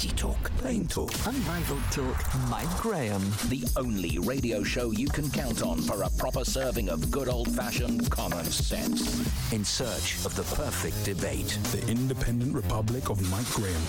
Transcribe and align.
Edgy 0.00 0.16
talk, 0.16 0.50
plain 0.56 0.86
talk, 0.86 1.12
unrivaled 1.26 1.82
talk. 1.90 2.48
Mike 2.48 2.74
Graham, 2.78 3.20
the 3.50 3.68
only 3.76 4.18
radio 4.18 4.62
show 4.62 4.92
you 4.92 5.06
can 5.06 5.28
count 5.30 5.62
on 5.62 5.78
for 5.82 6.04
a 6.04 6.10
proper 6.16 6.42
serving 6.42 6.88
of 6.88 7.10
good 7.10 7.28
old-fashioned 7.28 8.10
common 8.10 8.46
sense. 8.46 9.52
In 9.52 9.62
search 9.62 10.24
of 10.24 10.34
the 10.36 10.56
perfect 10.56 11.04
debate. 11.04 11.58
The 11.72 11.86
Independent 11.86 12.54
Republic 12.54 13.10
of 13.10 13.20
Mike 13.30 13.50
Graham. 13.50 13.82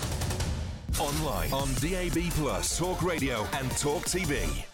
Online 0.99 1.53
on 1.53 1.69
DAB 1.75 2.29
Plus, 2.31 2.77
Talk 2.77 3.01
Radio, 3.03 3.47
and 3.53 3.71
Talk 3.77 4.03
TV. 4.03 4.65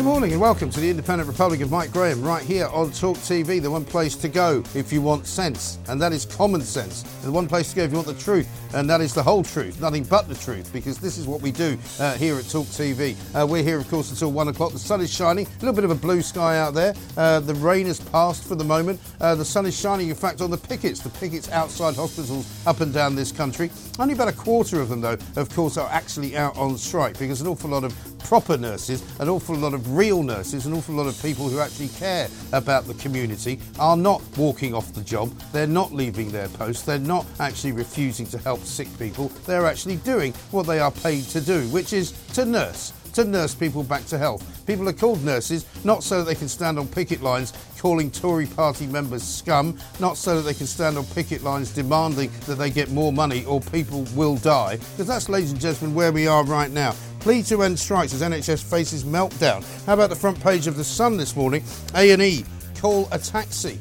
Good 0.00 0.06
morning 0.06 0.32
and 0.32 0.40
welcome 0.40 0.70
to 0.70 0.80
the 0.80 0.88
Independent 0.88 1.28
Republic 1.28 1.60
of 1.60 1.70
Mike 1.70 1.92
Graham 1.92 2.22
right 2.22 2.42
here 2.42 2.68
on 2.68 2.90
Talk 2.90 3.18
TV, 3.18 3.60
the 3.60 3.70
one 3.70 3.84
place 3.84 4.16
to 4.16 4.28
go 4.30 4.64
if 4.74 4.94
you 4.94 5.02
want 5.02 5.26
sense, 5.26 5.78
and 5.88 6.00
that 6.00 6.10
is 6.10 6.24
common 6.24 6.62
sense. 6.62 7.02
The 7.22 7.30
one 7.30 7.46
place 7.46 7.68
to 7.68 7.76
go 7.76 7.82
if 7.82 7.90
you 7.90 7.96
want 7.96 8.06
the 8.06 8.14
truth, 8.14 8.48
and 8.74 8.88
that 8.88 9.02
is 9.02 9.12
the 9.12 9.22
whole 9.22 9.44
truth, 9.44 9.78
nothing 9.78 10.04
but 10.04 10.26
the 10.26 10.36
truth, 10.36 10.72
because 10.72 10.96
this 10.96 11.18
is 11.18 11.26
what 11.26 11.42
we 11.42 11.52
do 11.52 11.76
uh, 11.98 12.14
here 12.14 12.36
at 12.36 12.48
Talk 12.48 12.64
TV. 12.68 13.14
Uh, 13.34 13.46
we're 13.46 13.62
here, 13.62 13.76
of 13.76 13.90
course, 13.90 14.10
until 14.10 14.32
one 14.32 14.48
o'clock. 14.48 14.72
The 14.72 14.78
sun 14.78 15.02
is 15.02 15.12
shining, 15.12 15.46
a 15.46 15.50
little 15.60 15.74
bit 15.74 15.84
of 15.84 15.90
a 15.90 15.94
blue 15.94 16.22
sky 16.22 16.56
out 16.58 16.72
there. 16.72 16.94
Uh, 17.18 17.40
the 17.40 17.54
rain 17.56 17.84
has 17.84 18.00
passed 18.00 18.44
for 18.44 18.54
the 18.54 18.64
moment. 18.64 18.98
Uh, 19.20 19.34
the 19.34 19.44
sun 19.44 19.66
is 19.66 19.78
shining, 19.78 20.08
in 20.08 20.14
fact, 20.14 20.40
on 20.40 20.50
the 20.50 20.56
pickets, 20.56 21.00
the 21.00 21.10
pickets 21.10 21.50
outside 21.50 21.94
hospitals 21.94 22.50
up 22.66 22.80
and 22.80 22.94
down 22.94 23.14
this 23.14 23.32
country. 23.32 23.70
Only 23.98 24.14
about 24.14 24.28
a 24.28 24.32
quarter 24.32 24.80
of 24.80 24.88
them, 24.88 25.02
though, 25.02 25.18
of 25.36 25.54
course, 25.54 25.76
are 25.76 25.90
actually 25.90 26.38
out 26.38 26.56
on 26.56 26.78
strike 26.78 27.18
because 27.18 27.42
an 27.42 27.48
awful 27.48 27.68
lot 27.68 27.84
of 27.84 27.94
proper 28.30 28.56
nurses, 28.56 29.02
an 29.18 29.28
awful 29.28 29.56
lot 29.56 29.74
of 29.74 29.89
real 29.96 30.22
nurses, 30.22 30.66
an 30.66 30.72
awful 30.72 30.94
lot 30.94 31.06
of 31.06 31.20
people 31.22 31.48
who 31.48 31.60
actually 31.60 31.88
care 31.88 32.28
about 32.52 32.86
the 32.86 32.94
community 32.94 33.60
are 33.78 33.96
not 33.96 34.22
walking 34.36 34.74
off 34.74 34.92
the 34.92 35.02
job. 35.02 35.30
They're 35.52 35.66
not 35.66 35.92
leaving 35.92 36.30
their 36.30 36.48
post. 36.48 36.86
They're 36.86 36.98
not 36.98 37.26
actually 37.38 37.72
refusing 37.72 38.26
to 38.26 38.38
help 38.38 38.60
sick 38.60 38.88
people. 38.98 39.28
They're 39.46 39.66
actually 39.66 39.96
doing 39.96 40.32
what 40.50 40.66
they 40.66 40.80
are 40.80 40.90
paid 40.90 41.24
to 41.24 41.40
do, 41.40 41.62
which 41.68 41.92
is 41.92 42.12
to 42.34 42.44
nurse 42.44 42.92
to 43.14 43.24
nurse 43.24 43.54
people 43.54 43.82
back 43.82 44.04
to 44.06 44.18
health. 44.18 44.64
People 44.66 44.88
are 44.88 44.92
called 44.92 45.24
nurses 45.24 45.66
not 45.84 46.02
so 46.02 46.18
that 46.18 46.24
they 46.24 46.34
can 46.34 46.48
stand 46.48 46.78
on 46.78 46.86
picket 46.86 47.22
lines 47.22 47.52
calling 47.78 48.10
Tory 48.10 48.46
party 48.46 48.86
members 48.86 49.22
scum, 49.22 49.78
not 49.98 50.16
so 50.16 50.36
that 50.36 50.42
they 50.42 50.54
can 50.54 50.66
stand 50.66 50.98
on 50.98 51.04
picket 51.06 51.42
lines 51.42 51.72
demanding 51.72 52.30
that 52.46 52.56
they 52.56 52.70
get 52.70 52.90
more 52.90 53.12
money 53.12 53.44
or 53.46 53.60
people 53.60 54.06
will 54.14 54.36
die. 54.36 54.76
Because 54.76 55.06
that's, 55.06 55.28
ladies 55.28 55.52
and 55.52 55.60
gentlemen, 55.60 55.94
where 55.94 56.12
we 56.12 56.26
are 56.26 56.44
right 56.44 56.70
now. 56.70 56.94
Plea 57.20 57.42
to 57.44 57.62
end 57.62 57.78
strikes 57.78 58.14
as 58.14 58.22
NHS 58.22 58.64
faces 58.64 59.04
meltdown. 59.04 59.62
How 59.84 59.92
about 59.92 60.08
the 60.08 60.16
front 60.16 60.40
page 60.40 60.66
of 60.66 60.76
the 60.76 60.84
Sun 60.84 61.18
this 61.18 61.36
morning? 61.36 61.62
A&E 61.94 62.44
call 62.80 63.08
a 63.12 63.18
taxi 63.18 63.78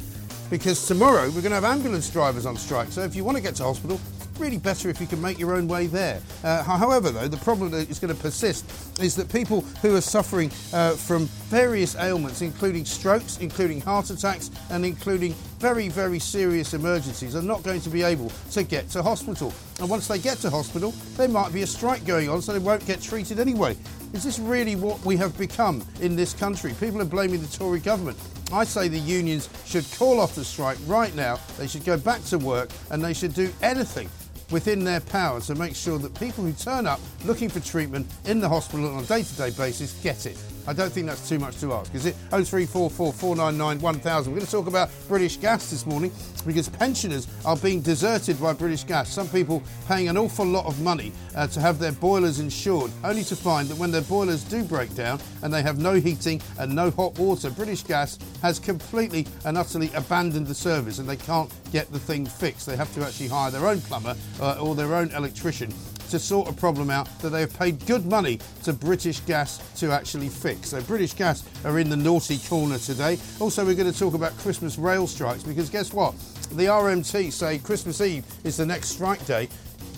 because 0.49 0.85
tomorrow 0.85 1.27
we're 1.27 1.41
going 1.41 1.51
to 1.51 1.55
have 1.55 1.63
ambulance 1.63 2.09
drivers 2.09 2.45
on 2.45 2.57
strike. 2.57 2.89
So 2.89 3.01
if 3.01 3.15
you 3.15 3.23
want 3.23 3.37
to 3.37 3.43
get 3.43 3.55
to 3.55 3.63
hospital, 3.63 3.99
really 4.39 4.57
better 4.57 4.89
if 4.89 5.01
you 5.01 5.07
can 5.07 5.21
make 5.21 5.37
your 5.37 5.53
own 5.53 5.67
way 5.67 5.87
there. 5.87 6.21
Uh, 6.43 6.63
however, 6.63 7.11
though, 7.11 7.27
the 7.27 7.37
problem 7.37 7.71
that 7.71 7.89
is 7.89 7.99
going 7.99 8.13
to 8.13 8.21
persist 8.21 8.65
is 9.01 9.15
that 9.15 9.31
people 9.31 9.61
who 9.81 9.95
are 9.95 10.01
suffering 10.01 10.49
uh, 10.73 10.91
from 10.91 11.25
various 11.49 11.95
ailments, 11.95 12.41
including 12.41 12.85
strokes, 12.85 13.37
including 13.39 13.81
heart 13.81 14.09
attacks, 14.09 14.51
and 14.69 14.85
including 14.85 15.33
very, 15.59 15.89
very 15.89 16.19
serious 16.19 16.73
emergencies, 16.73 17.35
are 17.35 17.41
not 17.41 17.63
going 17.63 17.81
to 17.81 17.89
be 17.89 18.03
able 18.03 18.31
to 18.51 18.63
get 18.63 18.89
to 18.89 19.03
hospital. 19.03 19.53
And 19.79 19.89
once 19.89 20.07
they 20.07 20.19
get 20.19 20.37
to 20.39 20.49
hospital, 20.49 20.91
there 21.17 21.27
might 21.27 21.53
be 21.53 21.63
a 21.63 21.67
strike 21.67 22.05
going 22.05 22.29
on, 22.29 22.41
so 22.41 22.53
they 22.53 22.59
won't 22.59 22.85
get 22.85 23.01
treated 23.01 23.39
anyway. 23.39 23.75
Is 24.13 24.23
this 24.23 24.39
really 24.39 24.75
what 24.75 25.03
we 25.05 25.17
have 25.17 25.37
become 25.37 25.83
in 26.01 26.15
this 26.15 26.33
country? 26.33 26.73
People 26.79 27.01
are 27.01 27.05
blaming 27.05 27.41
the 27.41 27.47
Tory 27.47 27.79
government. 27.79 28.17
I 28.51 28.63
say 28.63 28.87
the 28.87 28.97
unions 28.97 29.47
should 29.65 29.85
call 29.91 30.19
off 30.19 30.33
the 30.33 30.43
strike 30.43 30.77
right 30.87 31.13
now. 31.15 31.39
They 31.57 31.67
should 31.67 31.85
go 31.85 31.97
back 31.97 32.23
to 32.25 32.39
work 32.39 32.71
and 32.89 33.03
they 33.03 33.13
should 33.13 33.35
do 33.35 33.51
anything 33.61 34.09
within 34.51 34.83
their 34.83 34.99
power 34.99 35.39
to 35.41 35.55
make 35.55 35.75
sure 35.75 35.99
that 35.99 36.17
people 36.19 36.43
who 36.43 36.53
turn 36.53 36.87
up 36.87 36.99
looking 37.25 37.49
for 37.49 37.59
treatment 37.59 38.07
in 38.25 38.39
the 38.39 38.49
hospital 38.49 38.93
on 38.93 39.03
a 39.03 39.07
day 39.07 39.23
to 39.23 39.35
day 39.35 39.49
basis 39.51 39.93
get 40.01 40.25
it. 40.25 40.37
I 40.69 40.73
don't 40.73 40.93
think 40.93 41.07
that's 41.07 41.27
too 41.27 41.39
much 41.39 41.59
to 41.61 41.73
ask, 41.73 41.95
is 41.95 42.05
it? 42.05 42.15
0344 42.29 43.11
499 43.11 43.81
1000. 43.81 44.31
We're 44.31 44.37
going 44.37 44.45
to 44.45 44.51
talk 44.51 44.67
about 44.67 44.91
British 45.07 45.37
Gas 45.37 45.71
this 45.71 45.87
morning 45.87 46.11
because 46.45 46.69
pensioners 46.69 47.27
are 47.43 47.57
being 47.57 47.81
deserted 47.81 48.39
by 48.39 48.53
British 48.53 48.83
Gas. 48.83 49.11
Some 49.11 49.27
people 49.29 49.63
paying 49.87 50.09
an 50.09 50.15
awful 50.15 50.45
lot 50.45 50.67
of 50.67 50.79
money 50.81 51.11
uh, 51.35 51.47
to 51.47 51.59
have 51.59 51.79
their 51.79 51.93
boilers 51.93 52.39
insured, 52.39 52.91
only 53.03 53.23
to 53.23 53.35
find 53.35 53.67
that 53.67 53.79
when 53.79 53.89
their 53.89 54.03
boilers 54.03 54.43
do 54.43 54.63
break 54.63 54.93
down 54.93 55.19
and 55.41 55.51
they 55.51 55.63
have 55.63 55.79
no 55.79 55.95
heating 55.95 56.39
and 56.59 56.75
no 56.75 56.91
hot 56.91 57.17
water, 57.17 57.49
British 57.49 57.81
Gas 57.81 58.19
has 58.43 58.59
completely 58.59 59.25
and 59.45 59.57
utterly 59.57 59.89
abandoned 59.95 60.45
the 60.45 60.53
service 60.53 60.99
and 60.99 61.09
they 61.09 61.17
can't 61.17 61.51
get 61.71 61.91
the 61.91 61.99
thing 61.99 62.27
fixed. 62.27 62.67
They 62.67 62.77
have 62.77 62.93
to 62.93 63.03
actually 63.03 63.29
hire 63.29 63.49
their 63.49 63.65
own 63.65 63.81
plumber 63.81 64.15
uh, 64.39 64.59
or 64.61 64.75
their 64.75 64.93
own 64.93 65.09
electrician 65.13 65.73
to 66.09 66.19
sort 66.19 66.49
a 66.49 66.53
problem 66.53 66.89
out 66.89 67.07
that 67.21 67.29
they 67.29 67.41
have 67.41 67.57
paid 67.57 67.85
good 67.85 68.05
money 68.05 68.39
to 68.63 68.73
British 68.73 69.19
Gas 69.21 69.57
to 69.79 69.91
actually 69.91 70.29
fix. 70.29 70.69
So 70.69 70.81
British 70.81 71.13
Gas 71.13 71.43
are 71.65 71.79
in 71.79 71.89
the 71.89 71.97
naughty 71.97 72.37
corner 72.37 72.77
today. 72.77 73.17
Also, 73.39 73.65
we're 73.65 73.75
going 73.75 73.91
to 73.91 73.97
talk 73.97 74.13
about 74.13 74.37
Christmas 74.37 74.77
rail 74.77 75.07
strikes 75.07 75.43
because 75.43 75.69
guess 75.69 75.93
what? 75.93 76.13
The 76.51 76.65
RMT 76.65 77.31
say 77.31 77.59
Christmas 77.59 78.01
Eve 78.01 78.25
is 78.43 78.57
the 78.57 78.65
next 78.65 78.89
strike 78.89 79.23
day. 79.25 79.47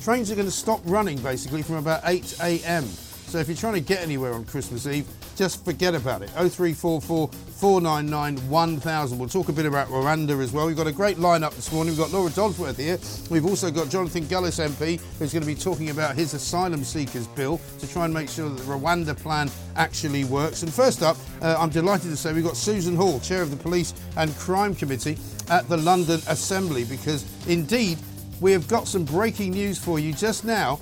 Trains 0.02 0.32
are 0.32 0.36
going 0.36 0.48
to 0.48 0.52
stop 0.52 0.82
running 0.86 1.18
basically 1.20 1.62
from 1.62 1.76
about 1.76 2.02
8 2.06 2.40
a.m. 2.42 2.84
So 2.84 3.38
if 3.38 3.48
you're 3.48 3.56
trying 3.56 3.76
to 3.76 3.82
get 3.82 4.02
anywhere 4.02 4.34
on 4.34 4.44
Christmas 4.44 4.88
Eve, 4.88 5.08
just 5.36 5.64
forget 5.66 5.96
about 5.96 6.22
it. 6.22 6.30
0344 6.30 7.28
499 7.28 8.50
1000. 8.50 9.19
We'll 9.19 9.30
talk 9.30 9.50
a 9.50 9.52
bit 9.52 9.66
about 9.66 9.88
Rwanda 9.90 10.42
as 10.42 10.52
well. 10.52 10.68
We've 10.68 10.75
got 10.75 10.88
a 10.88 10.92
great 10.92 11.18
lineup 11.18 11.56
this 11.56 11.72
morning. 11.72 11.94
We've 11.94 12.00
got 12.00 12.12
Laura 12.12 12.30
Dodsworth 12.30 12.78
here. 12.78 12.97
We've 13.30 13.46
also 13.46 13.70
got 13.70 13.90
Jonathan 13.90 14.24
Gullis 14.25 14.59
MP, 14.59 15.00
who's 15.20 15.31
going 15.31 15.44
to 15.44 15.47
be 15.47 15.56
talking 15.56 15.90
about 15.90 16.16
his 16.16 16.34
asylum 16.34 16.84
seekers 16.84 17.28
bill 17.28 17.59
to 17.80 17.88
try 17.91 18.06
and 18.06 18.14
make 18.14 18.30
sure 18.30 18.50
that 18.50 18.56
the 18.56 18.72
Rwanda 18.72 19.16
plan 19.16 19.50
actually 19.75 20.24
works. 20.24 20.64
And 20.64 20.74
first 20.74 21.03
up, 21.03 21.18
uh, 21.41 21.56
I'm 21.58 21.70
delighted 21.70 22.09
to 22.09 22.18
say 22.18 22.34
we've 22.34 22.44
got 22.44 22.58
Susan 22.58 22.96
Hall, 22.96 23.20
chair 23.20 23.41
of 23.41 23.52
the 23.52 23.58
Police 23.58 23.94
and 24.18 24.36
Crime 24.38 24.74
Committee 24.74 25.18
at 25.50 25.68
the 25.70 25.78
London 25.78 26.20
Assembly, 26.28 26.84
because 26.84 27.25
indeed 27.47 27.97
we 28.40 28.52
have 28.52 28.68
got 28.68 28.88
some 28.88 29.06
breaking 29.06 29.52
news 29.52 29.78
for 29.78 30.00
you 30.00 30.14
just 30.14 30.44
now. 30.44 30.80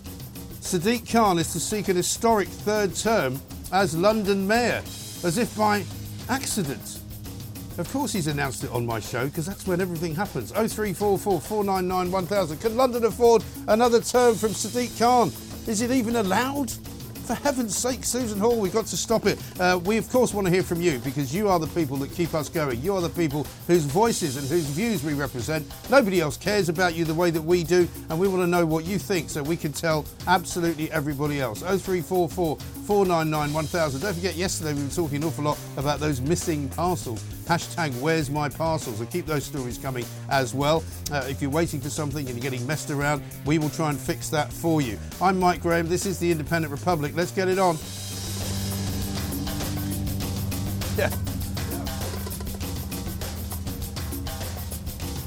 Sadiq 0.61 1.11
Khan 1.11 1.39
is 1.39 1.51
to 1.53 1.59
seek 1.59 1.87
an 1.89 1.95
historic 1.95 2.47
third 2.47 2.95
term 2.95 3.39
as 3.71 3.95
London 3.95 4.47
Mayor, 4.47 4.81
as 5.23 5.37
if 5.37 5.55
by 5.57 5.83
accident. 6.27 6.99
Of 7.77 7.89
course, 7.93 8.11
he's 8.11 8.27
announced 8.27 8.63
it 8.65 8.71
on 8.71 8.85
my 8.85 8.99
show 8.99 9.25
because 9.25 9.45
that's 9.45 9.65
when 9.65 9.79
everything 9.79 10.13
happens. 10.13 10.51
0344 10.51 11.39
499 11.39 12.11
1000. 12.11 12.57
Can 12.57 12.75
London 12.75 13.05
afford 13.05 13.43
another 13.67 14.01
term 14.01 14.35
from 14.35 14.49
Sadiq 14.49 14.99
Khan? 14.99 15.31
Is 15.65 15.81
it 15.81 15.91
even 15.91 16.17
allowed? 16.17 16.71
For 17.29 17.35
heaven's 17.35 17.77
sake, 17.77 18.03
Susan 18.05 18.39
Hall, 18.39 18.59
we've 18.59 18.73
got 18.73 18.87
to 18.87 18.97
stop 18.97 19.27
it. 19.27 19.39
Uh, 19.59 19.79
we, 19.85 19.97
of 19.97 20.09
course, 20.09 20.33
want 20.33 20.47
to 20.47 20.51
hear 20.51 20.63
from 20.63 20.81
you 20.81 20.97
because 20.97 21.33
you 21.33 21.47
are 21.47 21.59
the 21.59 21.67
people 21.67 21.95
that 21.97 22.11
keep 22.11 22.33
us 22.33 22.49
going. 22.49 22.81
You 22.81 22.95
are 22.95 23.01
the 23.01 23.09
people 23.09 23.45
whose 23.67 23.85
voices 23.85 24.35
and 24.35 24.47
whose 24.47 24.65
views 24.65 25.03
we 25.03 25.13
represent. 25.13 25.63
Nobody 25.91 26.21
else 26.21 26.37
cares 26.37 26.69
about 26.69 26.95
you 26.95 27.05
the 27.05 27.13
way 27.13 27.29
that 27.29 27.41
we 27.43 27.63
do, 27.63 27.87
and 28.09 28.19
we 28.19 28.27
want 28.27 28.41
to 28.41 28.47
know 28.47 28.65
what 28.65 28.83
you 28.83 28.97
think 28.97 29.29
so 29.29 29.43
we 29.43 29.57
can 29.57 29.71
tell 29.71 30.05
absolutely 30.25 30.91
everybody 30.91 31.39
else. 31.39 31.59
0344 31.59 32.57
499 32.89 33.53
1000. 33.53 34.01
Don't 34.01 34.15
forget, 34.15 34.35
yesterday 34.35 34.73
we 34.73 34.81
were 34.81 34.89
talking 34.89 35.17
an 35.17 35.23
awful 35.25 35.43
lot 35.43 35.59
about 35.77 35.99
those 35.99 36.21
missing 36.21 36.67
parcels. 36.69 37.21
Hashtag 37.45 37.93
Where's 38.01 38.31
My 38.31 38.49
Parcels. 38.49 38.99
And 38.99 39.07
keep 39.11 39.27
those 39.27 39.43
stories 39.43 39.77
coming 39.77 40.03
as 40.27 40.55
well. 40.55 40.83
Uh, 41.11 41.23
if 41.29 41.39
you're 41.39 41.51
waiting 41.51 41.79
for 41.79 41.91
something 41.91 42.25
and 42.27 42.35
you're 42.35 42.41
getting 42.41 42.65
messed 42.65 42.89
around, 42.89 43.21
we 43.45 43.59
will 43.59 43.69
try 43.69 43.91
and 43.91 43.99
fix 43.99 44.29
that 44.29 44.51
for 44.51 44.81
you. 44.81 44.97
I'm 45.21 45.39
Mike 45.39 45.61
Graham. 45.61 45.87
This 45.87 46.07
is 46.07 46.17
the 46.17 46.31
Independent 46.31 46.71
Republic. 46.71 47.11
Let's 47.15 47.31
get 47.31 47.47
it 47.47 47.59
on. 47.59 47.77
Yeah. 50.97 51.28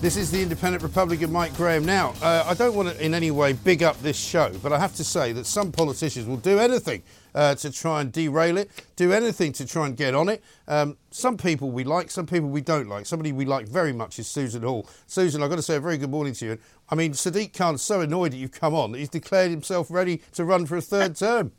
This 0.02 0.16
is 0.16 0.32
the 0.32 0.42
Independent 0.42 0.82
Republican 0.82 1.30
Mike 1.30 1.54
Graham. 1.56 1.84
Now, 1.84 2.12
uh, 2.22 2.42
I 2.44 2.54
don't 2.54 2.74
want 2.74 2.88
to 2.88 3.06
in 3.06 3.14
any 3.14 3.30
way 3.30 3.52
big 3.52 3.84
up 3.84 4.02
this 4.02 4.16
show, 4.16 4.50
but 4.60 4.72
I 4.72 4.80
have 4.80 4.96
to 4.96 5.04
say 5.04 5.30
that 5.30 5.46
some 5.46 5.70
politicians 5.70 6.26
will 6.26 6.38
do 6.38 6.58
anything 6.58 7.04
uh, 7.36 7.54
to 7.54 7.70
try 7.70 8.00
and 8.00 8.10
derail 8.10 8.58
it, 8.58 8.68
do 8.96 9.12
anything 9.12 9.52
to 9.52 9.64
try 9.64 9.86
and 9.86 9.96
get 9.96 10.16
on 10.16 10.28
it. 10.28 10.42
Um, 10.66 10.96
some 11.12 11.36
people 11.36 11.70
we 11.70 11.84
like, 11.84 12.10
some 12.10 12.26
people 12.26 12.48
we 12.48 12.62
don't 12.62 12.88
like. 12.88 13.06
Somebody 13.06 13.30
we 13.30 13.44
like 13.44 13.68
very 13.68 13.92
much 13.92 14.18
is 14.18 14.26
Susan 14.26 14.64
Hall. 14.64 14.88
Susan, 15.06 15.40
I've 15.40 15.50
got 15.50 15.56
to 15.56 15.62
say 15.62 15.76
a 15.76 15.80
very 15.80 15.98
good 15.98 16.10
morning 16.10 16.32
to 16.34 16.46
you. 16.46 16.58
I 16.88 16.96
mean, 16.96 17.12
Sadiq 17.12 17.56
Khan's 17.56 17.80
so 17.80 18.00
annoyed 18.00 18.32
that 18.32 18.38
you've 18.38 18.50
come 18.50 18.74
on 18.74 18.90
that 18.90 18.98
he's 18.98 19.08
declared 19.08 19.52
himself 19.52 19.88
ready 19.88 20.20
to 20.32 20.44
run 20.44 20.66
for 20.66 20.76
a 20.76 20.82
third 20.82 21.14
term. 21.14 21.52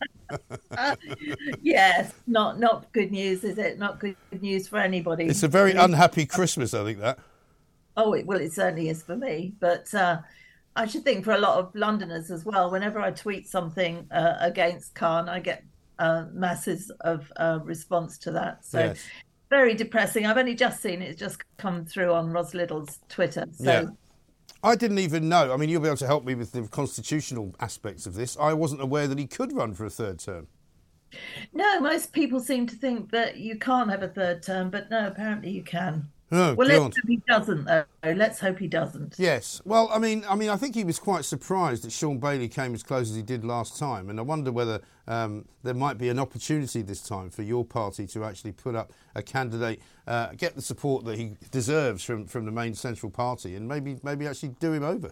uh, 0.78 0.98
yes, 1.62 2.12
not 2.28 2.60
not 2.60 2.92
good 2.92 3.10
news, 3.14 3.46
is 3.46 3.58
it? 3.58 3.80
Not 3.80 4.02
good 4.02 4.18
news 4.42 4.68
for 4.68 4.80
anybody. 4.80 5.28
It's 5.28 5.44
a 5.44 5.48
very 5.48 5.72
unhappy 5.76 6.26
Christmas, 6.26 6.74
I 6.74 6.84
think 6.84 7.00
that. 7.00 7.20
Oh, 7.96 8.14
it, 8.14 8.26
well, 8.26 8.40
it 8.40 8.54
certainly 8.54 8.90
is 8.90 9.04
for 9.04 9.16
me. 9.16 9.54
But 9.60 9.94
uh, 9.94 10.20
I 10.76 10.88
should 10.88 11.04
think 11.04 11.26
for 11.26 11.34
a 11.34 11.38
lot 11.38 11.60
of 11.60 11.74
Londoners 11.76 12.32
as 12.32 12.46
well. 12.46 12.72
Whenever 12.72 13.00
I 13.00 13.12
tweet 13.12 13.48
something 13.48 14.08
uh, 14.12 14.38
against 14.40 14.96
Khan, 14.96 15.30
I 15.30 15.40
get 15.40 15.64
uh, 16.00 16.26
masses 16.34 16.92
of 17.02 17.32
uh, 17.38 17.60
response 17.64 18.18
to 18.20 18.32
that. 18.32 18.66
So 18.66 18.80
yes. 18.80 19.06
very 19.50 19.76
depressing. 19.76 20.26
I've 20.26 20.38
only 20.38 20.56
just 20.56 20.82
seen 20.82 21.02
it 21.02 21.18
just 21.18 21.42
come 21.58 21.86
through 21.86 22.14
on 22.14 22.32
Ros 22.32 22.54
Liddell's 22.54 23.00
Twitter. 23.10 23.46
So. 23.54 23.64
Yeah. 23.64 23.86
I 24.64 24.76
didn't 24.76 25.00
even 25.00 25.28
know. 25.28 25.54
I 25.54 25.58
mean, 25.58 25.70
you'll 25.70 25.82
be 25.82 25.88
able 25.88 25.98
to 25.98 26.08
help 26.08 26.24
me 26.24 26.36
with 26.36 26.54
the 26.54 26.66
constitutional 26.70 27.54
aspects 27.60 28.06
of 28.06 28.14
this. 28.14 28.38
I 28.40 28.54
wasn't 28.54 28.82
aware 28.82 29.08
that 29.08 29.20
he 29.20 29.28
could 29.28 29.52
run 29.52 29.74
for 29.74 29.86
a 29.86 29.90
third 29.90 30.20
term. 30.20 30.48
No, 31.54 31.80
most 31.82 32.14
people 32.14 32.40
seem 32.40 32.66
to 32.68 32.76
think 32.76 33.12
that 33.12 33.38
you 33.38 33.58
can't 33.58 33.90
have 33.90 34.04
a 34.04 34.08
third 34.08 34.42
term, 34.42 34.70
but 34.70 34.90
no, 34.90 35.08
apparently 35.08 35.52
you 35.52 35.64
can. 35.64 36.08
Oh, 36.36 36.56
well, 36.56 36.68
God. 36.68 36.82
let's 36.82 36.98
hope 36.98 37.08
he 37.08 37.22
doesn't. 37.28 37.66
Though. 37.66 37.86
Let's 38.04 38.40
hope 38.40 38.58
he 38.58 38.68
doesn't. 38.68 39.16
Yes. 39.20 39.62
Well, 39.66 39.88
I 39.94 40.00
mean, 40.00 40.26
I 40.28 40.34
mean, 40.34 40.50
I 40.50 40.56
think 40.56 40.74
he 40.74 40.84
was 40.84 40.98
quite 40.98 41.26
surprised 41.26 41.84
that 41.84 41.92
Shaun 41.92 42.18
Bailey 42.18 42.48
came 42.48 42.74
as 42.74 42.82
close 42.82 43.12
as 43.12 43.16
he 43.16 43.22
did 43.22 43.46
last 43.46 43.78
time, 43.78 44.10
and 44.10 44.20
I 44.20 44.24
wonder 44.24 44.52
whether 44.52 44.82
um, 45.08 45.46
there 45.62 45.76
might 45.76 46.00
be 46.00 46.10
an 46.10 46.18
opportunity 46.18 46.82
this 46.82 47.02
time 47.02 47.30
for 47.30 47.44
your 47.44 47.64
party 47.64 48.08
to 48.08 48.24
actually 48.24 48.54
put 48.54 48.74
up 48.74 48.94
a 49.14 49.22
candidate, 49.22 49.80
uh, 50.08 50.30
get 50.36 50.56
the 50.56 50.62
support 50.64 51.06
that 51.06 51.20
he 51.20 51.34
deserves 51.52 52.04
from, 52.04 52.26
from 52.26 52.46
the 52.46 52.52
main 52.52 52.74
central 52.74 53.12
party, 53.12 53.56
and 53.56 53.68
maybe 53.68 54.00
maybe 54.02 54.26
actually 54.26 54.56
do 54.60 54.74
him 54.74 54.84
over. 54.84 55.12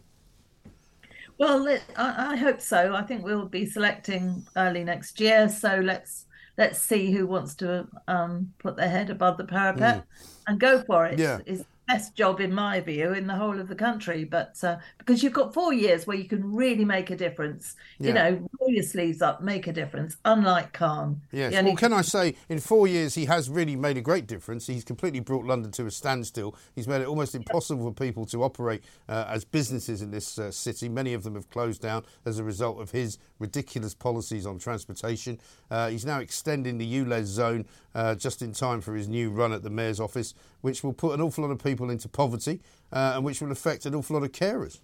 Well, 1.38 1.67
I, 1.95 2.33
I 2.33 2.35
hope 2.35 2.62
so. 2.62 2.95
I 2.95 3.03
think 3.03 3.24
we'll 3.24 3.45
be 3.45 3.67
selecting 3.67 4.47
early 4.56 4.83
next 4.83 5.19
year, 5.19 5.50
so 5.50 5.81
let's 5.83 6.25
let's 6.57 6.80
see 6.80 7.12
who 7.12 7.27
wants 7.27 7.56
to 7.56 7.88
um, 8.07 8.53
put 8.59 8.75
their 8.75 8.89
head 8.89 9.09
above 9.09 9.38
the 9.38 9.44
parapet 9.44 9.98
mm. 9.98 10.27
and 10.48 10.59
go 10.59 10.81
for 10.83 11.06
it. 11.06 11.19
Yeah. 11.19 11.39
The 11.45 11.65
best 11.87 12.15
job, 12.15 12.39
in 12.39 12.53
my 12.53 12.79
view, 12.79 13.13
in 13.13 13.27
the 13.27 13.35
whole 13.35 13.59
of 13.59 13.67
the 13.67 13.75
country. 13.75 14.23
But 14.23 14.55
uh, 14.63 14.77
because 14.97 15.23
you've 15.23 15.33
got 15.33 15.53
four 15.53 15.73
years 15.73 16.07
where 16.07 16.17
you 16.17 16.25
can 16.25 16.53
really 16.53 16.85
make 16.85 17.09
a 17.09 17.15
difference, 17.15 17.75
yeah. 17.99 18.07
you 18.07 18.13
know, 18.13 18.49
roll 18.59 18.69
your 18.69 18.83
sleeves 18.83 19.21
up, 19.21 19.41
make 19.41 19.67
a 19.67 19.73
difference, 19.73 20.17
unlike 20.25 20.73
Khan. 20.73 21.21
Yes. 21.31 21.53
Well, 21.63 21.75
can 21.75 21.93
I 21.93 22.01
say, 22.01 22.35
in 22.49 22.59
four 22.59 22.87
years, 22.87 23.15
he 23.15 23.25
has 23.25 23.49
really 23.49 23.75
made 23.75 23.97
a 23.97 24.01
great 24.01 24.27
difference. 24.27 24.67
He's 24.67 24.83
completely 24.83 25.19
brought 25.19 25.45
London 25.45 25.71
to 25.73 25.85
a 25.85 25.91
standstill. 25.91 26.55
He's 26.75 26.87
made 26.87 27.01
it 27.01 27.07
almost 27.07 27.35
impossible 27.35 27.85
for 27.85 27.93
people 27.93 28.25
to 28.27 28.43
operate 28.43 28.83
uh, 29.09 29.25
as 29.27 29.43
businesses 29.43 30.01
in 30.01 30.11
this 30.11 30.39
uh, 30.39 30.51
city. 30.51 30.89
Many 30.89 31.13
of 31.13 31.23
them 31.23 31.35
have 31.35 31.49
closed 31.49 31.81
down 31.81 32.03
as 32.25 32.39
a 32.39 32.43
result 32.43 32.81
of 32.81 32.91
his 32.91 33.17
ridiculous 33.39 33.93
policies 33.93 34.45
on 34.45 34.59
transportation. 34.59 35.39
Uh, 35.69 35.89
he's 35.89 36.05
now 36.05 36.19
extending 36.19 36.77
the 36.77 36.93
ULEZ 36.99 37.25
zone 37.25 37.65
uh, 37.95 38.15
just 38.15 38.41
in 38.41 38.53
time 38.53 38.81
for 38.81 38.95
his 38.95 39.07
new 39.07 39.29
run 39.29 39.51
at 39.51 39.63
the 39.63 39.69
Mayor's 39.69 39.99
office, 39.99 40.33
which 40.61 40.83
will 40.83 40.93
put 40.93 41.13
an 41.13 41.21
awful 41.21 41.43
lot 41.43 41.51
of 41.51 41.61
people 41.61 41.80
into 41.89 42.09
poverty 42.09 42.61
uh, 42.91 43.13
and 43.15 43.23
which 43.23 43.41
will 43.41 43.51
affect 43.51 43.85
an 43.85 43.95
awful 43.95 44.15
lot 44.15 44.23
of 44.23 44.31
carers. 44.31 44.79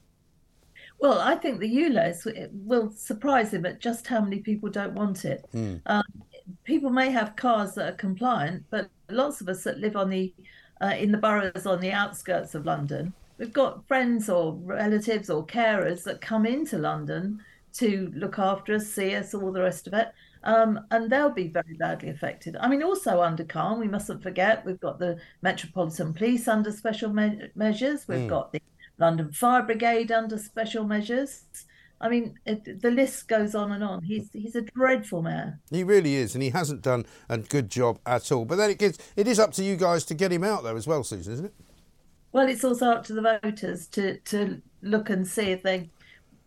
Well, 1.00 1.20
I 1.20 1.36
think 1.36 1.60
the 1.60 1.70
ULEZ 1.70 2.50
will 2.54 2.92
surprise 2.92 3.54
him 3.54 3.66
at 3.66 3.80
just 3.80 4.08
how 4.08 4.22
many 4.22 4.40
people 4.40 4.70
don't 4.70 4.94
want 4.94 5.26
it. 5.26 5.46
Mm. 5.54 5.82
Um, 5.86 6.04
people 6.64 6.90
may 6.90 7.12
have 7.12 7.36
cars 7.36 7.76
that 7.76 7.94
are 7.94 7.98
compliant, 7.98 8.64
but 8.70 8.90
lots 9.10 9.42
of 9.42 9.50
us 9.50 9.64
that 9.64 9.80
live 9.80 9.96
on 9.96 10.10
the 10.10 10.34
uh, 10.82 10.94
in 10.98 11.12
the 11.12 11.18
boroughs 11.18 11.66
on 11.66 11.80
the 11.80 11.92
outskirts 11.92 12.54
of 12.54 12.66
London, 12.66 13.12
we've 13.38 13.54
got 13.54 13.88
friends 13.88 14.30
or 14.30 14.54
relatives 14.54 15.30
or 15.30 15.46
carers 15.46 16.04
that 16.04 16.22
come 16.22 16.46
into 16.46 16.78
London 16.78 17.44
to 17.74 18.12
look 18.16 18.38
after 18.38 18.76
us, 18.76 18.88
see 18.88 19.16
us, 19.16 19.34
all 19.34 19.52
the 19.52 19.62
rest 19.62 19.88
of 19.88 19.94
it. 19.94 20.10
Um, 20.48 20.80
and 20.92 21.10
they'll 21.10 21.30
be 21.30 21.50
very 21.50 21.74
badly 21.78 22.08
affected. 22.10 22.56
I 22.56 22.70
mean, 22.70 22.82
also 22.82 23.22
under 23.22 23.44
Khan, 23.44 23.82
we 23.82 23.90
mustn't 23.90 24.24
forget 24.24 24.66
we've 24.66 24.80
got 24.80 24.98
the 24.98 25.20
Metropolitan 25.42 26.14
Police 26.14 26.48
under 26.48 26.72
special 26.72 27.12
me- 27.12 27.50
measures. 27.54 28.08
We've 28.08 28.20
mm. 28.20 28.30
got 28.30 28.54
the 28.54 28.62
London 28.98 29.30
Fire 29.34 29.64
Brigade 29.64 30.10
under 30.10 30.38
special 30.38 30.86
measures. 30.86 31.44
I 32.00 32.08
mean, 32.08 32.40
it, 32.46 32.82
the 32.82 32.92
list 32.92 33.28
goes 33.28 33.56
on 33.56 33.74
and 33.74 33.84
on. 33.84 34.04
He's 34.04 34.30
he's 34.32 34.56
a 34.56 34.62
dreadful 34.62 35.22
man. 35.22 35.60
He 35.70 35.84
really 35.84 36.16
is, 36.16 36.34
and 36.34 36.42
he 36.42 36.52
hasn't 36.52 36.82
done 36.82 37.06
a 37.28 37.40
good 37.40 37.70
job 37.70 38.00
at 38.06 38.32
all. 38.32 38.46
But 38.46 38.56
then 38.56 38.70
it 38.70 38.98
it 39.18 39.28
is 39.28 39.40
up 39.40 39.52
to 39.54 39.64
you 39.64 39.76
guys 39.76 40.06
to 40.06 40.14
get 40.14 40.32
him 40.32 40.46
out 40.46 40.64
there 40.64 40.78
as 40.78 40.88
well, 40.88 41.04
Susan, 41.04 41.34
isn't 41.34 41.46
it? 41.48 41.54
Well, 42.32 42.48
it's 42.48 42.64
also 42.64 42.92
up 42.92 43.04
to 43.08 43.14
the 43.14 43.40
voters 43.44 43.88
to 43.88 44.20
to 44.20 44.62
look 44.82 45.10
and 45.10 45.28
see 45.28 45.52
if 45.52 45.62
they 45.64 45.90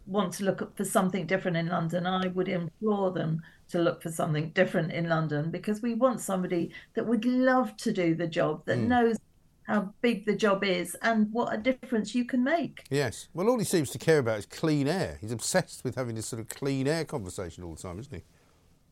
want 0.07 0.33
to 0.35 0.45
look 0.45 0.75
for 0.75 0.87
something 0.87 1.27
different 1.27 1.59
in 1.59 1.67
London. 1.67 2.07
I 2.07 2.29
would 2.29 2.49
implore 2.49 3.11
them 3.11 3.43
to 3.71 3.79
look 3.79 4.03
for 4.03 4.11
something 4.11 4.51
different 4.51 4.93
in 4.93 5.09
London 5.09 5.51
because 5.51 5.83
we 5.83 5.95
want 5.95 6.21
somebody 6.21 6.73
that 6.95 7.07
would 7.07 7.25
love 7.25 7.77
to 7.79 7.93
do 7.93 8.15
the 8.15 8.27
job, 8.27 8.65
that 8.67 8.79
mm. 8.79 8.89
knows 8.89 9.17
how 9.71 9.93
big 10.01 10.27
the 10.27 10.35
job 10.35 10.65
is 10.65 10.97
and 11.03 11.33
what 11.33 11.55
a 11.55 11.57
difference 11.57 12.15
you 12.15 12.25
can 12.25 12.43
make. 12.43 12.85
Yes. 12.91 13.29
Well, 13.33 13.49
all 13.49 13.59
he 13.59 13.65
seems 13.65 13.91
to 13.91 13.99
care 13.99 14.19
about 14.19 14.39
is 14.41 14.47
clean 14.47 14.89
air. 14.89 15.19
He's 15.21 15.33
obsessed 15.33 15.85
with 15.85 15.95
having 15.95 16.17
this 16.17 16.27
sort 16.27 16.41
of 16.41 16.49
clean 16.49 16.89
air 16.89 17.05
conversation 17.05 17.63
all 17.63 17.75
the 17.75 17.83
time, 17.83 18.01
isn't 18.01 18.15
he? 18.15 18.23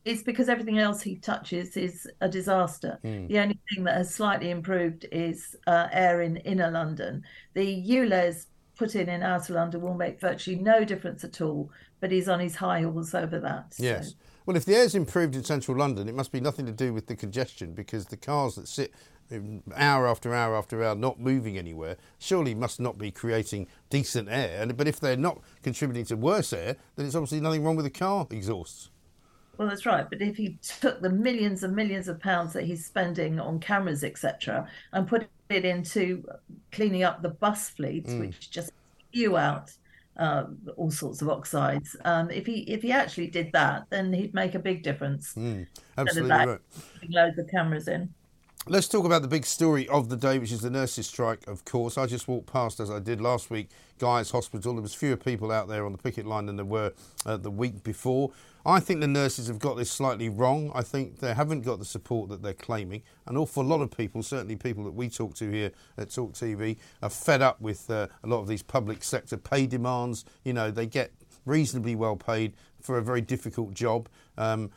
It's 0.05 0.23
because 0.23 0.47
everything 0.47 0.79
else 0.79 1.01
he 1.01 1.17
touches 1.17 1.75
is 1.75 2.07
a 2.21 2.29
disaster. 2.29 2.97
Mm. 3.03 3.27
The 3.27 3.39
only 3.39 3.59
thing 3.69 3.83
that 3.83 3.97
has 3.97 4.15
slightly 4.15 4.49
improved 4.49 5.05
is 5.11 5.55
uh, 5.67 5.87
air 5.91 6.21
in 6.21 6.37
inner 6.37 6.71
London. 6.71 7.23
The 7.53 7.85
ULEZ 7.85 8.45
put 8.77 8.95
in 8.95 9.09
in 9.09 9.21
outer 9.21 9.53
London 9.53 9.81
will 9.81 9.93
make 9.93 10.21
virtually 10.21 10.57
no 10.57 10.85
difference 10.85 11.25
at 11.25 11.41
all, 11.41 11.69
but 11.99 12.11
he's 12.11 12.29
on 12.29 12.39
his 12.39 12.55
high 12.55 12.83
horse 12.83 13.13
over 13.13 13.39
that. 13.41 13.73
So. 13.73 13.83
Well, 14.45 14.57
if 14.57 14.65
the 14.65 14.75
air's 14.75 14.95
improved 14.95 15.35
in 15.35 15.43
central 15.43 15.77
London, 15.77 16.09
it 16.09 16.15
must 16.15 16.31
be 16.31 16.39
nothing 16.39 16.65
to 16.65 16.71
do 16.71 16.93
with 16.93 17.07
the 17.07 17.15
congestion 17.15 17.73
because 17.73 18.05
the 18.05 18.17
cars 18.17 18.55
that 18.55 18.67
sit 18.67 18.93
hour 19.75 20.07
after 20.07 20.33
hour 20.33 20.55
after 20.55 20.83
hour 20.83 20.95
not 20.95 21.19
moving 21.19 21.57
anywhere 21.57 21.97
surely 22.17 22.55
must 22.55 22.79
not 22.79 22.97
be 22.97 23.11
creating 23.11 23.67
decent 23.89 24.27
air. 24.29 24.61
And 24.61 24.75
but 24.75 24.87
if 24.87 24.99
they're 24.99 25.17
not 25.17 25.39
contributing 25.61 26.05
to 26.05 26.15
worse 26.15 26.51
air, 26.53 26.77
then 26.95 27.05
it's 27.05 27.15
obviously 27.15 27.39
nothing 27.39 27.63
wrong 27.63 27.75
with 27.75 27.85
the 27.85 27.91
car 27.91 28.27
exhausts. 28.31 28.89
Well, 29.57 29.67
that's 29.67 29.85
right. 29.85 30.09
But 30.09 30.21
if 30.21 30.37
he 30.37 30.57
took 30.61 31.01
the 31.01 31.09
millions 31.09 31.63
and 31.63 31.75
millions 31.75 32.07
of 32.07 32.19
pounds 32.19 32.53
that 32.53 32.63
he's 32.63 32.85
spending 32.85 33.41
on 33.41 33.59
cameras, 33.59 34.05
etc., 34.05 34.67
and 34.93 35.05
put 35.05 35.27
it 35.49 35.65
into 35.65 36.23
cleaning 36.71 37.03
up 37.03 37.21
the 37.21 37.29
bus 37.29 37.69
fleets, 37.69 38.11
mm. 38.11 38.21
which 38.21 38.49
just 38.49 38.71
spew 39.09 39.35
out 39.35 39.73
uh, 40.19 40.45
all 40.75 40.91
sorts 40.91 41.21
of 41.21 41.29
oxides. 41.29 41.95
Um, 42.05 42.29
if 42.29 42.45
he 42.45 42.59
if 42.61 42.81
he 42.81 42.91
actually 42.91 43.27
did 43.27 43.51
that, 43.53 43.85
then 43.89 44.13
he'd 44.13 44.33
make 44.33 44.53
a 44.53 44.59
big 44.59 44.83
difference. 44.83 45.33
Mm, 45.33 45.65
absolutely 45.97 46.29
right. 46.29 46.59
Loads 47.09 47.37
of 47.39 47.49
cameras 47.49 47.87
in. 47.87 48.13
Let's 48.67 48.89
talk 48.89 49.05
about 49.05 49.21
the 49.21 49.27
big 49.29 49.45
story 49.45 49.87
of 49.87 50.09
the 50.09 50.17
day, 50.17 50.37
which 50.37 50.51
is 50.51 50.61
the 50.61 50.69
nurses' 50.69 51.07
strike, 51.07 51.47
of 51.47 51.63
course. 51.63 51.97
I 51.97 52.05
just 52.05 52.27
walked 52.27 52.51
past, 52.51 52.81
as 52.81 52.91
I 52.91 52.99
did 52.99 53.21
last 53.21 53.49
week, 53.49 53.69
Guy's 53.97 54.31
Hospital. 54.31 54.73
There 54.73 54.81
was 54.81 54.93
fewer 54.93 55.15
people 55.15 55.51
out 55.51 55.69
there 55.69 55.85
on 55.85 55.93
the 55.93 55.97
picket 55.97 56.25
line 56.25 56.45
than 56.47 56.57
there 56.57 56.65
were 56.65 56.91
uh, 57.25 57.37
the 57.37 57.49
week 57.49 57.83
before. 57.83 58.31
I 58.65 58.79
think 58.79 59.01
the 59.01 59.07
nurses 59.07 59.47
have 59.47 59.59
got 59.59 59.77
this 59.77 59.89
slightly 59.89 60.29
wrong. 60.29 60.71
I 60.75 60.81
think 60.81 61.19
they 61.19 61.33
haven't 61.33 61.61
got 61.61 61.79
the 61.79 61.85
support 61.85 62.29
that 62.29 62.41
they're 62.41 62.53
claiming. 62.53 63.03
An 63.25 63.37
awful 63.37 63.63
lot 63.63 63.81
of 63.81 63.89
people, 63.89 64.21
certainly 64.21 64.55
people 64.55 64.83
that 64.83 64.93
we 64.93 65.09
talk 65.09 65.35
to 65.35 65.49
here 65.49 65.71
at 65.97 66.11
Talk 66.11 66.33
TV, 66.33 66.77
are 67.01 67.09
fed 67.09 67.41
up 67.41 67.61
with 67.61 67.89
uh, 67.89 68.07
a 68.23 68.27
lot 68.27 68.39
of 68.39 68.47
these 68.47 68.61
public 68.61 69.03
sector 69.03 69.37
pay 69.37 69.65
demands. 69.65 70.25
You 70.43 70.53
know, 70.53 70.71
they 70.71 70.85
get 70.85 71.11
reasonably 71.45 71.95
well 71.95 72.15
paid 72.15 72.53
for 72.81 72.97
a 72.97 73.01
very 73.01 73.21
difficult 73.21 73.73
job. 73.73 74.09
Um, 74.37 74.71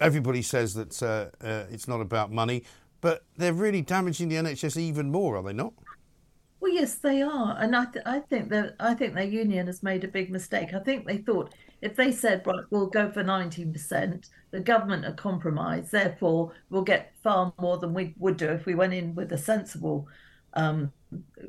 everybody 0.00 0.42
says 0.42 0.74
that 0.74 1.02
uh, 1.02 1.44
uh, 1.44 1.64
it's 1.70 1.88
not 1.88 2.00
about 2.00 2.30
money 2.30 2.64
but 3.02 3.24
they're 3.36 3.52
really 3.52 3.82
damaging 3.82 4.30
the 4.30 4.36
NHS 4.36 4.78
even 4.78 5.10
more, 5.10 5.36
are 5.36 5.42
they 5.42 5.52
not? 5.52 5.74
Well, 6.60 6.72
yes, 6.72 6.94
they 6.94 7.20
are, 7.20 7.56
and 7.58 7.76
I, 7.76 7.86
th- 7.86 8.04
I 8.06 8.20
think 8.20 8.48
that 8.50 8.76
I 8.78 8.94
think 8.94 9.14
their 9.14 9.24
union 9.24 9.66
has 9.66 9.82
made 9.82 10.04
a 10.04 10.08
big 10.08 10.30
mistake. 10.30 10.72
I 10.72 10.78
think 10.78 11.06
they 11.06 11.18
thought 11.18 11.52
if 11.82 11.96
they 11.96 12.12
said, 12.12 12.46
right, 12.46 12.64
we'll 12.70 12.86
go 12.86 13.10
for 13.10 13.24
19%, 13.24 14.30
the 14.52 14.60
government 14.60 15.04
are 15.04 15.12
compromised, 15.12 15.90
therefore 15.90 16.52
we'll 16.70 16.82
get 16.82 17.12
far 17.22 17.52
more 17.60 17.76
than 17.76 17.92
we 17.92 18.14
would 18.18 18.36
do 18.36 18.48
if 18.48 18.64
we 18.64 18.76
went 18.76 18.94
in 18.94 19.14
with 19.16 19.32
a 19.32 19.38
sensible 19.38 20.06
um, 20.54 20.92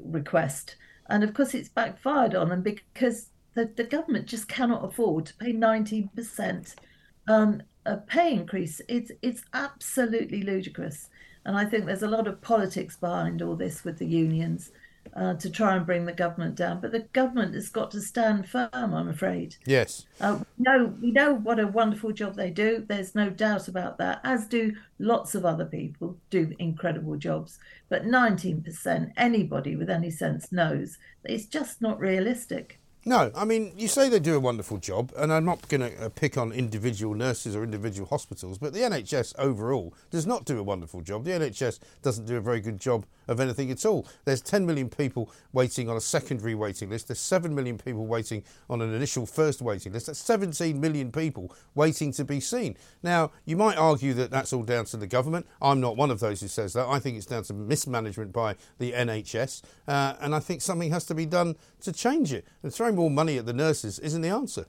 request. 0.04 0.76
And 1.10 1.24
of 1.24 1.36
course, 1.36 1.54
it's 1.54 1.70
backfired 1.70 2.34
on 2.34 2.50
them 2.50 2.64
because 2.64 3.30
the, 3.54 3.70
the 3.76 3.84
government 3.84 4.26
just 4.26 4.48
cannot 4.48 4.84
afford 4.84 5.28
to 5.28 5.36
pay 5.36 5.54
19% 5.54 6.76
um, 7.28 7.62
a 7.86 7.98
pay 7.98 8.34
increase. 8.34 8.82
It's, 8.90 9.12
it's 9.22 9.44
absolutely 9.54 10.42
ludicrous. 10.42 11.10
And 11.46 11.56
I 11.56 11.66
think 11.66 11.86
there's 11.86 12.04
a 12.04 12.08
lot 12.08 12.28
of 12.28 12.42
politics 12.42 12.96
behind 12.96 13.42
all 13.42 13.56
this 13.56 13.84
with 13.84 14.00
the 14.00 14.08
unions 14.08 14.72
uh, 15.16 15.36
to 15.36 15.50
try 15.50 15.76
and 15.76 15.86
bring 15.86 16.06
the 16.06 16.14
government 16.14 16.56
down. 16.56 16.82
But 16.82 16.92
the 16.92 17.02
government 17.14 17.54
has 17.54 17.70
got 17.70 17.92
to 17.92 18.02
stand 18.02 18.50
firm, 18.50 18.70
I'm 18.74 19.08
afraid. 19.08 19.56
Yes. 19.66 20.06
Uh, 20.20 20.40
we, 20.58 20.64
know, 20.64 20.94
we 21.02 21.12
know 21.12 21.34
what 21.34 21.60
a 21.60 21.68
wonderful 21.68 22.12
job 22.12 22.36
they 22.36 22.50
do. 22.50 22.84
There's 22.88 23.16
no 23.16 23.30
doubt 23.30 23.68
about 23.68 23.98
that, 24.00 24.22
as 24.24 24.46
do 24.48 24.74
lots 25.00 25.36
of 25.36 25.46
other 25.46 25.66
people 25.66 26.18
do 26.30 26.54
incredible 26.60 27.18
jobs. 27.18 27.60
But 27.90 28.06
19%, 28.06 29.12
anybody 29.18 29.76
with 29.76 29.90
any 29.90 30.10
sense 30.10 30.52
knows 30.52 30.98
that 31.22 31.32
it's 31.32 31.46
just 31.46 31.82
not 31.82 32.00
realistic. 32.00 32.80
No, 33.06 33.32
I 33.36 33.44
mean, 33.44 33.74
you 33.76 33.90
say 33.90 34.08
they 34.08 34.20
do 34.20 34.34
a 34.34 34.40
wonderful 34.40 34.78
job, 34.78 35.12
and 35.18 35.34
I'm 35.34 35.44
not 35.44 35.68
going 35.68 35.82
to 35.82 36.06
uh, 36.06 36.08
pick 36.08 36.38
on 36.38 36.54
individual 36.54 37.14
nurses 37.14 37.54
or 37.54 37.62
individual 37.62 38.08
hospitals, 38.08 38.58
but 38.58 38.72
the 38.72 38.80
NHS 38.80 39.34
overall 39.38 39.94
does 40.10 40.26
not 40.26 40.46
do 40.46 40.58
a 40.58 40.64
wonderful 40.64 41.02
job. 41.02 41.26
The 41.26 41.32
NHS 41.32 41.80
doesn't 42.02 42.26
do 42.26 42.38
a 42.38 42.42
very 42.42 42.62
good 42.62 42.80
job 42.80 43.06
of 43.28 43.42
anything 43.42 43.72
at 43.72 43.86
all. 43.86 44.08
There's 44.24 44.40
10 44.42 44.66
million 44.66 44.90
people 44.90 45.30
waiting 45.52 45.90
on 45.90 45.98
a 45.98 46.02
secondary 46.02 46.56
waiting 46.56 46.90
list. 46.90 47.10
There's 47.10 47.20
7 47.20 47.54
million 47.54 47.78
people 47.78 48.06
waiting 48.06 48.44
on 48.70 48.82
an 48.82 48.94
initial 48.94 49.26
first 49.26 49.62
waiting 49.62 49.92
list. 49.92 50.08
That's 50.08 50.20
17 50.20 50.80
million 50.80 51.12
people 51.12 51.54
waiting 51.76 52.14
to 52.14 52.24
be 52.24 52.40
seen. 52.40 52.78
Now, 53.02 53.32
you 53.44 53.58
might 53.58 53.78
argue 53.78 54.14
that 54.14 54.32
that's 54.32 54.54
all 54.54 54.64
down 54.64 54.86
to 54.86 54.98
the 54.98 55.08
government. 55.08 55.46
I'm 55.62 55.82
not 55.82 55.98
one 55.98 56.10
of 56.10 56.22
those 56.22 56.40
who 56.40 56.48
says 56.48 56.72
that. 56.74 56.88
I 56.88 57.00
think 57.00 57.18
it's 57.18 57.26
down 57.26 57.44
to 57.44 57.54
mismanagement 57.54 58.32
by 58.32 58.56
the 58.80 58.94
NHS, 58.94 59.62
uh, 59.90 60.16
and 60.22 60.34
I 60.34 60.40
think 60.40 60.62
something 60.62 60.92
has 60.92 61.06
to 61.06 61.16
be 61.16 61.26
done 61.26 61.56
to 61.82 61.92
change 61.92 62.32
it. 62.32 62.46
And 62.62 62.74
more 62.96 63.12
money 63.12 63.38
at 63.38 63.46
the 63.46 63.54
nurses 63.54 64.00
isn't 64.00 64.22
the 64.22 64.30
answer. 64.30 64.66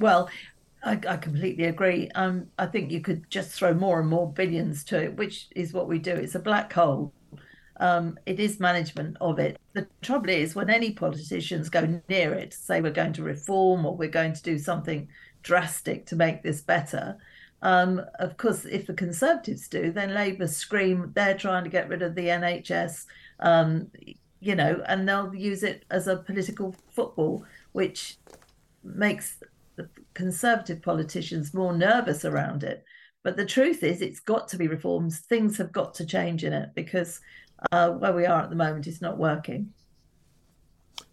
Well, 0.00 0.28
I, 0.82 0.98
I, 1.08 1.16
completely 1.16 1.64
agree. 1.64 2.10
Um, 2.14 2.48
I 2.58 2.66
think 2.66 2.90
you 2.90 3.00
could 3.00 3.30
just 3.30 3.52
throw 3.52 3.72
more 3.72 4.00
and 4.00 4.08
more 4.08 4.30
billions 4.30 4.84
to 4.84 5.02
it, 5.02 5.16
which 5.16 5.48
is 5.54 5.72
what 5.72 5.88
we 5.88 5.98
do. 5.98 6.12
It's 6.12 6.34
a 6.34 6.40
black 6.40 6.72
hole 6.72 7.12
um, 7.78 8.18
it 8.26 8.38
is 8.38 8.60
management 8.60 9.16
of 9.20 9.38
it. 9.38 9.58
The 9.72 9.86
trouble 10.02 10.30
is 10.30 10.54
when 10.54 10.70
any 10.70 10.92
politicians 10.92 11.68
go 11.68 12.00
near 12.08 12.32
it, 12.32 12.54
say 12.54 12.80
we're 12.80 12.90
going 12.92 13.12
to 13.14 13.22
reform 13.22 13.84
or 13.84 13.96
we're 13.96 14.08
going 14.08 14.32
to 14.34 14.42
do 14.42 14.58
something 14.58 15.08
drastic 15.42 16.06
to 16.06 16.16
make 16.16 16.42
this 16.42 16.60
better. 16.60 17.16
Um, 17.62 18.00
of 18.18 18.36
course, 18.36 18.64
if 18.64 18.86
the 18.86 18.94
Conservatives 18.94 19.68
do, 19.68 19.90
then 19.90 20.14
Labour 20.14 20.46
scream 20.46 21.12
they're 21.14 21.36
trying 21.36 21.64
to 21.64 21.70
get 21.70 21.88
rid 21.88 22.02
of 22.02 22.14
the 22.14 22.26
NHS, 22.26 23.06
um, 23.40 23.90
you 24.44 24.54
know, 24.54 24.82
and 24.86 25.08
they'll 25.08 25.34
use 25.34 25.62
it 25.62 25.84
as 25.90 26.06
a 26.06 26.18
political 26.18 26.74
football, 26.90 27.44
which 27.72 28.18
makes 28.82 29.38
the 29.76 29.88
Conservative 30.12 30.82
politicians 30.82 31.54
more 31.54 31.72
nervous 31.72 32.24
around 32.24 32.62
it. 32.62 32.84
But 33.22 33.38
the 33.38 33.46
truth 33.46 33.82
is, 33.82 34.02
it's 34.02 34.20
got 34.20 34.46
to 34.48 34.58
be 34.58 34.68
reformed. 34.68 35.14
Things 35.14 35.56
have 35.56 35.72
got 35.72 35.94
to 35.94 36.06
change 36.06 36.44
in 36.44 36.52
it 36.52 36.70
because 36.74 37.20
uh, 37.72 37.92
where 37.92 38.12
we 38.12 38.26
are 38.26 38.42
at 38.42 38.50
the 38.50 38.56
moment 38.56 38.86
is 38.86 39.00
not 39.00 39.16
working. 39.16 39.72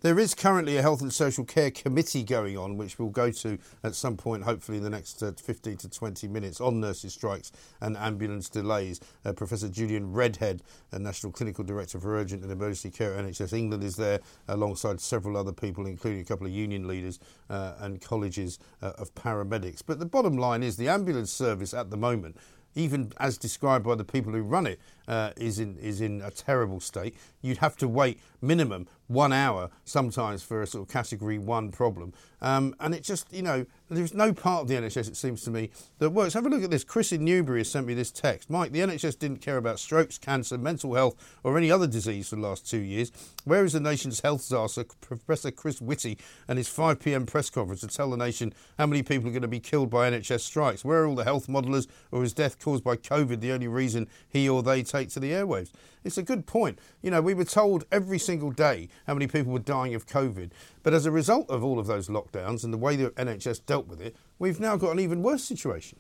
There 0.01 0.17
is 0.17 0.33
currently 0.33 0.77
a 0.77 0.81
health 0.81 1.01
and 1.01 1.13
social 1.13 1.45
care 1.45 1.69
committee 1.69 2.23
going 2.23 2.57
on, 2.57 2.75
which 2.75 2.97
we'll 2.97 3.09
go 3.09 3.29
to 3.31 3.59
at 3.83 3.93
some 3.93 4.17
point, 4.17 4.43
hopefully 4.43 4.79
in 4.79 4.83
the 4.83 4.89
next 4.89 5.21
uh, 5.21 5.31
15 5.31 5.77
to 5.77 5.89
20 5.89 6.27
minutes, 6.27 6.59
on 6.59 6.79
nurses' 6.79 7.13
strikes 7.13 7.51
and 7.81 7.95
ambulance 7.97 8.49
delays. 8.49 8.99
Uh, 9.23 9.33
Professor 9.33 9.69
Julian 9.69 10.11
Redhead, 10.11 10.63
National 10.91 11.31
Clinical 11.31 11.63
Director 11.63 11.99
for 11.99 12.17
Urgent 12.17 12.41
and 12.41 12.51
Emergency 12.51 12.89
Care 12.89 13.13
at 13.13 13.25
NHS 13.25 13.53
England, 13.53 13.83
is 13.83 13.95
there 13.95 14.19
alongside 14.47 14.99
several 14.99 15.37
other 15.37 15.53
people, 15.53 15.85
including 15.85 16.21
a 16.21 16.25
couple 16.25 16.47
of 16.47 16.51
union 16.53 16.87
leaders 16.87 17.19
uh, 17.51 17.73
and 17.79 18.01
colleges 18.01 18.57
uh, 18.81 18.93
of 18.97 19.13
paramedics. 19.13 19.83
But 19.85 19.99
the 19.99 20.07
bottom 20.07 20.35
line 20.35 20.63
is 20.63 20.77
the 20.77 20.89
ambulance 20.89 21.31
service 21.31 21.75
at 21.75 21.91
the 21.91 21.97
moment 21.97 22.37
even 22.75 23.11
as 23.17 23.37
described 23.37 23.85
by 23.85 23.95
the 23.95 24.03
people 24.03 24.31
who 24.31 24.41
run 24.41 24.65
it, 24.65 24.79
uh, 25.11 25.31
is 25.35 25.59
in 25.59 25.77
is 25.77 25.99
in 25.99 26.21
a 26.21 26.31
terrible 26.31 26.79
state. 26.79 27.15
You'd 27.41 27.57
have 27.57 27.75
to 27.77 27.87
wait 27.87 28.19
minimum 28.41 28.87
one 29.07 29.33
hour 29.33 29.69
sometimes 29.83 30.41
for 30.41 30.61
a 30.61 30.67
sort 30.67 30.87
of 30.87 30.93
category 30.93 31.37
one 31.37 31.69
problem, 31.69 32.13
um, 32.41 32.73
and 32.79 32.95
it 32.95 33.03
just 33.03 33.31
you 33.33 33.41
know 33.41 33.65
there's 33.89 34.13
no 34.13 34.31
part 34.31 34.61
of 34.61 34.67
the 34.69 34.75
NHS 34.75 35.09
it 35.09 35.17
seems 35.17 35.43
to 35.43 35.51
me 35.51 35.69
that 35.99 36.11
works. 36.11 36.33
Have 36.33 36.45
a 36.45 36.49
look 36.49 36.63
at 36.63 36.71
this. 36.71 36.85
Chris 36.85 37.11
in 37.11 37.25
Newbury 37.25 37.59
has 37.59 37.69
sent 37.69 37.85
me 37.85 37.93
this 37.93 38.09
text. 38.09 38.49
Mike, 38.49 38.71
the 38.71 38.79
NHS 38.79 39.19
didn't 39.19 39.41
care 39.41 39.57
about 39.57 39.79
strokes, 39.79 40.17
cancer, 40.17 40.57
mental 40.57 40.95
health, 40.95 41.15
or 41.43 41.57
any 41.57 41.69
other 41.69 41.87
disease 41.87 42.29
for 42.29 42.37
the 42.37 42.41
last 42.41 42.69
two 42.69 42.79
years. 42.79 43.11
Where 43.43 43.65
is 43.65 43.73
the 43.73 43.81
nation's 43.81 44.21
health 44.21 44.41
czar, 44.43 44.69
Professor 45.01 45.51
Chris 45.51 45.81
Whitty, 45.81 46.17
and 46.47 46.57
his 46.57 46.69
5 46.69 46.99
p.m. 46.99 47.25
press 47.25 47.49
conference 47.49 47.81
to 47.81 47.87
tell 47.87 48.11
the 48.11 48.17
nation 48.17 48.53
how 48.77 48.85
many 48.85 49.03
people 49.03 49.27
are 49.27 49.31
going 49.31 49.41
to 49.41 49.47
be 49.47 49.59
killed 49.59 49.89
by 49.89 50.09
NHS 50.09 50.41
strikes? 50.41 50.85
Where 50.85 51.03
are 51.03 51.07
all 51.07 51.15
the 51.15 51.25
health 51.25 51.47
modelers, 51.47 51.87
or 52.11 52.23
is 52.23 52.33
death 52.33 52.59
caused 52.59 52.83
by 52.83 52.95
COVID 52.95 53.41
the 53.41 53.51
only 53.51 53.67
reason 53.67 54.07
he 54.29 54.47
or 54.47 54.63
they 54.63 54.83
take 54.83 55.00
to 55.09 55.19
the 55.19 55.31
airwaves? 55.31 55.71
It's 56.03 56.17
a 56.17 56.23
good 56.23 56.45
point. 56.45 56.79
You 57.01 57.11
know, 57.11 57.21
we 57.21 57.33
were 57.33 57.45
told 57.45 57.85
every 57.91 58.19
single 58.19 58.51
day 58.51 58.89
how 59.07 59.13
many 59.13 59.27
people 59.27 59.51
were 59.51 59.59
dying 59.59 59.95
of 59.95 60.07
COVID, 60.07 60.51
but 60.83 60.93
as 60.93 61.05
a 61.05 61.11
result 61.11 61.49
of 61.49 61.63
all 61.63 61.79
of 61.79 61.87
those 61.87 62.07
lockdowns 62.07 62.63
and 62.63 62.73
the 62.73 62.77
way 62.77 62.95
the 62.95 63.11
NHS 63.11 63.65
dealt 63.65 63.87
with 63.87 64.01
it, 64.01 64.15
we've 64.39 64.59
now 64.59 64.75
got 64.77 64.91
an 64.91 64.99
even 64.99 65.21
worse 65.21 65.43
situation. 65.43 65.99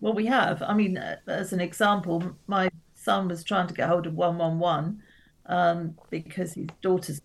Well, 0.00 0.12
we 0.12 0.26
have. 0.26 0.62
I 0.62 0.74
mean, 0.74 0.98
uh, 0.98 1.16
as 1.26 1.52
an 1.52 1.60
example, 1.60 2.36
my 2.46 2.68
son 2.94 3.28
was 3.28 3.44
trying 3.44 3.66
to 3.68 3.74
get 3.74 3.88
hold 3.88 4.06
of 4.06 4.14
111 4.14 5.02
um, 5.46 5.96
because 6.10 6.54
his 6.54 6.66
daughter's 6.82 7.20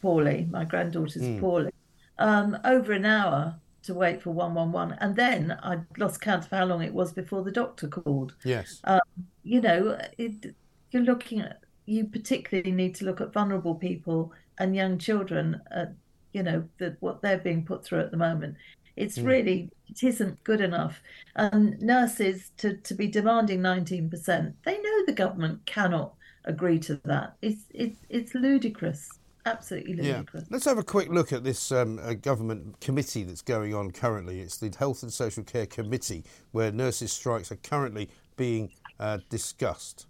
poorly, 0.00 0.48
my 0.50 0.64
granddaughter's 0.64 1.22
mm. 1.22 1.40
poorly. 1.40 1.72
Um, 2.18 2.58
over 2.64 2.92
an 2.92 3.04
hour 3.04 3.56
to 3.88 3.94
wait 3.94 4.22
for 4.22 4.30
111. 4.30 4.98
And 5.00 5.16
then 5.16 5.58
I 5.62 5.78
lost 5.96 6.20
count 6.20 6.44
of 6.44 6.50
how 6.50 6.66
long 6.66 6.82
it 6.82 6.92
was 6.92 7.10
before 7.12 7.42
the 7.42 7.50
doctor 7.50 7.88
called. 7.88 8.34
Yes. 8.44 8.80
Um, 8.84 9.00
you 9.42 9.62
know, 9.62 9.98
it, 10.18 10.54
you're 10.90 11.02
looking 11.02 11.40
at, 11.40 11.60
you 11.86 12.04
particularly 12.04 12.70
need 12.70 12.94
to 12.96 13.06
look 13.06 13.22
at 13.22 13.32
vulnerable 13.32 13.74
people 13.74 14.30
and 14.58 14.76
young 14.76 14.98
children, 14.98 15.62
at, 15.70 15.94
you 16.34 16.42
know, 16.42 16.64
that 16.76 16.98
what 17.00 17.22
they're 17.22 17.38
being 17.38 17.64
put 17.64 17.82
through 17.82 18.00
at 18.00 18.10
the 18.10 18.18
moment. 18.18 18.56
It's 18.94 19.16
mm. 19.16 19.26
really, 19.26 19.70
it 19.88 20.02
isn't 20.02 20.44
good 20.44 20.60
enough. 20.60 21.00
And 21.34 21.80
nurses 21.80 22.50
to, 22.58 22.76
to 22.76 22.94
be 22.94 23.06
demanding 23.06 23.60
19%, 23.60 24.52
they 24.66 24.78
know 24.78 25.06
the 25.06 25.12
government 25.12 25.64
cannot 25.64 26.12
agree 26.44 26.78
to 26.80 27.00
that. 27.06 27.36
It's, 27.40 27.62
it's, 27.70 27.98
it's 28.10 28.34
ludicrous 28.34 29.17
absolutely 29.48 29.94
ludicrous. 29.94 30.44
Yeah. 30.44 30.48
Let's 30.50 30.64
have 30.64 30.78
a 30.78 30.82
quick 30.82 31.08
look 31.08 31.32
at 31.32 31.44
this 31.44 31.72
um, 31.72 31.98
uh, 32.02 32.14
government 32.14 32.80
committee 32.80 33.24
that's 33.24 33.42
going 33.42 33.74
on 33.74 33.90
currently. 33.90 34.40
It's 34.40 34.56
the 34.56 34.72
Health 34.78 35.02
and 35.02 35.12
Social 35.12 35.42
Care 35.42 35.66
Committee, 35.66 36.24
where 36.52 36.70
nurses' 36.70 37.12
strikes 37.12 37.50
are 37.52 37.56
currently 37.56 38.08
being 38.36 38.70
uh, 39.00 39.18
discussed. 39.28 40.06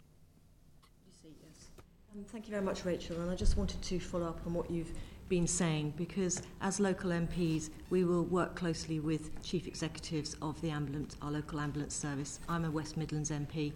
Um, 2.14 2.24
thank 2.24 2.46
you 2.46 2.50
very 2.50 2.64
much, 2.64 2.84
Rachel. 2.84 3.20
And 3.20 3.30
I 3.30 3.34
just 3.34 3.56
wanted 3.56 3.80
to 3.82 4.00
follow 4.00 4.26
up 4.26 4.40
on 4.46 4.54
what 4.54 4.70
you've 4.70 4.92
been 5.28 5.46
saying 5.46 5.92
because 5.96 6.42
as 6.60 6.80
local 6.80 7.10
MPs, 7.10 7.70
we 7.90 8.04
will 8.04 8.24
work 8.24 8.54
closely 8.56 8.98
with 8.98 9.42
chief 9.42 9.66
executives 9.66 10.36
of 10.40 10.60
the 10.62 10.70
ambulance, 10.70 11.16
our 11.22 11.30
local 11.30 11.60
ambulance 11.60 11.94
service. 11.94 12.40
I'm 12.48 12.64
a 12.64 12.70
West 12.70 12.96
Midlands 12.96 13.30
MP. 13.30 13.72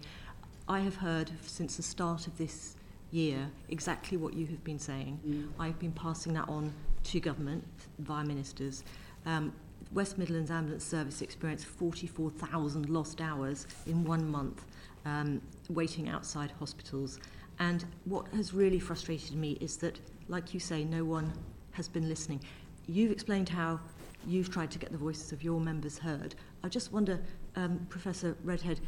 I 0.67 0.79
have 0.79 0.95
heard 0.95 1.31
since 1.45 1.77
the 1.77 1.83
start 1.83 2.27
of 2.27 2.37
this 2.37 2.75
year 3.13 3.49
exactly 3.69 4.17
what 4.17 4.33
you 4.33 4.45
have 4.47 4.63
been 4.63 4.79
saying. 4.79 5.19
Mm. 5.27 5.49
I've 5.59 5.79
been 5.79 5.91
passing 5.91 6.33
that 6.33 6.49
on 6.49 6.73
to 7.05 7.19
government 7.19 7.63
via 7.99 8.23
ministers. 8.25 8.83
Um, 9.25 9.53
West 9.91 10.17
Midlands 10.17 10.49
Ambulance 10.49 10.83
Service 10.83 11.21
experienced 11.21 11.65
44,000 11.65 12.89
lost 12.89 13.21
hours 13.21 13.67
in 13.85 14.03
one 14.03 14.29
month 14.29 14.65
um, 15.05 15.41
waiting 15.69 16.09
outside 16.09 16.51
hospitals. 16.59 17.19
And 17.59 17.85
what 18.05 18.27
has 18.29 18.53
really 18.53 18.79
frustrated 18.79 19.35
me 19.35 19.57
is 19.61 19.77
that, 19.77 19.99
like 20.27 20.53
you 20.53 20.59
say, 20.59 20.83
no 20.83 21.05
one 21.05 21.31
has 21.71 21.87
been 21.87 22.09
listening. 22.09 22.41
You've 22.87 23.11
explained 23.11 23.49
how 23.49 23.79
you've 24.25 24.49
tried 24.49 24.71
to 24.71 24.79
get 24.79 24.91
the 24.91 24.97
voices 24.97 25.31
of 25.31 25.43
your 25.43 25.59
members 25.59 25.97
heard. 25.97 26.35
I 26.63 26.69
just 26.69 26.91
wonder, 26.91 27.19
um, 27.55 27.85
Professor 27.89 28.35
Redhead, 28.43 28.79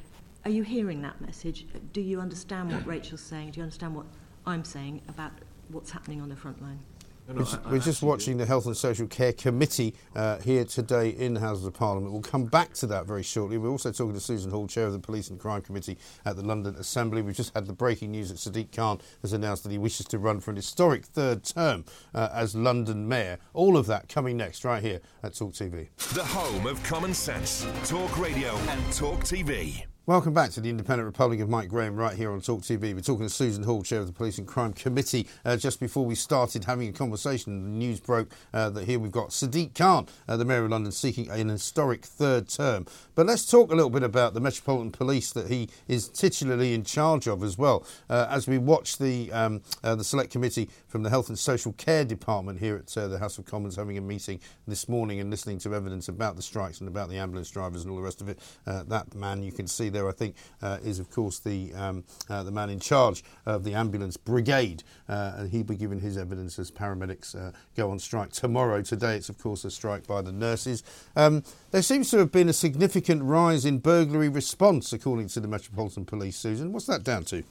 are 0.46 0.52
you 0.52 0.64
hearing 0.64 1.02
that 1.02 1.20
message? 1.22 1.66
Do 1.92 2.02
you 2.02 2.22
understand 2.22 2.72
what 2.72 2.86
Rachel's 2.86 3.22
saying? 3.22 3.52
Do 3.52 3.60
you 3.60 3.64
understand 3.64 3.96
what 3.96 4.06
I'm 4.46 4.64
saying 4.64 5.02
about 5.10 5.32
what's 5.70 5.90
happening 5.90 6.22
on 6.22 6.30
the 6.30 6.36
front 6.36 6.62
line? 6.62 6.80
No, 7.28 7.34
no, 7.34 7.48
we're, 7.72 7.78
I, 7.78 7.80
just 7.80 8.04
watching 8.04 8.38
the 8.38 8.46
Health 8.46 8.68
and 8.68 8.78
Social 8.78 9.08
Care 9.08 9.34
Committee 9.34 9.96
uh, 10.16 10.38
here 10.42 10.64
today 10.64 11.10
in 11.10 11.34
the 11.34 11.40
Houses 11.40 11.66
of 11.66 11.74
Parliament. 11.74 12.14
We'll 12.14 12.22
come 12.22 12.46
back 12.46 12.74
to 12.76 12.86
that 12.86 13.08
very 13.08 13.24
shortly. 13.24 13.58
We're 13.58 13.72
also 13.72 13.92
talking 13.92 14.14
to 14.14 14.20
Susan 14.20 14.52
Hall, 14.52 14.68
Chair 14.68 14.86
of 14.86 14.94
the 14.94 15.00
Police 15.00 15.32
and 15.32 15.40
Crime 15.40 15.64
Committee 15.64 15.98
at 16.24 16.36
the 16.36 16.44
London 16.44 16.76
Assembly. 16.76 17.24
We've 17.24 17.36
just 17.36 17.56
had 17.56 17.66
the 17.66 17.74
breaking 17.74 18.12
news 18.12 18.30
that 18.30 18.38
Sadiq 18.38 18.72
Khan 18.72 19.00
has 19.24 19.34
announced 19.34 19.64
that 19.64 19.72
he 19.72 19.80
wishes 19.80 20.06
to 20.08 20.20
run 20.20 20.40
for 20.40 20.52
an 20.52 20.58
historic 20.58 21.06
third 21.06 21.44
term 21.44 21.86
uh, 22.14 22.30
as 22.32 22.54
London 22.54 23.08
Mayor. 23.08 23.40
All 23.54 23.76
of 23.76 23.88
that 23.88 24.08
coming 24.08 24.38
next, 24.38 24.64
right 24.64 24.84
here 24.84 25.02
at 25.24 25.34
Talk 25.34 25.54
TV. 25.54 25.88
The 26.14 26.24
home 26.24 26.68
of 26.68 26.84
common 26.84 27.16
sense, 27.16 27.66
Talk 27.86 28.20
Radio 28.20 28.56
and 28.56 28.94
Talk 28.94 29.22
TV. 29.22 29.86
Welcome 30.08 30.36
back 30.36 30.52
to 30.52 30.62
the 30.62 30.70
Independent 30.70 31.08
Republic 31.08 31.40
of 31.40 31.50
Mike 31.50 31.68
Graham 31.68 31.96
right 31.96 32.16
here 32.16 32.32
on 32.32 32.40
Talk 32.40 32.62
TV. 32.62 32.94
We're 32.94 33.00
talking 33.00 33.26
to 33.26 33.34
Susan 33.34 33.64
Hall, 33.64 33.82
Chair 33.82 34.02
of 34.02 34.06
the 34.06 34.14
Police 34.14 34.38
and 34.38 34.46
Crime 34.46 34.72
Committee. 34.72 35.26
Uh, 35.44 35.58
just 35.58 35.80
before 35.80 36.06
we 36.06 36.14
started 36.14 36.66
having 36.66 36.88
a 36.90 36.92
conversation, 36.92 37.64
the 37.64 37.70
news 37.72 38.00
broke 38.00 38.32
uh, 38.54 38.70
that 38.70 38.86
here 38.86 39.00
we've 39.00 39.12
got 39.12 39.30
Sadiq 39.30 39.74
Khan, 39.74 40.06
uh, 40.28 40.38
the 40.38 40.46
Mayor 40.46 40.66
of 40.66 40.70
London, 40.70 40.92
seeking 40.92 41.28
an 41.32 41.50
historic 41.50 42.06
third 42.06 42.48
term. 42.48 42.86
But 43.16 43.26
let's 43.26 43.50
talk 43.50 43.72
a 43.72 43.76
little 43.76 43.90
bit 43.90 44.04
about 44.04 44.36
the 44.36 44.40
Metropolitan 44.40 44.92
Police 44.92 45.32
that 45.32 45.48
he 45.48 45.70
is 45.88 46.08
titularly 46.10 46.76
in 46.76 46.84
charge 46.84 47.28
of 47.28 47.42
as 47.42 47.58
well. 47.58 47.84
Uh, 48.08 48.28
as 48.30 48.48
we 48.48 48.60
watch 48.60 49.00
the, 49.00 49.32
um, 49.32 49.64
uh, 49.84 49.96
the 49.96 50.04
Select 50.04 50.32
Committee 50.32 50.70
from 50.88 51.02
the 51.02 51.10
Health 51.10 51.30
and 51.30 51.40
Social 51.40 51.74
Care 51.74 52.06
Department 52.06 52.60
here 52.60 52.76
at 52.76 52.96
uh, 52.96 53.08
the 53.08 53.18
House 53.18 53.40
of 53.40 53.46
Commons 53.46 53.76
having 53.76 53.98
a 53.98 54.02
meeting 54.02 54.40
this 54.68 54.88
morning 54.88 55.20
and 55.20 55.32
listening 55.32 55.58
to 55.58 55.74
evidence 55.74 56.10
about 56.10 56.36
the 56.36 56.44
strikes 56.44 56.80
and 56.80 56.88
about 56.88 57.10
the 57.10 57.18
ambulance 57.18 57.50
drivers 57.50 57.82
and 57.82 57.90
all 57.90 57.98
the 57.98 58.04
rest 58.04 58.22
of 58.22 58.30
it, 58.30 58.38
that 58.66 59.16
man 59.16 59.42
you 59.42 59.52
can 59.52 59.66
see 59.66 59.90
there, 59.96 60.08
I 60.08 60.12
think, 60.12 60.36
uh, 60.62 60.78
is 60.84 61.00
of 61.00 61.10
course 61.10 61.40
the 61.40 61.74
um, 61.74 62.04
uh, 62.30 62.44
the 62.44 62.52
man 62.52 62.70
in 62.70 62.80
charge 62.80 63.24
of 63.46 63.64
the 63.64 63.74
ambulance 63.74 64.18
brigade, 64.18 64.84
uh, 65.10 65.34
and 65.38 65.52
he'll 65.52 65.64
be 65.64 65.76
giving 65.76 66.00
his 66.00 66.18
evidence 66.18 66.60
as 66.60 66.70
paramedics 66.70 67.36
uh, 67.36 67.52
go 67.76 67.90
on 67.90 68.00
strike 68.00 68.32
tomorrow. 68.32 68.82
Today, 68.82 69.16
it's 69.16 69.30
of 69.30 69.38
course 69.38 69.66
a 69.66 69.72
strike 69.72 70.06
by 70.06 70.22
the 70.22 70.32
nurses. 70.32 70.84
Um, 71.16 71.44
there 71.72 71.82
seems 71.82 72.12
to 72.12 72.18
have 72.20 72.32
been 72.32 72.50
a 72.50 72.54
significant 72.54 73.24
rise 73.24 73.66
in 73.66 73.80
burglary 73.80 74.30
response, 74.30 74.94
according 74.94 75.30
to 75.30 75.40
the 75.40 75.48
Metropolitan 75.48 76.06
Police. 76.06 76.38
Susan, 76.38 76.72
what's 76.72 76.86
that 76.86 77.04
down 77.04 77.24
to? 77.26 77.44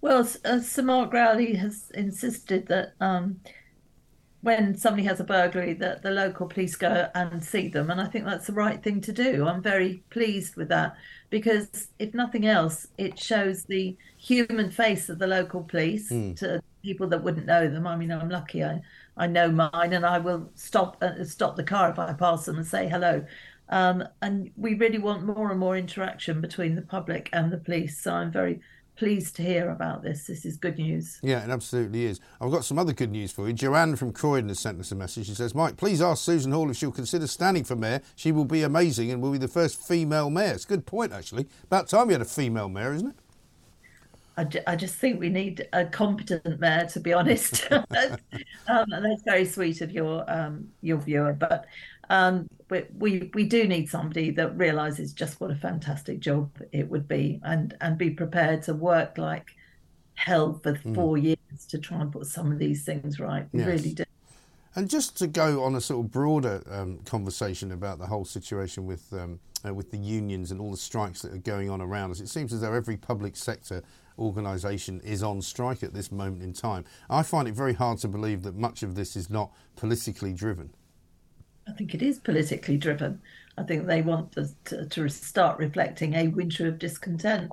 Well, 0.00 0.28
uh, 0.44 0.60
Mark 0.82 1.12
Rowley 1.12 1.56
has 1.56 1.90
insisted 1.94 2.68
that. 2.68 2.94
Um, 3.00 3.40
when 4.48 4.74
somebody 4.74 5.02
has 5.02 5.20
a 5.20 5.24
burglary 5.24 5.74
that 5.74 6.00
the 6.00 6.10
local 6.10 6.46
police 6.46 6.74
go 6.74 7.10
and 7.14 7.44
see 7.44 7.68
them. 7.68 7.90
And 7.90 8.00
i 8.00 8.06
think 8.06 8.24
that's 8.24 8.46
the 8.46 8.54
right 8.54 8.82
thing 8.82 9.02
to 9.02 9.12
do. 9.12 9.46
I'm 9.46 9.60
very 9.60 10.02
pleased 10.08 10.56
with 10.56 10.70
that 10.70 10.96
because 11.28 11.88
if 11.98 12.14
nothing 12.14 12.46
else 12.46 12.86
it 12.96 13.18
shows 13.18 13.64
the 13.64 13.94
human 14.16 14.70
face 14.70 15.10
of 15.10 15.18
the 15.18 15.26
local 15.26 15.64
police 15.64 16.10
mm. 16.10 16.34
to 16.38 16.62
people 16.82 17.08
that 17.08 17.22
wouldn't 17.22 17.44
know 17.44 17.68
them. 17.68 17.86
I 17.86 17.94
mean 17.96 18.10
i'm 18.10 18.30
lucky. 18.30 18.64
I, 18.64 18.80
I 19.18 19.26
know 19.26 19.50
mine 19.50 19.92
and 19.92 20.06
i 20.06 20.18
will 20.18 20.50
stop 20.54 20.96
uh, 21.02 21.22
stop 21.24 21.56
the 21.56 21.70
car 21.74 21.90
if 21.90 21.98
i 21.98 22.14
pass 22.14 22.46
them 22.46 22.56
and 22.56 22.66
say 22.66 22.88
hello. 22.88 23.26
Um, 23.68 24.02
and 24.22 24.50
we 24.56 24.76
really 24.76 24.96
want 24.96 25.26
more 25.26 25.50
and 25.50 25.60
more 25.60 25.76
interaction 25.76 26.40
between 26.40 26.74
the 26.74 26.88
public 26.96 27.28
and 27.34 27.52
the 27.52 27.58
police. 27.58 28.00
So 28.00 28.14
i'm 28.14 28.32
very 28.32 28.60
pleased 28.98 29.36
to 29.36 29.42
hear 29.42 29.70
about 29.70 30.02
this. 30.02 30.26
This 30.26 30.44
is 30.44 30.56
good 30.56 30.76
news. 30.76 31.20
Yeah, 31.22 31.44
it 31.44 31.50
absolutely 31.50 32.04
is. 32.04 32.20
I've 32.40 32.50
got 32.50 32.64
some 32.64 32.78
other 32.78 32.92
good 32.92 33.12
news 33.12 33.30
for 33.30 33.46
you. 33.46 33.52
Joanne 33.52 33.94
from 33.94 34.12
Croydon 34.12 34.48
has 34.48 34.58
sent 34.58 34.80
us 34.80 34.90
a 34.90 34.96
message. 34.96 35.26
She 35.28 35.34
says, 35.34 35.54
Mike, 35.54 35.76
please 35.76 36.02
ask 36.02 36.24
Susan 36.24 36.50
Hall 36.50 36.68
if 36.68 36.76
she'll 36.76 36.90
consider 36.90 37.28
standing 37.28 37.62
for 37.62 37.76
mayor. 37.76 38.02
She 38.16 38.32
will 38.32 38.44
be 38.44 38.64
amazing 38.64 39.10
and 39.10 39.22
will 39.22 39.30
be 39.30 39.38
the 39.38 39.48
first 39.48 39.80
female 39.86 40.30
mayor. 40.30 40.54
It's 40.54 40.64
a 40.64 40.68
good 40.68 40.84
point, 40.84 41.12
actually. 41.12 41.46
About 41.64 41.88
time 41.88 42.08
we 42.08 42.14
had 42.14 42.22
a 42.22 42.26
female 42.26 42.68
mayor, 42.68 42.92
isn't 42.94 43.08
it? 43.08 43.16
I, 44.68 44.76
just 44.76 44.94
think 44.94 45.18
we 45.18 45.30
need 45.30 45.66
a 45.72 45.84
competent 45.84 46.60
mayor, 46.60 46.86
to 46.92 47.00
be 47.00 47.12
honest. 47.12 47.66
um, 47.72 47.86
and 48.68 49.04
that's 49.04 49.22
very 49.24 49.44
sweet 49.44 49.80
of 49.80 49.90
your 49.90 50.24
um, 50.30 50.68
your 50.80 50.98
viewer, 50.98 51.32
but 51.32 51.66
um, 52.10 52.48
we, 52.70 52.84
we 52.98 53.30
we 53.34 53.44
do 53.44 53.66
need 53.66 53.88
somebody 53.88 54.30
that 54.32 54.56
realizes 54.56 55.12
just 55.12 55.40
what 55.40 55.50
a 55.50 55.54
fantastic 55.54 56.20
job 56.20 56.50
it 56.72 56.88
would 56.88 57.08
be, 57.08 57.40
and 57.42 57.76
and 57.80 57.98
be 57.98 58.10
prepared 58.10 58.62
to 58.64 58.74
work 58.74 59.18
like 59.18 59.48
hell 60.14 60.60
for 60.62 60.74
mm. 60.74 60.94
four 60.94 61.16
years 61.16 61.38
to 61.68 61.78
try 61.78 62.00
and 62.00 62.12
put 62.12 62.26
some 62.26 62.50
of 62.50 62.58
these 62.58 62.84
things 62.84 63.20
right. 63.20 63.46
We 63.52 63.60
yes. 63.60 63.68
really 63.68 63.92
do. 63.94 64.04
And 64.74 64.88
just 64.88 65.16
to 65.18 65.26
go 65.26 65.64
on 65.64 65.74
a 65.74 65.80
sort 65.80 66.04
of 66.04 66.12
broader 66.12 66.62
um, 66.70 66.98
conversation 66.98 67.72
about 67.72 67.98
the 67.98 68.06
whole 68.06 68.24
situation 68.24 68.86
with 68.86 69.12
um, 69.12 69.40
uh, 69.66 69.74
with 69.74 69.90
the 69.90 69.98
unions 69.98 70.50
and 70.50 70.60
all 70.60 70.70
the 70.70 70.76
strikes 70.76 71.22
that 71.22 71.32
are 71.32 71.38
going 71.38 71.68
on 71.68 71.80
around 71.80 72.10
us, 72.10 72.20
it 72.20 72.28
seems 72.28 72.52
as 72.52 72.60
though 72.60 72.72
every 72.72 72.96
public 72.96 73.36
sector 73.36 73.82
organisation 74.18 75.00
is 75.00 75.22
on 75.22 75.40
strike 75.40 75.82
at 75.82 75.94
this 75.94 76.10
moment 76.10 76.42
in 76.42 76.52
time. 76.52 76.84
I 77.08 77.22
find 77.22 77.48
it 77.48 77.54
very 77.54 77.74
hard 77.74 77.98
to 77.98 78.08
believe 78.08 78.42
that 78.42 78.56
much 78.56 78.82
of 78.82 78.94
this 78.94 79.16
is 79.16 79.30
not 79.30 79.52
politically 79.76 80.32
driven. 80.32 80.70
I 81.68 81.72
think 81.72 81.94
it 81.94 82.02
is 82.02 82.18
politically 82.18 82.76
driven. 82.76 83.20
I 83.56 83.62
think 83.64 83.86
they 83.86 84.02
want 84.02 84.32
to, 84.32 84.48
to, 84.66 84.86
to 84.86 85.08
start 85.08 85.58
reflecting 85.58 86.14
a 86.14 86.28
winter 86.28 86.68
of 86.68 86.78
discontent, 86.78 87.52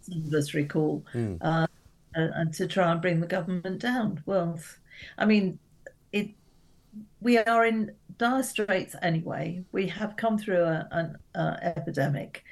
some 0.00 0.24
of 0.26 0.34
us 0.34 0.54
recall, 0.54 1.04
mm. 1.12 1.38
uh, 1.42 1.66
and 2.14 2.52
to 2.54 2.66
try 2.66 2.90
and 2.90 3.02
bring 3.02 3.20
the 3.20 3.26
government 3.26 3.80
down. 3.80 4.22
Well, 4.26 4.58
I 5.18 5.26
mean, 5.26 5.58
it. 6.12 6.30
We 7.20 7.38
are 7.38 7.66
in 7.66 7.92
dire 8.18 8.42
straits 8.42 8.94
anyway. 9.02 9.64
We 9.72 9.88
have 9.88 10.16
come 10.16 10.38
through 10.38 10.62
a, 10.62 10.88
an 10.92 11.18
uh, 11.34 11.56
epidemic. 11.60 12.44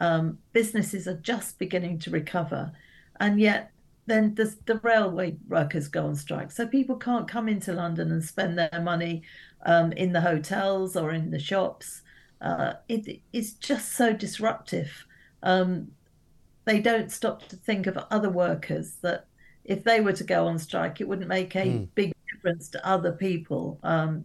Um, 0.00 0.38
businesses 0.52 1.08
are 1.08 1.16
just 1.16 1.58
beginning 1.58 1.98
to 2.00 2.10
recover, 2.10 2.72
and 3.20 3.40
yet 3.40 3.72
then 4.06 4.34
the, 4.34 4.54
the 4.64 4.76
railway 4.82 5.36
workers 5.48 5.88
go 5.88 6.06
on 6.06 6.16
strike. 6.16 6.50
So 6.50 6.66
people 6.66 6.96
can't 6.96 7.28
come 7.28 7.48
into 7.48 7.72
London 7.72 8.10
and 8.10 8.24
spend 8.24 8.58
their 8.58 8.80
money 8.82 9.22
um, 9.68 9.92
in 9.92 10.12
the 10.12 10.20
hotels 10.22 10.96
or 10.96 11.12
in 11.12 11.30
the 11.30 11.38
shops. 11.38 12.00
Uh, 12.40 12.72
it 12.88 13.20
is 13.34 13.52
just 13.52 13.92
so 13.92 14.14
disruptive. 14.14 14.90
Um, 15.42 15.88
they 16.64 16.80
don't 16.80 17.12
stop 17.12 17.46
to 17.48 17.56
think 17.56 17.86
of 17.86 17.98
other 18.10 18.30
workers 18.30 18.96
that 19.02 19.26
if 19.64 19.84
they 19.84 20.00
were 20.00 20.14
to 20.14 20.24
go 20.24 20.46
on 20.46 20.58
strike, 20.58 21.00
it 21.00 21.08
wouldn't 21.08 21.28
make 21.28 21.54
a 21.54 21.66
mm. 21.66 21.88
big 21.94 22.14
difference 22.32 22.70
to 22.70 22.86
other 22.86 23.12
people. 23.12 23.78
Um, 23.82 24.24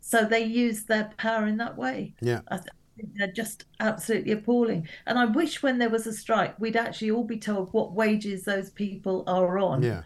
so 0.00 0.24
they 0.24 0.42
use 0.42 0.84
their 0.84 1.12
power 1.18 1.46
in 1.46 1.56
that 1.58 1.76
way. 1.76 2.14
Yeah. 2.20 2.40
I 2.50 2.56
think 2.56 3.10
they're 3.14 3.32
just 3.32 3.66
absolutely 3.78 4.32
appalling. 4.32 4.88
And 5.06 5.20
I 5.20 5.26
wish 5.26 5.62
when 5.62 5.78
there 5.78 5.90
was 5.90 6.08
a 6.08 6.12
strike, 6.12 6.58
we'd 6.58 6.76
actually 6.76 7.12
all 7.12 7.24
be 7.24 7.38
told 7.38 7.72
what 7.72 7.92
wages 7.92 8.42
those 8.42 8.70
people 8.70 9.22
are 9.28 9.56
on. 9.60 9.84
Yeah 9.84 10.02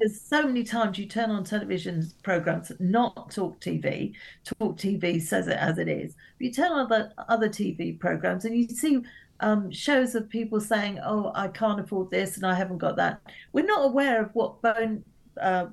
because 0.00 0.20
so 0.20 0.42
many 0.44 0.64
times 0.64 0.98
you 0.98 1.06
turn 1.06 1.30
on 1.30 1.44
television 1.44 2.10
programs, 2.22 2.72
not 2.80 3.30
Talk 3.30 3.60
TV. 3.60 4.14
Talk 4.44 4.78
TV 4.78 5.20
says 5.20 5.46
it 5.46 5.56
as 5.56 5.78
it 5.78 5.88
is. 5.88 6.14
You 6.38 6.52
turn 6.52 6.72
on 6.72 6.86
other 6.86 7.12
other 7.28 7.48
TV 7.48 7.98
programs 7.98 8.44
and 8.44 8.56
you 8.56 8.68
see 8.68 9.00
um, 9.40 9.70
shows 9.70 10.14
of 10.14 10.28
people 10.28 10.60
saying, 10.60 11.00
"Oh, 11.04 11.32
I 11.34 11.48
can't 11.48 11.80
afford 11.80 12.10
this 12.10 12.36
and 12.36 12.46
I 12.46 12.54
haven't 12.54 12.78
got 12.78 12.96
that." 12.96 13.20
We're 13.52 13.66
not 13.66 13.84
aware 13.84 14.22
of 14.22 14.30
what 14.32 14.62
bone, 14.62 15.04
uh, 15.40 15.66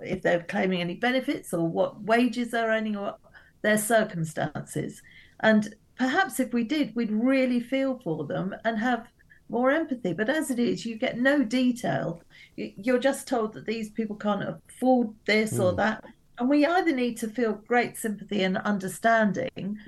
if 0.00 0.22
they're 0.22 0.44
claiming 0.44 0.80
any 0.80 0.94
benefits 0.94 1.52
or 1.52 1.66
what 1.68 2.02
wages 2.02 2.52
they're 2.52 2.68
earning 2.68 2.96
or 2.96 3.16
their 3.62 3.78
circumstances. 3.78 5.02
And 5.40 5.74
perhaps 5.96 6.40
if 6.40 6.52
we 6.52 6.64
did, 6.64 6.94
we'd 6.94 7.10
really 7.10 7.60
feel 7.60 8.00
for 8.02 8.24
them 8.24 8.54
and 8.64 8.78
have 8.78 9.08
more 9.48 9.70
empathy. 9.70 10.12
But 10.12 10.28
as 10.28 10.50
it 10.50 10.58
is, 10.58 10.84
you 10.84 10.96
get 10.96 11.18
no 11.18 11.42
detail. 11.42 12.22
You're 12.56 12.98
just 12.98 13.28
told 13.28 13.54
that 13.54 13.66
these 13.66 13.90
people 13.90 14.16
can't 14.16 14.42
afford 14.42 15.14
this 15.26 15.54
mm. 15.54 15.64
or 15.64 15.70
hmm. 15.70 15.76
that. 15.76 16.04
And 16.38 16.48
we 16.48 16.64
either 16.64 16.92
need 16.92 17.16
to 17.18 17.28
feel 17.28 17.54
great 17.66 17.96
sympathy 17.96 18.44
and 18.44 18.58
understanding, 18.58 19.78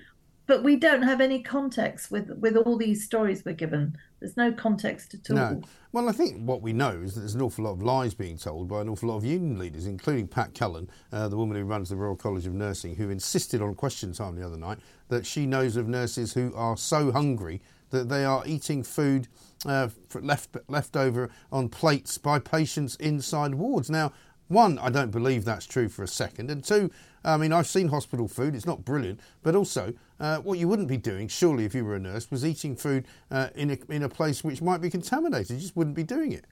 but 0.47 0.65
we 0.65 0.75
don't 0.75 1.03
have 1.03 1.21
any 1.21 1.43
context 1.43 2.11
with, 2.11 2.29
with 2.41 2.57
all 2.57 2.77
these 2.77 3.05
stories 3.05 3.45
we're 3.45 3.55
given. 3.55 3.97
There's 4.19 4.37
no 4.37 4.51
context 4.51 5.15
at 5.15 5.31
all. 5.31 5.37
No. 5.37 5.63
Well, 5.93 6.09
I 6.09 6.13
think 6.13 6.45
what 6.45 6.61
we 6.61 6.73
know 6.73 6.91
is 6.91 7.15
that 7.15 7.21
there's 7.21 7.37
an 7.37 7.43
awful 7.43 7.67
lot 7.67 7.73
of 7.73 7.83
lies 7.83 8.15
being 8.15 8.37
told 8.37 8.67
by 8.67 8.81
an 8.81 8.89
awful 8.89 9.11
lot 9.11 9.19
of 9.19 9.25
union 9.25 9.61
leaders, 9.61 9.87
including 9.87 10.27
Pat 10.27 10.53
Cullen, 10.55 10.91
uh, 11.13 11.29
the 11.29 11.37
woman 11.37 11.57
who 11.57 11.63
runs 11.63 11.89
the 11.89 11.97
Royal 11.97 12.17
College 12.17 12.49
of 12.49 12.55
Nursing, 12.55 12.97
who 12.97 13.11
insisted 13.11 13.63
on 13.63 13.77
question 13.77 14.13
time 14.13 14.35
the 14.35 14.45
other 14.45 14.57
night 14.57 14.79
that 15.09 15.25
she 15.25 15.47
knows 15.47 15.77
of 15.77 15.87
nurses 15.87 16.35
who 16.35 16.53
are 16.57 16.77
so 16.77 17.13
hungry 17.13 17.63
that 17.91 18.09
they 18.09 18.25
are 18.25 18.43
eating 18.47 18.83
food 18.83 19.29
uh, 19.67 19.89
left 20.15 20.57
left 20.69 20.97
over 20.97 21.31
on 21.53 21.69
plates 21.69 22.19
by 22.19 22.39
patients 22.39 22.97
inside 22.97 23.55
wards. 23.55 23.91
Now, 23.91 24.13
one, 24.49 24.79
I 24.79 24.91
don't 24.91 25.11
believe 25.11 25.45
that's 25.45 25.67
true 25.67 25.89
for 25.89 26.03
a 26.03 26.09
second, 26.09 26.51
and 26.51 26.65
two, 26.65 26.91
I 27.25 27.37
mean, 27.37 27.53
I've 27.53 27.67
seen 27.67 27.89
hospital 27.89 28.27
food; 28.27 28.55
it's 28.55 28.67
not 28.67 28.85
brilliant, 28.85 29.21
but 29.43 29.55
also. 29.55 29.95
Uh, 30.19 30.37
what 30.41 30.59
you 30.59 30.69
wouldn't 30.69 30.89
be 30.89 30.99
doing, 30.99 31.29
surely, 31.29 31.65
if 31.65 31.75
you 31.75 31.83
were 31.83 31.97
a 31.97 31.99
nurse, 31.99 32.31
was 32.31 32.45
eating 32.45 32.77
food 32.77 33.07
uh, 33.31 33.49
in, 33.55 33.71
a, 33.71 33.79
in 33.89 34.03
a 34.03 34.09
place 34.09 34.45
which 34.45 34.61
might 34.61 34.83
be 34.83 34.91
contaminated. 34.91 35.53
You 35.53 35.63
just 35.63 35.75
wouldn't 35.75 35.97
be 35.97 36.03
doing 36.03 36.33
it. 36.33 36.45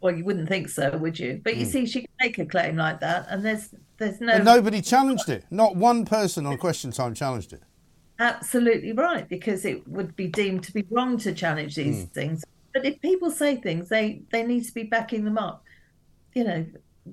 Well, 0.00 0.12
you 0.12 0.24
wouldn't 0.24 0.48
think 0.48 0.68
so, 0.68 0.96
would 0.98 1.18
you? 1.18 1.40
But 1.42 1.56
you 1.56 1.66
mm. 1.66 1.70
see, 1.70 1.86
she 1.86 2.00
can 2.00 2.10
make 2.20 2.36
a 2.38 2.44
claim 2.44 2.76
like 2.76 2.98
that, 2.98 3.26
and 3.30 3.44
there's 3.44 3.70
there's 3.96 4.20
no. 4.20 4.32
And 4.32 4.44
nobody 4.44 4.82
challenged 4.82 5.28
it. 5.28 5.44
Not 5.50 5.76
one 5.76 6.04
person 6.04 6.46
on 6.46 6.58
Question 6.58 6.90
Time 6.90 7.14
challenged 7.14 7.52
it. 7.52 7.62
Absolutely 8.18 8.92
right, 8.92 9.28
because 9.28 9.64
it 9.64 9.86
would 9.88 10.14
be 10.14 10.28
deemed 10.28 10.62
to 10.64 10.72
be 10.72 10.86
wrong 10.90 11.18
to 11.18 11.34
challenge 11.34 11.74
these 11.74 12.04
mm. 12.04 12.12
things. 12.12 12.44
But 12.72 12.84
if 12.84 13.00
people 13.00 13.30
say 13.30 13.56
things, 13.56 13.88
they 13.88 14.22
they 14.30 14.44
need 14.44 14.64
to 14.64 14.72
be 14.72 14.84
backing 14.84 15.24
them 15.24 15.38
up. 15.38 15.64
You 16.34 16.44
know, 16.44 16.66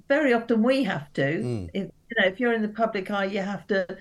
very 0.08 0.34
often 0.34 0.64
we 0.64 0.84
have 0.84 1.12
to. 1.14 1.22
Mm. 1.22 1.70
If, 1.74 1.84
you 1.84 2.16
know, 2.20 2.28
if 2.28 2.40
you're 2.40 2.54
in 2.54 2.62
the 2.62 2.70
public 2.70 3.10
eye, 3.10 3.26
you 3.26 3.40
have 3.40 3.66
to 3.68 3.98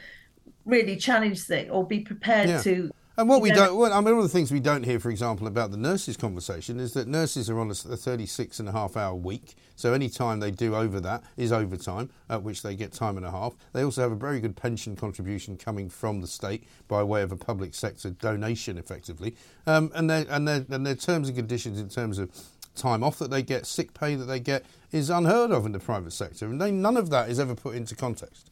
really 0.67 0.97
challenge 0.97 1.43
things 1.45 1.71
or 1.71 1.87
be 1.87 2.01
prepared 2.01 2.49
yeah. 2.49 2.63
to 2.63 2.91
and 3.21 3.29
what 3.29 3.43
we 3.43 3.51
don't, 3.51 3.77
well, 3.77 3.93
I 3.93 3.97
mean, 3.97 4.17
one 4.17 4.17
of 4.17 4.23
the 4.23 4.29
things 4.29 4.51
we 4.51 4.61
don't 4.61 4.83
hear, 4.83 4.99
for 4.99 5.11
example, 5.11 5.47
about 5.47 5.71
the 5.71 5.77
nurses' 5.77 6.17
conversation 6.17 6.81
is 6.81 6.95
that 6.95 7.07
nurses 7.07 7.51
are 7.51 7.61
on 7.61 7.71
a 7.71 7.75
36 7.75 8.59
and 8.59 8.69
a 8.69 8.73
half 8.73 8.97
hour 8.97 9.15
week. 9.15 9.57
So 9.77 9.93
any 9.93 10.09
time 10.09 10.41
they 10.41 10.51
do 10.51 10.75
over 10.75 11.01
that 11.01 11.23
is 11.37 11.53
overtime, 11.53 12.11
at 12.31 12.43
which 12.43 12.63
they 12.63 12.75
get 12.75 12.93
time 12.93 13.19
and 13.19 13.27
a 13.27 13.31
half. 13.31 13.55
They 13.73 13.83
also 13.83 14.01
have 14.03 14.13
a 14.13 14.17
very 14.17 14.41
good 14.41 14.57
pension 14.57 14.97
contribution 14.97 15.59
coming 15.59 15.91
from 15.91 16.23
the 16.23 16.27
state 16.27 16.65
by 16.89 17.03
way 17.03 17.23
of 17.23 17.31
a 17.31 17.37
public 17.37 17.75
sector 17.75 18.11
donation, 18.11 18.79
effectively. 18.79 19.37
Um, 19.67 19.93
and, 19.95 20.09
their, 20.09 20.25
and, 20.31 20.49
their, 20.49 20.65
and 20.71 20.87
their 20.87 20.95
terms 20.95 21.29
and 21.29 21.37
conditions 21.37 21.79
in 21.79 21.91
terms 21.91 22.19
of 22.19 22.31
time 22.75 23.05
off 23.05 23.19
that 23.19 23.31
they 23.31 23.43
get, 23.43 23.67
sick 23.67 23.93
pay 23.93 24.15
that 24.15 24.25
they 24.25 24.41
get, 24.41 24.65
is 24.93 25.11
unheard 25.11 25.51
of 25.51 25.67
in 25.67 25.73
the 25.73 25.79
private 25.79 26.13
sector. 26.13 26.47
And 26.47 26.61
they, 26.61 26.71
none 26.71 26.97
of 26.97 27.11
that 27.11 27.29
is 27.29 27.39
ever 27.39 27.55
put 27.55 27.75
into 27.75 27.95
context. 27.95 28.50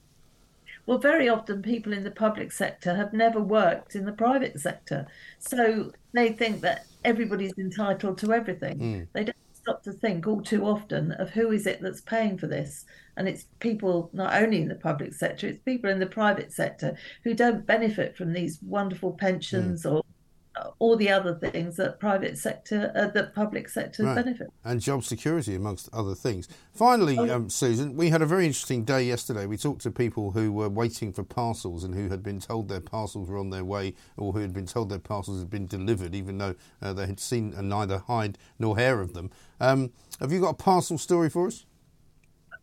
Well, 0.88 0.96
very 0.96 1.28
often 1.28 1.60
people 1.60 1.92
in 1.92 2.02
the 2.02 2.10
public 2.10 2.50
sector 2.50 2.94
have 2.94 3.12
never 3.12 3.42
worked 3.42 3.94
in 3.94 4.06
the 4.06 4.12
private 4.12 4.58
sector. 4.58 5.06
So 5.38 5.92
they 6.14 6.32
think 6.32 6.62
that 6.62 6.86
everybody's 7.04 7.52
entitled 7.58 8.16
to 8.18 8.32
everything. 8.32 8.78
Mm. 8.78 9.08
They 9.12 9.24
don't 9.24 9.36
stop 9.52 9.82
to 9.82 9.92
think 9.92 10.26
all 10.26 10.40
too 10.40 10.64
often 10.64 11.12
of 11.12 11.28
who 11.28 11.52
is 11.52 11.66
it 11.66 11.82
that's 11.82 12.00
paying 12.00 12.38
for 12.38 12.46
this. 12.46 12.86
And 13.18 13.28
it's 13.28 13.44
people 13.58 14.08
not 14.14 14.32
only 14.42 14.62
in 14.62 14.68
the 14.68 14.76
public 14.76 15.12
sector, 15.12 15.48
it's 15.48 15.58
people 15.58 15.90
in 15.90 15.98
the 15.98 16.06
private 16.06 16.54
sector 16.54 16.96
who 17.22 17.34
don't 17.34 17.66
benefit 17.66 18.16
from 18.16 18.32
these 18.32 18.58
wonderful 18.62 19.12
pensions 19.12 19.84
mm. 19.84 19.92
or 19.92 20.02
all 20.78 20.96
the 20.96 21.10
other 21.10 21.34
things 21.34 21.76
that 21.76 21.98
private 21.98 22.38
sector, 22.38 22.92
uh, 22.94 23.06
that 23.08 23.34
public 23.34 23.68
sector 23.68 24.04
right. 24.04 24.14
benefit. 24.14 24.48
And 24.64 24.80
job 24.80 25.04
security, 25.04 25.54
amongst 25.54 25.88
other 25.92 26.14
things. 26.14 26.48
Finally, 26.72 27.18
oh, 27.18 27.34
um, 27.34 27.50
Susan, 27.50 27.96
we 27.96 28.10
had 28.10 28.22
a 28.22 28.26
very 28.26 28.46
interesting 28.46 28.84
day 28.84 29.04
yesterday. 29.04 29.46
We 29.46 29.56
talked 29.56 29.82
to 29.82 29.90
people 29.90 30.32
who 30.32 30.52
were 30.52 30.68
waiting 30.68 31.12
for 31.12 31.22
parcels 31.22 31.84
and 31.84 31.94
who 31.94 32.08
had 32.08 32.22
been 32.22 32.40
told 32.40 32.68
their 32.68 32.80
parcels 32.80 33.28
were 33.28 33.38
on 33.38 33.50
their 33.50 33.64
way 33.64 33.94
or 34.16 34.32
who 34.32 34.40
had 34.40 34.52
been 34.52 34.66
told 34.66 34.88
their 34.88 34.98
parcels 34.98 35.40
had 35.40 35.50
been 35.50 35.66
delivered, 35.66 36.14
even 36.14 36.38
though 36.38 36.54
uh, 36.82 36.92
they 36.92 37.06
had 37.06 37.20
seen 37.20 37.54
neither 37.68 37.98
hide 37.98 38.38
nor 38.58 38.76
hair 38.76 39.00
of 39.00 39.14
them. 39.14 39.30
Um, 39.60 39.90
have 40.20 40.32
you 40.32 40.40
got 40.40 40.50
a 40.50 40.54
parcel 40.54 40.98
story 40.98 41.30
for 41.30 41.46
us? 41.46 41.64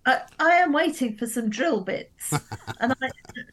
I, 0.06 0.22
I, 0.39 0.52
am 0.58 0.72
waiting 0.72 1.18
for 1.18 1.26
some 1.26 1.50
drill 1.50 1.82
bits, 1.82 2.32
and 2.80 2.94
I, 3.02 3.10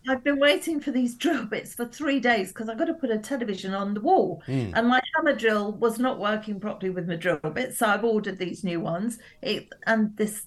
have 0.06 0.22
been 0.22 0.38
waiting 0.38 0.80
for 0.80 0.90
these 0.90 1.14
drill 1.14 1.46
bits 1.46 1.74
for 1.74 1.86
three 1.86 2.20
days 2.20 2.48
because 2.48 2.68
I've 2.68 2.78
got 2.78 2.86
to 2.86 2.94
put 2.94 3.10
a 3.10 3.18
television 3.18 3.74
on 3.74 3.94
the 3.94 4.00
wall, 4.00 4.42
mm. 4.46 4.72
and 4.74 4.88
my 4.88 5.00
hammer 5.14 5.34
drill 5.34 5.72
was 5.72 5.98
not 5.98 6.18
working 6.18 6.60
properly 6.60 6.90
with 6.90 7.08
my 7.08 7.16
drill 7.16 7.38
bits, 7.38 7.78
so 7.78 7.86
I've 7.86 8.04
ordered 8.04 8.38
these 8.38 8.64
new 8.64 8.80
ones. 8.80 9.18
It, 9.40 9.68
and 9.86 10.16
this 10.16 10.46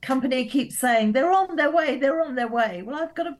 company 0.00 0.46
keeps 0.46 0.78
saying 0.78 1.12
they're 1.12 1.32
on 1.32 1.56
their 1.56 1.70
way, 1.70 1.98
they're 1.98 2.22
on 2.22 2.34
their 2.34 2.48
way. 2.48 2.82
Well, 2.82 3.00
I've 3.00 3.14
got 3.14 3.24
to 3.24 3.36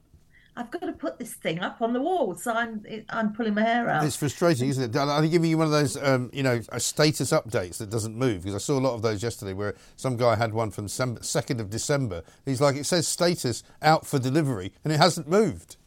I've 0.59 0.69
got 0.71 0.81
to 0.81 0.91
put 0.91 1.17
this 1.17 1.35
thing 1.35 1.59
up 1.59 1.81
on 1.81 1.93
the 1.93 2.01
wall, 2.01 2.35
so 2.35 2.51
I'm 2.51 2.83
I'm 3.07 3.31
pulling 3.31 3.53
my 3.53 3.61
hair 3.61 3.89
out. 3.89 4.03
It's 4.03 4.17
frustrating, 4.17 4.67
isn't 4.67 4.93
it? 4.93 4.99
I'm 4.99 5.29
giving 5.29 5.49
you 5.49 5.57
one 5.57 5.67
of 5.67 5.71
those, 5.71 5.95
um, 5.95 6.29
you 6.33 6.43
know, 6.43 6.59
status 6.77 7.31
updates 7.31 7.77
that 7.77 7.89
doesn't 7.89 8.13
move 8.13 8.43
because 8.43 8.55
I 8.55 8.57
saw 8.57 8.77
a 8.77 8.81
lot 8.81 8.93
of 8.93 9.01
those 9.01 9.23
yesterday 9.23 9.53
where 9.53 9.75
some 9.95 10.17
guy 10.17 10.35
had 10.35 10.53
one 10.53 10.69
from 10.69 10.89
second 10.89 11.61
of 11.61 11.69
December. 11.69 12.23
He's 12.45 12.59
like, 12.59 12.75
it 12.75 12.85
says 12.85 13.07
status 13.07 13.63
out 13.81 14.05
for 14.05 14.19
delivery, 14.19 14.73
and 14.83 14.91
it 14.91 14.97
hasn't 14.97 15.29
moved. 15.29 15.77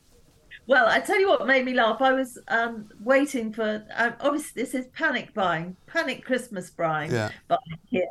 Well, 0.67 0.87
I 0.87 1.01
tell 1.01 1.21
you 1.21 1.29
what 1.29 1.47
made 1.47 1.67
me 1.67 1.75
laugh. 1.75 2.01
I 2.01 2.15
was 2.15 2.39
um, 2.49 2.89
waiting 2.99 3.53
for. 3.53 3.85
Um, 3.95 4.15
obviously, 4.21 4.63
this 4.63 4.73
is 4.75 4.87
panic 4.95 5.35
buying, 5.35 5.77
panic 5.87 6.25
Christmas 6.25 6.71
buying. 6.71 7.11
Yeah. 7.11 7.29
But 7.47 7.61
here, 7.91 8.09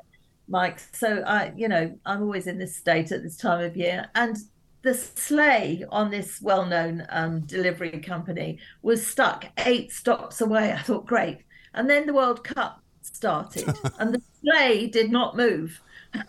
Mike. 0.47 0.79
So 0.91 1.23
I, 1.25 1.53
you 1.55 1.67
know, 1.67 1.97
I'm 2.05 2.21
always 2.21 2.45
in 2.45 2.59
this 2.59 2.75
state 2.75 3.11
at 3.11 3.23
this 3.23 3.35
time 3.35 3.63
of 3.63 3.75
year, 3.75 4.09
and 4.13 4.37
the 4.83 4.93
sleigh 4.93 5.83
on 5.89 6.09
this 6.09 6.41
well-known 6.41 7.05
um, 7.09 7.41
delivery 7.41 7.99
company 7.99 8.59
was 8.81 9.05
stuck 9.05 9.45
eight 9.65 9.91
stops 9.91 10.41
away. 10.41 10.71
I 10.71 10.81
thought, 10.81 11.05
great. 11.05 11.39
And 11.73 11.89
then 11.89 12.07
the 12.07 12.13
World 12.13 12.43
Cup 12.43 12.81
started, 13.01 13.67
and 13.99 14.13
the 14.13 14.21
sleigh 14.41 14.87
did 14.87 15.11
not 15.11 15.37
move, 15.37 15.79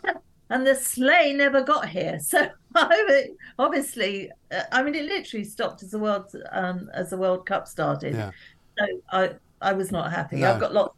and 0.51 0.67
the 0.67 0.75
sleigh 0.75 1.33
never 1.33 1.63
got 1.63 1.89
here. 1.89 2.19
So 2.21 2.49
obviously, 3.59 4.31
uh, 4.51 4.63
I 4.71 4.83
mean, 4.83 4.95
it 4.95 5.07
literally 5.07 5.45
stopped 5.45 5.83
as 5.83 5.91
the 5.91 5.99
world 5.99 6.35
um, 6.53 6.91
as 6.95 7.11
the 7.11 7.17
World 7.17 7.47
Cup 7.47 7.67
started. 7.67 8.15
Yeah. 8.15 8.31
So 8.79 8.87
I 9.11 9.31
I 9.61 9.73
was 9.73 9.91
not 9.91 10.13
happy. 10.13 10.37
No. 10.37 10.53
I've 10.53 10.61
got 10.61 10.75
lots 10.75 10.97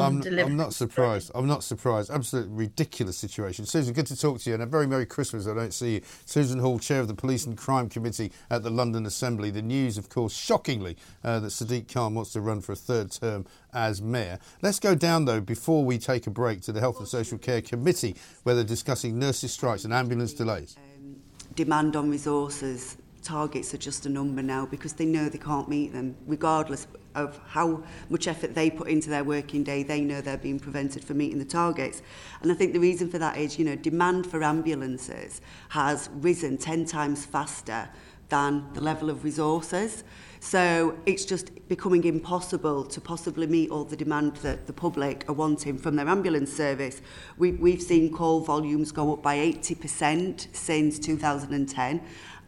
I'm, 0.00 0.22
I'm, 0.38 0.56
not 0.56 0.74
surprised. 0.74 1.30
I'm 1.34 1.46
not 1.46 1.62
surprised. 1.64 2.10
Absolutely 2.10 2.54
ridiculous 2.54 3.18
situation. 3.18 3.66
Susan, 3.66 3.92
good 3.92 4.06
to 4.06 4.16
talk 4.16 4.40
to 4.40 4.50
you, 4.50 4.54
and 4.54 4.62
a 4.62 4.66
very 4.66 4.86
Merry 4.86 5.06
Christmas. 5.06 5.46
I 5.46 5.54
don't 5.54 5.74
see 5.74 5.94
you. 5.94 6.00
Susan 6.24 6.58
Hall, 6.58 6.78
Chair 6.78 7.00
of 7.00 7.08
the 7.08 7.14
Police 7.14 7.46
and 7.46 7.56
Crime 7.56 7.88
Committee 7.88 8.32
at 8.50 8.62
the 8.62 8.70
London 8.70 9.06
Assembly. 9.06 9.50
The 9.50 9.62
news, 9.62 9.98
of 9.98 10.08
course, 10.08 10.34
shockingly, 10.34 10.96
uh, 11.24 11.40
that 11.40 11.48
Sadiq 11.48 11.92
Khan 11.92 12.14
wants 12.14 12.32
to 12.32 12.40
run 12.40 12.60
for 12.60 12.72
a 12.72 12.76
third 12.76 13.10
term 13.10 13.46
as 13.72 14.00
Mayor. 14.00 14.38
Let's 14.62 14.78
go 14.78 14.94
down, 14.94 15.24
though, 15.24 15.40
before 15.40 15.84
we 15.84 15.98
take 15.98 16.26
a 16.26 16.30
break 16.30 16.62
to 16.62 16.72
the 16.72 16.80
Health 16.80 16.98
and 16.98 17.08
Social 17.08 17.38
Care 17.38 17.62
Committee, 17.62 18.16
where 18.44 18.54
they're 18.54 18.64
discussing 18.64 19.18
nurses' 19.18 19.52
strikes 19.52 19.84
and 19.84 19.92
ambulance 19.92 20.32
delays. 20.32 20.76
Um, 20.78 21.16
demand 21.54 21.96
on 21.96 22.10
resources 22.10 22.96
targets 23.22 23.72
are 23.72 23.78
just 23.78 24.04
a 24.06 24.08
number 24.08 24.42
now 24.42 24.66
because 24.66 24.92
they 24.94 25.04
know 25.04 25.28
they 25.28 25.38
can't 25.38 25.68
meet 25.68 25.92
them, 25.92 26.16
regardless 26.26 26.86
of 27.14 27.38
how 27.48 27.82
much 28.08 28.26
effort 28.26 28.54
they 28.54 28.70
put 28.70 28.88
into 28.88 29.10
their 29.10 29.24
working 29.24 29.62
day, 29.62 29.82
they 29.82 30.00
know 30.00 30.20
they're 30.20 30.36
being 30.36 30.60
prevented 30.60 31.04
from 31.04 31.18
meeting 31.18 31.38
the 31.38 31.44
targets. 31.44 32.02
And 32.42 32.50
I 32.50 32.54
think 32.54 32.72
the 32.72 32.80
reason 32.80 33.08
for 33.08 33.18
that 33.18 33.36
is, 33.36 33.58
you 33.58 33.64
know, 33.64 33.76
demand 33.76 34.26
for 34.26 34.42
ambulances 34.42 35.40
has 35.70 36.08
risen 36.14 36.58
10 36.58 36.86
times 36.86 37.24
faster 37.24 37.88
than 38.28 38.66
the 38.72 38.80
level 38.80 39.10
of 39.10 39.24
resources. 39.24 40.04
So 40.40 40.98
it's 41.06 41.24
just 41.24 41.68
becoming 41.68 42.02
impossible 42.02 42.84
to 42.86 43.00
possibly 43.00 43.46
meet 43.46 43.70
all 43.70 43.84
the 43.84 43.96
demand 43.96 44.36
that 44.36 44.66
the 44.66 44.72
public 44.72 45.24
are 45.28 45.34
wanting 45.34 45.78
from 45.78 45.94
their 45.94 46.08
ambulance 46.08 46.52
service. 46.52 47.00
We, 47.38 47.52
we've 47.52 47.80
seen 47.80 48.12
call 48.12 48.40
volumes 48.40 48.90
go 48.90 49.12
up 49.12 49.22
by 49.22 49.36
80% 49.36 50.48
since 50.52 50.98
2010. 50.98 52.02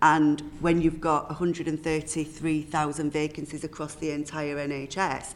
And 0.04 0.42
when 0.60 0.82
you've 0.82 1.00
got 1.00 1.28
133,000 1.30 3.10
vacancies 3.10 3.64
across 3.64 3.94
the 3.94 4.10
entire 4.10 4.56
NHS, 4.56 5.32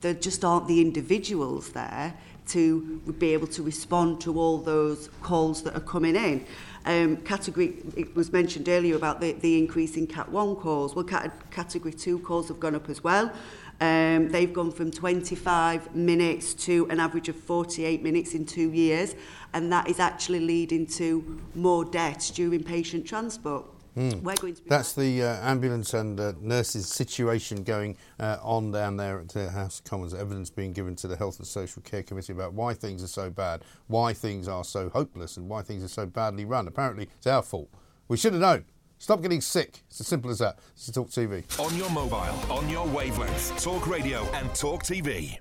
there 0.00 0.14
just 0.14 0.44
aren't 0.44 0.66
the 0.66 0.80
individuals 0.80 1.70
there 1.70 2.14
to 2.48 3.00
be 3.20 3.32
able 3.32 3.46
to 3.46 3.62
respond 3.62 4.20
to 4.22 4.36
all 4.36 4.58
those 4.58 5.10
calls 5.22 5.62
that 5.62 5.76
are 5.76 5.86
coming 5.94 6.16
in. 6.16 6.44
Um, 6.86 7.18
category, 7.18 7.76
it 7.96 8.16
was 8.16 8.32
mentioned 8.32 8.68
earlier 8.68 8.96
about 8.96 9.20
the, 9.20 9.30
the 9.34 9.56
increase 9.56 9.96
in 9.96 10.08
Cat 10.08 10.28
1 10.28 10.56
calls. 10.56 10.96
Well, 10.96 11.04
cat, 11.04 11.48
Category 11.52 11.92
2 11.92 12.18
calls 12.18 12.48
have 12.48 12.58
gone 12.58 12.74
up 12.74 12.88
as 12.90 13.04
well. 13.04 13.30
Um, 13.80 14.28
they've 14.30 14.52
gone 14.52 14.72
from 14.72 14.90
25 14.90 15.94
minutes 15.94 16.52
to 16.54 16.88
an 16.90 16.98
average 16.98 17.28
of 17.28 17.36
48 17.36 18.02
minutes 18.02 18.34
in 18.34 18.44
two 18.44 18.72
years, 18.72 19.14
and 19.52 19.72
that 19.72 19.88
is 19.88 20.00
actually 20.00 20.40
leading 20.40 20.84
to 20.98 21.40
more 21.54 21.84
deaths 21.84 22.32
during 22.32 22.64
patient 22.64 23.06
transport. 23.06 23.66
Mm. 23.96 24.22
We're 24.22 24.34
going 24.36 24.54
to 24.54 24.64
That's 24.68 24.92
the 24.92 25.22
uh, 25.22 25.48
ambulance 25.48 25.94
and 25.94 26.18
uh, 26.18 26.32
nurses 26.40 26.88
situation 26.88 27.64
going 27.64 27.96
uh, 28.18 28.38
on 28.42 28.70
down 28.70 28.96
there 28.96 29.20
at 29.20 29.28
the 29.30 29.50
House 29.50 29.80
of 29.80 29.84
Commons. 29.84 30.14
Evidence 30.14 30.50
being 30.50 30.72
given 30.72 30.94
to 30.96 31.08
the 31.08 31.16
Health 31.16 31.38
and 31.38 31.46
Social 31.46 31.82
Care 31.82 32.02
Committee 32.02 32.32
about 32.32 32.52
why 32.54 32.74
things 32.74 33.02
are 33.02 33.08
so 33.08 33.30
bad, 33.30 33.62
why 33.88 34.12
things 34.12 34.48
are 34.48 34.64
so 34.64 34.88
hopeless, 34.90 35.36
and 35.36 35.48
why 35.48 35.62
things 35.62 35.82
are 35.82 35.88
so 35.88 36.06
badly 36.06 36.44
run. 36.44 36.68
Apparently, 36.68 37.08
it's 37.16 37.26
our 37.26 37.42
fault. 37.42 37.68
We 38.08 38.16
should 38.16 38.32
have 38.32 38.42
known. 38.42 38.64
Stop 38.98 39.22
getting 39.22 39.40
sick. 39.40 39.82
It's 39.88 40.00
as 40.00 40.06
simple 40.06 40.30
as 40.30 40.38
that. 40.40 40.58
This 40.74 40.88
is 40.88 40.94
Talk 40.94 41.08
TV. 41.08 41.42
On 41.58 41.74
your 41.76 41.90
mobile, 41.90 42.52
on 42.52 42.68
your 42.68 42.86
wavelength, 42.86 43.62
Talk 43.62 43.86
Radio 43.86 44.24
and 44.34 44.54
Talk 44.54 44.84
TV. 44.84 45.38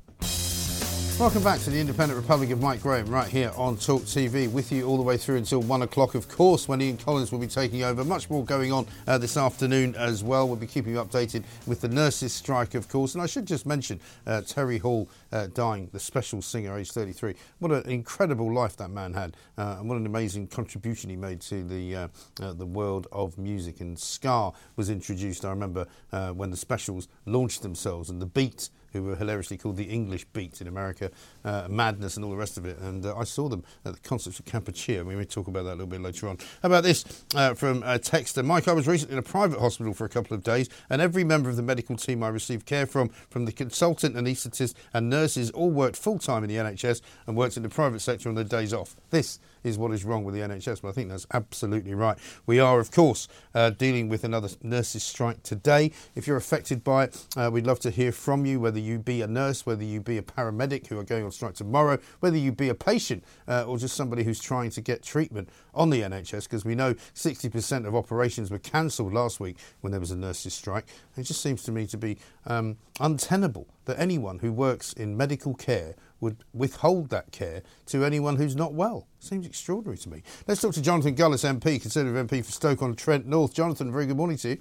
Welcome 1.19 1.43
back 1.43 1.59
to 1.59 1.69
the 1.69 1.81
Independent 1.81 2.17
Republic 2.17 2.49
of 2.51 2.61
Mike 2.61 2.81
Graham, 2.81 3.07
right 3.07 3.27
here 3.27 3.51
on 3.57 3.75
Talk 3.75 4.03
TV, 4.03 4.49
with 4.49 4.71
you 4.71 4.87
all 4.87 4.95
the 4.95 5.03
way 5.03 5.17
through 5.17 5.35
until 5.35 5.61
one 5.61 5.81
o'clock. 5.81 6.15
Of 6.15 6.29
course, 6.29 6.69
when 6.69 6.81
Ian 6.81 6.95
Collins 6.95 7.29
will 7.29 7.39
be 7.39 7.47
taking 7.47 7.83
over. 7.83 8.05
Much 8.05 8.29
more 8.29 8.45
going 8.45 8.71
on 8.71 8.87
uh, 9.05 9.17
this 9.17 9.35
afternoon 9.35 9.95
as 9.95 10.23
well. 10.23 10.47
We'll 10.47 10.55
be 10.55 10.65
keeping 10.65 10.93
you 10.93 10.99
updated 10.99 11.43
with 11.67 11.81
the 11.81 11.89
nurses' 11.89 12.31
strike, 12.31 12.73
of 12.73 12.87
course. 12.87 13.15
And 13.15 13.21
I 13.21 13.25
should 13.25 13.45
just 13.45 13.65
mention 13.65 13.99
uh, 14.25 14.43
Terry 14.43 14.77
Hall 14.77 15.09
uh, 15.33 15.47
dying, 15.47 15.89
the 15.91 15.99
special 15.99 16.41
singer, 16.41 16.77
aged 16.77 16.93
33. 16.93 17.35
What 17.59 17.73
an 17.73 17.89
incredible 17.91 18.53
life 18.53 18.77
that 18.77 18.89
man 18.89 19.13
had, 19.13 19.35
uh, 19.57 19.75
and 19.79 19.89
what 19.89 19.97
an 19.97 20.05
amazing 20.05 20.47
contribution 20.47 21.09
he 21.09 21.17
made 21.17 21.41
to 21.41 21.65
the 21.65 21.95
uh, 21.97 22.07
uh, 22.41 22.53
the 22.53 22.65
world 22.65 23.07
of 23.11 23.37
music. 23.37 23.81
And 23.81 23.99
Ska 23.99 24.53
was 24.77 24.89
introduced. 24.89 25.43
I 25.43 25.49
remember 25.49 25.85
when 26.33 26.49
the 26.49 26.57
specials 26.57 27.09
launched 27.25 27.61
themselves, 27.61 28.09
and 28.09 28.21
the 28.21 28.25
beat 28.25 28.69
who 28.93 29.03
were 29.03 29.15
hilariously 29.15 29.57
called 29.57 29.77
the 29.77 29.85
English 29.85 30.25
Beat 30.25 30.61
in 30.61 30.67
America, 30.67 31.11
uh, 31.43 31.67
Madness 31.69 32.15
and 32.15 32.25
all 32.25 32.31
the 32.31 32.37
rest 32.37 32.57
of 32.57 32.65
it. 32.65 32.77
And 32.79 33.05
uh, 33.05 33.15
I 33.17 33.23
saw 33.23 33.47
them 33.49 33.63
at 33.85 33.93
the 33.93 33.99
concerts 33.99 34.39
of 34.39 34.45
Kampuchea. 34.45 35.05
We 35.05 35.15
may 35.15 35.25
talk 35.25 35.47
about 35.47 35.63
that 35.63 35.71
a 35.71 35.77
little 35.79 35.87
bit 35.87 36.01
later 36.01 36.27
on. 36.27 36.37
How 36.61 36.67
about 36.67 36.83
this 36.83 37.05
uh, 37.35 37.53
from 37.53 37.83
uh, 37.83 37.97
Texter? 37.97 38.43
Mike, 38.43 38.67
I 38.67 38.73
was 38.73 38.87
recently 38.87 39.13
in 39.13 39.19
a 39.19 39.23
private 39.23 39.59
hospital 39.59 39.93
for 39.93 40.05
a 40.05 40.09
couple 40.09 40.35
of 40.35 40.43
days, 40.43 40.69
and 40.89 41.01
every 41.01 41.23
member 41.23 41.49
of 41.49 41.55
the 41.55 41.63
medical 41.63 41.95
team 41.95 42.23
I 42.23 42.29
received 42.29 42.65
care 42.65 42.85
from, 42.85 43.09
from 43.29 43.45
the 43.45 43.51
consultant, 43.51 44.15
anaesthetist, 44.15 44.73
and 44.93 45.09
nurses, 45.09 45.51
all 45.51 45.71
worked 45.71 45.95
full 45.97 46.19
time 46.19 46.43
in 46.43 46.49
the 46.49 46.55
NHS 46.55 47.01
and 47.27 47.35
worked 47.35 47.57
in 47.57 47.63
the 47.63 47.69
private 47.69 47.99
sector 47.99 48.29
on 48.29 48.35
their 48.35 48.43
days 48.43 48.73
off. 48.73 48.95
This 49.09 49.39
is 49.63 49.77
what 49.77 49.91
is 49.91 50.05
wrong 50.05 50.23
with 50.23 50.35
the 50.35 50.41
NHS. 50.41 50.81
But 50.81 50.89
I 50.89 50.91
think 50.91 51.09
that's 51.09 51.27
absolutely 51.33 51.93
right. 51.93 52.17
We 52.45 52.59
are, 52.59 52.79
of 52.79 52.91
course, 52.91 53.27
uh, 53.53 53.71
dealing 53.71 54.09
with 54.09 54.23
another 54.23 54.49
nurses' 54.63 55.03
strike 55.03 55.43
today. 55.43 55.91
If 56.15 56.27
you're 56.27 56.37
affected 56.37 56.83
by 56.83 57.05
it, 57.05 57.25
uh, 57.35 57.49
we'd 57.51 57.67
love 57.67 57.79
to 57.81 57.91
hear 57.91 58.11
from 58.11 58.45
you, 58.45 58.59
whether 58.59 58.79
you 58.79 58.99
be 58.99 59.21
a 59.21 59.27
nurse, 59.27 59.65
whether 59.65 59.83
you 59.83 59.99
be 59.99 60.17
a 60.17 60.21
paramedic 60.21 60.87
who 60.87 60.97
are 60.99 61.03
going 61.03 61.25
on 61.29 61.33
strike 61.33 61.53
tomorrow, 61.53 61.99
whether 62.19 62.37
you 62.37 62.51
be 62.51 62.69
a 62.69 62.75
patient 62.75 63.23
uh, 63.47 63.63
or 63.63 63.77
just 63.77 63.95
somebody 63.95 64.23
who's 64.23 64.39
trying 64.39 64.71
to 64.71 64.81
get 64.81 65.03
treatment 65.03 65.49
on 65.73 65.89
the 65.89 66.01
NHS, 66.01 66.43
because 66.43 66.65
we 66.65 66.75
know 66.75 66.95
60% 67.13 67.85
of 67.85 67.95
operations 67.95 68.49
were 68.49 68.59
cancelled 68.59 69.13
last 69.13 69.39
week 69.39 69.57
when 69.81 69.91
there 69.91 69.99
was 69.99 70.11
a 70.11 70.15
nurses' 70.15 70.53
strike. 70.53 70.85
it 71.15 71.23
just 71.23 71.41
seems 71.41 71.63
to 71.63 71.71
me 71.71 71.85
to 71.87 71.97
be 71.97 72.17
um, 72.45 72.77
untenable 72.99 73.67
that 73.85 73.99
anyone 73.99 74.39
who 74.39 74.51
works 74.51 74.93
in 74.93 75.15
medical 75.15 75.53
care 75.53 75.95
would 76.19 76.43
withhold 76.53 77.09
that 77.09 77.31
care 77.31 77.61
to 77.85 78.03
anyone 78.03 78.35
who's 78.35 78.55
not 78.55 78.73
well. 78.73 79.07
Seems 79.19 79.45
extraordinary 79.45 79.97
to 79.99 80.09
me. 80.09 80.23
Let's 80.47 80.61
talk 80.61 80.73
to 80.73 80.81
Jonathan 80.81 81.15
Gullis, 81.15 81.45
MP, 81.45 81.81
Conservative 81.81 82.27
MP 82.27 82.43
for 82.43 82.51
Stoke-on-Trent 82.51 83.25
North. 83.25 83.53
Jonathan, 83.53 83.91
very 83.91 84.05
good 84.05 84.17
morning 84.17 84.37
to 84.37 84.49
you. 84.49 84.57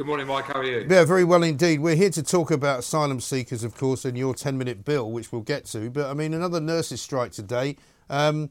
Good 0.00 0.06
morning, 0.06 0.28
Mike. 0.28 0.46
How 0.46 0.60
are 0.60 0.64
you? 0.64 0.86
Yeah, 0.88 1.04
very 1.04 1.24
well 1.24 1.42
indeed. 1.42 1.80
We're 1.80 1.94
here 1.94 2.08
to 2.08 2.22
talk 2.22 2.50
about 2.50 2.78
asylum 2.78 3.20
seekers, 3.20 3.62
of 3.62 3.76
course, 3.76 4.06
and 4.06 4.16
your 4.16 4.32
10 4.34 4.56
minute 4.56 4.82
bill, 4.82 5.10
which 5.10 5.30
we'll 5.30 5.42
get 5.42 5.66
to. 5.66 5.90
But 5.90 6.08
I 6.08 6.14
mean, 6.14 6.32
another 6.32 6.58
nurses' 6.58 7.02
strike 7.02 7.32
today. 7.32 7.76
Um, 8.08 8.48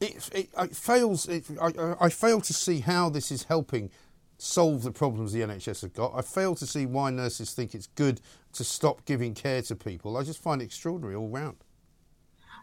it, 0.00 0.30
it, 0.32 0.48
it, 0.58 0.74
fails. 0.74 1.28
It, 1.28 1.44
I, 1.60 1.94
I, 2.00 2.08
fail 2.08 2.40
to 2.40 2.54
see 2.54 2.80
how 2.80 3.10
this 3.10 3.30
is 3.30 3.42
helping 3.42 3.90
solve 4.38 4.82
the 4.82 4.92
problems 4.92 5.34
the 5.34 5.42
NHS 5.42 5.82
have 5.82 5.92
got. 5.92 6.14
I 6.14 6.22
fail 6.22 6.54
to 6.54 6.66
see 6.66 6.86
why 6.86 7.10
nurses 7.10 7.52
think 7.52 7.74
it's 7.74 7.88
good 7.88 8.22
to 8.54 8.64
stop 8.64 9.04
giving 9.04 9.34
care 9.34 9.60
to 9.60 9.76
people. 9.76 10.16
I 10.16 10.22
just 10.22 10.42
find 10.42 10.62
it 10.62 10.64
extraordinary 10.64 11.14
all 11.14 11.28
round. 11.28 11.58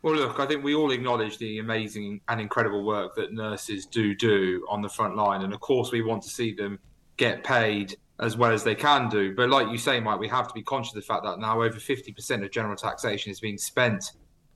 Well, 0.02 0.16
look, 0.16 0.40
I 0.40 0.48
think 0.48 0.64
we 0.64 0.74
all 0.74 0.90
acknowledge 0.90 1.38
the 1.38 1.60
amazing 1.60 2.22
and 2.28 2.42
incredible 2.42 2.84
work 2.84 3.14
that 3.18 3.34
nurses 3.34 3.86
do 3.86 4.16
do 4.16 4.66
on 4.68 4.82
the 4.82 4.90
front 4.90 5.16
line. 5.16 5.44
And 5.44 5.54
of 5.54 5.60
course, 5.60 5.92
we 5.92 6.02
want 6.02 6.24
to 6.24 6.30
see 6.30 6.56
them 6.56 6.80
get 7.20 7.44
paid 7.44 7.96
as 8.20 8.36
well 8.36 8.52
as 8.52 8.64
they 8.64 8.76
can 8.76 9.08
do. 9.10 9.36
But 9.36 9.50
like 9.50 9.70
you 9.70 9.78
say, 9.78 10.00
Mike, 10.00 10.20
we 10.20 10.28
have 10.28 10.48
to 10.48 10.54
be 10.54 10.64
conscious 10.64 10.94
of 10.94 11.02
the 11.02 11.06
fact 11.06 11.24
that 11.24 11.40
now 11.40 11.62
over 11.62 11.78
50% 11.78 12.44
of 12.44 12.52
general 12.52 12.76
taxation 12.76 13.32
is 13.32 13.40
being 13.40 13.58
spent 13.58 14.12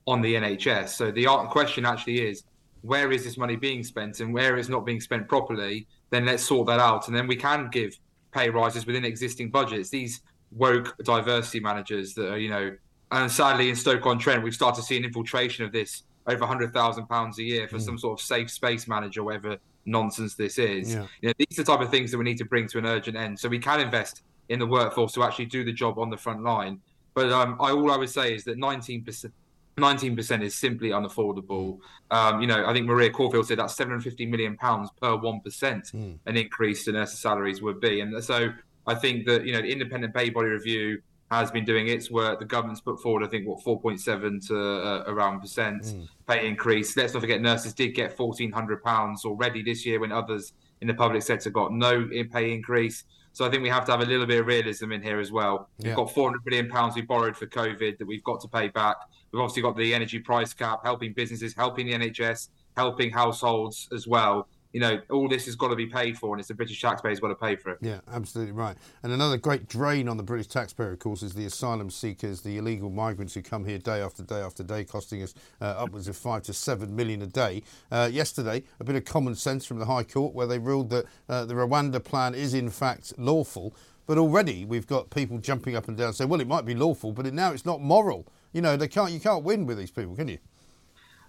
on 0.06 0.20
the 0.20 0.34
NHS. 0.34 0.88
So 0.88 1.10
the 1.12 1.26
question 1.50 1.86
actually 1.86 2.28
is 2.28 2.42
where 2.82 3.12
is 3.12 3.24
this 3.24 3.38
money 3.38 3.56
being 3.56 3.82
spent 3.82 4.20
and 4.20 4.34
where 4.34 4.58
it's 4.58 4.68
not 4.68 4.84
being 4.84 5.00
spent 5.00 5.28
properly? 5.28 5.86
then 6.14 6.24
let's 6.24 6.44
sort 6.44 6.66
that 6.68 6.78
out. 6.80 7.08
And 7.08 7.16
then 7.16 7.26
we 7.26 7.36
can 7.36 7.68
give 7.70 7.98
pay 8.32 8.48
rises 8.48 8.86
within 8.86 9.04
existing 9.04 9.50
budgets. 9.50 9.90
These 9.90 10.20
woke 10.52 10.96
diversity 11.04 11.60
managers 11.60 12.14
that 12.14 12.32
are, 12.32 12.38
you 12.38 12.50
know, 12.50 12.76
and 13.10 13.30
sadly 13.30 13.68
in 13.68 13.76
Stoke-on-Trent, 13.76 14.42
we've 14.42 14.54
started 14.54 14.80
to 14.80 14.86
see 14.86 14.96
an 14.96 15.04
infiltration 15.04 15.64
of 15.64 15.72
this 15.72 16.04
over 16.26 16.44
£100,000 16.46 17.38
a 17.38 17.42
year 17.42 17.68
for 17.68 17.78
mm. 17.78 17.82
some 17.82 17.98
sort 17.98 18.18
of 18.18 18.24
safe 18.24 18.50
space 18.50 18.86
manager, 18.86 19.24
whatever 19.24 19.58
nonsense 19.86 20.34
this 20.34 20.58
is. 20.58 20.94
Yeah. 20.94 21.06
You 21.20 21.28
know, 21.28 21.34
these 21.38 21.58
are 21.58 21.62
the 21.62 21.72
type 21.72 21.80
of 21.80 21.90
things 21.90 22.10
that 22.10 22.18
we 22.18 22.24
need 22.24 22.38
to 22.38 22.44
bring 22.44 22.66
to 22.68 22.78
an 22.78 22.86
urgent 22.86 23.16
end. 23.16 23.38
So 23.38 23.48
we 23.48 23.58
can 23.58 23.80
invest 23.80 24.22
in 24.48 24.58
the 24.58 24.66
workforce 24.66 25.12
to 25.12 25.22
actually 25.22 25.46
do 25.46 25.64
the 25.64 25.72
job 25.72 25.98
on 25.98 26.10
the 26.10 26.16
front 26.16 26.42
line. 26.42 26.80
But 27.14 27.32
um, 27.32 27.56
I, 27.60 27.70
all 27.70 27.90
I 27.92 27.96
would 27.96 28.10
say 28.10 28.34
is 28.34 28.44
that 28.44 28.58
19%, 28.58 29.30
19% 29.76 30.42
is 30.42 30.54
simply 30.54 30.90
unaffordable. 30.90 31.78
Um, 32.10 32.40
you 32.40 32.46
know, 32.46 32.66
I 32.66 32.72
think 32.72 32.86
Maria 32.86 33.10
Caulfield 33.10 33.46
said 33.46 33.58
that 33.58 33.70
750 33.70 34.26
million 34.26 34.56
pounds 34.56 34.90
per 35.00 35.08
1% 35.10 35.42
mm. 35.42 36.18
an 36.26 36.36
increase 36.36 36.86
in 36.88 36.94
nurses' 36.94 37.20
salaries 37.20 37.62
would 37.62 37.80
be. 37.80 38.00
And 38.00 38.22
so 38.22 38.50
I 38.86 38.94
think 38.94 39.26
that, 39.26 39.46
you 39.46 39.52
know, 39.52 39.62
the 39.62 39.70
independent 39.70 40.14
pay 40.14 40.30
body 40.30 40.48
review 40.48 41.00
has 41.40 41.50
been 41.50 41.64
doing 41.64 41.88
its 41.88 42.10
work. 42.10 42.38
The 42.38 42.44
government's 42.44 42.80
put 42.80 43.00
forward, 43.00 43.24
I 43.24 43.28
think, 43.28 43.46
what 43.46 43.64
4.7 43.64 44.46
to 44.48 44.58
uh, 44.58 45.04
around 45.06 45.40
percent 45.40 45.82
mm. 45.82 46.08
pay 46.26 46.46
increase. 46.46 46.96
Let's 46.96 47.14
not 47.14 47.20
forget, 47.20 47.40
nurses 47.40 47.72
did 47.72 47.94
get 47.94 48.18
1,400 48.18 48.82
pounds 48.82 49.24
already 49.24 49.62
this 49.62 49.84
year 49.86 50.00
when 50.00 50.12
others 50.12 50.52
in 50.80 50.88
the 50.88 50.94
public 50.94 51.22
sector 51.22 51.50
got 51.50 51.72
no 51.72 52.08
pay 52.32 52.52
increase. 52.52 53.04
So 53.32 53.44
I 53.44 53.50
think 53.50 53.62
we 53.62 53.68
have 53.68 53.84
to 53.86 53.92
have 53.92 54.00
a 54.00 54.04
little 54.04 54.26
bit 54.26 54.40
of 54.40 54.46
realism 54.46 54.92
in 54.92 55.02
here 55.02 55.18
as 55.18 55.32
well. 55.32 55.68
Yeah. 55.78 55.88
We've 55.88 55.96
got 55.96 56.14
400 56.14 56.44
billion 56.44 56.68
pounds 56.68 56.94
we 56.94 57.02
borrowed 57.02 57.36
for 57.36 57.46
COVID 57.46 57.98
that 57.98 58.06
we've 58.06 58.22
got 58.22 58.40
to 58.42 58.48
pay 58.48 58.68
back. 58.68 58.96
We've 59.32 59.40
obviously 59.40 59.62
got 59.62 59.76
the 59.76 59.92
energy 59.92 60.20
price 60.20 60.54
cap, 60.54 60.80
helping 60.84 61.12
businesses, 61.12 61.52
helping 61.54 61.86
the 61.86 61.94
NHS, 61.94 62.50
helping 62.76 63.10
households 63.10 63.88
as 63.92 64.06
well 64.06 64.46
you 64.74 64.80
know, 64.80 65.00
all 65.08 65.28
this 65.28 65.46
has 65.46 65.54
got 65.54 65.68
to 65.68 65.76
be 65.76 65.86
paid 65.86 66.18
for, 66.18 66.34
and 66.34 66.40
it's 66.40 66.48
the 66.48 66.54
British 66.54 66.80
taxpayers 66.80 67.20
got 67.20 67.28
to 67.28 67.36
pay 67.36 67.54
for 67.54 67.70
it. 67.70 67.78
Yeah, 67.80 68.00
absolutely 68.12 68.52
right. 68.52 68.76
And 69.04 69.12
another 69.12 69.36
great 69.36 69.68
drain 69.68 70.08
on 70.08 70.16
the 70.16 70.24
British 70.24 70.48
taxpayer, 70.48 70.90
of 70.90 70.98
course, 70.98 71.22
is 71.22 71.32
the 71.32 71.46
asylum 71.46 71.90
seekers, 71.90 72.40
the 72.40 72.58
illegal 72.58 72.90
migrants 72.90 73.34
who 73.34 73.42
come 73.42 73.64
here 73.64 73.78
day 73.78 74.00
after 74.00 74.24
day 74.24 74.40
after 74.40 74.64
day, 74.64 74.82
costing 74.82 75.22
us 75.22 75.32
uh, 75.60 75.66
upwards 75.78 76.08
of 76.08 76.16
five 76.16 76.42
to 76.42 76.52
seven 76.52 76.96
million 76.96 77.22
a 77.22 77.28
day. 77.28 77.62
Uh, 77.92 78.10
yesterday, 78.12 78.64
a 78.80 78.84
bit 78.84 78.96
of 78.96 79.04
common 79.04 79.36
sense 79.36 79.64
from 79.64 79.78
the 79.78 79.86
High 79.86 80.02
Court, 80.02 80.34
where 80.34 80.48
they 80.48 80.58
ruled 80.58 80.90
that 80.90 81.04
uh, 81.28 81.44
the 81.44 81.54
Rwanda 81.54 82.02
plan 82.02 82.34
is 82.34 82.52
in 82.52 82.68
fact 82.68 83.14
lawful. 83.16 83.76
But 84.06 84.18
already 84.18 84.64
we've 84.64 84.88
got 84.88 85.08
people 85.08 85.38
jumping 85.38 85.76
up 85.76 85.86
and 85.86 85.96
down 85.96 86.14
saying, 86.14 86.28
"Well, 86.28 86.40
it 86.40 86.48
might 86.48 86.64
be 86.64 86.74
lawful, 86.74 87.12
but 87.12 87.32
now 87.32 87.52
it's 87.52 87.64
not 87.64 87.80
moral." 87.80 88.26
You 88.52 88.60
know, 88.60 88.76
they 88.76 88.88
can't. 88.88 89.12
You 89.12 89.20
can't 89.20 89.44
win 89.44 89.66
with 89.66 89.78
these 89.78 89.92
people, 89.92 90.16
can 90.16 90.26
you? 90.26 90.38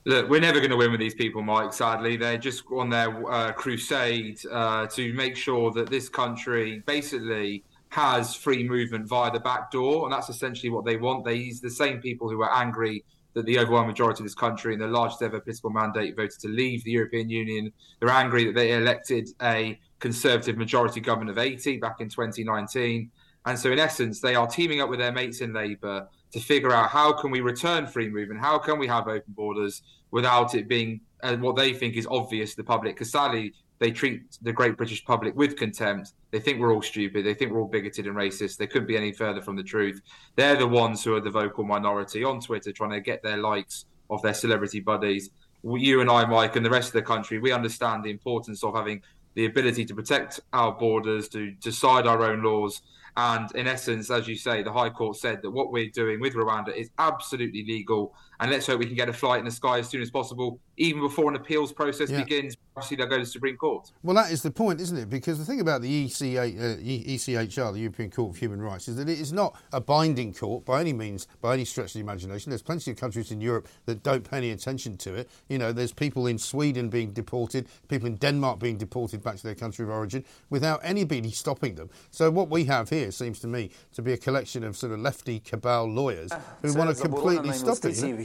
Look, 0.05 0.29
we're 0.29 0.39
never 0.39 0.59
going 0.59 0.71
to 0.71 0.77
win 0.77 0.91
with 0.91 0.99
these 0.99 1.15
people, 1.15 1.41
Mike. 1.41 1.73
Sadly, 1.73 2.15
they're 2.15 2.37
just 2.37 2.63
on 2.71 2.89
their 2.89 3.31
uh, 3.31 3.51
crusade 3.53 4.39
uh, 4.51 4.85
to 4.87 5.13
make 5.13 5.35
sure 5.35 5.71
that 5.71 5.89
this 5.89 6.09
country 6.09 6.83
basically 6.85 7.63
has 7.89 8.35
free 8.35 8.67
movement 8.67 9.07
via 9.07 9.31
the 9.31 9.39
back 9.39 9.71
door, 9.71 10.05
and 10.05 10.13
that's 10.13 10.29
essentially 10.29 10.69
what 10.69 10.85
they 10.85 10.97
want. 10.97 11.25
They 11.25 11.35
use 11.35 11.59
the 11.59 11.69
same 11.69 11.99
people 11.99 12.29
who 12.29 12.41
are 12.43 12.53
angry 12.53 13.03
that 13.33 13.45
the 13.45 13.59
overwhelming 13.59 13.89
majority 13.89 14.21
of 14.21 14.25
this 14.25 14.35
country 14.35 14.73
in 14.73 14.79
the 14.79 14.87
largest 14.87 15.21
ever 15.21 15.39
political 15.39 15.69
mandate 15.69 16.15
voted 16.15 16.39
to 16.39 16.47
leave 16.47 16.83
the 16.83 16.91
European 16.91 17.29
Union. 17.29 17.71
They're 17.99 18.09
angry 18.09 18.45
that 18.45 18.55
they 18.55 18.73
elected 18.73 19.29
a 19.41 19.79
conservative 19.99 20.57
majority 20.57 21.01
government 21.01 21.31
of 21.31 21.37
80 21.37 21.77
back 21.77 21.99
in 21.99 22.09
2019. 22.09 23.11
And 23.45 23.59
so, 23.59 23.71
in 23.71 23.79
essence, 23.79 24.21
they 24.21 24.35
are 24.35 24.47
teaming 24.47 24.81
up 24.81 24.89
with 24.89 24.99
their 24.99 25.11
mates 25.11 25.41
in 25.41 25.53
Labour 25.53 26.07
to 26.31 26.39
figure 26.39 26.71
out 26.71 26.89
how 26.89 27.13
can 27.13 27.31
we 27.31 27.41
return 27.41 27.87
free 27.87 28.09
movement, 28.09 28.39
how 28.39 28.57
can 28.57 28.77
we 28.77 28.87
have 28.87 29.07
open 29.07 29.33
borders 29.33 29.81
without 30.11 30.55
it 30.55 30.67
being 30.67 31.01
uh, 31.23 31.35
what 31.37 31.55
they 31.55 31.73
think 31.73 31.95
is 31.95 32.07
obvious 32.09 32.51
to 32.51 32.57
the 32.57 32.63
public. 32.63 32.95
Because 32.95 33.11
sadly, 33.11 33.53
they 33.79 33.91
treat 33.91 34.21
the 34.41 34.53
great 34.53 34.77
British 34.77 35.03
public 35.03 35.35
with 35.35 35.57
contempt. 35.57 36.13
They 36.31 36.39
think 36.39 36.59
we're 36.59 36.73
all 36.73 36.81
stupid. 36.81 37.25
They 37.25 37.33
think 37.33 37.51
we're 37.51 37.59
all 37.59 37.67
bigoted 37.67 38.07
and 38.07 38.15
racist. 38.15 38.57
They 38.57 38.67
couldn't 38.67 38.87
be 38.87 38.95
any 38.95 39.11
further 39.11 39.41
from 39.41 39.55
the 39.55 39.63
truth. 39.63 40.01
They're 40.35 40.55
the 40.55 40.67
ones 40.67 41.03
who 41.03 41.15
are 41.15 41.19
the 41.19 41.31
vocal 41.31 41.63
minority 41.63 42.23
on 42.23 42.39
Twitter 42.39 42.71
trying 42.71 42.91
to 42.91 43.01
get 43.01 43.23
their 43.23 43.37
likes 43.37 43.85
of 44.09 44.21
their 44.21 44.33
celebrity 44.33 44.79
buddies. 44.79 45.29
You 45.63 45.99
and 45.99 46.09
I, 46.09 46.25
Mike, 46.25 46.55
and 46.55 46.65
the 46.65 46.69
rest 46.69 46.89
of 46.89 46.93
the 46.93 47.01
country, 47.01 47.39
we 47.39 47.51
understand 47.51 48.03
the 48.03 48.11
importance 48.11 48.63
of 48.63 48.75
having 48.75 49.01
the 49.33 49.45
ability 49.45 49.83
to 49.85 49.95
protect 49.95 50.39
our 50.53 50.71
borders, 50.71 51.27
to 51.29 51.51
decide 51.51 52.07
our 52.07 52.23
own 52.23 52.43
laws, 52.43 52.81
and 53.17 53.49
in 53.55 53.65
essence, 53.67 54.11
as 54.11 54.27
you 54.27 54.35
say, 54.35 54.61
the 54.61 54.71
High 54.71 54.89
Court 54.89 55.15
said 55.15 55.41
that 55.41 55.51
what 55.51 55.71
we're 55.71 55.89
doing 55.89 56.19
with 56.19 56.33
Rwanda 56.33 56.75
is 56.75 56.89
absolutely 56.99 57.63
legal. 57.65 58.13
And 58.39 58.51
let's 58.51 58.67
hope 58.67 58.79
we 58.79 58.85
can 58.85 58.95
get 58.95 59.07
a 59.07 59.13
flight 59.13 59.39
in 59.39 59.45
the 59.45 59.51
sky 59.51 59.79
as 59.79 59.87
soon 59.87 60.01
as 60.01 60.11
possible, 60.11 60.59
even 60.75 61.01
before 61.01 61.29
an 61.29 61.35
appeals 61.37 61.71
process 61.71 62.09
yeah. 62.09 62.21
begins. 62.21 62.57
Obviously, 62.75 62.97
they'll 62.97 63.07
go 63.07 63.15
to 63.15 63.23
the 63.23 63.25
Supreme 63.29 63.55
Court. 63.55 63.91
Well, 64.03 64.15
that 64.15 64.31
is 64.31 64.41
the 64.41 64.51
point, 64.51 64.81
isn't 64.81 64.97
it? 64.97 65.09
Because 65.09 65.39
the 65.39 65.45
thing 65.45 65.61
about 65.61 65.81
the 65.81 66.05
ECA, 66.05 66.59
uh, 66.59 66.77
ECHR, 66.81 67.71
the 67.73 67.79
European 67.79 68.11
Court 68.11 68.31
of 68.31 68.37
Human 68.37 68.61
Rights, 68.61 68.87
is 68.87 68.97
that 68.97 69.07
it 69.07 69.19
is 69.19 69.31
not 69.31 69.55
a 69.71 69.79
binding 69.79 70.33
court 70.33 70.65
by 70.65 70.81
any 70.81 70.91
means, 70.91 71.27
by 71.41 71.53
any 71.53 71.63
stretch 71.63 71.87
of 71.87 71.93
the 71.93 71.99
imagination. 72.01 72.49
There's 72.49 72.61
plenty 72.61 72.91
of 72.91 72.97
countries 72.97 73.31
in 73.31 73.39
Europe 73.39 73.67
that 73.85 74.03
don't 74.03 74.29
pay 74.29 74.37
any 74.37 74.51
attention 74.51 74.97
to 74.97 75.13
it. 75.13 75.29
You 75.47 75.57
know, 75.57 75.71
there's 75.71 75.93
people 75.93 76.27
in 76.27 76.37
Sweden 76.37 76.89
being 76.89 77.11
deported, 77.11 77.67
people 77.87 78.07
in 78.07 78.15
Denmark 78.17 78.59
being 78.59 78.77
deported 78.77 79.23
back 79.23 79.37
to 79.37 79.43
their 79.43 79.55
country 79.55 79.83
of 79.85 79.89
origin 79.91 80.25
without 80.49 80.81
anybody 80.83 81.31
stopping 81.31 81.75
them. 81.75 81.89
So 82.11 82.29
what 82.29 82.49
we 82.49 82.65
have 82.65 82.89
here 82.89 83.11
seems 83.11 83.39
to 83.39 83.47
me 83.47 83.69
to 83.93 84.01
be 84.01 84.11
a 84.13 84.17
collection 84.17 84.63
of 84.63 84.75
sort 84.75 84.91
of 84.91 84.99
lefty 84.99 85.39
cabal 85.39 85.85
lawyers 85.85 86.31
who 86.61 86.73
want 86.73 86.89
to 86.89 87.01
completely 87.01 87.51
stop 87.53 87.77
it. 87.85 87.95
You 87.97 88.03
know? 88.03 88.17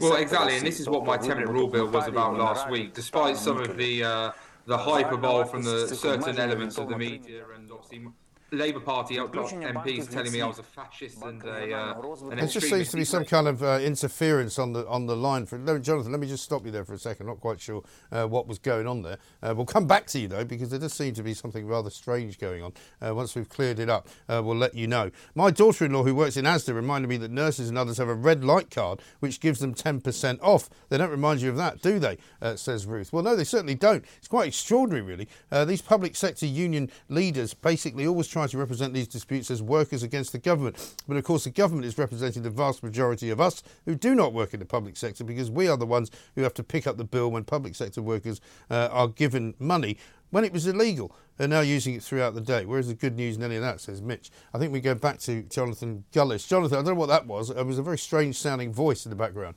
Well, 0.00 0.16
exactly, 0.16 0.56
and 0.56 0.66
this 0.66 0.80
is 0.80 0.88
what 0.88 1.04
my 1.04 1.16
10-minute 1.18 1.48
rule 1.48 1.68
bill 1.68 1.88
was 1.88 2.08
about 2.08 2.36
last 2.36 2.68
week. 2.70 2.94
Despite 2.94 3.36
some 3.36 3.51
of 3.60 3.76
the 3.76 4.04
uh, 4.04 4.32
the 4.66 4.78
hyperbole 4.78 5.46
from 5.48 5.62
the 5.64 5.88
certain 5.88 6.38
elements 6.38 6.78
of 6.78 6.88
the 6.88 6.96
media 6.96 7.44
and 7.54 7.70
obviously 7.70 8.06
Labour 8.52 8.80
Party 8.80 9.16
MPs 9.16 10.10
telling 10.10 10.30
me 10.30 10.42
I 10.42 10.46
was 10.46 10.58
a 10.58 10.62
fascist 10.62 11.22
and 11.22 11.42
a. 11.42 11.72
Uh, 11.72 12.28
an 12.30 12.38
it 12.38 12.48
just 12.48 12.68
seems 12.68 12.90
to 12.90 12.98
be 12.98 13.04
some 13.04 13.24
kind 13.24 13.48
of 13.48 13.62
uh, 13.62 13.78
interference 13.82 14.58
on 14.58 14.74
the 14.74 14.86
on 14.88 15.06
the 15.06 15.16
line. 15.16 15.46
For 15.46 15.58
Jonathan, 15.78 16.12
let 16.12 16.20
me 16.20 16.26
just 16.26 16.44
stop 16.44 16.66
you 16.66 16.70
there 16.70 16.84
for 16.84 16.92
a 16.92 16.98
second. 16.98 17.26
Not 17.26 17.40
quite 17.40 17.60
sure 17.62 17.82
uh, 18.10 18.26
what 18.26 18.46
was 18.46 18.58
going 18.58 18.86
on 18.86 19.02
there. 19.02 19.16
Uh, 19.42 19.54
we'll 19.56 19.64
come 19.64 19.86
back 19.86 20.06
to 20.08 20.18
you 20.18 20.28
though 20.28 20.44
because 20.44 20.68
there 20.68 20.78
does 20.78 20.92
seem 20.92 21.14
to 21.14 21.22
be 21.22 21.32
something 21.32 21.66
rather 21.66 21.88
strange 21.88 22.38
going 22.38 22.62
on. 22.62 22.74
Uh, 23.00 23.14
once 23.14 23.34
we've 23.34 23.48
cleared 23.48 23.78
it 23.78 23.88
up, 23.88 24.06
uh, 24.28 24.42
we'll 24.44 24.56
let 24.56 24.74
you 24.74 24.86
know. 24.86 25.10
My 25.34 25.50
daughter-in-law, 25.50 26.02
who 26.02 26.14
works 26.14 26.36
in 26.36 26.44
ASDA, 26.44 26.74
reminded 26.74 27.08
me 27.08 27.16
that 27.18 27.30
nurses 27.30 27.70
and 27.70 27.78
others 27.78 27.96
have 27.96 28.08
a 28.08 28.14
red 28.14 28.44
light 28.44 28.70
card 28.70 29.00
which 29.20 29.40
gives 29.40 29.60
them 29.60 29.74
10% 29.74 30.38
off. 30.42 30.68
They 30.90 30.98
don't 30.98 31.10
remind 31.10 31.40
you 31.40 31.48
of 31.48 31.56
that, 31.56 31.80
do 31.80 31.98
they? 31.98 32.18
says 32.56 32.84
Ruth. 32.84 33.14
Well, 33.14 33.22
no, 33.22 33.34
they 33.34 33.44
certainly 33.44 33.74
don't. 33.74 34.04
It's 34.18 34.28
quite 34.28 34.48
extraordinary, 34.48 35.00
really. 35.00 35.28
these 35.64 35.80
public 35.80 36.16
sector 36.16 36.44
union 36.44 36.90
leaders 37.08 37.54
basically 37.54 38.06
always 38.06 38.28
try 38.28 38.41
to 38.48 38.58
represent 38.58 38.94
these 38.94 39.08
disputes 39.08 39.50
as 39.50 39.62
workers 39.62 40.02
against 40.02 40.32
the 40.32 40.38
government. 40.38 40.94
But 41.08 41.16
of 41.16 41.24
course, 41.24 41.44
the 41.44 41.50
government 41.50 41.86
is 41.86 41.98
representing 41.98 42.42
the 42.42 42.50
vast 42.50 42.82
majority 42.82 43.30
of 43.30 43.40
us 43.40 43.62
who 43.84 43.94
do 43.94 44.14
not 44.14 44.32
work 44.32 44.54
in 44.54 44.60
the 44.60 44.66
public 44.66 44.96
sector 44.96 45.24
because 45.24 45.50
we 45.50 45.68
are 45.68 45.76
the 45.76 45.86
ones 45.86 46.10
who 46.34 46.42
have 46.42 46.54
to 46.54 46.62
pick 46.62 46.86
up 46.86 46.96
the 46.96 47.04
bill 47.04 47.30
when 47.30 47.44
public 47.44 47.74
sector 47.74 48.02
workers 48.02 48.40
uh, 48.70 48.88
are 48.90 49.08
given 49.08 49.54
money 49.58 49.96
when 50.30 50.44
it 50.44 50.52
was 50.52 50.66
illegal. 50.66 51.14
They're 51.36 51.46
now 51.46 51.60
using 51.60 51.94
it 51.94 52.02
throughout 52.02 52.34
the 52.34 52.40
day. 52.40 52.64
Where's 52.64 52.88
the 52.88 52.94
good 52.94 53.16
news 53.16 53.36
in 53.36 53.42
any 53.42 53.56
of 53.56 53.62
that, 53.62 53.80
says 53.80 54.02
Mitch. 54.02 54.30
I 54.52 54.58
think 54.58 54.72
we 54.72 54.80
go 54.80 54.94
back 54.94 55.18
to 55.20 55.42
Jonathan 55.44 56.04
Gullis. 56.12 56.46
Jonathan, 56.46 56.78
I 56.78 56.82
don't 56.82 56.94
know 56.94 57.00
what 57.00 57.08
that 57.08 57.26
was. 57.26 57.50
It 57.50 57.64
was 57.64 57.78
a 57.78 57.82
very 57.82 57.98
strange 57.98 58.36
sounding 58.36 58.72
voice 58.72 59.04
in 59.06 59.10
the 59.10 59.16
background. 59.16 59.56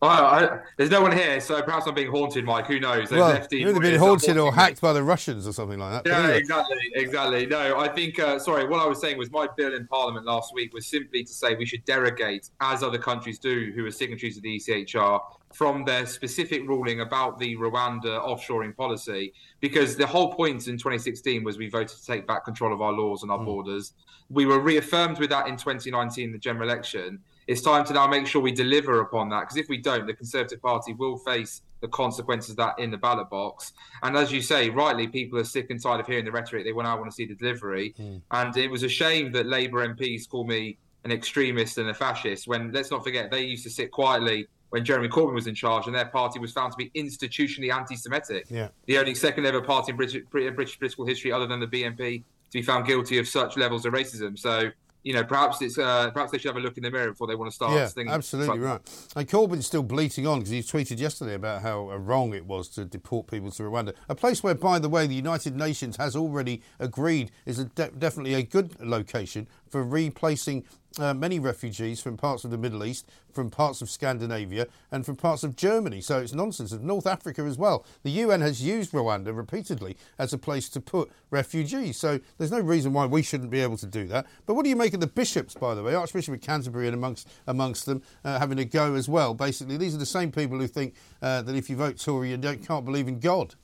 Well, 0.00 0.10
I, 0.10 0.60
there's 0.78 0.90
no 0.90 1.02
one 1.02 1.12
here, 1.12 1.42
so 1.42 1.60
perhaps 1.60 1.86
I'm 1.86 1.94
being 1.94 2.10
haunted, 2.10 2.46
Mike. 2.46 2.66
Who 2.66 2.80
knows? 2.80 3.10
Those 3.10 3.18
well, 3.18 3.46
you've 3.50 3.80
been 3.80 3.98
haunted 3.98 4.38
or 4.38 4.50
hacked 4.50 4.80
by 4.80 4.94
the 4.94 5.02
Russians 5.02 5.46
or 5.46 5.52
something 5.52 5.78
like 5.78 5.92
that. 5.92 6.08
Yeah, 6.08 6.20
anyway. 6.20 6.38
exactly, 6.38 6.78
exactly. 6.94 7.46
No, 7.46 7.78
I 7.78 7.88
think. 7.88 8.18
Uh, 8.18 8.38
sorry, 8.38 8.66
what 8.66 8.80
I 8.80 8.86
was 8.86 8.98
saying 8.98 9.18
was 9.18 9.30
my 9.30 9.46
bill 9.58 9.74
in 9.74 9.86
Parliament 9.86 10.24
last 10.24 10.54
week 10.54 10.72
was 10.72 10.86
simply 10.86 11.22
to 11.22 11.32
say 11.32 11.54
we 11.54 11.66
should 11.66 11.84
derogate, 11.84 12.48
as 12.62 12.82
other 12.82 12.96
countries 12.96 13.38
do, 13.38 13.72
who 13.74 13.84
are 13.84 13.90
signatories 13.90 14.38
of 14.38 14.42
the 14.42 14.56
ECHR, 14.56 15.20
from 15.52 15.84
their 15.84 16.06
specific 16.06 16.66
ruling 16.66 17.02
about 17.02 17.38
the 17.38 17.54
Rwanda 17.56 18.26
offshoring 18.26 18.74
policy, 18.74 19.34
because 19.60 19.96
the 19.96 20.06
whole 20.06 20.32
point 20.32 20.66
in 20.66 20.78
2016 20.78 21.44
was 21.44 21.58
we 21.58 21.68
voted 21.68 21.98
to 21.98 22.06
take 22.06 22.26
back 22.26 22.46
control 22.46 22.72
of 22.72 22.80
our 22.80 22.92
laws 22.92 23.22
and 23.22 23.30
our 23.30 23.38
mm. 23.38 23.44
borders. 23.44 23.92
We 24.30 24.46
were 24.46 24.60
reaffirmed 24.60 25.18
with 25.18 25.28
that 25.28 25.46
in 25.46 25.58
2019, 25.58 26.32
the 26.32 26.38
general 26.38 26.70
election 26.70 27.18
it's 27.50 27.62
time 27.62 27.84
to 27.84 27.92
now 27.92 28.06
make 28.06 28.28
sure 28.28 28.40
we 28.40 28.52
deliver 28.52 29.00
upon 29.00 29.28
that 29.30 29.40
because 29.40 29.56
if 29.56 29.68
we 29.68 29.76
don't, 29.76 30.06
the 30.06 30.14
Conservative 30.14 30.62
Party 30.62 30.94
will 30.94 31.18
face 31.18 31.62
the 31.80 31.88
consequences 31.88 32.50
of 32.50 32.56
that 32.58 32.78
in 32.78 32.92
the 32.92 32.96
ballot 32.96 33.28
box. 33.28 33.72
And 34.04 34.16
as 34.16 34.30
you 34.30 34.40
say, 34.40 34.70
rightly, 34.70 35.08
people 35.08 35.36
are 35.36 35.44
sick 35.44 35.68
and 35.70 35.82
tired 35.82 35.98
of 35.98 36.06
hearing 36.06 36.24
the 36.24 36.30
rhetoric. 36.30 36.64
They 36.64 36.72
want 36.72 36.86
now 36.86 36.96
want 36.96 37.10
to 37.10 37.14
see 37.14 37.26
the 37.26 37.34
delivery. 37.34 37.92
Mm. 37.98 38.22
And 38.30 38.56
it 38.56 38.70
was 38.70 38.84
a 38.84 38.88
shame 38.88 39.32
that 39.32 39.46
Labour 39.46 39.84
MPs 39.84 40.28
call 40.28 40.44
me 40.44 40.78
an 41.02 41.10
extremist 41.10 41.76
and 41.78 41.88
a 41.88 41.94
fascist 41.94 42.46
when, 42.46 42.70
let's 42.70 42.92
not 42.92 43.02
forget, 43.02 43.32
they 43.32 43.42
used 43.42 43.64
to 43.64 43.70
sit 43.70 43.90
quietly 43.90 44.46
when 44.68 44.84
Jeremy 44.84 45.08
Corbyn 45.08 45.34
was 45.34 45.48
in 45.48 45.54
charge 45.56 45.86
and 45.86 45.96
their 45.96 46.04
party 46.04 46.38
was 46.38 46.52
found 46.52 46.70
to 46.70 46.76
be 46.76 46.90
institutionally 46.90 47.74
anti 47.74 47.96
Semitic. 47.96 48.46
Yeah. 48.48 48.68
The 48.86 48.96
only 48.98 49.16
second 49.16 49.44
ever 49.44 49.60
party 49.60 49.90
in 49.90 49.96
British, 49.96 50.22
British 50.30 50.78
political 50.78 51.04
history, 51.04 51.32
other 51.32 51.48
than 51.48 51.58
the 51.58 51.66
BNP, 51.66 52.18
to 52.18 52.58
be 52.58 52.62
found 52.62 52.86
guilty 52.86 53.18
of 53.18 53.26
such 53.26 53.56
levels 53.56 53.86
of 53.86 53.92
racism. 53.92 54.38
So 54.38 54.70
you 55.02 55.14
know, 55.14 55.24
perhaps 55.24 55.62
it's 55.62 55.78
uh, 55.78 56.10
perhaps 56.10 56.32
they 56.32 56.38
should 56.38 56.48
have 56.48 56.56
a 56.56 56.60
look 56.60 56.76
in 56.76 56.82
the 56.82 56.90
mirror 56.90 57.10
before 57.10 57.26
they 57.26 57.34
want 57.34 57.50
to 57.50 57.54
start. 57.54 57.72
Yeah, 57.72 58.12
absolutely 58.12 58.58
right. 58.58 58.80
And 59.16 59.28
Corbyn's 59.28 59.66
still 59.66 59.82
bleating 59.82 60.26
on 60.26 60.40
because 60.40 60.50
he 60.50 60.60
tweeted 60.60 60.98
yesterday 60.98 61.34
about 61.34 61.62
how 61.62 61.90
uh, 61.90 61.96
wrong 61.96 62.34
it 62.34 62.44
was 62.44 62.68
to 62.70 62.84
deport 62.84 63.26
people 63.26 63.50
to 63.52 63.62
Rwanda, 63.62 63.94
a 64.08 64.14
place 64.14 64.42
where, 64.42 64.54
by 64.54 64.78
the 64.78 64.88
way, 64.88 65.06
the 65.06 65.14
United 65.14 65.56
Nations 65.56 65.96
has 65.96 66.14
already 66.14 66.62
agreed 66.78 67.30
is 67.46 67.58
a 67.58 67.64
de- 67.64 67.90
definitely 67.90 68.34
a 68.34 68.42
good 68.42 68.78
location 68.80 69.46
for 69.70 69.82
replacing 69.82 70.64
uh, 70.98 71.14
many 71.14 71.38
refugees 71.38 72.00
from 72.00 72.16
parts 72.16 72.44
of 72.44 72.50
the 72.50 72.58
Middle 72.58 72.84
East, 72.84 73.08
from 73.32 73.48
parts 73.50 73.80
of 73.80 73.88
Scandinavia, 73.88 74.66
and 74.90 75.06
from 75.06 75.16
parts 75.16 75.44
of 75.44 75.54
Germany. 75.54 76.00
So 76.00 76.18
it's 76.18 76.32
nonsense. 76.32 76.72
Of 76.72 76.82
North 76.82 77.06
Africa 77.06 77.42
as 77.42 77.56
well. 77.56 77.84
The 78.02 78.10
UN 78.10 78.40
has 78.40 78.62
used 78.62 78.92
Rwanda 78.92 79.34
repeatedly 79.34 79.96
as 80.18 80.32
a 80.32 80.38
place 80.38 80.68
to 80.70 80.80
put 80.80 81.10
refugees. 81.30 81.96
So 81.96 82.20
there's 82.38 82.50
no 82.50 82.60
reason 82.60 82.92
why 82.92 83.06
we 83.06 83.22
shouldn't 83.22 83.50
be 83.50 83.60
able 83.60 83.76
to 83.78 83.86
do 83.86 84.06
that. 84.08 84.26
But 84.46 84.54
what 84.54 84.64
do 84.64 84.68
you 84.68 84.76
make 84.76 84.94
of 84.94 85.00
the 85.00 85.06
bishops, 85.06 85.54
by 85.54 85.74
the 85.74 85.82
way? 85.82 85.94
Archbishop 85.94 86.34
of 86.34 86.40
Canterbury 86.40 86.86
and 86.86 86.94
amongst 86.94 87.28
amongst 87.46 87.86
them 87.86 88.02
uh, 88.24 88.38
having 88.38 88.58
a 88.58 88.64
go 88.64 88.94
as 88.94 89.08
well. 89.08 89.34
Basically, 89.34 89.76
these 89.76 89.94
are 89.94 89.98
the 89.98 90.06
same 90.06 90.32
people 90.32 90.58
who 90.58 90.66
think 90.66 90.94
uh, 91.22 91.42
that 91.42 91.54
if 91.54 91.70
you 91.70 91.76
vote 91.76 91.98
Tory, 91.98 92.30
you 92.30 92.36
don't, 92.36 92.66
can't 92.66 92.84
believe 92.84 93.06
in 93.08 93.20
God. 93.20 93.54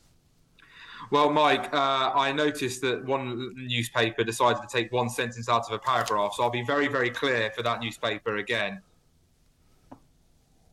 Well, 1.10 1.30
Mike, 1.30 1.72
uh, 1.72 2.12
I 2.14 2.32
noticed 2.32 2.80
that 2.82 3.04
one 3.04 3.52
newspaper 3.56 4.24
decided 4.24 4.60
to 4.62 4.68
take 4.68 4.92
one 4.92 5.08
sentence 5.08 5.48
out 5.48 5.66
of 5.66 5.72
a 5.72 5.78
paragraph, 5.78 6.34
so 6.34 6.42
I'll 6.42 6.50
be 6.50 6.64
very, 6.64 6.88
very 6.88 7.10
clear 7.10 7.50
for 7.54 7.62
that 7.62 7.80
newspaper 7.80 8.36
again. 8.36 8.82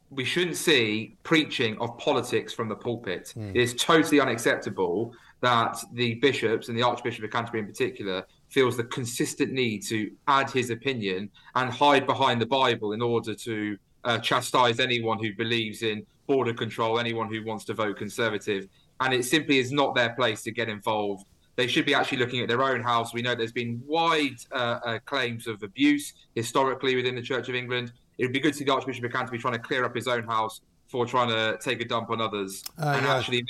We 0.09 0.25
shouldn't 0.25 0.57
see 0.57 1.17
preaching 1.23 1.77
of 1.79 1.97
politics 1.97 2.53
from 2.53 2.69
the 2.69 2.75
pulpit. 2.75 3.33
Mm. 3.37 3.51
It 3.51 3.61
is 3.61 3.73
totally 3.75 4.19
unacceptable 4.19 5.13
that 5.41 5.77
the 5.93 6.15
bishops 6.15 6.69
and 6.69 6.77
the 6.77 6.83
Archbishop 6.83 7.23
of 7.23 7.31
Canterbury 7.31 7.61
in 7.61 7.67
particular 7.67 8.25
feels 8.49 8.77
the 8.77 8.83
consistent 8.85 9.51
need 9.51 9.83
to 9.83 10.11
add 10.27 10.49
his 10.49 10.69
opinion 10.69 11.29
and 11.55 11.69
hide 11.71 12.05
behind 12.05 12.39
the 12.41 12.45
Bible 12.45 12.93
in 12.93 13.01
order 13.01 13.33
to 13.35 13.77
uh, 14.05 14.17
chastise 14.19 14.79
anyone 14.79 15.21
who 15.21 15.33
believes 15.33 15.81
in 15.81 16.05
border 16.27 16.53
control, 16.53 16.99
anyone 16.99 17.31
who 17.31 17.43
wants 17.43 17.65
to 17.65 17.73
vote 17.73 17.97
Conservative 17.97 18.67
and 18.99 19.13
it 19.13 19.25
simply 19.25 19.58
is 19.58 19.71
not 19.71 19.95
their 19.95 20.13
place 20.13 20.43
to 20.43 20.51
get 20.51 20.69
involved. 20.69 21.25
They 21.56 21.67
should 21.67 21.86
be 21.86 21.93
actually 21.93 22.17
looking 22.17 22.41
at 22.41 22.47
their 22.47 22.63
own 22.63 22.82
house. 22.82 23.13
We 23.13 23.21
know 23.21 23.36
there's 23.36 23.51
been 23.51 23.82
wide 23.86 24.38
uh, 24.51 24.79
uh, 24.86 24.99
claims 25.06 25.45
of 25.47 25.62
abuse 25.62 26.13
historically 26.36 26.95
within 26.95 27.15
the 27.15 27.21
Church 27.21 27.47
of 27.47 27.56
England. 27.56 27.93
It 28.17 28.25
would 28.25 28.34
be 28.34 28.39
good 28.39 28.53
to 28.53 28.58
see 28.60 28.65
the 28.65 28.73
Archbishop 28.73 29.03
of 29.06 29.12
Canterbury 29.12 29.39
trying 29.39 29.53
to 29.53 29.60
clear 29.60 29.86
up 29.86 29.95
his 29.95 30.08
own 30.08 30.23
house 30.23 30.62
before 30.86 31.06
trying 31.06 31.29
to 31.29 31.58
take 31.62 31.82
a 31.82 31.86
dump 31.86 32.10
on 32.10 32.21
others, 32.21 32.63
uh, 32.79 32.93
and 32.95 33.06
yeah. 33.06 33.17
actually 33.17 33.45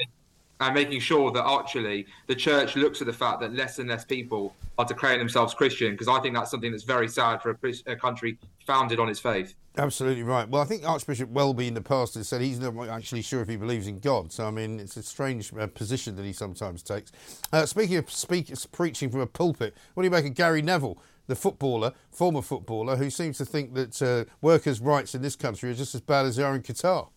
and 0.60 0.74
making 0.74 1.00
sure 1.00 1.32
that 1.32 1.46
actually 1.46 2.06
the 2.28 2.36
church 2.36 2.76
looks 2.76 3.02
at 3.02 3.08
the 3.08 3.14
fact 3.14 3.40
that 3.42 3.54
less 3.54 3.80
and 3.80 3.90
less 3.90 4.06
people 4.06 4.56
are 4.78 4.86
declaring 4.86 5.20
themselves 5.20 5.54
Christian, 5.54 5.92
because 5.92 6.08
I 6.08 6.20
think 6.20 6.36
that's 6.36 6.52
something 6.52 6.72
that's 6.72 6.84
very 6.84 7.08
sad 7.08 7.42
for 7.42 7.52
a, 7.52 7.92
a 7.92 7.96
country 7.96 8.38
founded 8.66 9.00
on 9.00 9.10
its 9.10 9.20
faith. 9.20 9.56
Absolutely 9.78 10.24
right. 10.24 10.48
Well, 10.48 10.62
I 10.62 10.66
think 10.66 10.88
Archbishop 10.88 11.30
Welby 11.30 11.68
in 11.68 11.74
the 11.74 11.82
past 11.82 12.14
has 12.14 12.28
said 12.28 12.42
he's 12.42 12.60
not 12.60 12.88
actually 12.90 13.24
sure 13.24 13.42
if 13.42 13.50
he 13.50 13.56
believes 13.56 13.88
in 13.88 14.00
God. 14.00 14.32
So, 14.32 14.46
I 14.46 14.52
mean, 14.52 14.80
it's 14.80 14.96
a 14.98 15.04
strange 15.04 15.52
uh, 15.54 15.66
position 15.68 16.16
that 16.16 16.26
he 16.26 16.34
sometimes 16.34 16.84
takes. 16.84 17.12
Uh, 17.52 17.66
speaking 17.66 17.98
of 17.98 18.10
speakers 18.12 18.66
preaching 18.68 19.10
from 19.10 19.22
a 19.22 19.28
pulpit, 19.28 19.76
what 19.94 20.04
do 20.04 20.06
you 20.06 20.12
make 20.12 20.26
of 20.26 20.36
Gary 20.36 20.62
Neville, 20.62 21.00
the 21.26 21.36
footballer, 21.36 21.94
former 22.12 22.44
footballer, 22.44 22.98
who 22.98 23.10
seems 23.10 23.38
to 23.40 23.46
think 23.46 23.74
that 23.74 24.00
uh, 24.02 24.32
workers' 24.42 24.80
rights 24.80 25.16
in 25.16 25.24
this 25.24 25.36
country 25.36 25.72
are 25.72 25.76
just 25.76 25.96
as 25.96 26.02
bad 26.02 26.28
as 26.28 26.36
they 26.36 26.44
are 26.44 26.56
in 26.56 26.62
Qatar? 26.62 27.10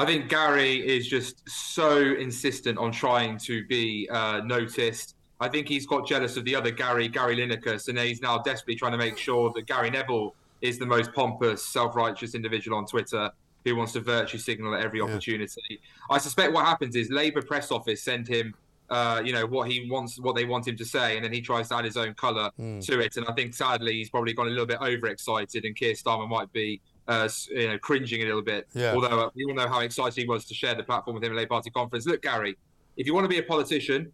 I 0.00 0.06
think 0.06 0.30
Gary 0.30 0.76
is 0.76 1.06
just 1.06 1.46
so 1.46 1.98
insistent 1.98 2.78
on 2.78 2.90
trying 2.90 3.36
to 3.40 3.66
be 3.66 4.08
uh, 4.10 4.40
noticed. 4.42 5.14
I 5.40 5.48
think 5.48 5.68
he's 5.68 5.86
got 5.86 6.08
jealous 6.08 6.38
of 6.38 6.46
the 6.46 6.54
other 6.54 6.70
Gary, 6.70 7.06
Gary 7.06 7.36
Lineker, 7.36 7.86
and 7.86 7.98
he's 7.98 8.22
now 8.22 8.38
desperately 8.38 8.76
trying 8.76 8.92
to 8.92 8.98
make 8.98 9.18
sure 9.18 9.52
that 9.54 9.66
Gary 9.66 9.90
Neville 9.90 10.34
is 10.62 10.78
the 10.78 10.86
most 10.86 11.12
pompous, 11.12 11.62
self-righteous 11.66 12.34
individual 12.34 12.78
on 12.78 12.86
Twitter 12.86 13.30
who 13.66 13.76
wants 13.76 13.92
to 13.92 14.00
virtue 14.00 14.38
signal 14.38 14.74
at 14.74 14.82
every 14.82 15.02
opportunity. 15.02 15.60
Yeah. 15.68 15.76
I 16.08 16.16
suspect 16.16 16.54
what 16.54 16.64
happens 16.64 16.96
is 16.96 17.10
Labour 17.10 17.42
press 17.42 17.70
office 17.70 18.02
send 18.02 18.26
him, 18.26 18.54
uh, 18.88 19.20
you 19.22 19.34
know, 19.34 19.44
what 19.44 19.70
he 19.70 19.86
wants, 19.90 20.18
what 20.18 20.34
they 20.34 20.46
want 20.46 20.66
him 20.66 20.78
to 20.78 20.84
say, 20.86 21.16
and 21.16 21.24
then 21.26 21.32
he 21.34 21.42
tries 21.42 21.68
to 21.68 21.76
add 21.76 21.84
his 21.84 21.98
own 21.98 22.14
colour 22.14 22.50
mm. 22.58 22.82
to 22.86 23.00
it. 23.00 23.18
And 23.18 23.26
I 23.26 23.34
think 23.34 23.52
sadly 23.52 23.92
he's 23.96 24.08
probably 24.08 24.32
gone 24.32 24.46
a 24.46 24.50
little 24.50 24.64
bit 24.64 24.80
overexcited, 24.80 25.66
and 25.66 25.76
Keir 25.76 25.92
Starmer 25.92 26.26
might 26.26 26.50
be. 26.54 26.80
Uh, 27.10 27.28
you 27.50 27.66
know, 27.66 27.76
cringing 27.76 28.22
a 28.22 28.24
little 28.24 28.40
bit. 28.54 28.68
Yeah. 28.72 28.94
Although 28.94 29.18
uh, 29.26 29.30
we 29.34 29.44
all 29.46 29.54
know 29.60 29.68
how 29.68 29.80
excited 29.80 30.14
he 30.22 30.28
was 30.28 30.44
to 30.44 30.54
share 30.54 30.76
the 30.76 30.84
platform 30.84 31.14
with 31.16 31.24
him 31.24 31.32
at 31.32 31.36
Labour 31.36 31.54
Party 31.56 31.70
conference. 31.70 32.06
Look, 32.06 32.22
Gary, 32.22 32.56
if 32.96 33.04
you 33.04 33.14
want 33.14 33.24
to 33.24 33.28
be 33.28 33.38
a 33.38 33.42
politician, 33.42 34.12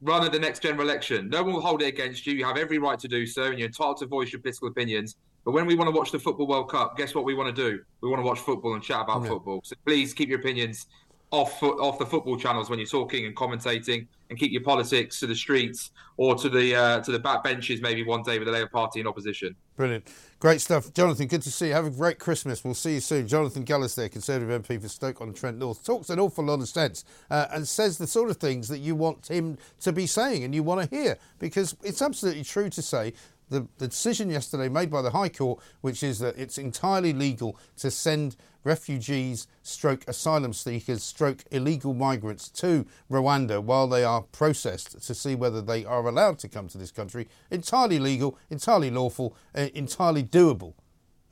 run 0.00 0.24
at 0.24 0.30
the 0.30 0.38
next 0.38 0.60
general 0.62 0.88
election. 0.88 1.28
No 1.28 1.42
one 1.42 1.54
will 1.54 1.60
hold 1.60 1.82
it 1.82 1.86
against 1.86 2.24
you. 2.24 2.34
You 2.34 2.44
have 2.44 2.56
every 2.56 2.78
right 2.78 3.00
to 3.00 3.08
do 3.08 3.26
so, 3.26 3.44
and 3.50 3.58
you're 3.58 3.66
entitled 3.66 3.96
to 3.98 4.06
voice 4.06 4.30
your 4.32 4.40
political 4.40 4.68
opinions. 4.68 5.16
But 5.44 5.52
when 5.52 5.66
we 5.66 5.74
want 5.74 5.88
to 5.88 5.96
watch 5.98 6.12
the 6.12 6.20
Football 6.20 6.46
World 6.46 6.70
Cup, 6.70 6.96
guess 6.96 7.16
what 7.16 7.24
we 7.24 7.34
want 7.34 7.54
to 7.54 7.70
do? 7.70 7.82
We 8.00 8.08
want 8.08 8.20
to 8.20 8.26
watch 8.26 8.38
football 8.38 8.74
and 8.74 8.82
chat 8.82 9.00
about 9.00 9.22
yeah. 9.22 9.28
football. 9.30 9.60
So 9.64 9.74
please 9.84 10.14
keep 10.14 10.28
your 10.28 10.38
opinions 10.38 10.86
off 11.32 11.60
off 11.62 11.98
the 11.98 12.06
football 12.06 12.36
channels 12.36 12.70
when 12.70 12.78
you're 12.78 12.86
talking 12.86 13.26
and 13.26 13.34
commentating, 13.34 14.06
and 14.30 14.38
keep 14.38 14.52
your 14.52 14.62
politics 14.62 15.18
to 15.20 15.26
the 15.26 15.34
streets 15.34 15.90
or 16.16 16.36
to 16.36 16.48
the 16.48 16.76
uh, 16.76 17.00
to 17.00 17.10
the 17.10 17.18
back 17.18 17.42
benches 17.42 17.80
maybe 17.80 18.04
one 18.04 18.22
day 18.22 18.38
with 18.38 18.46
the 18.46 18.52
Labour 18.52 18.70
Party 18.72 19.00
in 19.00 19.06
opposition. 19.06 19.56
Brilliant, 19.76 20.08
great 20.38 20.62
stuff, 20.62 20.94
Jonathan. 20.94 21.26
Good 21.26 21.42
to 21.42 21.50
see 21.50 21.68
you. 21.68 21.74
Have 21.74 21.84
a 21.84 21.90
great 21.90 22.18
Christmas. 22.18 22.64
We'll 22.64 22.72
see 22.72 22.94
you 22.94 23.00
soon. 23.00 23.28
Jonathan 23.28 23.62
Gullis, 23.62 23.94
there, 23.94 24.08
Conservative 24.08 24.62
MP 24.62 24.80
for 24.80 24.88
Stoke 24.88 25.20
on 25.20 25.34
Trent 25.34 25.58
North, 25.58 25.84
talks 25.84 26.08
an 26.08 26.18
awful 26.18 26.44
lot 26.44 26.60
of 26.60 26.68
sense 26.68 27.04
uh, 27.30 27.46
and 27.52 27.68
says 27.68 27.98
the 27.98 28.06
sort 28.06 28.30
of 28.30 28.38
things 28.38 28.68
that 28.68 28.78
you 28.78 28.94
want 28.94 29.28
him 29.28 29.58
to 29.80 29.92
be 29.92 30.06
saying 30.06 30.44
and 30.44 30.54
you 30.54 30.62
want 30.62 30.88
to 30.88 30.96
hear 30.96 31.18
because 31.38 31.76
it's 31.82 32.00
absolutely 32.00 32.42
true 32.42 32.70
to 32.70 32.80
say 32.80 33.12
the, 33.50 33.66
the 33.76 33.88
decision 33.88 34.30
yesterday 34.30 34.68
made 34.70 34.90
by 34.90 35.02
the 35.02 35.10
High 35.10 35.28
Court, 35.28 35.60
which 35.82 36.02
is 36.02 36.20
that 36.20 36.38
it's 36.38 36.56
entirely 36.56 37.12
legal 37.12 37.58
to 37.76 37.90
send 37.90 38.36
refugees, 38.66 39.46
stroke 39.62 40.04
asylum 40.06 40.52
seekers, 40.52 41.02
stroke 41.02 41.44
illegal 41.50 41.94
migrants 41.94 42.48
to 42.50 42.84
Rwanda 43.10 43.62
while 43.62 43.86
they 43.86 44.04
are 44.04 44.22
processed 44.22 45.00
to 45.06 45.14
see 45.14 45.34
whether 45.34 45.62
they 45.62 45.84
are 45.84 46.06
allowed 46.06 46.38
to 46.40 46.48
come 46.48 46.68
to 46.68 46.76
this 46.76 46.90
country. 46.90 47.28
Entirely 47.50 47.98
legal, 47.98 48.36
entirely 48.50 48.90
lawful, 48.90 49.34
uh, 49.54 49.68
entirely 49.74 50.22
doable. 50.22 50.74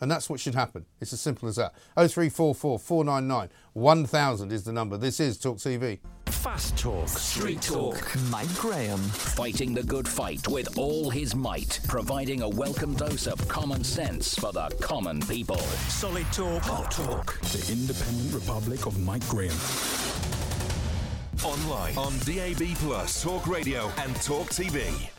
And 0.00 0.10
that's 0.10 0.30
what 0.30 0.40
should 0.40 0.54
happen. 0.54 0.86
It's 1.00 1.12
as 1.12 1.20
simple 1.20 1.48
as 1.48 1.56
that. 1.56 1.74
0344 1.96 2.78
499 2.78 3.50
1000 3.72 4.52
is 4.52 4.64
the 4.64 4.72
number. 4.72 4.96
This 4.96 5.20
is 5.20 5.38
Talk 5.38 5.58
TV. 5.58 5.98
Fast 6.44 6.76
Talk. 6.76 7.08
Street 7.08 7.62
Talk. 7.62 8.14
Mike 8.28 8.54
Graham. 8.56 8.98
Fighting 8.98 9.72
the 9.72 9.82
good 9.82 10.06
fight 10.06 10.46
with 10.46 10.76
all 10.76 11.08
his 11.08 11.34
might, 11.34 11.80
providing 11.88 12.42
a 12.42 12.48
welcome 12.50 12.92
dose 12.92 13.26
of 13.26 13.48
common 13.48 13.82
sense 13.82 14.38
for 14.38 14.52
the 14.52 14.68
common 14.78 15.22
people. 15.22 15.56
Solid 15.88 16.26
Talk. 16.34 16.62
Hot 16.64 16.90
Talk. 16.90 17.40
The 17.40 17.72
Independent 17.72 18.34
Republic 18.34 18.84
of 18.84 19.00
Mike 19.00 19.26
Graham. 19.26 19.56
Online 21.42 21.96
on 21.96 22.12
DAB 22.26 22.76
Plus, 22.76 23.22
Talk 23.22 23.46
Radio, 23.46 23.90
and 23.96 24.14
Talk 24.16 24.48
TV. 24.48 25.13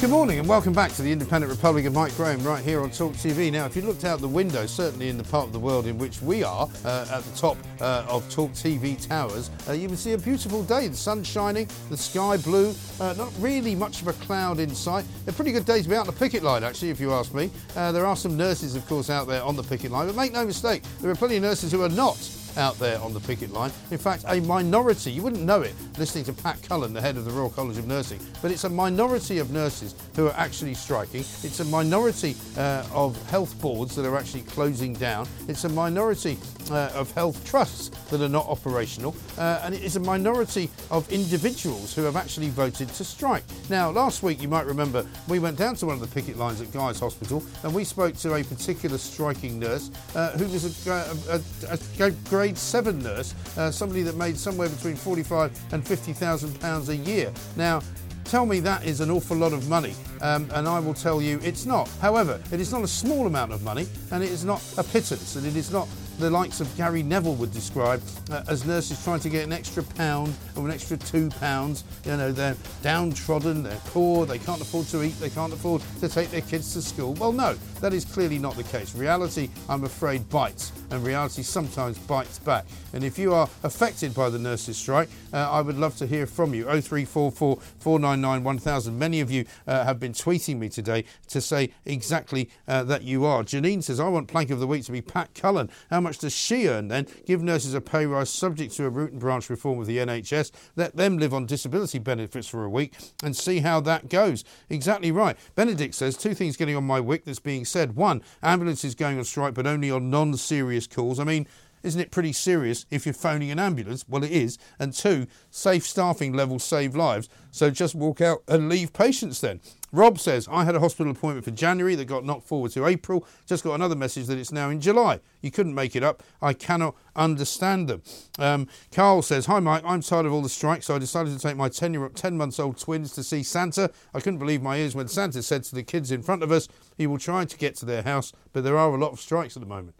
Good 0.00 0.10
morning 0.10 0.38
and 0.40 0.48
welcome 0.48 0.72
back 0.72 0.92
to 0.94 1.02
the 1.02 1.12
Independent 1.12 1.50
Republic 1.50 1.84
of 1.84 1.94
Mike 1.94 2.14
Graham 2.16 2.42
right 2.42 2.62
here 2.62 2.82
on 2.82 2.90
Talk 2.90 3.12
TV. 3.12 3.50
Now, 3.50 3.64
if 3.64 3.76
you 3.76 3.82
looked 3.82 4.04
out 4.04 4.20
the 4.20 4.28
window, 4.28 4.66
certainly 4.66 5.08
in 5.08 5.16
the 5.16 5.24
part 5.24 5.46
of 5.46 5.52
the 5.52 5.58
world 5.58 5.86
in 5.86 5.96
which 5.98 6.20
we 6.20 6.42
are, 6.42 6.68
uh, 6.84 7.06
at 7.10 7.22
the 7.22 7.36
top 7.36 7.56
uh, 7.80 8.04
of 8.08 8.28
Talk 8.28 8.50
TV 8.52 9.00
towers, 9.06 9.50
uh, 9.68 9.72
you 9.72 9.88
would 9.88 9.98
see 9.98 10.12
a 10.12 10.18
beautiful 10.18 10.64
day. 10.64 10.88
The 10.88 10.96
sun's 10.96 11.28
shining, 11.28 11.68
the 11.90 11.96
sky 11.96 12.36
blue, 12.36 12.74
uh, 13.00 13.14
not 13.16 13.32
really 13.38 13.74
much 13.74 14.02
of 14.02 14.08
a 14.08 14.12
cloud 14.14 14.58
in 14.58 14.74
sight. 14.74 15.04
A 15.28 15.32
pretty 15.32 15.52
good 15.52 15.64
day 15.64 15.80
to 15.80 15.88
be 15.88 15.94
out 15.94 16.00
on 16.00 16.06
the 16.06 16.12
picket 16.12 16.42
line, 16.42 16.64
actually, 16.64 16.90
if 16.90 17.00
you 17.00 17.12
ask 17.12 17.32
me. 17.32 17.50
Uh, 17.76 17.92
there 17.92 18.04
are 18.04 18.16
some 18.16 18.36
nurses, 18.36 18.74
of 18.74 18.86
course, 18.86 19.10
out 19.10 19.26
there 19.28 19.42
on 19.42 19.54
the 19.54 19.62
picket 19.62 19.92
line, 19.92 20.06
but 20.08 20.16
make 20.16 20.32
no 20.32 20.44
mistake, 20.44 20.82
there 21.00 21.10
are 21.10 21.16
plenty 21.16 21.36
of 21.36 21.42
nurses 21.42 21.70
who 21.70 21.82
are 21.82 21.88
not 21.88 22.18
out 22.56 22.78
there 22.78 23.00
on 23.00 23.12
the 23.12 23.20
picket 23.20 23.52
line. 23.52 23.70
In 23.90 23.98
fact, 23.98 24.24
a 24.28 24.40
minority, 24.40 25.10
you 25.10 25.22
wouldn't 25.22 25.42
know 25.42 25.62
it 25.62 25.74
listening 25.98 26.24
to 26.24 26.32
Pat 26.32 26.60
Cullen, 26.62 26.92
the 26.92 27.00
head 27.00 27.16
of 27.16 27.24
the 27.24 27.30
Royal 27.30 27.50
College 27.50 27.78
of 27.78 27.86
Nursing, 27.86 28.20
but 28.42 28.50
it's 28.50 28.64
a 28.64 28.68
minority 28.68 29.38
of 29.38 29.50
nurses 29.50 29.94
who 30.16 30.26
are 30.26 30.34
actually 30.36 30.74
striking. 30.74 31.20
It's 31.20 31.60
a 31.60 31.64
minority 31.64 32.36
uh, 32.56 32.86
of 32.92 33.20
health 33.28 33.60
boards 33.60 33.94
that 33.96 34.06
are 34.06 34.16
actually 34.16 34.42
closing 34.42 34.94
down. 34.94 35.28
It's 35.48 35.64
a 35.64 35.68
minority 35.68 36.38
uh, 36.70 36.90
of 36.94 37.10
health 37.12 37.44
trusts 37.44 37.88
that 38.10 38.20
are 38.20 38.28
not 38.28 38.46
operational. 38.46 39.14
Uh, 39.38 39.60
and 39.62 39.74
it 39.74 39.82
is 39.82 39.96
a 39.96 40.00
minority 40.00 40.70
of 40.90 41.10
individuals 41.10 41.94
who 41.94 42.02
have 42.02 42.16
actually 42.16 42.48
voted 42.50 42.88
to 42.88 43.04
strike. 43.04 43.44
Now, 43.68 43.90
last 43.90 44.22
week, 44.22 44.42
you 44.42 44.48
might 44.48 44.66
remember, 44.66 45.06
we 45.28 45.38
went 45.38 45.56
down 45.56 45.76
to 45.76 45.86
one 45.86 45.94
of 45.94 46.00
the 46.00 46.14
picket 46.14 46.36
lines 46.36 46.60
at 46.60 46.72
Guy's 46.72 47.00
Hospital 47.00 47.42
and 47.62 47.74
we 47.74 47.84
spoke 47.84 48.16
to 48.16 48.34
a 48.34 48.44
particular 48.44 48.98
striking 48.98 49.58
nurse 49.58 49.90
uh, 50.14 50.30
who 50.32 50.46
was 50.46 50.86
a, 50.86 51.40
a, 51.70 51.78
a, 52.04 52.10
grade 52.28 52.58
seven 52.58 52.98
nurse, 53.00 53.34
uh, 53.56 53.70
somebody 53.70 54.02
that 54.02 54.16
made 54.16 54.36
somewhere 54.36 54.68
between 54.68 54.96
45 54.96 55.72
and 55.72 55.86
50,000 55.86 56.60
pounds 56.60 56.88
a 56.88 56.96
year. 56.96 57.32
Now, 57.56 57.80
Tell 58.24 58.46
me 58.46 58.58
that 58.60 58.84
is 58.84 59.00
an 59.00 59.10
awful 59.10 59.36
lot 59.36 59.52
of 59.52 59.68
money, 59.68 59.94
um, 60.22 60.48
and 60.54 60.66
I 60.66 60.80
will 60.80 60.94
tell 60.94 61.20
you 61.20 61.38
it's 61.44 61.66
not. 61.66 61.88
However, 62.00 62.40
it 62.50 62.58
is 62.58 62.72
not 62.72 62.82
a 62.82 62.88
small 62.88 63.26
amount 63.26 63.52
of 63.52 63.62
money, 63.62 63.86
and 64.10 64.24
it 64.24 64.30
is 64.30 64.44
not 64.44 64.62
a 64.78 64.82
pittance, 64.82 65.36
and 65.36 65.46
it 65.46 65.56
is 65.56 65.70
not 65.70 65.86
the 66.18 66.30
likes 66.30 66.60
of 66.60 66.74
Gary 66.76 67.02
Neville 67.02 67.34
would 67.34 67.52
describe 67.52 68.02
uh, 68.30 68.42
as 68.48 68.64
nurses 68.64 69.02
trying 69.02 69.20
to 69.20 69.28
get 69.28 69.44
an 69.44 69.52
extra 69.52 69.82
pound 69.82 70.34
or 70.56 70.64
an 70.64 70.70
extra 70.70 70.96
two 70.96 71.28
pounds. 71.30 71.84
You 72.04 72.16
know, 72.16 72.32
they're 72.32 72.56
downtrodden, 72.82 73.62
they're 73.62 73.80
poor, 73.86 74.26
they 74.26 74.38
can't 74.38 74.60
afford 74.60 74.86
to 74.88 75.02
eat, 75.02 75.18
they 75.18 75.30
can't 75.30 75.52
afford 75.52 75.82
to 76.00 76.08
take 76.08 76.30
their 76.30 76.40
kids 76.42 76.72
to 76.74 76.82
school. 76.82 77.14
Well, 77.14 77.32
no, 77.32 77.54
that 77.80 77.92
is 77.92 78.04
clearly 78.04 78.38
not 78.38 78.56
the 78.56 78.62
case. 78.64 78.94
Reality, 78.94 79.48
I'm 79.68 79.84
afraid, 79.84 80.28
bites, 80.28 80.72
and 80.90 81.04
reality 81.04 81.42
sometimes 81.42 81.98
bites 81.98 82.38
back. 82.38 82.64
And 82.92 83.02
if 83.02 83.18
you 83.18 83.34
are 83.34 83.48
affected 83.64 84.14
by 84.14 84.30
the 84.30 84.38
nurses' 84.38 84.76
strike, 84.76 85.08
uh, 85.32 85.50
I 85.50 85.60
would 85.60 85.76
love 85.76 85.96
to 85.96 86.06
hear 86.06 86.26
from 86.26 86.54
you. 86.54 86.64
0344 86.64 87.56
499 87.78 88.44
1000. 88.44 88.98
Many 88.98 89.20
of 89.20 89.30
you 89.30 89.44
uh, 89.66 89.84
have 89.84 89.98
been 89.98 90.12
tweeting 90.12 90.58
me 90.58 90.68
today 90.68 91.04
to 91.28 91.40
say 91.40 91.72
exactly 91.84 92.50
uh, 92.68 92.84
that 92.84 93.02
you 93.02 93.24
are. 93.24 93.42
Janine 93.42 93.82
says, 93.82 93.98
I 93.98 94.08
want 94.08 94.28
plank 94.28 94.50
of 94.50 94.60
the 94.60 94.66
week 94.66 94.84
to 94.84 94.92
be 94.92 95.02
Pat 95.02 95.34
Cullen. 95.34 95.70
How 95.90 96.00
much 96.04 96.18
does 96.18 96.32
she 96.32 96.68
earn 96.68 96.88
then? 96.88 97.08
Give 97.26 97.42
nurses 97.42 97.74
a 97.74 97.80
pay 97.80 98.06
rise 98.06 98.30
subject 98.30 98.74
to 98.74 98.86
a 98.86 98.90
root 98.90 99.10
and 99.10 99.20
branch 99.20 99.50
reform 99.50 99.80
of 99.80 99.86
the 99.86 99.98
NHS. 99.98 100.52
Let 100.76 100.96
them 100.96 101.18
live 101.18 101.34
on 101.34 101.46
disability 101.46 101.98
benefits 101.98 102.46
for 102.46 102.64
a 102.64 102.70
week 102.70 102.94
and 103.22 103.36
see 103.36 103.58
how 103.58 103.80
that 103.80 104.08
goes. 104.08 104.44
Exactly 104.70 105.10
right. 105.10 105.36
Benedict 105.56 105.94
says 105.94 106.16
two 106.16 106.34
things 106.34 106.56
getting 106.56 106.76
on 106.76 106.84
my 106.84 107.00
wick 107.00 107.24
that's 107.24 107.40
being 107.40 107.64
said. 107.64 107.96
One, 107.96 108.22
ambulances 108.42 108.94
going 108.94 109.18
on 109.18 109.24
strike, 109.24 109.54
but 109.54 109.66
only 109.66 109.90
on 109.90 110.10
non 110.10 110.36
serious 110.36 110.86
calls. 110.86 111.18
I 111.18 111.24
mean, 111.24 111.48
isn't 111.84 112.00
it 112.00 112.10
pretty 112.10 112.32
serious 112.32 112.86
if 112.90 113.04
you're 113.04 113.12
phoning 113.12 113.50
an 113.50 113.58
ambulance? 113.58 114.06
Well, 114.08 114.24
it 114.24 114.30
is. 114.30 114.58
And 114.78 114.94
two, 114.94 115.26
safe 115.50 115.86
staffing 115.86 116.32
levels 116.32 116.64
save 116.64 116.96
lives. 116.96 117.28
So 117.50 117.70
just 117.70 117.94
walk 117.94 118.22
out 118.22 118.42
and 118.48 118.70
leave 118.70 118.94
patients 118.94 119.42
then. 119.42 119.60
Rob 119.94 120.18
says, 120.18 120.48
I 120.50 120.64
had 120.64 120.74
a 120.74 120.80
hospital 120.80 121.12
appointment 121.12 121.44
for 121.44 121.52
January 121.52 121.94
that 121.94 122.06
got 122.06 122.24
knocked 122.24 122.48
forward 122.48 122.72
to 122.72 122.84
April. 122.84 123.24
Just 123.46 123.62
got 123.62 123.74
another 123.74 123.94
message 123.94 124.26
that 124.26 124.38
it's 124.38 124.50
now 124.50 124.68
in 124.68 124.80
July. 124.80 125.20
You 125.40 125.52
couldn't 125.52 125.74
make 125.74 125.94
it 125.94 126.02
up. 126.02 126.20
I 126.42 126.52
cannot 126.52 126.96
understand 127.14 127.86
them. 127.86 128.02
Um, 128.40 128.66
Carl 128.90 129.22
says, 129.22 129.46
Hi, 129.46 129.60
Mike. 129.60 129.84
I'm 129.86 130.00
tired 130.00 130.26
of 130.26 130.32
all 130.32 130.42
the 130.42 130.48
strikes, 130.48 130.86
so 130.86 130.96
I 130.96 130.98
decided 130.98 131.32
to 131.32 131.38
take 131.38 131.56
my 131.56 131.68
10, 131.68 131.94
year, 131.94 132.08
10 132.08 132.36
months 132.36 132.58
old 132.58 132.76
twins 132.76 133.12
to 133.12 133.22
see 133.22 133.44
Santa. 133.44 133.88
I 134.12 134.18
couldn't 134.18 134.40
believe 134.40 134.62
my 134.62 134.78
ears 134.78 134.96
when 134.96 135.06
Santa 135.06 135.44
said 135.44 135.62
to 135.64 135.76
the 135.76 135.84
kids 135.84 136.10
in 136.10 136.24
front 136.24 136.42
of 136.42 136.50
us, 136.50 136.66
he 136.98 137.06
will 137.06 137.18
try 137.18 137.44
to 137.44 137.56
get 137.56 137.76
to 137.76 137.86
their 137.86 138.02
house, 138.02 138.32
but 138.52 138.64
there 138.64 138.76
are 138.76 138.92
a 138.92 138.98
lot 138.98 139.12
of 139.12 139.20
strikes 139.20 139.56
at 139.56 139.60
the 139.62 139.68
moment. 139.68 139.94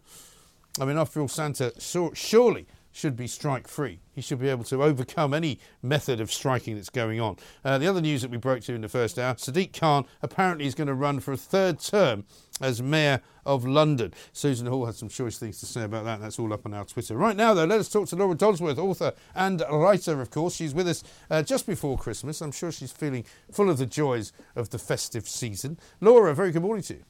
I 0.77 0.83
mean, 0.83 0.97
after 0.97 1.21
all, 1.21 1.29
Santa 1.29 1.71
surely 1.79 2.67
should 2.95 3.17
be 3.17 3.27
strike 3.27 3.67
free. 3.67 3.99
He 4.13 4.21
should 4.21 4.39
be 4.39 4.47
able 4.47 4.63
to 4.63 4.81
overcome 4.81 5.33
any 5.33 5.59
method 5.83 6.21
of 6.21 6.31
striking 6.31 6.75
that's 6.75 6.89
going 6.89 7.19
on. 7.19 7.35
Uh, 7.63 7.77
the 7.77 7.87
other 7.87 7.99
news 7.99 8.21
that 8.21 8.31
we 8.31 8.37
broke 8.37 8.61
to 8.63 8.73
in 8.73 8.79
the 8.79 8.87
first 8.87 9.19
hour 9.19 9.33
Sadiq 9.33 9.77
Khan 9.77 10.05
apparently 10.21 10.65
is 10.65 10.75
going 10.75 10.87
to 10.87 10.93
run 10.93 11.19
for 11.19 11.33
a 11.33 11.37
third 11.37 11.81
term 11.81 12.23
as 12.61 12.81
Mayor 12.81 13.19
of 13.45 13.65
London. 13.65 14.13
Susan 14.31 14.67
Hall 14.67 14.85
has 14.85 14.97
some 14.97 15.09
choice 15.09 15.37
things 15.37 15.59
to 15.59 15.65
say 15.65 15.83
about 15.83 16.05
that. 16.05 16.21
That's 16.21 16.39
all 16.39 16.53
up 16.53 16.65
on 16.65 16.73
our 16.73 16.85
Twitter. 16.85 17.17
Right 17.17 17.35
now, 17.35 17.53
though, 17.53 17.65
let 17.65 17.81
us 17.81 17.89
talk 17.89 18.07
to 18.07 18.15
Laura 18.15 18.33
Dodsworth, 18.33 18.77
author 18.77 19.11
and 19.35 19.61
writer, 19.69 20.21
of 20.21 20.31
course. 20.31 20.55
She's 20.55 20.73
with 20.73 20.87
us 20.87 21.03
uh, 21.29 21.43
just 21.43 21.67
before 21.67 21.97
Christmas. 21.97 22.39
I'm 22.39 22.53
sure 22.53 22.71
she's 22.71 22.93
feeling 22.93 23.25
full 23.51 23.69
of 23.69 23.77
the 23.77 23.85
joys 23.85 24.31
of 24.55 24.69
the 24.69 24.79
festive 24.79 25.27
season. 25.27 25.77
Laura, 25.99 26.33
very 26.33 26.53
good 26.53 26.61
morning 26.61 26.83
to 26.83 26.93
you. 26.93 27.03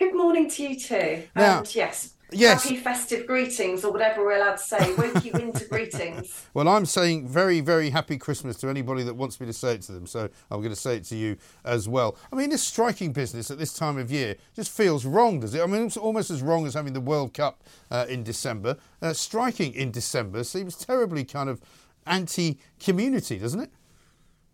Good 0.00 0.16
morning 0.16 0.50
to 0.50 0.62
you 0.64 0.80
too. 0.80 1.22
Now, 1.36 1.58
and 1.58 1.74
yes, 1.74 2.15
Yes. 2.32 2.64
Happy 2.64 2.76
festive 2.76 3.26
greetings, 3.26 3.84
or 3.84 3.92
whatever 3.92 4.24
we're 4.24 4.36
allowed 4.36 4.56
to 4.56 4.62
say. 4.62 4.78
Wokey 4.96 5.32
winter 5.32 5.64
greetings. 5.66 6.46
Well, 6.54 6.68
I'm 6.68 6.84
saying 6.84 7.28
very, 7.28 7.60
very 7.60 7.90
happy 7.90 8.18
Christmas 8.18 8.56
to 8.58 8.68
anybody 8.68 9.04
that 9.04 9.14
wants 9.14 9.40
me 9.40 9.46
to 9.46 9.52
say 9.52 9.74
it 9.74 9.82
to 9.82 9.92
them. 9.92 10.06
So 10.06 10.28
I'm 10.50 10.58
going 10.60 10.70
to 10.70 10.76
say 10.76 10.96
it 10.96 11.04
to 11.04 11.16
you 11.16 11.36
as 11.64 11.88
well. 11.88 12.16
I 12.32 12.36
mean, 12.36 12.50
this 12.50 12.62
striking 12.62 13.12
business 13.12 13.50
at 13.50 13.58
this 13.58 13.72
time 13.72 13.96
of 13.96 14.10
year 14.10 14.36
just 14.54 14.70
feels 14.70 15.04
wrong, 15.04 15.40
does 15.40 15.54
it? 15.54 15.62
I 15.62 15.66
mean, 15.66 15.86
it's 15.86 15.96
almost 15.96 16.30
as 16.30 16.42
wrong 16.42 16.66
as 16.66 16.74
having 16.74 16.94
the 16.94 17.00
World 17.00 17.32
Cup 17.32 17.62
uh, 17.90 18.06
in 18.08 18.24
December. 18.24 18.76
Uh, 19.00 19.12
striking 19.12 19.72
in 19.74 19.92
December 19.92 20.42
seems 20.42 20.76
terribly 20.76 21.24
kind 21.24 21.48
of 21.48 21.60
anti 22.06 22.58
community, 22.80 23.38
doesn't 23.38 23.60
it? 23.60 23.70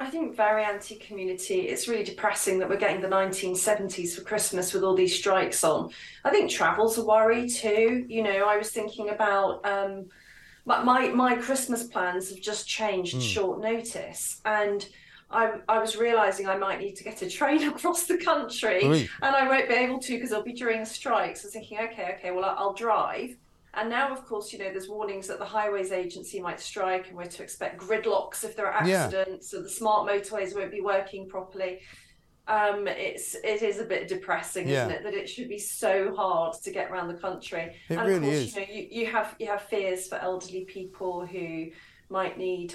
I 0.03 0.11
think 0.11 0.37
very 0.37 0.65
anti 0.65 0.97
community. 0.97 1.61
It's 1.69 1.87
really 1.89 2.05
depressing 2.05 2.59
that 2.59 2.69
we're 2.69 2.77
getting 2.77 3.01
the 3.01 3.09
1970s 3.09 4.15
for 4.15 4.23
Christmas 4.23 4.73
with 4.75 4.83
all 4.83 4.95
these 4.95 5.17
strikes 5.17 5.63
on. 5.65 5.91
I 6.25 6.31
think 6.31 6.51
travel's 6.51 6.99
a 6.99 7.05
worry 7.05 7.49
too. 7.49 8.05
You 8.09 8.23
know, 8.23 8.47
I 8.49 8.57
was 8.57 8.71
thinking 8.71 9.11
about 9.11 9.65
um, 9.67 10.07
my, 10.65 10.83
my, 10.83 11.09
my 11.09 11.35
Christmas 11.37 11.85
plans 11.85 12.31
have 12.31 12.41
just 12.41 12.67
changed 12.69 13.15
Hmm. 13.15 13.21
short 13.21 13.61
notice. 13.61 14.41
And 14.45 14.87
I, 15.31 15.61
I 15.69 15.79
was 15.79 15.97
realizing 15.97 16.47
I 16.49 16.57
might 16.57 16.79
need 16.81 16.97
to 16.97 17.05
get 17.05 17.23
a 17.23 17.31
train 17.31 17.63
across 17.69 18.05
the 18.05 18.19
country 18.19 18.81
Oui. 18.87 19.09
and 19.23 19.35
I 19.35 19.49
won't 19.49 19.69
be 19.69 19.75
able 19.75 19.99
to 20.01 20.13
because 20.15 20.31
it'll 20.33 20.45
be 20.45 20.53
during 20.53 20.85
strikes. 20.85 21.43
I 21.43 21.47
was 21.47 21.53
thinking, 21.55 21.79
okay, 21.79 22.17
okay, 22.19 22.31
well, 22.33 22.45
I'll 22.59 22.75
drive. 22.75 23.37
And 23.75 23.89
now, 23.89 24.13
of 24.13 24.27
course, 24.27 24.53
you 24.53 24.59
know, 24.59 24.71
there's 24.71 24.89
warnings 24.89 25.27
that 25.29 25.39
the 25.39 25.47
Highways 25.47 25.93
Agency 25.93 26.41
might 26.41 26.61
strike 26.61 27.09
and 27.09 27.17
we're 27.17 27.25
to 27.25 27.43
expect 27.43 27.81
gridlocks 27.81 28.45
if 28.45 28.55
there 28.55 28.67
are 28.71 28.87
Yeah. 28.87 29.05
accidents, 29.05 29.51
so 29.51 29.63
the 29.63 29.69
smart 29.71 30.07
motorways 30.09 30.55
won't 30.55 30.71
be 30.71 30.83
working 30.83 31.27
properly. 31.29 31.81
Um, 32.49 32.87
it's 32.89 33.35
it 33.37 33.63
is 33.63 33.79
a 33.79 33.85
bit 33.85 34.09
depressing, 34.09 34.69
Yeah. 34.69 34.87
isn't 34.87 34.91
it, 34.99 35.03
that 35.05 35.15
it 35.15 35.29
should 35.29 35.49
be 35.49 35.59
so 35.59 36.15
hard 36.15 36.55
to 36.65 36.71
get 36.71 36.91
around 36.91 37.09
the 37.09 37.15
country. 37.15 37.77
It 37.89 37.97
and 37.97 38.07
really 38.07 38.17
of 38.17 38.23
course, 38.25 38.37
is. 38.37 38.55
you 38.57 38.61
know, 38.61 38.67
you, 38.71 38.89
you 38.91 39.07
have 39.07 39.37
you 39.39 39.47
have 39.47 39.63
fears 39.63 40.09
for 40.09 40.17
elderly 40.17 40.65
people 40.65 41.25
who 41.25 41.71
might 42.11 42.37
need 42.37 42.75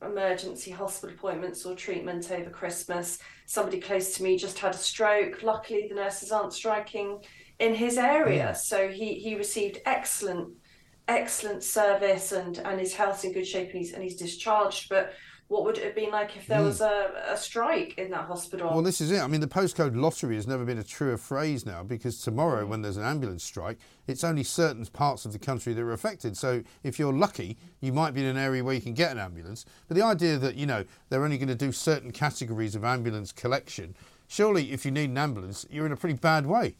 emergency 0.00 0.70
hospital 0.70 1.14
appointments 1.16 1.66
or 1.66 1.74
treatment 1.74 2.30
over 2.30 2.48
Christmas. 2.48 3.18
Somebody 3.46 3.80
close 3.80 4.14
to 4.14 4.22
me 4.22 4.38
just 4.38 4.58
had 4.60 4.74
a 4.74 4.78
stroke. 4.78 5.42
Luckily, 5.42 5.88
the 5.88 5.96
nurses 5.96 6.30
aren't 6.30 6.52
striking 6.54 7.20
in 7.58 7.74
his 7.74 7.98
area, 7.98 8.54
so 8.54 8.88
he 8.88 9.14
he 9.14 9.34
received 9.34 9.80
excellent 9.86 10.48
excellent 11.06 11.62
service 11.62 12.32
and 12.32 12.58
and 12.58 12.78
his 12.78 12.94
health's 12.94 13.24
in 13.24 13.32
good 13.32 13.46
shape 13.46 13.70
and 13.70 13.78
he's 13.78 13.92
and 13.92 14.02
he's 14.02 14.16
discharged. 14.16 14.88
But 14.88 15.12
what 15.48 15.64
would 15.64 15.78
it 15.78 15.84
have 15.84 15.94
been 15.94 16.10
like 16.10 16.36
if 16.36 16.46
there 16.46 16.60
Mm. 16.60 16.66
was 16.66 16.82
a, 16.82 17.10
a 17.26 17.36
strike 17.38 17.96
in 17.96 18.10
that 18.10 18.26
hospital? 18.26 18.68
Well, 18.70 18.82
this 18.82 19.00
is 19.00 19.10
it. 19.10 19.20
I 19.22 19.26
mean, 19.26 19.40
the 19.40 19.46
postcode 19.48 19.96
lottery 19.96 20.34
has 20.34 20.46
never 20.46 20.62
been 20.66 20.76
a 20.76 20.84
truer 20.84 21.16
phrase 21.16 21.64
now 21.64 21.82
because 21.82 22.20
tomorrow, 22.20 22.66
when 22.66 22.82
there's 22.82 22.98
an 22.98 23.04
ambulance 23.04 23.44
strike, 23.44 23.78
it's 24.06 24.22
only 24.22 24.42
certain 24.42 24.84
parts 24.84 25.24
of 25.24 25.32
the 25.32 25.38
country 25.38 25.72
that 25.72 25.80
are 25.80 25.92
affected. 25.94 26.36
So 26.36 26.62
if 26.82 26.98
you're 26.98 27.14
lucky, 27.14 27.56
you 27.80 27.94
might 27.94 28.12
be 28.12 28.20
in 28.20 28.26
an 28.26 28.36
area 28.36 28.62
where 28.62 28.74
you 28.74 28.82
can 28.82 28.92
get 28.92 29.10
an 29.10 29.18
ambulance. 29.18 29.64
But 29.88 29.96
the 29.96 30.02
idea 30.02 30.36
that, 30.36 30.54
you 30.56 30.66
know, 30.66 30.84
they're 31.08 31.24
only 31.24 31.38
going 31.38 31.48
to 31.48 31.54
do 31.54 31.72
certain 31.72 32.10
categories 32.12 32.74
of 32.74 32.84
ambulance 32.84 33.32
collection, 33.32 33.96
surely 34.26 34.70
if 34.70 34.84
you 34.84 34.90
need 34.90 35.08
an 35.08 35.16
ambulance, 35.16 35.64
you're 35.70 35.86
in 35.86 35.92
a 35.92 35.96
pretty 35.96 36.18
bad 36.18 36.44
way. 36.44 36.76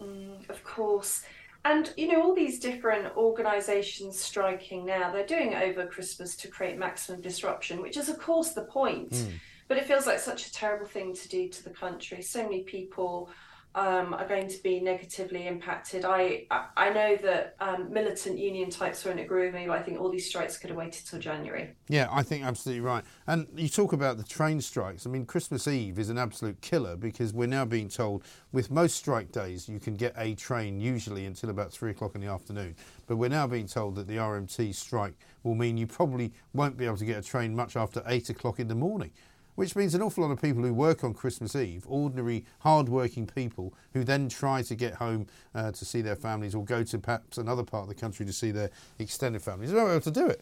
Mm, 0.00 0.48
of 0.48 0.62
course. 0.64 1.22
And 1.64 1.92
you 1.96 2.08
know, 2.08 2.22
all 2.22 2.34
these 2.34 2.58
different 2.58 3.14
organisations 3.16 4.18
striking 4.18 4.86
now, 4.86 5.12
they're 5.12 5.26
doing 5.26 5.52
it 5.52 5.62
over 5.62 5.86
Christmas 5.86 6.34
to 6.36 6.48
create 6.48 6.78
maximum 6.78 7.20
disruption, 7.20 7.82
which 7.82 7.96
is, 7.96 8.08
of 8.08 8.18
course, 8.18 8.50
the 8.50 8.62
point. 8.62 9.14
Hmm. 9.14 9.28
But 9.68 9.76
it 9.76 9.84
feels 9.84 10.06
like 10.06 10.18
such 10.18 10.46
a 10.46 10.52
terrible 10.52 10.86
thing 10.86 11.14
to 11.14 11.28
do 11.28 11.48
to 11.48 11.64
the 11.64 11.70
country. 11.70 12.22
So 12.22 12.42
many 12.42 12.62
people 12.62 13.30
um, 13.74 14.14
are 14.14 14.26
going 14.26 14.48
to 14.48 14.62
be 14.62 14.80
negatively 14.80 15.46
impacted. 15.46 16.04
I 16.04 16.46
I, 16.50 16.90
know 16.90 17.16
that 17.22 17.54
um, 17.60 17.92
militant 17.92 18.38
union 18.38 18.68
types 18.68 19.04
won't 19.04 19.20
agree 19.20 19.46
with 19.46 19.54
me, 19.54 19.66
but 19.66 19.78
I 19.78 19.82
think 19.82 20.00
all 20.00 20.10
these 20.10 20.26
strikes 20.26 20.58
could 20.58 20.70
have 20.70 20.76
waited 20.76 21.06
till 21.06 21.20
January. 21.20 21.70
Yeah, 21.88 22.08
I 22.10 22.24
think 22.24 22.44
absolutely 22.44 22.80
right. 22.80 23.04
And 23.28 23.46
you 23.54 23.68
talk 23.68 23.92
about 23.92 24.16
the 24.16 24.24
train 24.24 24.60
strikes. 24.60 25.06
I 25.06 25.10
mean, 25.10 25.24
Christmas 25.24 25.68
Eve 25.68 25.98
is 26.00 26.10
an 26.10 26.18
absolute 26.18 26.60
killer 26.60 26.96
because 26.96 27.32
we're 27.32 27.46
now 27.46 27.64
being 27.64 27.88
told 27.88 28.24
with 28.50 28.70
most 28.72 28.96
strike 28.96 29.30
days 29.30 29.68
you 29.68 29.78
can 29.78 29.94
get 29.94 30.14
a 30.16 30.34
train 30.34 30.80
usually 30.80 31.24
until 31.26 31.50
about 31.50 31.70
three 31.72 31.92
o'clock 31.92 32.16
in 32.16 32.20
the 32.20 32.26
afternoon. 32.26 32.74
But 33.06 33.16
we're 33.16 33.28
now 33.28 33.46
being 33.46 33.68
told 33.68 33.94
that 33.96 34.08
the 34.08 34.16
RMT 34.16 34.74
strike 34.74 35.14
will 35.44 35.54
mean 35.54 35.76
you 35.76 35.86
probably 35.86 36.32
won't 36.52 36.76
be 36.76 36.86
able 36.86 36.96
to 36.96 37.04
get 37.04 37.18
a 37.18 37.22
train 37.22 37.54
much 37.54 37.76
after 37.76 38.02
eight 38.06 38.30
o'clock 38.30 38.58
in 38.58 38.66
the 38.66 38.74
morning. 38.74 39.12
Which 39.60 39.76
means 39.76 39.94
an 39.94 40.00
awful 40.00 40.24
lot 40.24 40.30
of 40.30 40.40
people 40.40 40.62
who 40.62 40.72
work 40.72 41.04
on 41.04 41.12
Christmas 41.12 41.54
Eve, 41.54 41.84
ordinary, 41.86 42.46
hard-working 42.60 43.26
people 43.26 43.74
who 43.92 44.04
then 44.04 44.30
try 44.30 44.62
to 44.62 44.74
get 44.74 44.94
home 44.94 45.26
uh, 45.54 45.70
to 45.72 45.84
see 45.84 46.00
their 46.00 46.16
families 46.16 46.54
or 46.54 46.64
go 46.64 46.82
to 46.82 46.98
perhaps 46.98 47.36
another 47.36 47.62
part 47.62 47.82
of 47.82 47.90
the 47.90 47.94
country 47.94 48.24
to 48.24 48.32
see 48.32 48.52
their 48.52 48.70
extended 48.98 49.42
families, 49.42 49.70
they're 49.70 49.84
not 49.84 49.90
able 49.90 50.00
to 50.00 50.10
do 50.10 50.26
it. 50.28 50.40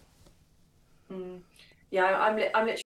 Mm. 1.13 1.41
Yeah, 1.91 2.05
I'm 2.05 2.37
li- 2.37 2.51
I'm 2.55 2.67
literally. 2.67 2.85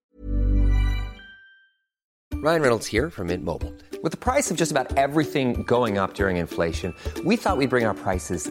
Ryan 2.43 2.63
Reynolds 2.63 2.87
here 2.87 3.11
from 3.11 3.27
Mint 3.27 3.45
Mobile. 3.45 3.75
With 4.03 4.13
the 4.13 4.17
price 4.17 4.51
of 4.51 4.57
just 4.57 4.71
about 4.71 4.91
everything 4.97 5.65
going 5.65 5.99
up 5.99 6.15
during 6.15 6.39
inflation, 6.39 6.95
we 7.27 7.37
thought 7.37 7.59
we'd 7.59 7.69
bring 7.69 7.85
our 7.85 7.93
prices 7.93 8.51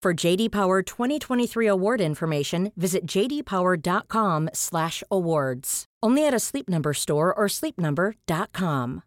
For 0.00 0.14
JD 0.14 0.52
Power 0.52 0.80
2023 0.82 1.66
award 1.66 2.00
information, 2.00 2.70
visit 2.76 3.04
jdpower.com/awards. 3.04 5.84
Only 6.00 6.24
at 6.24 6.32
a 6.32 6.38
Sleep 6.38 6.68
Number 6.68 6.94
store 6.94 7.34
or 7.34 7.48
sleepnumber.com. 7.48 9.02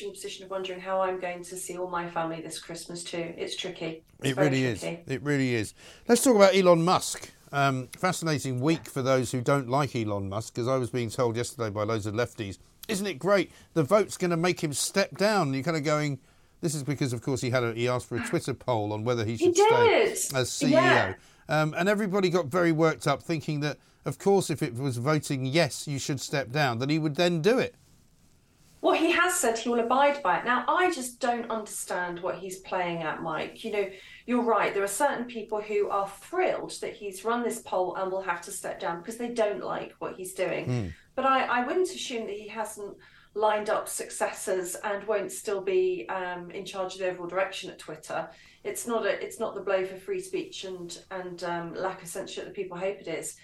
in 0.00 0.08
a 0.08 0.12
position 0.12 0.44
of 0.44 0.50
wondering 0.50 0.80
how 0.80 1.02
I'm 1.02 1.20
going 1.20 1.44
to 1.44 1.56
see 1.56 1.76
all 1.76 1.90
my 1.90 2.08
family 2.08 2.40
this 2.40 2.58
Christmas 2.58 3.04
too. 3.04 3.34
It's 3.36 3.54
tricky. 3.54 4.02
It's 4.20 4.30
It 4.30 4.34
very 4.34 4.48
really 4.48 4.64
is. 4.64 4.82
It 4.82 5.22
really 5.22 5.54
is. 5.54 5.74
Let's 6.08 6.24
talk 6.24 6.36
about 6.36 6.56
Elon 6.56 6.82
Musk. 6.82 7.30
Um, 7.52 7.88
fascinating 7.98 8.60
week 8.60 8.88
for 8.88 9.02
those 9.02 9.30
who 9.30 9.42
don't 9.42 9.68
like 9.68 9.94
Elon 9.94 10.28
Musk, 10.28 10.54
because 10.54 10.66
I 10.68 10.76
was 10.76 10.90
being 10.90 11.10
told 11.10 11.36
yesterday 11.36 11.70
by 11.70 11.84
loads 11.84 12.06
of 12.06 12.14
lefties, 12.14 12.58
isn't 12.88 13.06
it 13.06 13.18
great? 13.18 13.52
The 13.74 13.82
vote's 13.84 14.16
going 14.16 14.30
to 14.30 14.36
make 14.36 14.60
him 14.60 14.72
step 14.72 15.16
down. 15.18 15.48
And 15.48 15.54
you're 15.54 15.64
kind 15.64 15.76
of 15.76 15.84
going, 15.84 16.18
this 16.60 16.74
is 16.74 16.82
because, 16.82 17.12
of 17.12 17.22
course, 17.22 17.40
he 17.40 17.50
had 17.50 17.62
a, 17.62 17.72
he 17.72 17.88
asked 17.88 18.08
for 18.08 18.16
a 18.16 18.26
Twitter 18.26 18.54
poll 18.54 18.92
on 18.92 19.04
whether 19.04 19.24
he 19.24 19.36
should 19.36 19.56
stay 19.56 20.02
as 20.02 20.50
CEO. 20.50 20.70
Yeah. 20.70 21.14
Um, 21.48 21.74
and 21.76 21.88
everybody 21.88 22.30
got 22.30 22.46
very 22.46 22.70
worked 22.70 23.06
up, 23.06 23.22
thinking 23.22 23.60
that, 23.60 23.78
of 24.04 24.18
course, 24.18 24.50
if 24.50 24.62
it 24.62 24.74
was 24.74 24.98
voting 24.98 25.46
yes, 25.46 25.88
you 25.88 25.98
should 25.98 26.20
step 26.20 26.50
down, 26.50 26.78
that 26.78 26.90
he 26.90 26.98
would 26.98 27.16
then 27.16 27.40
do 27.42 27.58
it. 27.58 27.74
Well, 28.82 28.94
he 28.94 29.10
has 29.12 29.34
said 29.34 29.58
he 29.58 29.68
will 29.68 29.80
abide 29.80 30.22
by 30.22 30.38
it. 30.38 30.44
Now, 30.46 30.64
I 30.66 30.90
just 30.90 31.20
don't 31.20 31.50
understand 31.50 32.20
what 32.20 32.36
he's 32.36 32.60
playing 32.60 33.02
at, 33.02 33.22
Mike. 33.22 33.62
You 33.62 33.72
know, 33.72 33.90
you're 34.26 34.42
right. 34.42 34.72
There 34.72 34.82
are 34.82 34.88
certain 34.88 35.26
people 35.26 35.60
who 35.60 35.90
are 35.90 36.08
thrilled 36.08 36.72
that 36.80 36.94
he's 36.94 37.24
run 37.24 37.42
this 37.42 37.60
poll 37.60 37.96
and 37.96 38.10
will 38.10 38.22
have 38.22 38.40
to 38.42 38.50
step 38.50 38.80
down 38.80 38.98
because 38.98 39.18
they 39.18 39.28
don't 39.28 39.62
like 39.62 39.92
what 39.98 40.16
he's 40.16 40.32
doing. 40.32 40.64
Hmm. 40.64 40.86
But 41.14 41.26
I, 41.26 41.44
I 41.44 41.66
wouldn't 41.66 41.90
assume 41.90 42.26
that 42.26 42.36
he 42.36 42.48
hasn't 42.48 42.96
lined 43.34 43.70
up 43.70 43.88
successors 43.88 44.74
and 44.82 45.06
won't 45.06 45.30
still 45.30 45.60
be 45.60 46.06
um, 46.08 46.50
in 46.50 46.64
charge 46.64 46.94
of 46.94 47.00
the 47.00 47.08
overall 47.08 47.28
direction 47.28 47.70
at 47.70 47.78
Twitter. 47.78 48.28
It's 48.64 48.86
not 48.86 49.06
a, 49.06 49.24
it's 49.24 49.38
not 49.38 49.54
the 49.54 49.60
blow 49.60 49.84
for 49.86 49.96
free 49.96 50.20
speech 50.20 50.64
and 50.64 50.98
and 51.10 51.42
um, 51.44 51.74
lack 51.74 52.02
of 52.02 52.08
censorship 52.08 52.44
that 52.46 52.54
people 52.54 52.76
hope 52.76 52.98
it 53.00 53.08
is. 53.08 53.36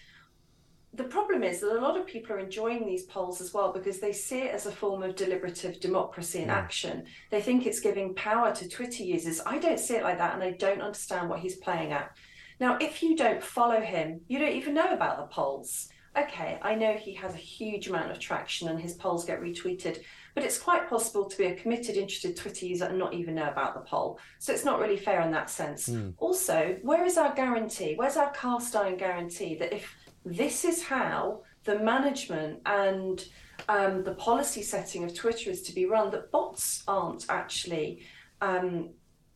The 0.95 1.05
problem 1.05 1.43
is 1.43 1.61
that 1.61 1.77
a 1.77 1.81
lot 1.81 1.99
of 1.99 2.07
people 2.07 2.35
are 2.35 2.39
enjoying 2.39 2.87
these 2.87 3.05
polls 3.05 3.41
as 3.43 3.53
well 3.53 3.71
because 3.73 4.01
they 4.01 4.13
see 4.13 4.41
it 4.41 4.55
as 4.55 4.65
a 4.65 4.73
form 4.73 5.03
of 5.03 5.15
deliberative 5.15 5.79
democracy 5.79 6.39
in 6.39 6.47
Yeah. 6.47 6.55
action. 6.55 7.05
They 7.31 7.43
think 7.43 7.67
it's 7.67 7.81
giving 7.81 8.15
power 8.15 8.55
to 8.55 8.69
Twitter 8.69 9.03
users. 9.03 9.41
I 9.45 9.59
don't 9.59 9.79
see 9.79 9.97
it 9.97 10.03
like 10.03 10.19
that 10.19 10.35
and 10.35 10.43
I 10.43 10.53
don't 10.53 10.81
understand 10.81 11.29
what 11.29 11.41
he's 11.41 11.57
playing 11.57 11.93
at. 11.93 12.17
Now, 12.61 12.79
if 12.81 13.03
you 13.03 13.15
don't 13.15 13.43
follow 13.43 13.81
him, 13.81 14.23
you 14.29 14.39
don't 14.39 14.55
even 14.55 14.73
know 14.73 14.89
about 14.95 15.19
the 15.19 15.27
polls. 15.35 15.89
Okay, 16.19 16.59
I 16.63 16.75
know 16.75 16.95
he 16.95 17.13
has 17.15 17.35
a 17.35 17.39
huge 17.39 17.89
amount 17.89 18.11
of 18.11 18.19
traction 18.19 18.69
and 18.69 18.81
his 18.81 18.95
polls 18.95 19.27
get 19.27 19.43
retweeted, 19.43 19.99
but 20.35 20.45
it's 20.45 20.59
quite 20.59 20.89
possible 20.89 21.27
to 21.27 21.37
be 21.37 21.45
a 21.45 21.55
committed, 21.55 21.97
interested 21.97 22.37
Twitter 22.37 22.65
user 22.65 22.87
and 22.87 22.99
not 22.99 23.13
even 23.13 23.35
know 23.35 23.49
about 23.49 23.75
the 23.75 23.81
poll. 23.81 24.19
So 24.39 24.53
it's 24.53 24.65
not 24.65 24.81
really 24.81 24.97
fair 24.97 25.21
in 25.21 25.31
that 25.33 25.51
sense. 25.51 25.87
Hmm. 25.87 26.11
Also, 26.17 26.79
where 26.83 27.05
is 27.05 27.19
our 27.19 27.35
guarantee? 27.35 27.95
Where's 27.97 28.17
our 28.17 28.31
cast 28.31 28.75
iron 28.75 28.97
guarantee 28.97 29.57
that 29.57 29.75
if 29.75 29.95
this 30.25 30.65
is 30.65 30.83
how 30.83 31.43
the 31.65 31.79
management 31.81 32.61
and 32.65 33.23
um, 33.69 34.03
the 34.03 34.15
policy 34.15 34.63
setting 34.63 35.05
of 35.05 35.15
Twitter 35.15 35.51
is 35.51 35.63
to 35.63 35.75
be 35.75 35.85
run, 35.85 36.11
that 36.13 36.31
bots 36.31 36.83
aren't 36.89 37.27
actually 37.29 38.03
um, 38.41 38.91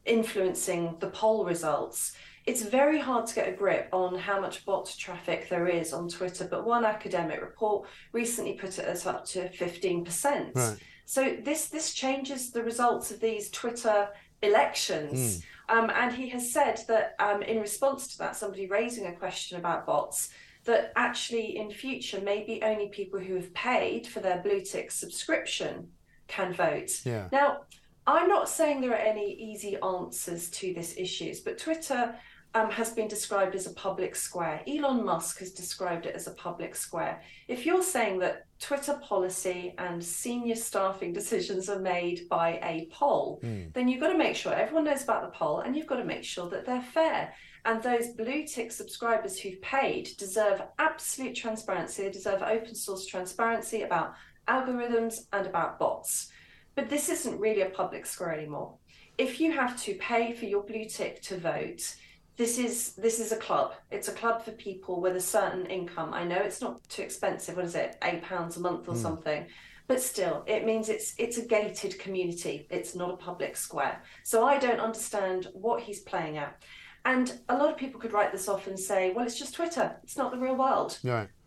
influencing 0.07 0.97
the 0.99 1.11
poll 1.11 1.45
results? 1.45 2.13
It's 2.51 2.63
very 2.63 2.99
hard 2.99 3.27
to 3.29 3.35
get 3.37 3.49
a 3.49 3.53
grip 3.53 3.89
on 3.93 4.19
how 4.19 4.41
much 4.41 4.65
bot 4.65 4.93
traffic 4.99 5.49
there 5.49 5.69
is 5.69 5.93
on 5.93 6.09
Twitter, 6.09 6.49
but 6.51 6.67
one 6.67 6.85
academic 6.85 7.41
report 7.41 7.89
recently 8.13 8.55
put 8.55 8.81
it 8.81 8.87
as 8.87 9.07
up 9.07 9.25
to 9.27 9.49
15%. 9.51 10.57
Right. 10.57 10.77
So 11.05 11.37
this 11.45 11.69
this 11.69 11.95
changes 11.95 12.51
the 12.51 12.65
results 12.65 13.13
of 13.13 13.21
these 13.21 13.51
Twitter 13.51 14.09
elections. 14.43 15.45
Um, 15.69 15.93
and 15.95 16.13
he 16.13 16.29
has 16.31 16.53
said 16.53 16.81
that 16.89 17.15
um, 17.21 17.43
in 17.43 17.61
response 17.61 18.09
to 18.09 18.19
that, 18.19 18.35
somebody 18.35 18.67
raising 18.67 19.07
a 19.07 19.13
question 19.13 19.57
about 19.57 19.87
bots, 19.87 20.31
that 20.65 20.93
actually 20.97 21.57
in 21.57 21.71
future 21.71 22.21
maybe 22.21 22.61
only 22.65 22.89
people 22.89 23.21
who 23.21 23.37
have 23.37 23.55
paid 23.55 24.09
for 24.09 24.19
their 24.19 24.43
blue 24.43 24.61
tick 24.61 24.91
subscription 24.91 25.87
can 26.27 26.53
vote. 26.53 26.91
Yeah. 27.05 27.29
Now, 27.31 27.61
I'm 28.09 28.29
not 28.29 28.49
saying 28.49 28.81
there 28.81 28.91
are 28.91 29.09
any 29.15 29.35
easy 29.35 29.77
answers 29.81 30.51
to 30.51 30.75
this 30.75 30.97
issues, 30.97 31.39
but 31.39 31.59
Twitter 31.59 32.17
um, 32.55 32.71
has 32.71 32.93
been 32.93 33.07
described 33.09 33.55
as 33.55 33.67
a 33.67 33.75
public 33.75 34.17
square. 34.17 34.61
Elon 34.67 35.05
Musk 35.05 35.39
has 35.39 35.53
described 35.53 36.07
it 36.07 36.15
as 36.17 36.27
a 36.27 36.33
public 36.33 36.75
square. 36.75 37.23
If 37.47 37.65
you're 37.65 37.83
saying 37.83 38.19
that 38.21 38.47
Twitter 38.61 39.01
policy 39.03 39.75
and 39.79 40.03
senior 40.05 40.57
staffing 40.57 41.13
decisions 41.21 41.69
are 41.69 41.79
made 41.79 42.29
by 42.29 42.59
a 42.63 42.89
poll, 42.93 43.39
Hmm. 43.43 43.65
then 43.73 43.89
you've 43.89 44.01
got 44.01 44.13
to 44.13 44.19
make 44.19 44.35
sure 44.37 44.53
everyone 44.53 44.85
knows 44.85 45.05
about 45.05 45.23
the 45.23 45.37
poll 45.39 45.61
and 45.61 45.77
you've 45.77 45.87
got 45.87 45.97
to 45.97 46.05
make 46.05 46.25
sure 46.25 46.49
that 46.51 46.67
they're 46.67 46.83
fair. 46.83 47.33
And 47.65 47.83
those 47.83 48.09
blue 48.09 48.47
tick 48.47 48.73
subscribers 48.73 49.39
who've 49.39 49.61
paid 49.61 50.11
deserve 50.19 50.63
absolute 50.79 51.35
transparency. 51.35 52.03
They 52.03 52.11
deserve 52.11 52.43
open 52.43 52.75
source 52.75 53.07
transparency 53.07 53.83
about 53.83 54.15
algorithms 54.49 55.27
and 55.33 55.47
about 55.47 55.79
bots. 55.79 56.31
But 56.75 56.89
this 56.89 57.09
isn't 57.11 57.39
really 57.39 57.63
a 57.63 57.71
public 57.71 58.07
square 58.07 58.33
anymore. 58.33 58.75
If 59.19 59.41
you 59.41 59.53
have 59.53 59.81
to 59.83 59.95
pay 59.97 60.33
for 60.33 60.47
your 60.47 60.63
blue 60.63 60.87
tick 60.87 61.21
to 61.23 61.37
vote, 61.37 61.95
this 62.41 62.57
is 62.57 62.95
this 62.95 63.21
is 63.21 63.33
a 63.33 63.37
club. 63.37 63.75
It's 63.91 64.09
a 64.09 64.13
club 64.13 64.43
for 64.43 64.53
people 64.53 65.03
with 65.03 65.15
a 65.15 65.21
certain 65.21 65.67
income. 65.67 66.15
I 66.15 66.25
know 66.25 66.39
it's 66.39 66.63
not 66.63 66.83
too 66.89 67.03
expensive. 67.03 67.55
What 67.55 67.67
is 67.67 67.75
it? 67.75 67.99
Eight 68.03 68.23
pounds 68.23 68.57
a 68.57 68.61
month 68.61 68.89
or 68.89 68.95
Mm. 68.95 69.03
something. 69.03 69.47
But 69.87 70.01
still, 70.01 70.43
it 70.47 70.65
means 70.65 70.89
it's 70.89 71.13
it's 71.19 71.37
a 71.37 71.45
gated 71.45 71.99
community. 71.99 72.67
It's 72.71 72.95
not 72.95 73.13
a 73.13 73.19
public 73.19 73.59
square. 73.59 74.03
So 74.25 74.47
I 74.47 74.57
don't 74.59 74.81
understand 74.81 75.49
what 75.53 75.83
he's 75.83 76.01
playing 76.01 76.39
at. 76.39 76.63
And 77.05 77.39
a 77.51 77.57
lot 77.59 77.71
of 77.71 77.77
people 77.77 78.01
could 78.01 78.15
write 78.15 78.33
this 78.33 78.49
off 78.49 78.67
and 78.69 78.79
say, 78.79 79.13
well, 79.13 79.27
it's 79.27 79.39
just 79.39 79.55
Twitter. 79.55 79.97
It's 80.03 80.17
not 80.17 80.31
the 80.33 80.39
real 80.39 80.57
world. 80.57 80.99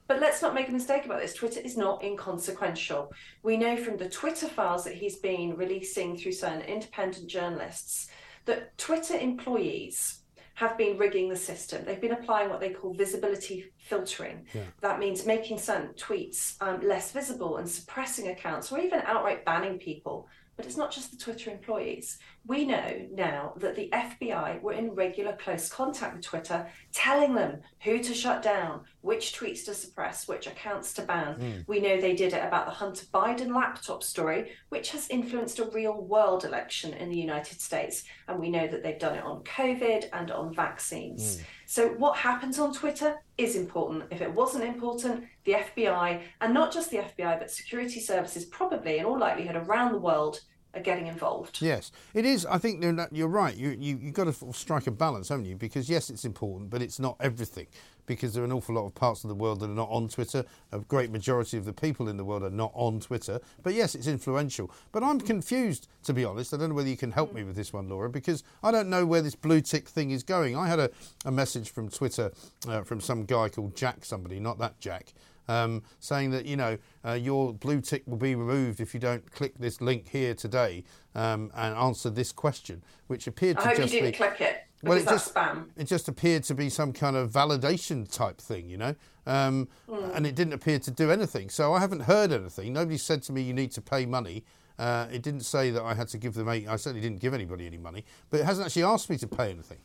But 0.07 0.19
let's 0.19 0.43
not 0.43 0.53
make 0.53 0.67
a 0.69 0.71
mistake 0.79 1.05
about 1.05 1.21
this. 1.21 1.33
Twitter 1.33 1.61
is 1.61 1.75
not 1.75 2.03
inconsequential. 2.03 3.11
We 3.41 3.57
know 3.57 3.77
from 3.77 3.97
the 3.97 4.09
Twitter 4.09 4.47
files 4.47 4.83
that 4.83 4.93
he's 4.95 5.15
been 5.17 5.55
releasing 5.55 6.17
through 6.17 6.33
certain 6.33 6.61
independent 6.61 7.27
journalists 7.29 8.09
that 8.45 8.77
Twitter 8.77 9.17
employees 9.17 10.22
have 10.55 10.77
been 10.77 10.97
rigging 10.97 11.29
the 11.29 11.35
system. 11.35 11.83
They've 11.83 11.99
been 11.99 12.11
applying 12.11 12.49
what 12.49 12.59
they 12.59 12.69
call 12.69 12.93
visibility 12.93 13.71
filtering. 13.79 14.45
Yeah. 14.53 14.61
That 14.81 14.99
means 14.99 15.25
making 15.25 15.57
certain 15.57 15.93
tweets 15.95 16.55
um, 16.61 16.87
less 16.87 17.11
visible 17.11 17.57
and 17.57 17.67
suppressing 17.67 18.27
accounts 18.27 18.71
or 18.71 18.79
even 18.79 19.01
outright 19.05 19.45
banning 19.45 19.79
people. 19.79 20.27
But 20.55 20.65
it's 20.65 20.77
not 20.77 20.91
just 20.91 21.11
the 21.11 21.17
Twitter 21.17 21.49
employees. 21.49 22.19
We 22.45 22.65
know 22.65 23.07
now 23.11 23.53
that 23.57 23.75
the 23.75 23.89
FBI 23.91 24.61
were 24.61 24.73
in 24.73 24.93
regular 24.93 25.33
close 25.33 25.69
contact 25.69 26.15
with 26.15 26.25
Twitter, 26.25 26.67
telling 26.91 27.33
them 27.33 27.61
who 27.81 27.99
to 27.99 28.13
shut 28.13 28.43
down, 28.43 28.81
which 29.01 29.33
tweets 29.33 29.65
to 29.65 29.73
suppress, 29.73 30.27
which 30.27 30.45
accounts 30.45 30.93
to 30.93 31.01
ban. 31.01 31.35
Mm. 31.39 31.67
We 31.67 31.79
know 31.79 31.99
they 31.99 32.15
did 32.15 32.33
it 32.33 32.45
about 32.45 32.65
the 32.65 32.71
Hunter 32.71 33.05
Biden 33.13 33.55
laptop 33.55 34.03
story, 34.03 34.51
which 34.69 34.91
has 34.91 35.09
influenced 35.09 35.59
a 35.59 35.65
real 35.65 36.01
world 36.01 36.45
election 36.45 36.93
in 36.93 37.09
the 37.09 37.17
United 37.17 37.59
States. 37.59 38.03
And 38.27 38.39
we 38.39 38.49
know 38.49 38.67
that 38.67 38.83
they've 38.83 38.99
done 38.99 39.15
it 39.15 39.23
on 39.23 39.43
COVID 39.43 40.09
and 40.13 40.29
on 40.31 40.53
vaccines. 40.53 41.41
So, 41.73 41.87
what 41.87 42.17
happens 42.17 42.59
on 42.59 42.71
Twitter 42.71 43.15
is 43.35 43.55
important. 43.55 44.03
If 44.11 44.21
it 44.21 44.31
wasn't 44.31 44.63
important, 44.63 45.23
the 45.43 45.53
FBI, 45.53 46.21
and 46.39 46.53
not 46.53 46.71
just 46.71 46.91
the 46.91 46.97
FBI, 46.97 47.39
but 47.39 47.49
security 47.49 47.99
services, 47.99 48.45
probably 48.45 48.99
in 48.99 49.05
all 49.05 49.17
likelihood 49.17 49.55
around 49.55 49.91
the 49.91 49.97
world, 49.97 50.41
are 50.73 50.81
getting 50.81 51.07
involved. 51.07 51.61
Yes, 51.61 51.91
it 52.13 52.25
is. 52.25 52.45
I 52.45 52.57
think 52.57 52.83
you're, 53.11 53.27
right. 53.27 53.55
You 53.55 53.69
you 53.79 53.97
you've 54.01 54.13
got 54.13 54.33
to 54.33 54.53
strike 54.53 54.87
a 54.87 54.91
balance, 54.91 55.29
haven't 55.29 55.45
you? 55.45 55.55
Because 55.55 55.89
yes, 55.89 56.09
it's 56.09 56.25
important, 56.25 56.69
but 56.69 56.81
it's 56.81 56.99
not 56.99 57.15
everything. 57.19 57.67
Because 58.05 58.33
there 58.33 58.43
are 58.43 58.45
an 58.45 58.51
awful 58.51 58.75
lot 58.75 58.85
of 58.85 58.93
parts 58.93 59.23
of 59.23 59.29
the 59.29 59.35
world 59.35 59.61
that 59.61 59.69
are 59.69 59.73
not 59.73 59.89
on 59.89 60.09
Twitter. 60.09 60.43
A 60.73 60.79
great 60.79 61.09
majority 61.09 61.57
of 61.57 61.63
the 61.63 61.71
people 61.71 62.09
in 62.09 62.17
the 62.17 62.25
world 62.25 62.43
are 62.43 62.49
not 62.49 62.71
on 62.73 62.99
Twitter. 62.99 63.39
But 63.61 63.75
yes, 63.75 63.95
it's 63.95 64.07
influential. 64.07 64.69
But 64.91 65.03
I'm 65.03 65.21
confused, 65.21 65.87
to 66.03 66.13
be 66.13 66.25
honest. 66.25 66.53
I 66.53 66.57
don't 66.57 66.69
know 66.69 66.75
whether 66.75 66.89
you 66.89 66.97
can 66.97 67.11
help 67.11 67.33
me 67.33 67.45
with 67.45 67.55
this 67.55 67.71
one, 67.71 67.87
Laura, 67.87 68.09
because 68.09 68.43
I 68.61 68.71
don't 68.71 68.89
know 68.89 69.05
where 69.05 69.21
this 69.21 69.35
blue 69.35 69.61
tick 69.61 69.87
thing 69.87 70.11
is 70.11 70.21
going. 70.21 70.53
I 70.57 70.67
had 70.67 70.79
a, 70.79 70.89
a 71.23 71.31
message 71.31 71.69
from 71.69 71.87
Twitter 71.87 72.33
uh, 72.67 72.81
from 72.81 72.99
some 72.99 73.23
guy 73.23 73.47
called 73.47 73.73
Jack, 73.77 74.03
somebody, 74.03 74.37
not 74.37 74.59
that 74.59 74.81
Jack, 74.81 75.13
um, 75.47 75.83
saying 75.99 76.31
that 76.31 76.45
you 76.45 76.55
know 76.55 76.77
uh, 77.05 77.13
your 77.13 77.53
blue 77.53 77.81
tick 77.81 78.03
will 78.05 78.17
be 78.17 78.35
removed 78.35 78.79
if 78.79 78.93
you 78.93 78.99
don't 78.99 79.31
click 79.31 79.53
this 79.57 79.81
link 79.81 80.09
here 80.09 80.33
today 80.33 80.83
um, 81.15 81.51
and 81.55 81.75
answer 81.75 82.09
this 82.09 82.31
question, 82.31 82.83
which 83.07 83.27
appeared 83.27 83.57
I 83.57 83.61
to 83.61 83.67
hope 83.69 83.77
you 83.77 83.83
just 83.83 83.93
didn't 83.93 84.11
be 84.11 84.17
click 84.17 84.41
it 84.41 84.57
well, 84.83 84.97
it 84.97 85.05
just 85.05 85.33
spam. 85.33 85.69
it 85.77 85.85
just 85.85 86.09
appeared 86.09 86.43
to 86.43 86.55
be 86.55 86.69
some 86.69 86.91
kind 86.91 87.15
of 87.15 87.31
validation 87.31 88.09
type 88.11 88.39
thing, 88.39 88.69
you 88.69 88.77
know, 88.77 88.95
um, 89.25 89.69
Mm. 89.89 90.15
and 90.15 90.27
it 90.27 90.35
didn't 90.35 90.53
appear 90.53 90.77
to 90.79 90.91
do 90.91 91.09
anything. 91.09 91.49
So 91.49 91.73
I 91.73 91.79
haven't 91.79 92.01
heard 92.01 92.31
anything. 92.33 92.73
Nobody 92.73 92.97
said 92.97 93.23
to 93.23 93.31
me 93.31 93.41
you 93.41 93.53
need 93.53 93.71
to 93.71 93.81
pay 93.81 94.05
money. 94.05 94.43
Uh, 94.77 95.07
it 95.11 95.21
didn't 95.21 95.41
say 95.41 95.69
that 95.69 95.83
I 95.83 95.93
had 95.93 96.09
to 96.09 96.17
give 96.17 96.33
them. 96.33 96.49
Any, 96.49 96.67
I 96.67 96.75
certainly 96.75 97.01
didn't 97.01 97.21
give 97.21 97.33
anybody 97.33 97.65
any 97.65 97.77
money, 97.77 98.03
but 98.29 98.39
it 98.41 98.45
hasn't 98.45 98.65
actually 98.65 98.83
asked 98.83 99.09
me 99.09 99.17
to 99.19 99.27
pay 99.27 99.51
anything. 99.51 99.77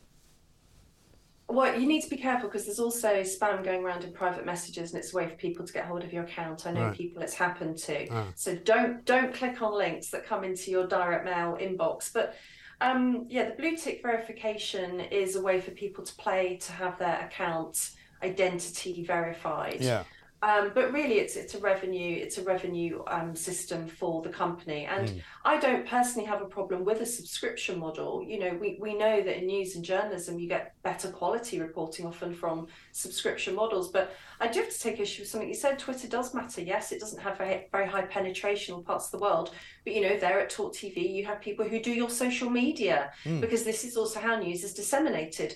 Well, 1.51 1.80
you 1.80 1.86
need 1.88 2.03
to 2.03 2.11
be 2.11 2.18
careful 2.18 2.49
because 2.49 2.66
there's 2.66 2.78
also 2.78 3.22
spam 3.22 3.64
going 3.64 3.82
around 3.82 4.05
in 4.05 4.12
private 4.12 4.44
messages, 4.44 4.92
and 4.92 4.99
it's 5.03 5.14
a 5.14 5.16
way 5.16 5.26
for 5.28 5.34
people 5.36 5.66
to 5.66 5.72
get 5.72 5.86
hold 5.86 6.05
of 6.05 6.12
your 6.12 6.24
account. 6.24 6.66
I 6.66 6.72
know 6.72 6.82
Right. 6.88 6.96
people 6.96 7.22
it's 7.22 7.32
happened 7.34 7.78
to, 7.78 8.07
Ah. 8.11 8.26
so 8.36 8.55
don't 8.55 9.03
don't 9.07 9.32
click 9.32 9.62
on 9.62 9.72
links 9.76 10.11
that 10.11 10.26
come 10.26 10.44
into 10.44 10.70
your 10.70 10.86
direct 10.86 11.24
mail 11.24 11.57
inbox. 11.59 12.12
But 12.12 12.34
um, 12.82 13.26
yeah, 13.28 13.49
the 13.49 13.57
blue 13.57 13.76
tick 13.76 14.03
verification 14.03 15.01
is 15.01 15.34
a 15.36 15.42
way 15.42 15.61
for 15.61 15.70
people 15.72 16.05
to 16.05 16.14
play 16.16 16.59
to 16.59 16.72
have 16.72 16.99
their 16.99 17.18
account 17.26 17.90
identity 18.22 19.05
verified. 19.05 19.78
Yeah. 19.80 20.05
Um, 20.41 20.70
but 20.72 20.93
really, 20.93 21.18
it's 21.18 21.34
it's 21.34 21.55
a 21.55 21.59
revenue 21.59 22.16
it's 22.22 22.39
a 22.39 22.45
revenue 22.45 23.03
um, 23.09 23.34
system 23.34 23.89
for 23.89 24.22
the 24.22 24.28
company, 24.28 24.84
and 24.86 25.09
Mm. 25.09 25.22
I 25.45 25.59
don't 25.59 25.86
personally 25.86 26.26
have 26.28 26.43
a 26.43 26.47
problem 26.47 26.84
with 26.84 27.01
a 27.01 27.07
subscription 27.07 27.78
model. 27.78 28.22
You 28.22 28.39
know, 28.39 28.53
we, 28.61 28.78
we 28.80 28.95
know 28.97 29.20
that 29.22 29.36
in 29.39 29.47
news 29.47 29.74
and 29.74 29.84
journalism 29.84 30.39
you 30.39 30.49
get 30.49 30.74
better 30.82 31.09
quality 31.11 31.59
reporting 31.61 32.07
often 32.07 32.34
from 32.34 32.68
subscription 32.93 33.55
models. 33.55 33.91
But 33.91 34.14
I 34.41 34.47
do 34.47 34.61
have 34.61 34.70
to 34.70 34.78
take 34.78 35.01
issue 35.01 35.22
with 35.22 35.28
something 35.30 35.49
you 35.49 35.55
said. 35.55 35.78
Twitter 35.78 36.07
does 36.07 36.34
matter. 36.34 36.61
Yes, 36.61 36.93
it 36.93 37.01
doesn't 37.01 37.20
have 37.20 37.39
very, 37.39 37.66
very 37.72 37.89
high 37.89 38.03
penetration 38.03 38.76
in 38.76 38.84
parts 38.84 39.07
of 39.07 39.12
the 39.12 39.18
world, 39.26 39.51
but 39.84 39.93
you 39.95 40.03
know, 40.03 40.16
there 40.18 40.39
at 40.41 40.51
Talk 40.51 40.72
TV 40.74 41.12
you 41.12 41.24
have 41.26 41.41
people 41.41 41.64
who 41.66 41.80
do 41.80 41.93
your 41.93 42.11
social 42.11 42.49
media 42.51 43.11
Mm. 43.24 43.41
because 43.41 43.64
this 43.64 43.84
is 43.84 43.97
also 43.97 44.20
how 44.20 44.39
news 44.39 44.62
is 44.62 44.74
disseminated 44.74 45.55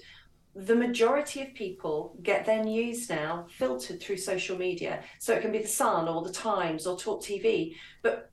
the 0.55 0.77
majority 0.77 1.41
of 1.41 1.55
people 1.55 2.17
get 2.23 2.45
their 2.45 2.63
news 2.63 3.09
now 3.09 3.47
filtered 3.57 4.01
through 4.01 4.19
social 4.19 4.59
media. 4.59 5.03
So 5.19 5.33
it 5.35 5.41
can 5.41 5.53
be 5.53 5.63
The 5.63 5.69
Sun 5.69 6.09
or 6.09 6.23
The 6.23 6.33
Times 6.33 6.87
or 6.87 6.99
Talk 6.99 7.23
TV. 7.23 7.75
But 8.03 8.33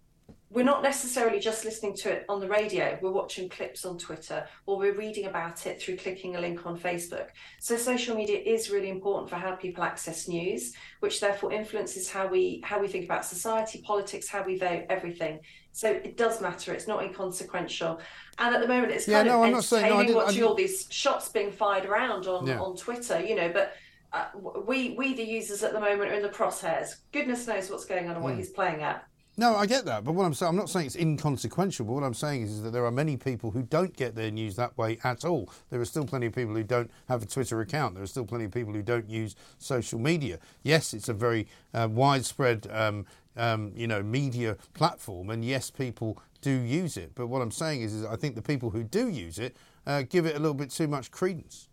we're 0.52 0.66
not 0.66 0.82
necessarily 0.82 1.40
just 1.40 1.64
listening 1.64 1.96
to 1.96 2.12
it 2.12 2.26
on 2.28 2.40
the 2.40 2.48
radio. 2.48 2.98
We're 3.02 3.12
watching 3.12 3.50
clips 3.50 3.86
on 3.86 4.00
Twitter 4.00 4.46
or 4.66 4.78
we're 4.78 4.98
reading 4.98 5.28
about 5.28 5.68
it 5.68 5.80
through 5.80 5.98
clicking 5.98 6.36
a 6.36 6.42
link 6.42 6.66
on 6.66 6.78
Facebook. 6.78 7.28
So 7.60 7.78
social 7.78 8.16
media 8.16 8.40
is 8.40 8.72
really 8.72 8.90
important 8.90 9.30
for 9.30 9.36
how 9.36 9.56
people 9.56 9.84
access 9.84 10.28
news, 10.28 10.74
which 11.02 11.20
therefore 11.20 11.54
influences 11.54 12.10
how 12.10 12.28
we 12.28 12.62
how 12.66 12.82
we 12.82 12.88
think 12.88 13.06
about 13.06 13.26
society, 13.26 13.82
politics, 13.86 14.28
how 14.28 14.44
we 14.44 14.58
vote, 14.58 14.86
everything. 14.90 15.40
So 15.72 15.90
it 15.92 16.18
does 16.18 16.42
matter. 16.42 16.74
It's 16.74 16.88
not 16.88 17.04
inconsequential. 17.04 18.00
And 18.38 18.56
at 18.56 18.62
the 18.62 18.68
moment, 18.68 18.92
it's 18.92 19.08
Yeah, 19.08 19.20
kind 19.20 19.28
no, 19.30 19.36
of 19.42 19.46
I'm 19.48 19.52
not 19.54 19.64
saying- 19.64 19.84
no, 19.90 20.00
entertaining 20.00 20.16
watching 20.16 20.44
all 20.44 20.56
these 20.56 20.88
shots 20.90 21.30
being 21.30 21.52
fired 21.52 21.86
around 21.86 22.28
on 22.28 22.48
Yeah. 22.48 22.60
on 22.60 22.76
Twitter. 22.76 23.20
You 23.24 23.36
know, 23.36 23.50
but. 23.50 23.74
Uh, 24.12 24.26
we 24.66 24.96
we 24.98 25.14
the 25.14 25.24
users 25.24 25.62
at 25.62 25.72
the 25.72 25.80
moment 25.80 26.10
are 26.10 26.16
in 26.16 26.24
the 26.24 26.30
crosshairs. 26.30 26.96
Goodness 27.12 27.46
knows 27.46 27.70
what's 27.70 27.86
going 27.86 28.10
on 28.10 28.16
and 28.16 28.24
what 28.24 28.34
Mm. 28.34 28.38
he's 28.38 28.50
playing 28.50 28.82
at. 28.82 29.06
No, 29.38 29.56
I 29.56 29.68
get 29.68 29.86
that, 29.86 30.04
but 30.04 30.14
what 30.14 30.26
I'm 30.26 30.34
saying, 30.34 30.50
I'm 30.50 30.56
not 30.56 30.68
saying 30.68 30.88
it's 30.88 30.96
inconsequential. 30.96 31.86
But 31.86 31.94
what 31.94 32.04
I'm 32.04 32.16
saying 32.16 32.42
is, 32.42 32.64
that 32.64 32.72
there 32.72 32.86
are 32.86 32.92
many 32.92 33.18
people 33.18 33.52
who 33.52 33.62
don't 33.62 33.96
get 33.96 34.16
their 34.16 34.32
news 34.32 34.56
that 34.56 34.76
way 34.80 34.98
at 35.04 35.24
all. 35.24 35.52
There 35.70 35.80
are 35.80 35.86
still 35.86 36.06
plenty 36.06 36.26
of 36.26 36.34
people 36.34 36.56
who 36.56 36.64
don't 36.64 36.90
have 37.08 37.22
a 37.22 37.28
Twitter 37.28 37.62
account. 37.62 37.94
There 37.94 38.04
are 38.04 38.08
still 38.08 38.26
plenty 38.26 38.46
of 38.46 38.52
people 38.52 38.74
who 38.74 38.82
don't 38.82 39.08
use 39.08 39.36
social 39.60 40.00
media. 40.00 40.40
Yes, 40.64 40.92
it's 40.96 41.08
a 41.08 41.14
very 41.14 41.48
uh, 41.76 41.88
widespread, 41.92 42.68
um, 42.72 43.06
um, 43.40 43.72
you 43.76 43.88
know, 43.88 44.04
media 44.04 44.58
platform, 44.74 45.30
and 45.30 45.44
yes, 45.44 45.72
people 45.72 46.22
do 46.42 46.52
use 46.52 46.98
it. 46.98 47.14
But 47.16 47.28
what 47.28 47.42
I'm 47.42 47.52
saying 47.52 47.82
is, 47.82 47.94
is 47.94 48.06
I 48.06 48.16
think 48.16 48.36
the 48.36 48.42
people 48.42 48.70
who 48.70 48.84
do 48.84 49.08
use 49.08 49.40
it 49.40 49.56
uh, 49.88 50.04
give 50.04 50.26
it 50.26 50.36
a 50.36 50.40
little 50.40 50.54
bit 50.54 50.70
too 50.70 50.88
much 50.88 51.12
credence. 51.12 51.70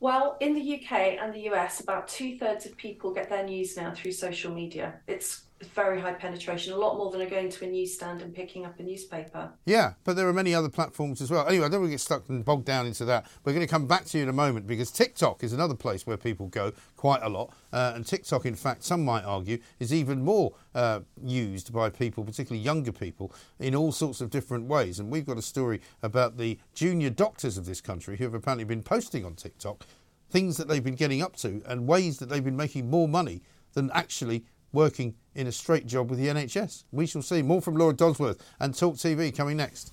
Well, 0.00 0.38
in 0.40 0.54
the 0.54 0.74
UK 0.76 1.18
and 1.20 1.34
the 1.34 1.50
US, 1.50 1.80
about 1.80 2.08
two 2.08 2.38
thirds 2.38 2.64
of 2.64 2.76
people 2.76 3.12
get 3.12 3.28
their 3.28 3.44
news 3.44 3.76
now 3.76 3.92
through 3.94 4.12
social 4.12 4.50
media. 4.50 4.94
It's 5.06 5.42
very 5.62 6.00
high 6.00 6.12
penetration, 6.12 6.72
a 6.72 6.76
lot 6.76 6.96
more 6.96 7.10
than 7.10 7.28
going 7.28 7.50
to 7.50 7.64
a 7.64 7.68
newsstand 7.68 8.22
and 8.22 8.34
picking 8.34 8.64
up 8.64 8.78
a 8.80 8.82
newspaper. 8.82 9.50
Yeah, 9.66 9.94
but 10.04 10.16
there 10.16 10.28
are 10.28 10.32
many 10.32 10.54
other 10.54 10.68
platforms 10.68 11.20
as 11.20 11.30
well. 11.30 11.46
Anyway, 11.46 11.66
I 11.66 11.68
don't 11.68 11.80
want 11.80 11.88
to 11.88 11.94
get 11.94 12.00
stuck 12.00 12.28
and 12.28 12.44
bogged 12.44 12.64
down 12.64 12.86
into 12.86 13.04
that. 13.06 13.26
We're 13.44 13.52
going 13.52 13.66
to 13.66 13.70
come 13.70 13.86
back 13.86 14.06
to 14.06 14.18
you 14.18 14.22
in 14.22 14.28
a 14.28 14.34
moment 14.34 14.66
because 14.66 14.90
TikTok 14.90 15.44
is 15.44 15.52
another 15.52 15.74
place 15.74 16.06
where 16.06 16.16
people 16.16 16.46
go 16.46 16.72
quite 16.96 17.22
a 17.22 17.28
lot. 17.28 17.52
Uh, 17.72 17.92
and 17.94 18.06
TikTok, 18.06 18.46
in 18.46 18.54
fact, 18.54 18.84
some 18.84 19.04
might 19.04 19.24
argue, 19.24 19.58
is 19.78 19.92
even 19.92 20.24
more 20.24 20.54
uh, 20.74 21.00
used 21.22 21.72
by 21.72 21.90
people, 21.90 22.24
particularly 22.24 22.62
younger 22.62 22.92
people, 22.92 23.32
in 23.58 23.74
all 23.74 23.92
sorts 23.92 24.20
of 24.20 24.30
different 24.30 24.66
ways. 24.66 24.98
And 24.98 25.10
we've 25.10 25.26
got 25.26 25.38
a 25.38 25.42
story 25.42 25.80
about 26.02 26.38
the 26.38 26.58
junior 26.74 27.10
doctors 27.10 27.58
of 27.58 27.66
this 27.66 27.80
country 27.80 28.16
who 28.16 28.24
have 28.24 28.34
apparently 28.34 28.64
been 28.64 28.82
posting 28.82 29.24
on 29.24 29.34
TikTok 29.34 29.84
things 30.30 30.56
that 30.56 30.68
they've 30.68 30.84
been 30.84 30.94
getting 30.94 31.20
up 31.20 31.36
to 31.36 31.60
and 31.66 31.88
ways 31.88 32.18
that 32.18 32.28
they've 32.28 32.44
been 32.44 32.56
making 32.56 32.88
more 32.88 33.08
money 33.08 33.42
than 33.72 33.90
actually 33.92 34.44
working 34.72 35.14
in 35.34 35.46
a 35.46 35.52
straight 35.52 35.86
job 35.86 36.10
with 36.10 36.18
the 36.18 36.28
NHS. 36.28 36.84
We 36.92 37.06
shall 37.06 37.22
see. 37.22 37.42
More 37.42 37.60
from 37.60 37.74
Laura 37.74 37.94
Dodsworth 37.94 38.40
and 38.58 38.74
Talk 38.74 38.96
TV 38.96 39.34
coming 39.34 39.56
next. 39.56 39.92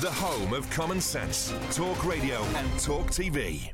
The 0.00 0.10
home 0.10 0.54
of 0.54 0.68
common 0.70 1.00
sense. 1.00 1.52
Talk 1.70 2.04
radio 2.04 2.42
and 2.42 2.80
Talk 2.80 3.08
TV. 3.08 3.72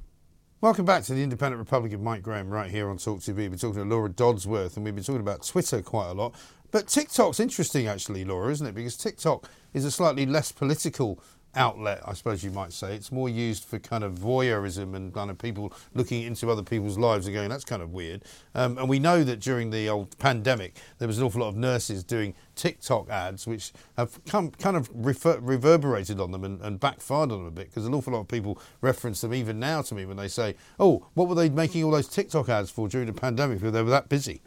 Welcome 0.61 0.85
back 0.85 1.05
to 1.05 1.14
the 1.14 1.23
Independent 1.23 1.59
Republic 1.59 1.93
of 1.93 2.03
Mike 2.03 2.23
Graham 2.23 2.51
right 2.51 2.71
here 2.71 2.91
on 2.91 2.99
Talk 2.99 3.21
TV. 3.21 3.37
We've 3.37 3.51
been 3.51 3.59
talking 3.59 3.83
to 3.83 3.89
Laura 3.89 4.11
Dodsworth 4.11 4.77
and 4.77 4.85
we've 4.85 4.95
been 4.95 5.05
talking 5.05 5.23
about 5.23 5.47
Twitter 5.47 5.81
quite 5.81 6.11
a 6.11 6.12
lot. 6.12 6.35
But 6.71 6.87
TikTok's 6.87 7.41
interesting 7.41 7.87
actually, 7.87 8.25
Laura, 8.25 8.53
isn't 8.53 8.66
it? 8.66 8.75
Because 8.75 8.97
TikTok 8.97 9.49
is 9.73 9.85
a 9.85 9.91
slightly 9.91 10.27
less 10.27 10.53
political 10.53 11.23
outlet, 11.55 12.03
I 12.05 12.14
suppose 12.14 12.44
you 12.44 12.51
might 12.51 12.72
say. 12.72 12.94
It's 12.94 13.11
more 13.11 13.28
used 13.28 13.64
for 13.64 13.78
kind 13.78 14.05
of 14.05 14.14
voyeurism 14.14 14.94
and 14.94 15.12
kind 15.12 15.30
of 15.30 15.38
people 15.38 15.72
looking 15.94 16.22
into 16.22 16.51
other 16.51 16.62
people's 16.62 16.98
lives 16.98 17.26
and 17.26 17.34
going, 17.34 17.48
that's 17.48 17.64
kind 17.64 17.82
of 17.82 17.92
weird. 17.92 18.24
Um, 18.55 18.78
and 18.78 18.88
we 18.88 18.98
know 18.98 19.24
that 19.24 19.40
during 19.40 19.70
the 19.70 19.88
old 19.88 20.16
pandemic, 20.18 20.76
there 20.98 21.09
was 21.09 21.18
an 21.18 21.24
awful 21.24 21.40
lot 21.40 21.48
of 21.48 21.57
nurses 21.57 22.05
doing 22.05 22.34
TikTok 22.55 23.09
ads, 23.09 23.46
which 23.46 23.72
have 23.96 24.22
come, 24.26 24.51
kind 24.53 24.76
of 24.76 24.90
refer, 24.94 25.38
reverberated 25.40 26.20
on 26.20 26.30
them 26.30 26.44
and, 26.44 26.61
and 26.61 26.78
backfired 26.78 27.32
on 27.32 27.38
them 27.38 27.46
a 27.46 27.51
bit 27.51 27.68
because 27.68 27.86
an 27.86 27.94
awful 27.94 28.12
lot 28.12 28.20
of 28.20 28.28
people 28.28 28.61
reference 28.80 29.20
them 29.20 29.34
even 29.34 29.59
now 29.59 29.82
to 29.82 29.94
me 29.94 30.05
when 30.05 30.16
they 30.16 30.28
say, 30.28 30.55
oh, 30.78 31.07
what 31.14 31.28
were 31.28 31.34
they 31.34 31.48
making 31.48 31.84
all 31.84 31.90
those 31.90 32.09
TikTok 32.09 32.48
ads 32.48 32.70
for 32.70 32.88
during 32.88 33.07
the 33.07 33.12
pandemic 33.12 33.59
because 33.59 33.72
they 33.72 33.82
were 33.82 33.90
that 33.90 34.09
busy? 34.09 34.42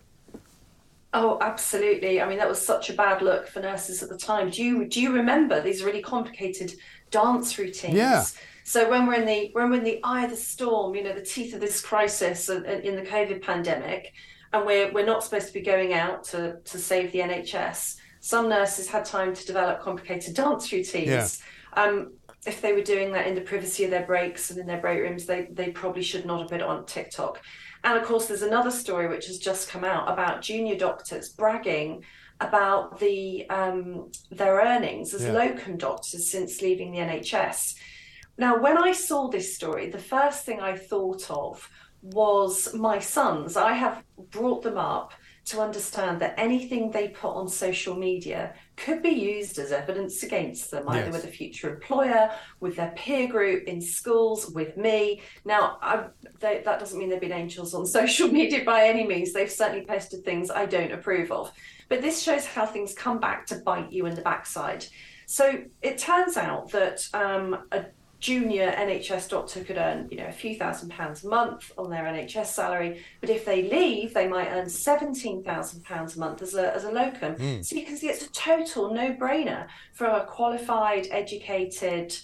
Oh, 1.14 1.38
absolutely. 1.42 2.20
I 2.22 2.28
mean, 2.28 2.40
that 2.40 2.50
was 2.50 2.64
such 2.64 2.90
a 2.90 2.94
bad 2.94 3.22
look 3.22 3.48
for 3.48 3.60
nurses 3.60 4.02
at 4.02 4.10
the 4.10 4.18
time. 4.18 4.50
Do 4.50 4.64
you 4.64 4.86
do 4.86 5.00
you 5.00 5.14
remember 5.14 5.62
these 5.62 5.84
really 5.84 6.02
complicated 6.02 6.74
dance 7.12 7.58
routines? 7.60 7.94
Yeah. 7.94 8.26
So 8.64 8.90
when 8.90 9.06
we're 9.06 9.16
in 9.16 9.26
the 9.26 9.50
when 9.54 9.70
we're 9.70 9.78
in 9.78 9.84
the 9.84 10.00
eye 10.04 10.24
of 10.24 10.32
the 10.32 10.36
storm, 10.38 10.96
you 10.96 11.04
know, 11.04 11.14
the 11.14 11.22
teeth 11.22 11.54
of 11.54 11.60
this 11.60 11.82
crisis 11.82 12.50
in 12.50 12.96
the 12.96 13.04
COVID 13.04 13.44
pandemic, 13.44 14.14
and 14.54 14.66
we're 14.66 14.92
we're 14.92 15.06
not 15.06 15.24
supposed 15.24 15.48
to 15.48 15.54
be 15.54 15.62
going 15.62 15.94
out 15.94 16.24
to 16.26 16.58
to 16.64 16.78
save 16.80 17.12
the 17.12 17.20
NHS. 17.20 17.98
Some 18.20 18.50
nurses 18.50 18.88
had 18.88 19.06
time 19.06 19.36
to 19.36 19.46
develop 19.46 19.82
complicated 19.82 20.34
dance 20.34 20.72
routines. 20.72 21.42
Yeah. 21.76 21.84
Um, 21.84 22.14
if 22.46 22.62
they 22.62 22.74
were 22.74 22.82
doing 22.82 23.12
that 23.14 23.28
in 23.28 23.36
the 23.36 23.42
privacy 23.42 23.84
of 23.84 23.92
their 23.92 24.06
breaks 24.06 24.50
and 24.50 24.60
in 24.60 24.66
their 24.66 24.82
break 24.82 25.00
rooms, 25.00 25.26
they 25.26 25.48
they 25.52 25.70
probably 25.70 26.04
should 26.04 26.26
not 26.26 26.40
have 26.40 26.50
been 26.50 26.62
on 26.62 26.86
TikTok. 26.86 27.42
And 27.84 27.98
of 27.98 28.06
course, 28.06 28.28
there's 28.28 28.42
another 28.42 28.72
story 28.72 29.08
which 29.08 29.28
has 29.28 29.38
just 29.38 29.70
come 29.70 29.84
out 29.84 30.12
about 30.12 30.42
junior 30.42 30.76
doctors 30.78 31.30
bragging 31.30 32.04
about 32.40 33.00
the 33.00 33.48
um, 33.50 34.12
their 34.32 34.56
earnings 34.62 35.14
as 35.14 35.24
Yeah. 35.24 35.34
locum 35.34 35.78
doctors 35.78 36.32
since 36.32 36.62
leaving 36.62 36.92
the 36.92 37.00
NHS. 37.00 37.76
Now, 38.38 38.60
when 38.60 38.78
I 38.78 38.94
saw 38.94 39.28
this 39.30 39.56
story, 39.56 39.90
the 39.90 40.00
first 40.00 40.46
thing 40.46 40.60
I 40.60 40.76
thought 40.78 41.30
of 41.30 41.70
was 42.02 42.74
my 42.74 43.00
sons. 43.00 43.56
I 43.56 43.74
have 43.74 44.04
brought 44.32 44.64
them 44.64 44.78
up 44.78 45.14
to 45.46 45.62
understand 45.62 46.20
that 46.22 46.34
anything 46.38 46.92
they 46.92 47.10
put 47.10 47.34
on 47.36 47.48
social 47.48 47.96
media 47.96 48.56
could 48.76 49.02
be 49.04 49.10
used 49.10 49.60
as 49.60 49.72
evidence 49.72 50.24
against 50.24 50.72
them, 50.72 50.88
either 50.90 51.06
Yes. 51.06 51.14
with 51.14 51.26
a 51.26 51.28
future 51.28 51.74
employer, 51.74 52.32
with 52.60 52.76
their 52.76 52.92
peer 52.96 53.28
group 53.28 53.66
in 53.68 53.80
schools, 53.80 54.50
with 54.50 54.76
me. 54.78 55.22
Now, 55.46 55.78
I, 55.82 56.06
they, 56.40 56.62
that 56.66 56.80
doesn't 56.80 56.98
mean 56.98 57.10
they've 57.10 57.22
been 57.22 57.32
angels 57.32 57.74
on 57.74 57.86
social 58.00 58.28
media 58.28 58.64
by 58.64 58.88
any 58.88 59.06
means. 59.06 59.32
They've 59.34 59.52
certainly 59.52 59.86
posted 59.86 60.26
things 60.26 60.50
I 60.50 60.66
don't 60.66 60.92
approve 60.92 61.32
of. 61.32 61.52
But 61.90 62.02
this 62.02 62.22
shows 62.22 62.46
how 62.46 62.66
things 62.66 62.94
come 62.94 63.20
back 63.20 63.46
to 63.48 63.58
bite 63.58 63.92
you 63.92 64.06
in 64.08 64.16
the 64.16 64.22
backside. 64.22 64.86
So 65.26 65.64
it 65.82 65.98
turns 65.98 66.38
out 66.38 66.72
that 66.72 67.00
um, 67.14 67.66
a 67.72 67.86
junior 68.24 68.72
NHS 68.72 69.28
doctor 69.28 69.66
could 69.66 69.76
earn, 69.76 70.08
you 70.10 70.16
know, 70.16 70.28
a 70.28 70.32
few 70.32 70.56
thousand 70.56 70.90
pounds 70.90 71.26
a 71.26 71.28
month 71.28 71.74
on 71.78 71.90
their 71.90 72.06
NHS 72.06 72.46
salary, 72.46 73.04
but 73.20 73.30
if 73.30 73.44
they 73.44 73.64
leave, 73.64 74.14
they 74.14 74.30
might 74.30 74.48
earn 74.48 74.70
seventeen 74.70 75.44
thousand 75.44 75.84
pounds 75.84 76.16
a 76.16 76.20
month 76.20 76.42
as 76.42 76.56
a 76.56 76.74
as 76.74 76.86
a 76.86 76.92
locum. 76.92 77.36
Mm. 77.36 77.66
So 77.66 77.76
you 77.76 77.86
can 77.86 77.98
see 77.98 78.08
it's 78.08 78.26
a 78.26 78.32
total 78.32 78.94
no-brainer 78.94 79.68
for 79.92 80.06
a 80.06 80.26
qualified, 80.26 81.08
educated 81.12 82.18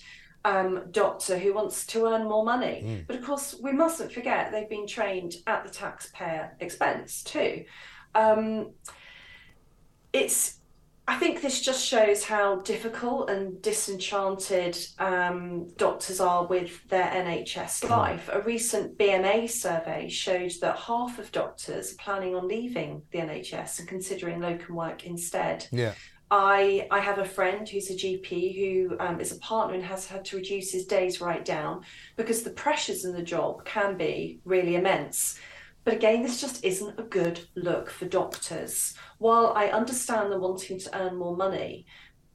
um, 0.46 0.86
doctor 0.92 1.38
who 1.38 1.54
wants 1.54 1.86
to 1.88 2.06
earn 2.06 2.30
more 2.30 2.46
money. 2.46 2.82
Mm. 2.86 3.06
But 3.06 3.18
of 3.18 3.26
course, 3.26 3.58
we 3.62 3.74
mustn't 3.74 4.14
forget 4.14 4.54
they've 4.54 4.70
been 4.70 4.88
trained 4.88 5.36
at 5.48 5.66
the 5.66 5.70
taxpayer 5.70 6.56
expense 6.62 7.24
too. 7.24 7.66
Um, 8.16 8.72
it's 10.14 10.59
I 11.10 11.16
think 11.16 11.42
this 11.42 11.60
just 11.60 11.84
shows 11.84 12.24
how 12.24 12.58
difficult 12.58 13.32
and 13.32 13.60
disenchanted 13.64 14.78
um, 15.00 15.72
doctors 15.76 16.20
are 16.20 16.46
with 16.46 16.88
their 16.88 17.08
NHS 17.08 17.90
life. 17.90 18.30
A 18.32 18.42
recent 18.42 18.96
BMA 18.96 19.50
survey 19.50 20.08
showed 20.08 20.52
that 20.62 20.78
half 20.78 21.18
of 21.18 21.32
doctors 21.32 21.94
are 21.94 21.96
planning 21.96 22.36
on 22.36 22.48
leaving 22.48 23.02
the 23.12 23.18
NHS 23.18 23.80
and 23.80 23.88
considering 23.88 24.40
locum 24.40 24.76
work 24.76 25.04
instead. 25.04 25.66
Yeah. 25.72 25.94
I 26.30 26.88
I 26.92 27.00
have 27.00 27.18
a 27.18 27.26
friend 27.26 27.68
who's 27.68 27.90
a 27.90 27.96
GP 27.96 28.56
who 28.60 28.96
um, 29.00 29.20
is 29.20 29.32
a 29.32 29.40
partner 29.40 29.74
and 29.74 29.84
has 29.84 30.06
had 30.06 30.24
to 30.26 30.38
reduce 30.38 30.72
his 30.72 30.86
days 30.86 31.20
right 31.20 31.44
down 31.44 31.86
because 32.18 32.44
the 32.44 32.52
pressures 32.52 33.04
in 33.04 33.14
the 33.14 33.24
job 33.24 33.66
can 33.66 33.98
be 33.98 34.42
really 34.46 34.76
immense. 34.76 35.40
But 35.90 35.96
again, 35.96 36.22
this 36.22 36.40
just 36.40 36.64
isn't 36.64 37.00
a 37.00 37.04
good 37.04 37.48
look 37.56 37.90
for 37.90 38.06
doctors. 38.06 38.94
While 39.18 39.54
I 39.56 39.70
understand 39.70 40.32
them 40.32 40.42
wanting 40.42 40.78
to 40.82 40.96
earn 40.96 41.16
more 41.16 41.36
money, 41.36 41.88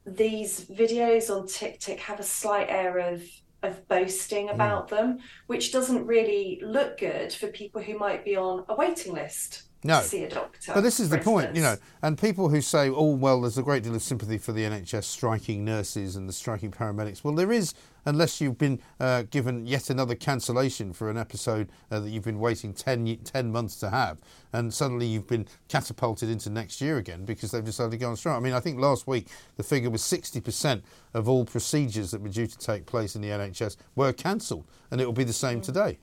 these 0.05 0.65
videos 0.65 1.29
on 1.29 1.47
TikTok 1.47 1.97
have 1.99 2.19
a 2.19 2.23
slight 2.23 2.67
air 2.67 2.97
of 2.97 3.23
of 3.63 3.87
boasting 3.87 4.49
about 4.49 4.87
mm. 4.87 4.89
them, 4.89 5.19
which 5.47 5.71
doesn't 5.71 6.05
really 6.05 6.59
look 6.65 6.97
good 6.97 7.31
for 7.31 7.47
people 7.47 7.81
who 7.81 7.97
might 7.97 8.25
be 8.25 8.35
on 8.35 8.65
a 8.67 8.75
waiting 8.75 9.13
list 9.13 9.69
No. 9.85 10.01
to 10.01 10.07
see 10.07 10.23
a 10.23 10.29
doctor. 10.29 10.73
But 10.73 10.81
this 10.81 10.99
is 10.99 11.09
the 11.09 11.19
point, 11.19 11.55
you 11.55 11.61
know, 11.61 11.77
and 12.01 12.17
people 12.17 12.49
who 12.49 12.59
say, 12.59 12.89
oh, 12.89 13.11
well, 13.11 13.41
there's 13.41 13.59
a 13.59 13.63
great 13.63 13.83
deal 13.83 13.93
of 13.93 14.01
sympathy 14.01 14.39
for 14.39 14.51
the 14.51 14.61
NHS 14.61 15.03
striking 15.03 15.63
nurses 15.63 16.15
and 16.15 16.27
the 16.27 16.33
striking 16.33 16.71
paramedics. 16.71 17.23
Well, 17.23 17.35
there 17.35 17.51
is, 17.51 17.75
unless 18.03 18.41
you've 18.41 18.57
been 18.57 18.81
uh, 18.99 19.23
given 19.29 19.67
yet 19.67 19.91
another 19.91 20.15
cancellation 20.15 20.91
for 20.91 21.11
an 21.11 21.17
episode 21.17 21.69
uh, 21.91 21.99
that 21.99 22.09
you've 22.09 22.23
been 22.23 22.39
waiting 22.39 22.73
10, 22.73 23.17
10 23.23 23.51
months 23.51 23.75
to 23.81 23.91
have, 23.91 24.17
and 24.51 24.73
suddenly 24.73 25.05
you've 25.05 25.27
been 25.27 25.47
catapulted 25.67 26.29
into 26.29 26.49
next 26.49 26.81
year 26.81 26.97
again 26.97 27.23
because 27.23 27.51
they've 27.51 27.63
decided 27.63 27.91
to 27.91 27.97
go 27.97 28.09
on 28.09 28.15
strike. 28.15 28.37
I 28.37 28.39
mean, 28.39 28.53
I 28.53 28.59
think 28.59 28.79
last 28.79 29.05
week 29.05 29.27
the 29.55 29.63
figure 29.63 29.91
was 29.91 30.01
60% 30.01 30.81
of 31.13 31.29
all 31.29 31.45
procedures 31.45 32.09
that 32.09 32.21
were 32.21 32.29
due 32.29 32.47
to 32.47 32.57
take 32.57 32.87
place 32.87 33.15
in 33.15 33.21
the 33.21 33.29
NHS 33.29 33.77
were 33.95 34.13
cancelled, 34.13 34.65
and 34.89 34.99
it 34.99 35.05
will 35.05 35.13
be 35.13 35.23
the 35.23 35.31
same 35.31 35.61
today. 35.61 35.99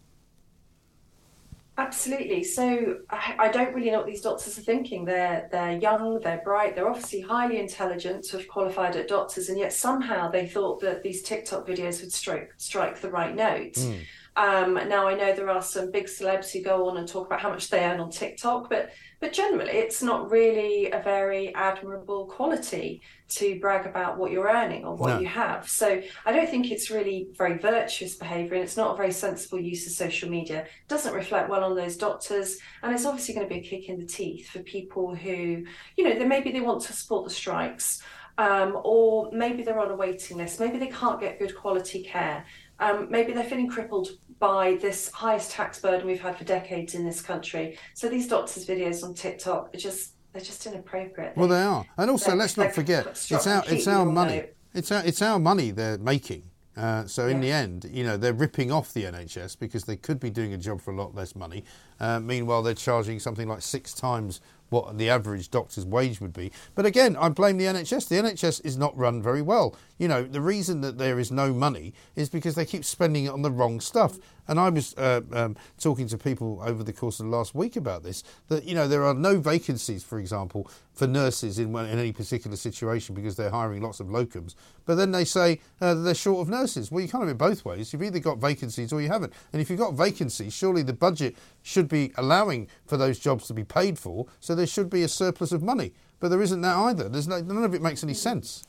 Absolutely. 1.79 2.45
So 2.45 2.99
I, 3.09 3.35
I 3.39 3.49
don't 3.49 3.75
really 3.75 3.91
know 3.91 3.99
what 3.99 4.07
these 4.07 4.21
doctors 4.21 4.59
are 4.59 4.63
thinking. 4.63 5.07
They're 5.07 5.49
they're 5.51 5.79
young, 5.79 6.21
they're 6.21 6.43
bright, 6.45 6.75
they're 6.75 6.89
obviously 6.89 7.23
highly 7.23 7.59
intelligent 7.59 8.25
to 8.25 8.39
have 8.39 8.49
qualified 8.49 8.95
at 8.97 9.09
doctors, 9.09 9.49
and 9.49 9.59
yet 9.59 9.73
somehow 9.73 10.31
they 10.31 10.47
thought 10.47 10.81
that 10.81 11.03
these 11.03 11.23
TikTok 11.23 11.67
videos 11.67 12.03
would 12.03 12.13
strike 12.13 12.53
strike 12.59 13.01
the 13.01 13.11
right 13.11 13.35
note. 13.35 13.77
Hmm. 13.79 13.95
Um, 14.35 14.75
now 14.89 15.07
I 15.07 15.15
know 15.15 15.35
there 15.35 15.51
are 15.51 15.61
some 15.61 15.91
big 15.91 16.07
celebs 16.07 16.51
who 16.51 16.63
go 16.63 16.89
on 16.89 16.97
and 16.97 17.07
talk 17.07 17.27
about 17.27 17.41
how 17.41 17.51
much 17.51 17.69
they 17.69 17.85
earn 17.85 18.01
on 18.01 18.11
TikTok, 18.11 18.71
but 18.71 18.91
but 19.21 19.33
generally 19.33 19.73
it's 19.73 20.03
not 20.03 20.31
really 20.31 20.91
a 20.91 21.01
very 21.03 21.55
admirable 21.55 22.27
quality 22.27 23.03
to 23.29 23.61
brag 23.61 23.87
about 23.87 24.19
what 24.19 24.33
you're 24.33 24.49
earning 24.49 24.85
or 24.85 24.97
what 24.97 25.15
No. 25.15 25.19
you 25.21 25.27
have. 25.27 25.69
So 25.69 26.03
I 26.27 26.33
don't 26.33 26.49
think 26.49 26.71
it's 26.71 26.91
really 26.91 27.29
very 27.37 27.59
virtuous 27.59 28.17
behaviour 28.17 28.55
and 28.55 28.65
it's 28.65 28.77
not 28.77 28.95
a 28.95 28.97
very 28.97 29.13
sensible 29.13 29.61
use 29.61 29.87
of 29.87 29.93
social 29.93 30.29
media. 30.29 30.63
It 30.63 30.89
doesn't 30.89 31.15
reflect 31.15 31.49
well 31.51 31.63
on 31.63 31.77
those 31.77 31.97
doctors 31.97 32.59
and 32.83 32.93
it's 32.93 33.05
obviously 33.05 33.35
going 33.35 33.47
to 33.49 33.55
be 33.55 33.61
a 33.61 33.63
kick 33.63 33.89
in 33.89 33.99
the 33.99 34.07
teeth 34.07 34.49
for 34.49 34.59
people 34.61 35.15
who, 35.15 35.65
you 35.97 36.05
know, 36.05 36.19
they 36.19 36.25
maybe 36.27 36.51
they 36.51 36.61
want 36.61 36.83
to 36.83 36.93
support 36.93 37.29
the 37.29 37.35
strikes. 37.35 38.03
Um, 38.39 38.79
or 38.83 39.31
maybe 39.31 39.63
they're 39.63 39.79
on 39.79 39.91
a 39.91 39.95
waiting 39.95 40.39
list. 40.39 40.59
Maybe 40.59 40.79
they 40.79 40.87
can't 40.87 41.21
get 41.21 41.39
good 41.39 41.55
quality 41.55 42.03
care. 42.03 42.47
Um, 42.83 43.07
maybe 43.11 43.33
they're 43.33 43.45
feeling 43.45 43.69
crippled 43.69 44.09
by 44.41 44.75
this 44.75 45.09
highest 45.13 45.53
tax 45.53 45.79
burden 45.79 46.05
we've 46.05 46.21
had 46.21 46.37
for 46.37 46.43
decades 46.43 46.97
in 46.97 47.05
this 47.05 47.23
country. 47.23 47.79
So 47.95 48.09
these 48.09 48.27
doctors' 48.27 48.67
videos 48.67 49.05
on 49.05 49.15
TikTok 49.15 49.73
are 49.73 49.79
just 49.79 50.15
they're 50.33 50.43
just 50.43 50.67
inappropriate. 50.67 51.37
Well, 51.37 51.47
they 51.47 51.63
are, 51.63 51.87
and 51.97 52.11
also 52.11 52.35
let's 52.35 52.57
not 52.57 52.75
forget 52.75 53.07
it's 53.07 53.47
our 53.47 53.63
it's 53.69 53.87
our 53.87 54.05
money. 54.05 54.47
It's 54.75 54.91
our 54.91 55.05
it's 55.05 55.23
our 55.23 55.39
money 55.39 55.71
they're 55.71 55.99
making. 55.99 56.43
Uh, 56.77 57.07
so 57.07 57.29
in 57.29 57.41
the 57.41 57.53
end, 57.53 57.87
you 57.93 58.03
know, 58.03 58.17
they're 58.17 58.33
ripping 58.33 58.73
off 58.73 58.95
the 58.95 59.05
NHS 59.05 59.59
because 59.59 59.85
they 59.85 59.97
could 59.97 60.19
be 60.19 60.31
doing 60.31 60.55
a 60.55 60.59
job 60.59 60.81
for 60.81 60.91
a 60.91 60.97
lot 60.97 61.15
less 61.15 61.37
money. 61.37 61.65
Uh, 62.01 62.19
meanwhile, 62.19 62.63
they're 62.63 62.73
charging 62.75 63.21
something 63.21 63.47
like 63.47 63.61
six 63.61 63.93
times 63.93 64.41
what 64.71 64.97
the 64.97 65.11
average 65.11 65.51
doctor's 65.51 65.85
wage 65.85 66.21
would 66.21 66.33
be. 66.33 66.51
But 66.75 66.87
again, 66.87 67.15
I 67.17 67.29
blame 67.29 67.59
the 67.59 67.67
NHS. 67.67 68.09
The 68.09 68.17
NHS 68.17 68.65
is 68.65 68.79
not 68.79 68.97
run 68.97 69.23
very 69.23 69.43
well. 69.43 69.77
You 70.03 70.09
know, 70.09 70.25
the 70.25 70.41
reason 70.41 70.81
that 70.81 70.99
there 70.99 71.21
is 71.21 71.31
no 71.31 71.53
money 71.53 71.95
is 72.17 72.29
because 72.29 72.57
they 72.57 72.65
keep 72.65 72.85
spending 72.85 73.27
it 73.27 73.29
on 73.29 73.43
the 73.43 73.53
wrong 73.53 73.79
stuff. 73.79 74.19
And 74.49 74.59
I 74.59 74.69
was 74.69 74.97
uh, 74.99 75.21
um, 75.33 75.55
talking 75.79 76.09
to 76.09 76.19
people 76.19 76.61
over 76.61 76.83
the 76.83 76.93
course 76.93 77.21
of 77.21 77.27
the 77.27 77.31
last 77.31 77.55
week 77.55 77.77
about 77.77 78.03
this. 78.03 78.25
That 78.49 78.65
you 78.65 78.75
know 78.75 78.89
there 78.89 79.05
are 79.05 79.15
no 79.15 79.39
vacancies, 79.39 80.03
for 80.03 80.19
example, 80.19 80.69
for 80.93 81.07
nurses 81.07 81.61
in, 81.61 81.69
in 81.77 82.01
any 82.01 82.11
particular 82.11 82.57
situation 82.57 83.15
because 83.15 83.37
they're 83.37 83.53
hiring 83.53 83.81
lots 83.81 84.01
of 84.01 84.09
locums. 84.09 84.57
But 84.87 84.97
then 84.97 85.13
they 85.13 85.25
say 85.25 85.61
uh, 85.81 85.95
they're 85.95 86.17
short 86.17 86.41
of 86.41 86.49
nurses. 86.49 86.91
Well, 86.91 87.03
you 87.03 87.09
can't 87.09 87.23
have 87.23 87.31
it 87.31 87.39
both 87.39 87.65
ways. 87.65 87.93
You've 87.93 88.03
either 88.03 88.19
got 88.19 88.39
vacancies 88.39 88.93
or 88.93 89.01
you 89.01 89.09
haven't. 89.09 89.33
And 89.53 89.63
if 89.63 89.71
you've 89.71 89.79
got 89.79 89.95
vacancies, 89.95 90.53
surely 90.53 90.83
the 90.83 90.93
budget 90.93 91.37
should 91.63 91.87
be 91.87 92.11
allowing 92.17 92.67
for 92.87 92.97
those 92.97 93.21
jobs 93.21 93.47
to 93.47 93.55
be 93.55 93.63
paid 93.63 94.01
for. 94.01 94.27
So 94.41 94.57
there 94.57 94.67
should 94.67 94.91
be 94.91 95.05
a 95.05 95.09
surplus 95.09 95.53
of 95.53 95.63
money. 95.63 95.93
But 96.19 96.31
there 96.31 96.43
isn't 96.43 96.61
that 96.63 96.77
either. 96.77 97.09
There's 97.09 97.29
no, 97.29 97.41
none 97.41 97.63
of 97.63 97.73
it 97.73 97.83
makes 97.83 98.03
any 98.03 98.15
sense. 98.15 98.65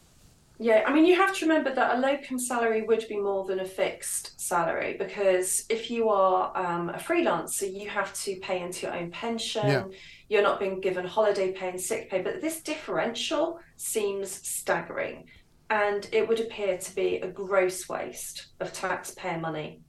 Yeah, 0.59 0.83
I 0.85 0.93
mean, 0.93 1.05
you 1.05 1.15
have 1.15 1.35
to 1.37 1.45
remember 1.45 1.73
that 1.73 1.97
a 1.97 1.99
locum 1.99 2.37
salary 2.37 2.83
would 2.83 3.05
be 3.09 3.17
more 3.17 3.43
than 3.45 3.59
a 3.59 3.65
fixed 3.65 4.39
salary 4.39 4.95
because 4.97 5.65
if 5.69 5.89
you 5.89 6.09
are 6.09 6.55
um, 6.55 6.89
a 6.89 6.97
freelancer, 6.97 7.67
you 7.73 7.89
have 7.89 8.13
to 8.21 8.35
pay 8.37 8.61
into 8.61 8.85
your 8.85 8.95
own 8.95 9.09
pension. 9.11 9.67
Yeah. 9.67 9.83
You're 10.29 10.43
not 10.43 10.59
being 10.59 10.79
given 10.79 11.05
holiday 11.05 11.51
pay 11.51 11.69
and 11.69 11.81
sick 11.81 12.09
pay. 12.09 12.21
But 12.21 12.39
this 12.39 12.61
differential 12.61 13.59
seems 13.77 14.31
staggering. 14.47 15.25
and 15.69 16.07
it 16.11 16.27
would 16.27 16.39
appear 16.39 16.77
to 16.77 16.95
be 16.95 17.17
a 17.17 17.27
gross 17.27 17.89
waste 17.89 18.47
of 18.59 18.71
taxpayer 18.73 19.39
money. 19.39 19.81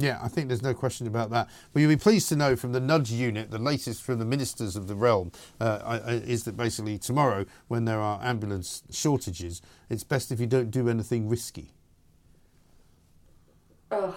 Yeah, 0.00 0.20
I 0.22 0.28
think 0.28 0.46
there's 0.46 0.62
no 0.62 0.74
question 0.74 1.08
about 1.08 1.30
that. 1.30 1.50
But 1.72 1.80
you'll 1.80 1.88
be 1.90 1.96
pleased 1.96 2.28
to 2.28 2.36
know 2.36 2.54
from 2.54 2.72
the 2.72 2.80
nudge 2.80 3.10
unit, 3.10 3.50
the 3.50 3.58
latest 3.58 4.02
from 4.02 4.20
the 4.20 4.24
ministers 4.24 4.76
of 4.76 4.86
the 4.86 4.94
realm, 4.94 5.32
uh, 5.60 6.00
is 6.06 6.44
that 6.44 6.56
basically 6.56 6.98
tomorrow, 6.98 7.44
when 7.66 7.84
there 7.84 8.00
are 8.00 8.20
ambulance 8.22 8.84
shortages, 8.90 9.60
it's 9.90 10.04
best 10.04 10.30
if 10.30 10.38
you 10.38 10.46
don't 10.46 10.70
do 10.70 10.88
anything 10.88 11.28
risky. 11.28 11.72
Oh, 13.90 14.16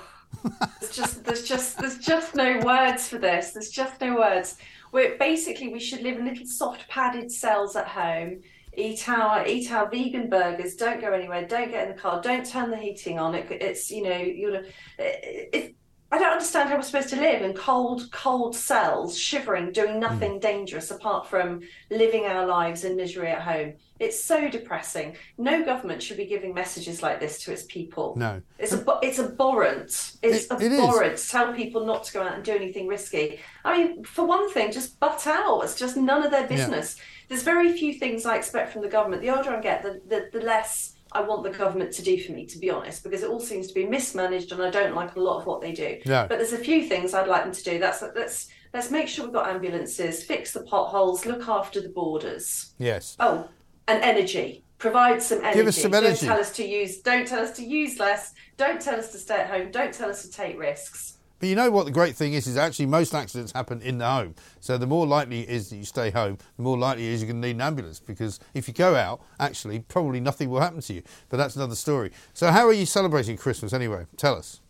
there's 0.80 0.96
just 0.96 1.24
there's 1.24 1.44
just 1.44 1.80
there's 1.80 1.98
just 1.98 2.36
no 2.36 2.60
words 2.60 3.08
for 3.08 3.18
this. 3.18 3.52
There's 3.52 3.72
just 3.72 4.00
no 4.02 4.16
words. 4.16 4.58
We're 4.92 5.18
basically 5.18 5.70
we 5.70 5.80
should 5.80 6.02
live 6.04 6.18
in 6.18 6.26
little 6.26 6.46
soft 6.46 6.88
padded 6.90 7.32
cells 7.32 7.76
at 7.76 7.88
home. 7.88 8.42
Eat 8.78 9.10
our 9.10 9.46
eat 9.46 9.72
our 9.72 9.90
vegan 9.90 10.30
burgers. 10.30 10.76
Don't 10.76 11.02
go 11.02 11.12
anywhere. 11.12 11.46
Don't 11.46 11.72
get 11.72 11.88
in 11.88 11.96
the 11.96 12.02
car. 12.02 12.22
Don't 12.22 12.46
turn 12.46 12.72
the 12.72 12.78
heating 12.78 13.20
on. 13.20 13.36
It, 13.36 13.52
it's 13.52 13.92
you 13.92 14.04
know 14.04 14.18
you 14.18 14.54
it, 14.98 15.50
it, 15.54 15.76
I 16.14 16.18
don't 16.18 16.34
understand 16.34 16.68
how 16.68 16.76
we're 16.76 16.82
supposed 16.82 17.10
to 17.10 17.16
live 17.16 17.42
in 17.42 17.54
cold, 17.54 18.12
cold 18.12 18.54
cells, 18.54 19.18
shivering, 19.18 19.72
doing 19.72 19.94
hmm. 19.94 20.00
nothing 20.00 20.34
mm. 20.34 20.42
dangerous 20.42 20.92
apart 20.92 21.26
from 21.26 21.62
living 21.90 22.26
our 22.26 22.46
lives 22.46 22.84
in 22.84 22.98
misery 22.98 23.30
at 23.30 23.42
home. 23.42 23.76
It's 23.98 24.22
so 24.22 24.50
depressing. 24.50 25.16
No 25.38 25.64
government 25.64 26.04
should 26.04 26.18
be 26.18 26.26
giving 26.26 26.54
messages 26.54 27.02
like 27.02 27.22
this 27.22 27.42
to 27.44 27.54
its 27.54 27.64
people. 27.64 28.16
No, 28.18 28.42
it's 28.60 28.74
a 28.74 29.00
it's 29.02 29.20
abhorrent. 29.20 30.18
It's 30.22 30.46
it, 30.46 30.52
abhorrent 30.52 31.18
to 31.18 31.30
tell 31.30 31.54
people 31.54 31.86
not 31.86 32.04
to 32.06 32.14
go 32.14 32.24
out 32.24 32.34
and 32.34 32.44
do 32.44 32.54
anything 32.54 32.88
risky. 32.88 33.40
I 33.64 33.78
mean, 33.78 34.04
for 34.04 34.26
one 34.26 34.52
thing, 34.52 34.72
just 34.74 35.00
butt 35.00 35.26
out. 35.28 35.62
It's 35.62 35.76
just 35.76 35.96
none 35.96 36.24
of 36.24 36.32
their 36.32 36.48
business. 36.48 36.98
Yeah. 36.98 37.04
There's 37.32 37.44
very 37.44 37.72
few 37.72 37.94
things 37.94 38.26
I 38.26 38.36
expect 38.36 38.74
from 38.74 38.82
the 38.82 38.90
government. 38.90 39.22
The 39.22 39.30
older 39.30 39.52
I 39.52 39.62
get, 39.62 39.84
the, 39.84 40.02
the, 40.06 40.38
the 40.38 40.46
less 40.46 40.96
I 41.14 41.22
want 41.22 41.44
the 41.44 41.50
government 41.50 41.94
to 41.94 42.02
do 42.02 42.22
for 42.22 42.34
me, 42.34 42.46
to 42.48 42.60
be 42.60 42.70
honest, 42.70 43.06
because 43.06 43.24
it 43.24 43.30
all 43.30 43.40
seems 43.40 43.68
to 43.68 43.74
be 43.74 43.86
mismanaged 43.86 44.52
and 44.52 44.62
I 44.62 44.70
don't 44.70 44.94
like 44.94 45.16
a 45.16 45.20
lot 45.22 45.40
of 45.40 45.46
what 45.46 45.62
they 45.62 45.72
do. 45.72 45.98
Yeah. 46.06 46.28
But 46.28 46.40
there's 46.40 46.52
a 46.52 46.58
few 46.58 46.86
things 46.90 47.14
I'd 47.14 47.30
like 47.30 47.46
them 47.46 47.54
to 47.54 47.64
do. 47.64 47.80
That's 47.80 48.02
let's 48.02 48.50
let's 48.74 48.92
make 48.92 49.08
sure 49.08 49.24
we've 49.24 49.34
got 49.34 49.48
ambulances, 49.48 50.26
fix 50.26 50.52
the 50.52 50.64
potholes, 50.64 51.26
look 51.26 51.48
after 51.48 51.80
the 51.80 51.88
borders. 51.88 52.74
Yes. 52.80 53.16
Oh, 53.18 53.48
and 53.88 54.04
energy. 54.04 54.66
Provide 54.78 55.22
some 55.22 55.40
energy. 55.40 55.58
Give 55.58 55.68
us 55.68 55.78
some 55.78 55.94
energy. 55.94 56.26
Don't 56.26 56.36
tell 56.36 56.40
us 56.42 56.52
to 56.58 56.68
use. 56.68 56.98
Don't 56.98 57.26
tell 57.26 57.40
us 57.40 57.52
to 57.52 57.64
use 57.64 57.98
less. 57.98 58.34
Don't 58.58 58.82
tell 58.82 59.00
us 59.00 59.10
to 59.14 59.18
stay 59.18 59.36
at 59.36 59.50
home. 59.50 59.72
Don't 59.72 59.94
tell 59.94 60.10
us 60.10 60.24
to 60.24 60.32
take 60.32 60.60
risks. 60.60 61.11
But 61.42 61.50
you 61.50 61.56
know 61.56 61.72
what 61.72 61.86
the 61.86 61.92
great 61.92 62.16
thing 62.16 62.34
is, 62.34 62.46
is 62.46 62.56
actually 62.56 62.86
most 62.86 63.16
accidents 63.16 63.52
happen 63.52 63.82
in 63.82 63.98
the 63.98 64.08
home. 64.08 64.36
So 64.60 64.78
the 64.78 64.86
more 64.86 65.08
likely 65.08 65.42
it 65.42 65.50
is 65.50 65.72
that 65.72 65.76
you 65.76 65.86
stay 65.86 66.12
home, 66.12 66.38
the 66.56 66.62
more 66.62 66.78
likely 66.78 67.08
it 67.08 67.14
is 67.14 67.22
you're 67.22 67.32
going 67.32 67.42
to 67.42 67.48
need 67.48 67.56
an 67.56 67.62
ambulance 67.62 68.00
because 68.00 68.40
if 68.54 68.68
you 68.68 68.76
go 68.76 68.94
out, 68.96 69.22
actually, 69.40 69.80
probably 69.80 70.20
nothing 70.20 70.52
will 70.52 70.62
happen 70.62 70.82
to 70.82 70.94
you. 70.94 71.02
But 71.30 71.38
that's 71.38 71.56
another 71.56 71.74
story. 71.74 72.12
So 72.36 72.52
how 72.52 72.68
are 72.68 72.74
you 72.74 72.86
celebrating 72.86 73.38
Christmas 73.38 73.74
anyway? 73.74 74.06
Tell 74.18 74.36
us. 74.36 74.62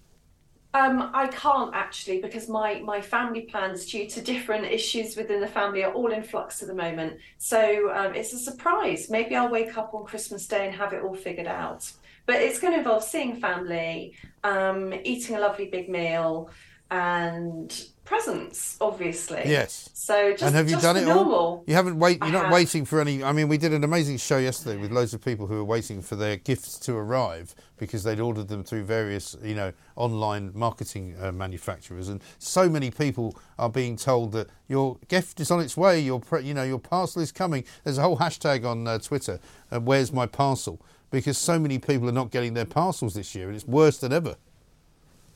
Um, 0.74 1.12
I 1.14 1.28
can't 1.28 1.76
actually 1.76 2.22
because 2.22 2.48
my 2.48 2.80
my 2.80 3.02
family 3.02 3.42
plans, 3.42 3.86
due 3.86 4.08
to 4.08 4.22
different 4.22 4.64
issues 4.64 5.18
within 5.18 5.42
the 5.42 5.48
family, 5.48 5.84
are 5.84 5.92
all 5.92 6.14
in 6.14 6.24
flux 6.24 6.62
at 6.62 6.70
the 6.70 6.74
moment. 6.74 7.18
So 7.38 7.92
um, 7.94 8.16
it's 8.16 8.32
a 8.32 8.38
surprise. 8.38 9.10
Maybe 9.10 9.36
I'll 9.36 9.50
wake 9.50 9.78
up 9.78 9.94
on 9.94 10.06
Christmas 10.06 10.48
Day 10.48 10.66
and 10.68 10.74
have 10.74 10.94
it 10.94 11.04
all 11.04 11.16
figured 11.16 11.48
out. 11.48 11.92
But 12.26 12.36
it's 12.36 12.60
going 12.60 12.74
to 12.74 12.80
involve 12.80 13.04
seeing 13.04 13.36
family, 13.40 14.16
um, 14.44 14.94
eating 15.04 15.36
a 15.36 15.40
lovely 15.40 15.68
big 15.68 15.90
meal, 15.90 16.50
and 16.90 17.86
presents, 18.04 18.76
obviously. 18.82 19.44
Yes. 19.46 19.90
So 19.94 20.32
just 20.32 20.44
and 20.44 20.54
have 20.54 20.70
you 20.70 20.78
done 20.80 20.98
it 20.98 21.06
normal. 21.06 21.34
all? 21.34 21.64
You 21.66 21.74
haven't 21.74 21.98
wait. 21.98 22.18
You're 22.18 22.28
I 22.28 22.32
not 22.32 22.44
have. 22.46 22.54
waiting 22.54 22.84
for 22.84 23.00
any. 23.00 23.24
I 23.24 23.32
mean, 23.32 23.48
we 23.48 23.58
did 23.58 23.72
an 23.72 23.86
amazing 23.86 24.18
show 24.18 24.38
yesterday 24.38 24.76
with 24.76 24.92
loads 24.92 25.14
of 25.14 25.24
people 25.24 25.48
who 25.48 25.56
were 25.56 25.64
waiting 25.64 26.02
for 26.02 26.18
their 26.18 26.36
gifts 26.36 26.78
to 26.80 26.94
arrive 26.96 27.56
because 27.78 28.04
they'd 28.04 28.20
ordered 28.20 28.50
them 28.50 28.64
through 28.66 28.84
various, 28.84 29.38
you 29.42 29.56
know, 29.56 29.72
online 29.96 30.52
marketing 30.54 31.16
uh, 31.22 31.32
manufacturers, 31.32 32.10
and 32.10 32.22
so 32.38 32.68
many 32.70 32.92
people 32.92 33.38
are 33.58 33.70
being 33.70 33.96
told 33.96 34.34
that 34.34 34.50
your 34.68 34.98
gift 35.08 35.40
is 35.40 35.50
on 35.50 35.62
its 35.62 35.78
way. 35.78 36.00
Your, 36.00 36.20
pre- 36.20 36.44
you 36.44 36.54
know, 36.54 36.64
your 36.64 36.80
parcel 36.80 37.22
is 37.22 37.32
coming. 37.32 37.64
There's 37.86 37.98
a 37.98 38.02
whole 38.02 38.18
hashtag 38.18 38.66
on 38.66 38.86
uh, 38.86 39.00
Twitter. 39.00 39.40
Uh, 39.72 39.80
Where's 39.80 40.12
my 40.12 40.26
parcel? 40.26 40.82
Because 41.12 41.38
so 41.38 41.60
many 41.60 41.78
people 41.78 42.10
are 42.10 42.14
not 42.14 42.32
getting 42.32 42.54
their 42.54 42.66
parcels 42.66 43.14
this 43.14 43.36
year, 43.36 43.48
and 43.48 43.56
it's 43.56 43.68
worse 43.68 43.98
than 43.98 44.14
ever. 44.14 44.38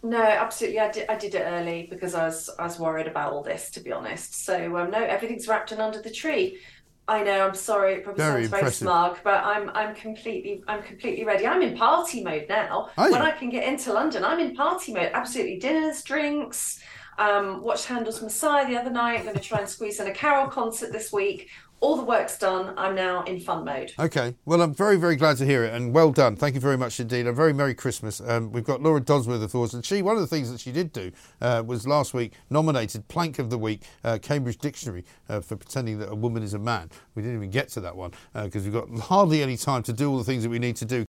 No, 0.05 0.21
absolutely. 0.21 0.79
I 0.79 0.91
did. 0.91 1.09
I 1.09 1.15
did 1.15 1.35
it 1.35 1.41
early 1.41 1.87
because 1.89 2.15
I 2.15 2.25
was 2.25 2.49
I 2.59 2.63
was 2.63 2.79
worried 2.79 3.07
about 3.07 3.33
all 3.33 3.43
this, 3.43 3.71
to 3.71 3.79
be 3.79 3.91
honest. 3.91 4.45
So 4.45 4.77
um, 4.77 4.91
no, 4.91 5.03
everything's 5.03 5.47
wrapped 5.47 5.71
and 5.71 5.81
under 5.81 6.01
the 6.01 6.11
tree. 6.11 6.59
I 7.07 7.23
know. 7.23 7.47
I'm 7.47 7.55
sorry. 7.55 7.95
It 7.95 8.03
probably 8.03 8.23
Very 8.23 8.43
sounds 8.43 8.61
very 8.61 8.71
smug, 8.71 9.17
but 9.23 9.43
I'm 9.43 9.69
I'm 9.71 9.95
completely 9.95 10.63
I'm 10.67 10.83
completely 10.83 11.25
ready. 11.25 11.47
I'm 11.47 11.61
in 11.61 11.75
party 11.75 12.23
mode 12.23 12.45
now. 12.47 12.89
Are 12.97 13.07
you? 13.07 13.13
When 13.13 13.21
I 13.21 13.31
can 13.31 13.49
get 13.49 13.67
into 13.67 13.93
London, 13.93 14.23
I'm 14.23 14.39
in 14.39 14.55
party 14.55 14.93
mode. 14.93 15.11
Absolutely, 15.13 15.57
dinners, 15.57 16.03
drinks. 16.03 16.79
Um, 17.17 17.61
watched 17.61 17.85
Handel's 17.85 18.21
Messiah 18.21 18.67
the 18.67 18.77
other 18.77 18.89
night. 18.89 19.19
I'm 19.19 19.23
going 19.23 19.35
to 19.35 19.41
try 19.41 19.59
and 19.59 19.69
squeeze 19.69 19.99
in 19.99 20.07
a 20.07 20.13
carol 20.13 20.47
concert 20.47 20.91
this 20.91 21.13
week. 21.13 21.49
All 21.81 21.97
the 21.97 22.03
work's 22.03 22.37
done. 22.37 22.73
I'm 22.77 22.95
now 22.95 23.23
in 23.23 23.39
fun 23.39 23.65
mode. 23.65 23.93
Okay. 23.99 24.35
Well, 24.45 24.61
I'm 24.61 24.73
very, 24.73 24.97
very 24.97 25.15
glad 25.15 25.37
to 25.37 25.45
hear 25.45 25.63
it, 25.63 25.73
and 25.73 25.93
well 25.93 26.11
done. 26.11 26.35
Thank 26.35 26.55
you 26.55 26.61
very 26.61 26.77
much 26.77 26.99
indeed. 26.99 27.27
A 27.27 27.33
very 27.33 27.53
Merry 27.53 27.75
Christmas. 27.75 28.21
Um, 28.21 28.51
we've 28.51 28.63
got 28.63 28.81
Laura 28.81 29.01
Dodsworth, 29.01 29.43
of 29.43 29.51
course, 29.51 29.73
and 29.73 29.85
she, 29.85 30.01
one 30.01 30.15
of 30.15 30.21
the 30.21 30.27
things 30.27 30.51
that 30.51 30.59
she 30.59 30.71
did 30.71 30.93
do 30.93 31.11
uh, 31.41 31.63
was 31.65 31.87
last 31.87 32.13
week 32.13 32.33
nominated 32.49 33.07
Plank 33.07 33.39
of 33.39 33.49
the 33.49 33.57
Week, 33.57 33.83
uh, 34.03 34.17
Cambridge 34.21 34.57
Dictionary, 34.57 35.03
uh, 35.29 35.41
for 35.41 35.55
pretending 35.55 35.99
that 35.99 36.09
a 36.09 36.15
woman 36.15 36.43
is 36.43 36.53
a 36.53 36.59
man. 36.59 36.89
We 37.13 37.21
didn't 37.21 37.37
even 37.37 37.51
get 37.51 37.69
to 37.69 37.81
that 37.81 37.95
one 37.95 38.11
because 38.33 38.63
we've 38.63 38.73
got 38.73 38.89
hardly 39.05 39.43
any 39.43 39.57
time 39.57 39.83
to 39.83 39.93
do 39.93 40.09
all 40.09 40.17
the 40.17 40.23
things 40.23 40.43
that 40.43 40.49
we 40.49 40.59
need 40.59 40.75
to 40.77 40.85
do. 40.85 41.05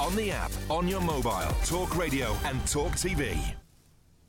On 0.00 0.14
the 0.16 0.30
app, 0.30 0.52
on 0.70 0.88
your 0.88 1.00
mobile, 1.00 1.54
Talk 1.64 1.96
Radio 1.96 2.36
and 2.44 2.64
Talk 2.66 2.92
TV. 2.92 3.54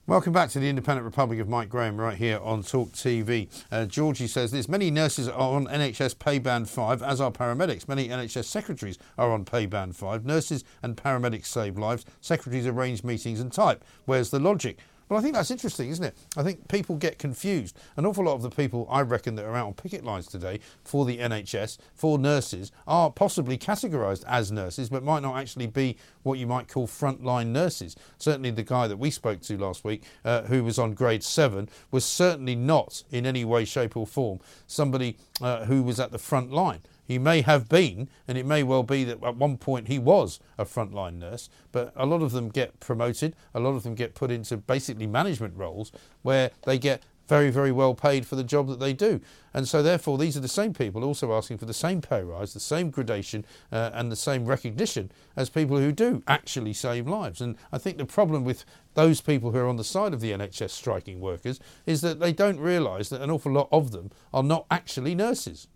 Welcome 0.09 0.33
back 0.33 0.49
to 0.49 0.59
the 0.59 0.67
Independent 0.67 1.05
Republic 1.05 1.39
of 1.39 1.47
Mike 1.47 1.69
Graham 1.69 2.01
right 2.01 2.17
here 2.17 2.39
on 2.39 2.63
Talk 2.63 2.93
TV. 2.93 3.47
Uh, 3.71 3.85
Georgie 3.85 4.25
says 4.25 4.49
this 4.49 4.67
Many 4.67 4.89
nurses 4.89 5.27
are 5.27 5.53
on 5.53 5.67
NHS 5.67 6.17
pay 6.17 6.39
band 6.39 6.67
5, 6.67 7.03
as 7.03 7.21
are 7.21 7.29
paramedics. 7.29 7.87
Many 7.87 8.07
NHS 8.07 8.45
secretaries 8.45 8.97
are 9.19 9.31
on 9.31 9.45
pay 9.45 9.67
band 9.67 9.95
5. 9.95 10.25
Nurses 10.25 10.63
and 10.81 10.97
paramedics 10.97 11.45
save 11.45 11.77
lives. 11.77 12.05
Secretaries 12.21 12.65
arrange 12.65 13.03
meetings 13.03 13.39
and 13.39 13.53
type. 13.53 13.85
Where's 14.05 14.31
the 14.31 14.39
logic? 14.39 14.79
Well, 15.09 15.17
I 15.17 15.23
think 15.23 15.33
that's 15.33 15.49
interesting, 15.49 15.89
isn't 15.89 16.05
it? 16.05 16.15
I 16.37 16.43
think 16.43 16.67
people 16.67 16.95
get 16.95 17.17
confused. 17.17 17.75
An 17.97 18.05
awful 18.05 18.25
lot 18.25 18.35
of 18.35 18.43
the 18.43 18.51
people 18.51 18.87
I 18.91 19.01
reckon 19.01 19.33
that 19.35 19.45
are 19.45 19.55
out 19.55 19.65
on 19.65 19.73
picket 19.73 20.05
lines 20.05 20.27
today 20.27 20.59
for 20.83 21.03
the 21.03 21.17
NHS, 21.17 21.79
for 21.95 22.19
nurses, 22.19 22.71
are 22.85 23.09
possibly 23.09 23.57
categorised 23.57 24.23
as 24.27 24.51
nurses, 24.51 24.87
but 24.87 25.01
might 25.01 25.23
not 25.23 25.35
actually 25.35 25.65
be 25.65 25.97
what 26.21 26.37
you 26.37 26.45
might 26.45 26.67
call 26.67 26.85
frontline 26.85 27.47
nurses. 27.47 27.95
Certainly, 28.19 28.51
the 28.51 28.61
guy 28.61 28.87
that 28.87 28.97
we 28.97 29.09
spoke 29.09 29.41
to 29.41 29.57
last 29.57 29.83
week, 29.83 30.03
uh, 30.23 30.43
who 30.43 30.63
was 30.63 30.77
on 30.77 30.93
grade 30.93 31.23
seven, 31.23 31.69
was 31.89 32.05
certainly 32.05 32.55
not 32.55 33.03
in 33.09 33.25
any 33.25 33.43
way, 33.43 33.65
shape, 33.65 33.97
or 33.97 34.05
form 34.05 34.39
somebody 34.67 35.17
uh, 35.41 35.65
who 35.65 35.81
was 35.81 35.99
at 35.99 36.11
the 36.11 36.19
front 36.19 36.51
line. 36.51 36.81
He 37.09 37.17
may 37.17 37.41
have 37.41 37.67
been, 37.67 38.07
and 38.27 38.37
it 38.37 38.45
may 38.45 38.61
well 38.61 38.83
be 38.83 39.03
that 39.03 39.23
at 39.23 39.35
one 39.35 39.57
point 39.57 39.87
he 39.87 39.97
was 39.97 40.39
a 40.59 40.63
frontline 40.63 41.17
nurse, 41.17 41.49
but 41.71 41.91
a 41.95 42.05
lot 42.05 42.21
of 42.21 42.33
them 42.33 42.49
get 42.49 42.79
promoted, 42.79 43.35
a 43.51 43.59
lot 43.59 43.71
of 43.71 43.81
them 43.81 43.95
get 43.95 44.13
put 44.13 44.29
into 44.29 44.57
basically 44.57 45.07
management 45.07 45.57
roles 45.57 45.91
where 46.21 46.51
they 46.65 46.77
get 46.77 47.01
very, 47.27 47.49
very 47.49 47.71
well 47.71 47.95
paid 47.95 48.27
for 48.27 48.35
the 48.35 48.43
job 48.43 48.67
that 48.67 48.79
they 48.79 48.93
do. 48.93 49.21
And 49.55 49.67
so, 49.67 49.81
therefore, 49.81 50.19
these 50.19 50.37
are 50.37 50.39
the 50.39 50.47
same 50.47 50.71
people 50.71 51.03
also 51.03 51.33
asking 51.33 51.57
for 51.57 51.65
the 51.65 51.73
same 51.73 51.99
pay 51.99 52.21
rise, 52.21 52.53
the 52.53 52.59
same 52.59 52.91
gradation, 52.91 53.43
uh, 53.71 53.89
and 53.91 54.11
the 54.11 54.15
same 54.15 54.45
recognition 54.45 55.11
as 55.35 55.49
people 55.49 55.79
who 55.79 55.91
do 55.91 56.21
actually 56.27 56.73
save 56.73 57.07
lives. 57.07 57.41
And 57.41 57.55
I 57.71 57.79
think 57.79 57.97
the 57.97 58.05
problem 58.05 58.43
with 58.43 58.65
those 58.93 59.19
people 59.19 59.49
who 59.49 59.57
are 59.57 59.67
on 59.67 59.77
the 59.77 59.83
side 59.83 60.13
of 60.13 60.21
the 60.21 60.31
NHS 60.31 60.69
striking 60.69 61.19
workers 61.19 61.59
is 61.87 62.01
that 62.01 62.19
they 62.19 62.33
don't 62.33 62.59
realise 62.59 63.09
that 63.09 63.23
an 63.23 63.31
awful 63.31 63.51
lot 63.51 63.69
of 63.71 63.89
them 63.89 64.11
are 64.31 64.43
not 64.43 64.67
actually 64.69 65.15
nurses. 65.15 65.67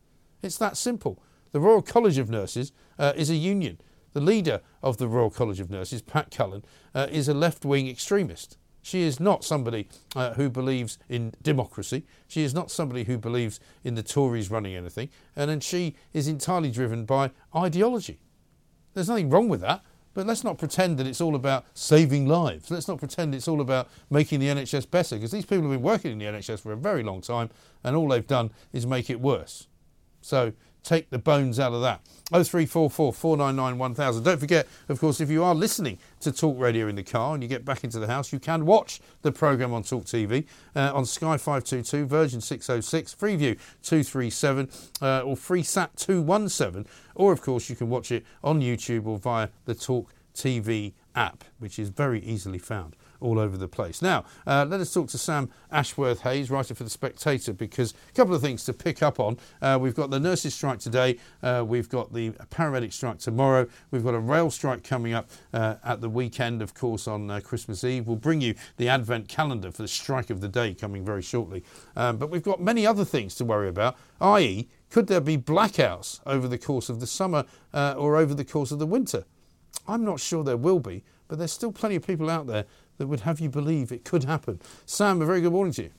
It's 0.43 0.57
that 0.57 0.75
simple. 0.75 1.23
The 1.53 1.61
Royal 1.61 1.81
College 1.81 2.17
of 2.17 2.29
Nurses 2.29 2.73
uh, 2.99 3.13
is 3.15 3.29
a 3.29 3.35
union. 3.35 3.79
The 4.11 4.19
leader 4.19 4.61
of 4.83 4.97
the 4.97 5.07
Royal 5.07 5.29
College 5.29 5.61
of 5.61 5.71
Nurses, 5.71 6.01
Pat 6.01 6.29
Cullen, 6.29 6.63
uh, 6.93 7.07
is 7.09 7.29
a 7.29 7.33
left 7.33 7.63
wing 7.63 7.87
extremist. 7.87 8.57
She 8.81 9.03
is 9.03 9.21
not 9.21 9.45
somebody 9.45 9.87
uh, 10.15 10.33
who 10.33 10.49
believes 10.49 10.99
in 11.07 11.33
democracy. 11.41 12.03
She 12.27 12.43
is 12.43 12.53
not 12.53 12.69
somebody 12.69 13.05
who 13.05 13.17
believes 13.17 13.61
in 13.85 13.95
the 13.95 14.03
Tories 14.03 14.51
running 14.51 14.75
anything. 14.75 15.09
And 15.37 15.49
then 15.49 15.61
she 15.61 15.95
is 16.11 16.27
entirely 16.27 16.69
driven 16.69 17.05
by 17.05 17.31
ideology. 17.55 18.19
There's 18.93 19.07
nothing 19.07 19.29
wrong 19.29 19.47
with 19.47 19.61
that. 19.61 19.83
But 20.13 20.27
let's 20.27 20.43
not 20.43 20.57
pretend 20.57 20.99
that 20.99 21.07
it's 21.07 21.21
all 21.21 21.33
about 21.33 21.65
saving 21.73 22.27
lives. 22.27 22.69
Let's 22.69 22.87
not 22.87 22.99
pretend 22.99 23.33
it's 23.33 23.47
all 23.47 23.61
about 23.61 23.87
making 24.11 24.41
the 24.41 24.47
NHS 24.47 24.91
better, 24.91 25.15
because 25.15 25.31
these 25.31 25.45
people 25.45 25.63
have 25.63 25.71
been 25.71 25.81
working 25.81 26.11
in 26.11 26.19
the 26.19 26.25
NHS 26.25 26.59
for 26.59 26.71
a 26.71 26.77
very 26.77 27.01
long 27.01 27.21
time, 27.21 27.49
and 27.83 27.95
all 27.95 28.09
they've 28.09 28.27
done 28.27 28.51
is 28.73 28.85
make 28.85 29.09
it 29.09 29.19
worse. 29.19 29.67
So 30.23 30.53
take 30.83 31.09
the 31.09 31.19
bones 31.19 31.59
out 31.59 31.73
of 31.73 31.81
that. 31.81 32.01
0344 32.31 33.13
499 33.13 33.77
1000. 33.77 34.23
Don't 34.23 34.39
forget, 34.39 34.67
of 34.89 34.99
course, 34.99 35.21
if 35.21 35.29
you 35.29 35.43
are 35.43 35.53
listening 35.53 35.99
to 36.21 36.31
Talk 36.31 36.59
Radio 36.59 36.87
in 36.87 36.95
the 36.95 37.03
car 37.03 37.33
and 37.33 37.43
you 37.43 37.49
get 37.49 37.63
back 37.63 37.83
into 37.83 37.99
the 37.99 38.07
house, 38.07 38.33
you 38.33 38.39
can 38.39 38.65
watch 38.65 39.01
the 39.21 39.31
programme 39.31 39.73
on 39.73 39.83
Talk 39.83 40.05
TV 40.05 40.45
uh, 40.75 40.91
on 40.93 41.05
Sky 41.05 41.37
522, 41.37 42.05
Virgin 42.05 42.41
606, 42.41 43.13
Freeview 43.15 43.59
237, 43.83 44.69
uh, 45.01 45.21
or 45.21 45.35
FreeSat 45.35 45.95
217. 45.95 46.87
Or, 47.15 47.31
of 47.31 47.41
course, 47.41 47.69
you 47.69 47.75
can 47.75 47.89
watch 47.89 48.11
it 48.11 48.25
on 48.43 48.61
YouTube 48.61 49.05
or 49.05 49.19
via 49.19 49.49
the 49.65 49.75
Talk 49.75 50.11
TV 50.33 50.93
app, 51.15 51.43
which 51.59 51.77
is 51.77 51.89
very 51.89 52.19
easily 52.21 52.57
found 52.57 52.95
all 53.23 53.39
over 53.39 53.57
the 53.57 53.67
place. 53.67 54.01
Now, 54.01 54.25
uh, 54.45 54.65
let 54.69 54.79
us 54.79 54.93
talk 54.93 55.07
to 55.09 55.17
Sam 55.17 55.49
Ashworth 55.71 56.21
Hayes, 56.21 56.51
writer 56.51 56.75
for 56.75 56.83
The 56.83 56.89
Spectator, 56.89 57.53
because 57.53 57.93
a 58.09 58.13
couple 58.13 58.35
of 58.35 58.41
things 58.41 58.65
to 58.65 58.73
pick 58.73 59.01
up 59.01 59.19
on. 59.19 59.37
Uh, 59.61 59.79
we've 59.81 59.95
got 59.95 60.09
the 60.09 60.19
nurses' 60.19 60.53
strike 60.53 60.79
today, 60.79 61.17
uh, 61.41 61.63
we've 61.65 61.89
got 61.89 62.13
the 62.13 62.31
paramedic 62.51 62.93
strike 62.93 63.19
tomorrow, 63.19 63.67
we've 63.91 64.03
got 64.03 64.13
a 64.13 64.19
rail 64.19 64.51
strike 64.51 64.83
coming 64.83 65.13
up 65.13 65.29
uh, 65.53 65.75
at 65.83 66.01
the 66.01 66.09
weekend, 66.09 66.61
of 66.61 66.73
course, 66.73 67.07
on 67.07 67.31
uh, 67.31 67.39
Christmas 67.39 67.83
Eve. 67.83 68.05
We'll 68.05 68.17
bring 68.17 68.41
you 68.41 68.55
the 68.77 68.89
advent 68.89 69.27
calendar 69.27 69.71
for 69.71 69.81
the 69.81 69.87
strike 69.87 70.29
of 70.29 70.41
the 70.41 70.49
day 70.49 70.73
coming 70.73 71.05
very 71.05 71.21
shortly. 71.21 71.63
Um, 71.95 72.17
but 72.17 72.29
we've 72.29 72.43
got 72.43 72.61
many 72.61 72.85
other 72.85 73.05
things 73.05 73.35
to 73.35 73.45
worry 73.45 73.69
about, 73.69 73.97
i.e., 74.21 74.67
could 74.89 75.07
there 75.07 75.21
be 75.21 75.39
blackouts 75.39 76.19
over 76.27 76.47
the 76.47 76.59
course 76.59 76.87
of 76.87 76.99
the 76.99 77.07
summer 77.07 77.45
uh, 77.73 77.95
or 77.97 78.15
over 78.15 78.35
the 78.35 78.45
course 78.45 78.71
of 78.71 78.77
the 78.77 78.85
winter? 78.85 79.25
I'm 79.87 80.05
not 80.05 80.19
sure 80.19 80.43
there 80.43 80.55
will 80.57 80.79
be, 80.79 81.03
but 81.27 81.39
there's 81.39 81.51
still 81.51 81.71
plenty 81.71 81.95
of 81.95 82.05
people 82.05 82.29
out 82.29 82.47
there 82.47 82.65
that 83.03 83.07
would 83.07 83.19
have 83.19 83.41
you 83.41 83.49
believe 83.49 83.91
it 83.91 84.05
could 84.05 84.23
happen. 84.23 84.61
Sam, 84.85 85.21
a 85.21 85.25
very 85.25 85.41
good 85.41 85.51
morning 85.51 85.73
to 85.73 85.83
you. 85.83 85.91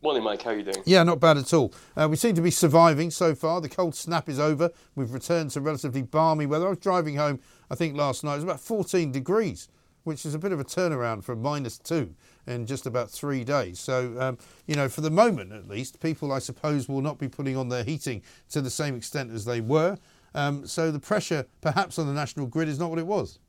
Morning, 0.00 0.22
Mike. 0.22 0.40
How 0.42 0.50
are 0.50 0.56
you 0.56 0.62
doing? 0.62 0.80
Yeah, 0.86 1.02
not 1.02 1.18
bad 1.18 1.38
at 1.38 1.52
all. 1.52 1.74
Uh, 1.96 2.06
we 2.08 2.14
seem 2.14 2.36
to 2.36 2.40
be 2.40 2.52
surviving 2.52 3.10
so 3.10 3.34
far. 3.34 3.60
The 3.60 3.68
cold 3.68 3.96
snap 3.96 4.28
is 4.28 4.38
over. 4.38 4.70
We've 4.94 5.12
returned 5.12 5.50
to 5.50 5.60
relatively 5.60 6.02
balmy 6.02 6.46
weather. 6.46 6.66
I 6.66 6.70
was 6.70 6.78
driving 6.78 7.16
home, 7.16 7.40
I 7.68 7.74
think 7.74 7.96
last 7.96 8.22
night, 8.22 8.34
it 8.34 8.36
was 8.36 8.44
about 8.44 8.60
14 8.60 9.10
degrees, 9.10 9.68
which 10.04 10.24
is 10.24 10.32
a 10.32 10.38
bit 10.38 10.52
of 10.52 10.60
a 10.60 10.64
turnaround 10.64 11.24
from 11.24 11.42
minus 11.42 11.78
two 11.78 12.14
in 12.46 12.64
just 12.64 12.86
about 12.86 13.10
three 13.10 13.42
days. 13.42 13.80
So, 13.80 14.14
um, 14.20 14.38
you 14.68 14.76
know, 14.76 14.88
for 14.88 15.00
the 15.00 15.10
moment 15.10 15.52
at 15.52 15.66
least, 15.66 15.98
people, 15.98 16.30
I 16.30 16.38
suppose, 16.38 16.88
will 16.88 17.02
not 17.02 17.18
be 17.18 17.28
putting 17.28 17.56
on 17.56 17.70
their 17.70 17.82
heating 17.82 18.22
to 18.50 18.60
the 18.60 18.70
same 18.70 18.94
extent 18.94 19.32
as 19.32 19.46
they 19.46 19.60
were. 19.60 19.98
Um, 20.36 20.64
so 20.64 20.92
the 20.92 21.00
pressure, 21.00 21.46
perhaps, 21.60 21.98
on 21.98 22.06
the 22.06 22.12
national 22.12 22.46
grid 22.46 22.68
is 22.68 22.78
not 22.78 22.88
what 22.88 23.00
it 23.00 23.06
was. 23.06 23.40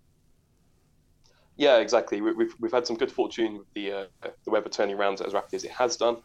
Yeah, 1.62 1.78
exactly. 1.78 2.22
We, 2.22 2.32
we've 2.34 2.56
we've 2.60 2.72
had 2.72 2.88
some 2.88 2.98
good 2.98 3.12
fortune 3.12 3.60
with 3.60 3.72
the 3.76 3.92
uh, 3.92 4.06
the 4.46 4.50
weather 4.50 4.68
turning 4.68 4.96
around 4.96 5.22
as 5.22 5.32
rapidly 5.32 5.58
as 5.58 5.64
it 5.64 5.70
has 5.70 5.96
done, 5.96 6.18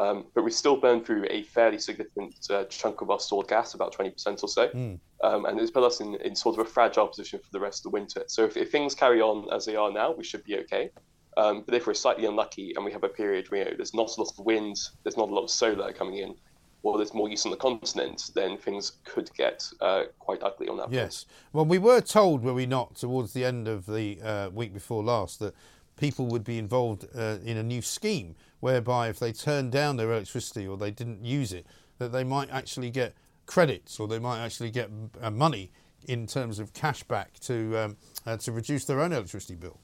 um, 0.00 0.26
but 0.34 0.42
we've 0.42 0.52
still 0.52 0.76
burned 0.76 1.06
through 1.06 1.26
a 1.30 1.44
fairly 1.44 1.78
significant 1.78 2.34
uh, 2.50 2.64
chunk 2.64 3.00
of 3.00 3.08
our 3.08 3.20
stored 3.20 3.46
gas, 3.46 3.74
about 3.74 3.92
twenty 3.92 4.10
percent 4.10 4.42
or 4.42 4.48
so, 4.48 4.66
mm. 4.70 4.98
um, 5.22 5.44
and 5.44 5.60
it's 5.60 5.70
put 5.70 5.84
us 5.84 6.00
in, 6.00 6.16
in 6.16 6.34
sort 6.34 6.58
of 6.58 6.66
a 6.66 6.68
fragile 6.68 7.06
position 7.06 7.38
for 7.38 7.50
the 7.52 7.60
rest 7.60 7.78
of 7.78 7.82
the 7.84 7.90
winter. 7.90 8.24
So 8.26 8.44
if, 8.44 8.56
if 8.56 8.72
things 8.72 8.96
carry 8.96 9.20
on 9.20 9.46
as 9.54 9.64
they 9.64 9.76
are 9.76 9.92
now, 9.92 10.10
we 10.10 10.24
should 10.24 10.42
be 10.42 10.58
okay. 10.62 10.90
Um, 11.36 11.62
but 11.64 11.76
if 11.76 11.86
we're 11.86 11.94
slightly 11.94 12.26
unlucky 12.26 12.72
and 12.74 12.84
we 12.84 12.90
have 12.90 13.04
a 13.04 13.08
period 13.08 13.48
where 13.52 13.60
you 13.60 13.70
know, 13.70 13.76
there's 13.76 13.94
not 13.94 14.10
a 14.16 14.20
lot 14.20 14.32
of 14.36 14.44
wind, 14.44 14.76
there's 15.04 15.16
not 15.16 15.28
a 15.28 15.32
lot 15.32 15.44
of 15.44 15.50
solar 15.50 15.92
coming 15.92 16.18
in, 16.18 16.34
or 16.82 16.96
there's 16.96 17.14
more 17.14 17.28
use 17.28 17.44
on 17.44 17.50
the 17.50 17.56
continent, 17.56 18.30
then 18.34 18.56
things 18.56 18.92
could 19.04 19.30
get 19.34 19.70
uh, 19.80 20.04
quite 20.18 20.42
ugly 20.42 20.68
on 20.68 20.76
that. 20.78 20.90
Yes. 20.90 21.26
Well, 21.52 21.64
we 21.64 21.78
were 21.78 22.00
told, 22.00 22.42
were 22.42 22.54
we 22.54 22.66
not, 22.66 22.96
towards 22.96 23.32
the 23.32 23.44
end 23.44 23.68
of 23.68 23.86
the 23.86 24.20
uh, 24.22 24.50
week 24.50 24.72
before 24.72 25.02
last, 25.02 25.40
that 25.40 25.54
people 25.96 26.26
would 26.26 26.44
be 26.44 26.58
involved 26.58 27.06
uh, 27.14 27.36
in 27.44 27.56
a 27.58 27.62
new 27.62 27.82
scheme 27.82 28.34
whereby 28.60 29.08
if 29.08 29.18
they 29.18 29.32
turned 29.32 29.72
down 29.72 29.96
their 29.96 30.10
electricity 30.12 30.66
or 30.66 30.76
they 30.76 30.90
didn't 30.90 31.24
use 31.24 31.52
it, 31.52 31.66
that 31.98 32.12
they 32.12 32.24
might 32.24 32.50
actually 32.50 32.90
get 32.90 33.14
credits 33.46 34.00
or 34.00 34.08
they 34.08 34.18
might 34.18 34.42
actually 34.42 34.70
get 34.70 34.90
uh, 35.20 35.30
money 35.30 35.70
in 36.06 36.26
terms 36.26 36.58
of 36.58 36.72
cash 36.72 37.02
back 37.02 37.38
to 37.40 37.76
um, 37.76 37.96
uh, 38.26 38.36
to 38.36 38.52
reduce 38.52 38.84
their 38.86 39.00
own 39.00 39.12
electricity 39.12 39.54
bill. 39.54 39.78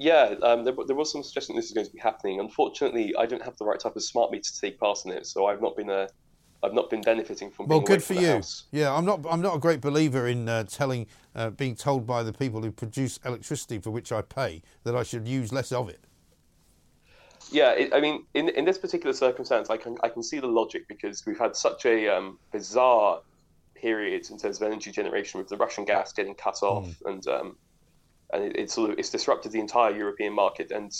Yeah, 0.00 0.34
um, 0.42 0.64
there, 0.64 0.74
there, 0.86 0.94
was 0.94 1.10
some 1.10 1.24
suggestion 1.24 1.56
this 1.56 1.66
is 1.66 1.72
going 1.72 1.86
to 1.86 1.92
be 1.92 1.98
happening. 1.98 2.38
Unfortunately, 2.38 3.14
I 3.18 3.26
don't 3.26 3.42
have 3.42 3.56
the 3.56 3.64
right 3.64 3.80
type 3.80 3.96
of 3.96 4.02
smart 4.02 4.30
meter 4.30 4.44
to 4.44 4.60
take 4.60 4.78
part 4.78 5.04
in 5.04 5.10
it, 5.10 5.26
so 5.26 5.46
I've 5.46 5.60
not 5.60 5.76
been 5.76 5.90
a, 5.90 6.08
I've 6.62 6.72
not 6.72 6.88
been 6.88 7.02
benefiting 7.02 7.50
from. 7.50 7.66
Well, 7.66 7.80
good 7.80 8.02
for 8.02 8.14
you. 8.14 8.28
House. 8.28 8.66
Yeah, 8.70 8.94
I'm 8.94 9.04
not. 9.04 9.26
I'm 9.28 9.42
not 9.42 9.56
a 9.56 9.58
great 9.58 9.80
believer 9.80 10.28
in 10.28 10.48
uh, 10.48 10.64
telling, 10.64 11.08
uh, 11.34 11.50
being 11.50 11.74
told 11.74 12.06
by 12.06 12.22
the 12.22 12.32
people 12.32 12.62
who 12.62 12.70
produce 12.70 13.18
electricity 13.24 13.80
for 13.80 13.90
which 13.90 14.12
I 14.12 14.22
pay 14.22 14.62
that 14.84 14.94
I 14.94 15.02
should 15.02 15.26
use 15.26 15.52
less 15.52 15.72
of 15.72 15.88
it. 15.88 16.00
Yeah, 17.50 17.72
it, 17.72 17.92
I 17.92 18.00
mean, 18.00 18.24
in 18.34 18.50
in 18.50 18.64
this 18.64 18.78
particular 18.78 19.12
circumstance, 19.12 19.68
I 19.68 19.78
can 19.78 19.96
I 20.04 20.10
can 20.10 20.22
see 20.22 20.38
the 20.38 20.46
logic 20.46 20.86
because 20.86 21.26
we've 21.26 21.38
had 21.38 21.56
such 21.56 21.86
a 21.86 22.08
um, 22.08 22.38
bizarre 22.52 23.20
period 23.74 24.30
in 24.30 24.38
terms 24.38 24.60
of 24.60 24.66
energy 24.66 24.92
generation 24.92 25.38
with 25.38 25.48
the 25.48 25.56
Russian 25.56 25.84
gas 25.84 26.12
getting 26.12 26.34
cut 26.34 26.62
off 26.62 26.86
mm. 26.86 27.10
and 27.10 27.26
um, 27.28 27.56
and 28.32 28.44
it, 28.44 28.56
it's 28.56 28.74
sort 28.74 28.90
of 28.90 28.98
it's 28.98 29.10
disrupted 29.10 29.52
the 29.52 29.60
entire 29.60 29.94
European 29.96 30.32
market. 30.32 30.70
And 30.70 30.92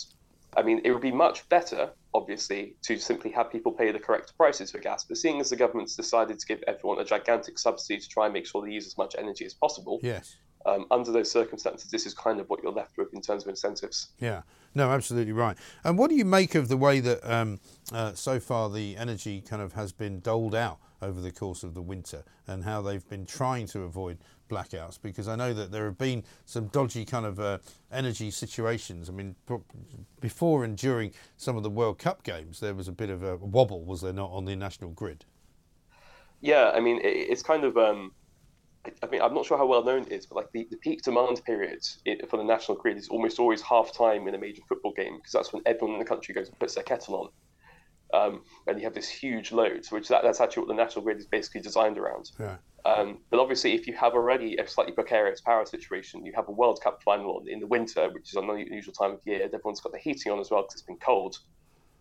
I 0.57 0.63
mean, 0.63 0.81
it 0.85 0.91
would 0.93 1.03
be 1.03 1.13
much 1.13 1.49
better, 1.49 1.91
obviously, 2.15 2.75
to 2.83 2.99
simply 2.99 3.31
have 3.33 3.53
people 3.53 3.73
pay 3.73 3.93
the 3.93 3.99
correct 3.99 4.33
prices 4.37 4.71
for 4.71 4.79
gas. 4.79 5.05
But 5.05 5.19
seeing 5.19 5.41
as 5.41 5.51
the 5.51 5.57
government's 5.57 5.95
decided 5.95 6.39
to 6.39 6.47
give 6.47 6.63
everyone 6.67 6.99
a 7.01 7.05
gigantic 7.05 7.59
subsidy 7.59 8.01
to 8.01 8.09
try 8.09 8.25
and 8.27 8.33
make 8.33 8.47
sure 8.47 8.65
they 8.65 8.73
use 8.73 8.87
as 8.87 8.97
much 8.97 9.15
energy 9.19 9.45
as 9.45 9.55
possible, 9.55 10.01
yes. 10.03 10.37
Um, 10.67 10.87
under 10.91 11.13
those 11.13 11.31
circumstances, 11.31 11.91
this 11.91 12.05
is 12.05 12.13
kind 12.13 12.41
of 12.41 12.51
what 12.51 12.63
you're 12.63 12.73
left 12.73 12.99
with 12.99 13.15
in 13.15 13.23
terms 13.23 13.45
of 13.45 13.49
incentives. 13.49 14.09
Yeah, 14.19 14.43
no, 14.75 14.91
absolutely 14.91 15.33
right. 15.33 15.57
And 15.85 15.99
what 15.99 16.11
do 16.11 16.17
you 16.17 16.25
make 16.25 16.55
of 16.55 16.69
the 16.69 16.77
way 16.77 17.01
that 17.01 17.29
um, 17.29 17.61
uh, 17.93 18.13
so 18.15 18.39
far 18.41 18.71
the 18.71 18.97
energy 18.97 19.41
kind 19.41 19.63
of 19.63 19.73
has 19.73 19.93
been 19.93 20.21
doled 20.21 20.55
out 20.55 20.79
over 21.01 21.21
the 21.21 21.31
course 21.31 21.63
of 21.63 21.75
the 21.75 21.83
winter 21.83 22.25
and 22.47 22.65
how 22.65 22.83
they've 22.83 23.09
been 23.09 23.25
trying 23.25 23.67
to 23.69 23.83
avoid 23.83 24.19
blackouts 24.49 24.99
because 25.01 25.29
I 25.29 25.37
know 25.37 25.53
that 25.53 25.71
there 25.71 25.85
have 25.85 25.99
been 25.99 26.25
some 26.45 26.69
dodgy 26.69 27.05
kind 27.05 27.27
of 27.27 27.39
uh, 27.39 27.59
energy 27.93 28.31
situations. 28.31 29.09
I 29.09 29.13
mean, 29.13 29.37
before 30.21 30.65
and 30.65 30.77
during 30.77 31.13
some 31.37 31.57
of 31.57 31.63
the 31.63 31.71
World 31.71 31.99
Cup 31.99 32.23
games, 32.23 32.61
there 32.61 32.75
was 32.75 32.89
a 32.89 32.93
bit 32.93 33.11
of 33.11 33.23
a 33.23 33.37
wobble, 33.37 33.85
was 33.85 34.01
there 34.01 34.13
not, 34.13 34.31
on 34.31 34.45
the 34.45 34.57
national 34.57 34.91
grid? 34.91 35.25
Yeah, 36.41 36.71
I 36.75 36.81
mean, 36.81 37.01
it's 37.03 37.43
kind 37.43 37.65
of. 37.65 37.77
Um, 37.77 38.13
I 39.03 39.07
mean, 39.07 39.23
I'm 39.23 39.35
not 39.35 39.47
sure 39.47 39.59
how 39.59 39.67
well 39.67 39.85
known 39.85 40.03
it 40.03 40.13
is, 40.13 40.27
but 40.27 40.37
like 40.37 40.53
the, 40.53 40.67
the 40.71 40.77
peak 40.77 41.03
demand 41.03 41.43
period 41.45 41.81
for 42.29 42.37
the 42.37 42.45
national 42.45 42.79
grid 42.79 42.97
is 42.97 43.09
almost 43.09 43.39
always 43.39 43.63
half 43.63 43.93
time 43.97 44.29
in 44.29 44.35
a 44.35 44.39
major 44.39 44.63
football 44.69 44.93
game 44.93 45.17
because 45.17 45.33
that's 45.33 45.53
when 45.53 45.63
everyone 45.67 45.95
in 45.95 45.99
the 45.99 46.05
country 46.05 46.35
goes 46.35 46.49
and 46.49 46.59
puts 46.59 46.75
their 46.75 46.85
kettle 46.85 47.15
on. 47.17 47.29
Um, 48.15 48.43
and 48.67 48.79
you 48.79 48.85
have 48.85 48.95
this 48.95 49.09
huge 49.09 49.53
load, 49.53 49.85
which 49.91 50.09
that, 50.09 50.23
that's 50.23 50.41
actually 50.41 50.63
what 50.63 50.69
the 50.69 50.83
national 50.83 51.05
grid 51.05 51.19
is 51.19 51.27
basically 51.27 51.61
designed 51.61 51.99
around. 51.99 52.31
Yeah. 52.41 52.57
Um, 52.85 53.19
but 53.31 53.39
obviously, 53.39 53.75
if 53.75 53.87
you 53.87 53.95
have 53.95 54.15
already 54.15 54.57
a 54.57 54.67
slightly 54.67 54.93
precarious 54.93 55.41
power 55.41 55.67
situation, 55.67 56.25
you 56.25 56.33
have 56.35 56.49
a 56.49 56.53
World 56.53 56.81
Cup 56.83 57.03
final 57.03 57.43
in 57.47 57.61
the 57.61 57.67
winter, 57.67 58.09
which 58.11 58.31
is 58.31 58.35
an 58.37 58.49
unusual 58.49 58.95
time 58.95 59.13
of 59.13 59.21
year. 59.27 59.43
Everyone's 59.43 59.81
got 59.81 59.93
the 59.93 59.99
heating 59.99 60.33
on 60.33 60.39
as 60.39 60.51
well 60.51 60.63
because 60.63 60.75
it's 60.75 60.83
been 60.83 60.97
cold. 60.97 61.39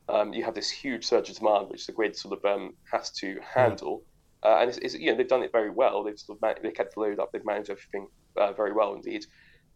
Um, 0.07 0.31
you 0.33 0.45
have 0.45 0.55
this 0.55 0.69
huge 0.69 1.05
surge 1.05 1.29
of 1.29 1.35
demand, 1.35 1.69
which 1.69 1.85
the 1.85 1.91
grid 1.91 2.15
sort 2.15 2.37
of 2.37 2.45
um, 2.45 2.73
has 2.91 3.11
to 3.11 3.39
handle. 3.43 4.03
Yeah. 4.05 4.13
Uh, 4.43 4.57
and 4.59 4.69
it's, 4.69 4.77
it's, 4.77 4.93
you 4.95 5.11
know 5.11 5.17
they've 5.17 5.27
done 5.27 5.43
it 5.43 5.51
very 5.51 5.69
well. 5.69 6.03
They've 6.03 6.17
sort 6.17 6.37
of 6.37 6.41
man- 6.41 6.55
they 6.61 6.71
kept 6.71 6.93
the 6.95 7.01
load 7.01 7.19
up. 7.19 7.31
They've 7.31 7.45
managed 7.45 7.69
everything 7.69 8.07
uh, 8.35 8.53
very 8.53 8.73
well 8.73 8.93
indeed. 8.93 9.25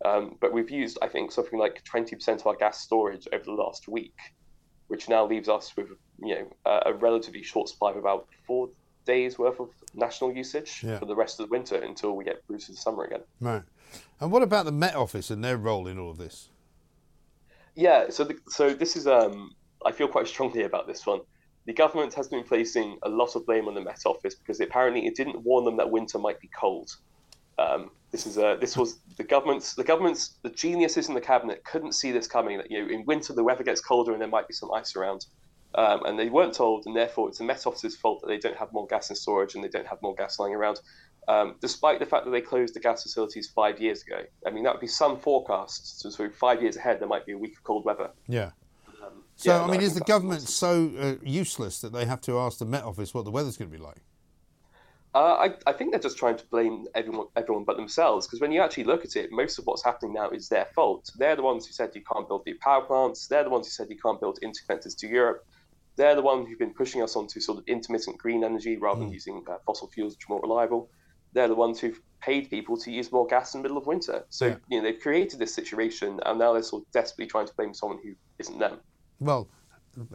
Um, 0.03 0.37
but 0.39 0.51
we've 0.51 0.69
used, 0.69 0.97
I 1.01 1.07
think, 1.07 1.31
something 1.31 1.59
like 1.59 1.83
20% 1.85 2.27
of 2.27 2.47
our 2.47 2.55
gas 2.55 2.81
storage 2.81 3.27
over 3.31 3.43
the 3.43 3.51
last 3.51 3.87
week, 3.87 4.17
which 4.87 5.09
now 5.09 5.27
leaves 5.27 5.47
us 5.47 5.75
with 5.75 5.89
you 6.23 6.35
know 6.35 6.47
a, 6.65 6.91
a 6.91 6.93
relatively 6.93 7.43
short 7.43 7.69
supply 7.69 7.91
of 7.91 7.97
about 7.97 8.27
four 8.45 8.69
days 9.05 9.37
worth 9.39 9.59
of 9.59 9.69
national 9.95 10.33
usage 10.33 10.83
yeah. 10.83 10.99
for 10.99 11.05
the 11.05 11.15
rest 11.15 11.39
of 11.39 11.47
the 11.47 11.51
winter 11.51 11.75
until 11.75 12.15
we 12.15 12.23
get 12.23 12.45
through 12.45 12.59
to 12.59 12.71
the 12.71 12.77
summer 12.77 13.03
again. 13.03 13.21
Right. 13.39 13.63
And 14.19 14.31
what 14.31 14.43
about 14.43 14.65
the 14.65 14.71
Met 14.71 14.95
Office 14.95 15.29
and 15.31 15.43
their 15.43 15.57
role 15.57 15.87
in 15.87 15.97
all 15.97 16.11
of 16.11 16.17
this? 16.17 16.49
Yeah, 17.75 18.09
so 18.09 18.23
the, 18.23 18.37
so 18.47 18.73
this 18.73 18.95
is 18.95 19.07
um, 19.07 19.55
I 19.85 19.91
feel 19.91 20.07
quite 20.07 20.27
strongly 20.27 20.63
about 20.63 20.87
this 20.87 21.05
one. 21.05 21.21
The 21.65 21.73
government 21.73 22.13
has 22.15 22.27
been 22.27 22.43
placing 22.43 22.97
a 23.03 23.09
lot 23.09 23.35
of 23.35 23.45
blame 23.45 23.67
on 23.67 23.75
the 23.75 23.81
Met 23.81 24.01
Office 24.05 24.35
because 24.35 24.59
apparently 24.59 25.05
it 25.05 25.15
didn't 25.15 25.41
warn 25.43 25.63
them 25.65 25.77
that 25.77 25.91
winter 25.91 26.17
might 26.17 26.39
be 26.39 26.49
cold. 26.59 26.95
Um, 27.59 27.91
this 28.11 28.25
is 28.25 28.37
a, 28.37 28.57
this 28.59 28.75
was 28.75 28.99
the 29.17 29.23
government's 29.23 29.75
the 29.75 29.83
government's 29.83 30.35
the 30.41 30.49
geniuses 30.49 31.07
in 31.07 31.13
the 31.13 31.21
cabinet 31.21 31.63
couldn't 31.63 31.93
see 31.93 32.11
this 32.11 32.27
coming. 32.27 32.57
That 32.57 32.71
you 32.71 32.81
know 32.81 32.91
in 32.91 33.05
winter 33.05 33.33
the 33.33 33.43
weather 33.43 33.63
gets 33.63 33.79
colder 33.79 34.11
and 34.11 34.21
there 34.21 34.27
might 34.27 34.47
be 34.47 34.53
some 34.53 34.71
ice 34.73 34.95
around. 34.95 35.25
Um, 35.73 36.03
and 36.03 36.19
they 36.19 36.27
weren't 36.27 36.53
told, 36.53 36.85
and 36.85 36.93
therefore 36.93 37.29
it's 37.29 37.37
the 37.37 37.45
Met 37.45 37.65
Office's 37.65 37.95
fault 37.95 38.19
that 38.21 38.27
they 38.27 38.37
don't 38.37 38.57
have 38.57 38.73
more 38.73 38.85
gas 38.87 39.09
in 39.09 39.15
storage 39.15 39.55
and 39.55 39.63
they 39.63 39.69
don't 39.69 39.87
have 39.87 40.01
more 40.01 40.13
gas 40.13 40.37
lying 40.37 40.53
around, 40.53 40.81
um, 41.29 41.55
despite 41.61 41.99
the 41.99 42.05
fact 42.05 42.25
that 42.25 42.31
they 42.31 42.41
closed 42.41 42.75
the 42.75 42.81
gas 42.81 43.03
facilities 43.03 43.47
five 43.47 43.79
years 43.79 44.03
ago. 44.03 44.21
I 44.45 44.49
mean, 44.49 44.65
that 44.65 44.73
would 44.73 44.81
be 44.81 44.87
some 44.87 45.17
forecasts. 45.17 46.01
So, 46.01 46.09
so 46.09 46.29
five 46.29 46.61
years 46.61 46.75
ahead, 46.75 46.99
there 46.99 47.07
might 47.07 47.25
be 47.25 47.31
a 47.31 47.37
week 47.37 47.55
of 47.55 47.63
cold 47.63 47.85
weather. 47.85 48.09
Yeah. 48.27 48.51
So, 49.41 49.51
yeah, 49.51 49.63
I 49.63 49.71
mean, 49.71 49.81
is 49.81 49.95
the 49.95 50.01
government 50.01 50.43
so 50.43 50.91
uh, 50.99 51.15
useless 51.23 51.81
that 51.81 51.91
they 51.91 52.05
have 52.05 52.21
to 52.21 52.37
ask 52.37 52.59
the 52.59 52.65
Met 52.65 52.83
Office 52.83 53.11
what 53.11 53.25
the 53.25 53.31
weather's 53.31 53.57
going 53.57 53.71
to 53.71 53.75
be 53.75 53.83
like? 53.83 53.97
Uh, 55.15 55.49
I, 55.49 55.53
I, 55.65 55.73
think 55.73 55.89
they're 55.89 55.99
just 55.99 56.19
trying 56.19 56.37
to 56.37 56.45
blame 56.45 56.85
everyone, 56.93 57.25
everyone 57.35 57.63
but 57.63 57.75
themselves. 57.75 58.27
Because 58.27 58.39
when 58.39 58.51
you 58.51 58.61
actually 58.61 58.83
look 58.83 59.03
at 59.03 59.15
it, 59.15 59.31
most 59.31 59.57
of 59.57 59.65
what's 59.65 59.83
happening 59.83 60.13
now 60.13 60.29
is 60.29 60.47
their 60.47 60.65
fault. 60.75 61.09
They're 61.17 61.35
the 61.35 61.41
ones 61.41 61.65
who 61.65 61.73
said 61.73 61.89
you 61.95 62.03
can't 62.03 62.27
build 62.27 62.43
new 62.45 62.55
power 62.59 62.83
plants. 62.83 63.25
They're 63.25 63.43
the 63.43 63.49
ones 63.49 63.65
who 63.65 63.71
said 63.71 63.87
you 63.89 63.97
can't 63.97 64.19
build 64.19 64.37
interconnectors 64.43 64.95
to 64.97 65.07
Europe. 65.07 65.43
They're 65.95 66.15
the 66.15 66.21
ones 66.21 66.47
who've 66.47 66.59
been 66.59 66.75
pushing 66.75 67.01
us 67.01 67.15
onto 67.15 67.39
sort 67.39 67.57
of 67.57 67.63
intermittent 67.67 68.19
green 68.19 68.43
energy 68.43 68.77
rather 68.77 68.99
than 68.99 69.11
using 69.11 69.43
uh, 69.49 69.57
fossil 69.65 69.87
fuels, 69.87 70.13
which 70.13 70.25
are 70.29 70.33
more 70.33 70.41
reliable. 70.41 70.87
They're 71.33 71.47
the 71.47 71.55
ones 71.55 71.79
who've 71.79 71.99
paid 72.21 72.51
people 72.51 72.77
to 72.77 72.91
use 72.91 73.11
more 73.11 73.25
gas 73.25 73.55
in 73.55 73.59
the 73.59 73.63
middle 73.63 73.79
of 73.79 73.87
winter. 73.87 74.23
So 74.29 74.47
Yeah. 74.47 74.55
you 74.69 74.77
know 74.77 74.83
they've 74.83 75.01
created 75.01 75.39
this 75.39 75.53
situation, 75.53 76.19
and 76.25 76.39
now 76.39 76.53
they're 76.53 76.61
sort 76.61 76.83
of 76.83 76.91
desperately 76.91 77.25
trying 77.27 77.47
to 77.47 77.53
blame 77.55 77.73
someone 77.73 77.99
who 78.03 78.13
isn't 78.39 78.59
them. 78.59 78.79
Well, 79.21 79.47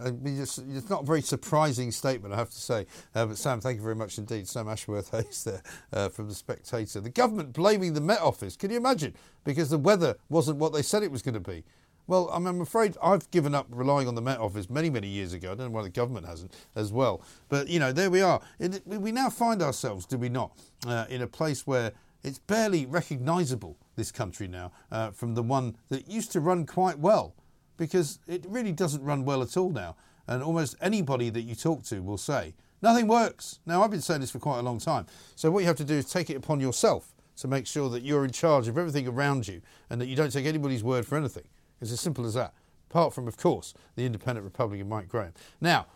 it's 0.03 0.91
not 0.91 1.03
a 1.03 1.07
very 1.07 1.23
surprising 1.23 1.93
statement, 1.93 2.35
I 2.35 2.39
have 2.39 2.51
to 2.51 2.61
say. 2.61 2.87
Uh, 3.15 3.27
but 3.27 3.39
Sam, 3.39 3.61
thank 3.61 3.77
you 3.77 3.83
very 3.83 3.95
much 3.95 4.19
indeed. 4.19 4.49
Sam 4.49 4.69
Ashworth 4.69 5.11
Hayes 5.13 5.45
there 5.45 5.63
uh, 5.93 6.09
from 6.09 6.29
The 6.29 6.35
Spectator. 6.35 7.01
The 7.01 7.11
government 7.11 7.53
blaming 7.53 7.95
the 7.95 8.01
Met 8.01 8.21
Office. 8.21 8.57
Can 8.57 8.71
you 8.71 8.79
imagine? 8.79 9.15
Because 9.45 9.71
the 9.71 9.79
weather 9.79 10.17
wasn't 10.29 10.59
what 10.59 10.73
they 10.73 10.83
said 10.83 11.05
it 11.05 11.11
was 11.13 11.23
going 11.23 11.35
to 11.35 11.41
be. 11.41 11.63
Well, 12.09 12.29
I'm, 12.33 12.61
afraid 12.61 12.97
I've 13.03 13.31
given 13.31 13.55
up 13.55 13.67
relying 13.71 14.09
on 14.09 14.15
the 14.15 14.23
Met 14.23 14.39
Office 14.39 14.69
many, 14.69 14.91
many 14.91 15.09
years 15.09 15.33
ago. 15.33 15.53
I 15.53 15.55
don't 15.55 15.67
know 15.67 15.73
why 15.73 15.83
the 15.83 15.89
government 15.89 16.27
hasn't 16.27 16.53
as 16.75 16.93
well. 16.93 17.23
But, 17.49 17.69
you 17.69 17.79
know, 17.79 17.93
there 17.93 18.11
we 18.11 18.23
are. 18.23 18.41
We 18.87 19.13
now 19.13 19.31
find 19.31 19.63
ourselves, 19.63 20.07
do 20.07 20.17
we 20.17 20.29
not, 20.29 20.53
uh, 20.87 21.07
in 21.09 21.23
a 21.23 21.27
place 21.27 21.67
where 21.67 21.93
it's 22.23 22.39
barely 22.39 22.87
recognisable, 22.87 23.77
this 23.97 24.13
country 24.13 24.47
now, 24.47 24.73
uh, 24.91 25.11
from 25.11 25.35
the 25.35 25.43
one 25.43 25.77
that 25.89 26.09
used 26.09 26.33
to 26.33 26.41
run 26.41 26.65
quite 26.65 26.99
well 26.99 27.35
because 27.77 28.19
it 28.27 28.45
really 28.49 28.73
doesn't 28.73 29.03
run 29.03 29.25
well 29.25 29.43
at 29.43 29.57
all 29.57 29.71
now. 29.71 29.97
And 30.27 30.43
almost 30.43 30.77
anybody 30.81 31.31
that 31.31 31.43
you 31.43 31.55
talk 31.55 31.85
to 31.85 32.03
will 32.03 32.19
say, 32.19 32.55
nothing 32.83 33.07
works. 33.07 33.61
Now, 33.65 33.83
I've 33.83 33.91
been 33.91 34.01
saying 34.01 34.21
this 34.21 34.31
for 34.31 34.39
quite 34.39 34.59
a 34.59 34.63
long 34.63 34.79
time. 34.79 35.07
So, 35.37 35.51
what 35.51 35.61
you 35.61 35.67
have 35.67 35.77
to 35.77 35.85
do 35.85 35.95
is 35.95 36.07
take 36.07 36.31
it 36.31 36.37
upon 36.37 36.61
yourself 36.61 37.15
to 37.37 37.49
make 37.49 37.67
sure 37.67 37.89
that 37.91 38.03
you're 38.03 38.25
in 38.25 38.33
charge 38.33 38.67
of 38.67 38.79
everything 38.79 39.07
around 39.07 39.47
you 39.47 39.61
and 39.91 40.01
that 40.01 40.07
you 40.07 40.17
don't 40.17 40.31
take 40.31 40.47
anybody's 40.47 40.83
word 40.83 41.07
for 41.07 41.17
anything. 41.17 41.45
It's 41.81 41.93
as 41.93 42.01
simple 42.01 42.25
as 42.27 42.35
that. 42.35 42.55
Apart 42.91 43.15
from, 43.15 43.29
of 43.29 43.37
course, 43.37 43.75
the 43.95 44.07
independent 44.07 44.45
Republican 44.45 44.89
Mike 44.89 45.09
Graham. 45.09 45.33
Now, 45.61 45.87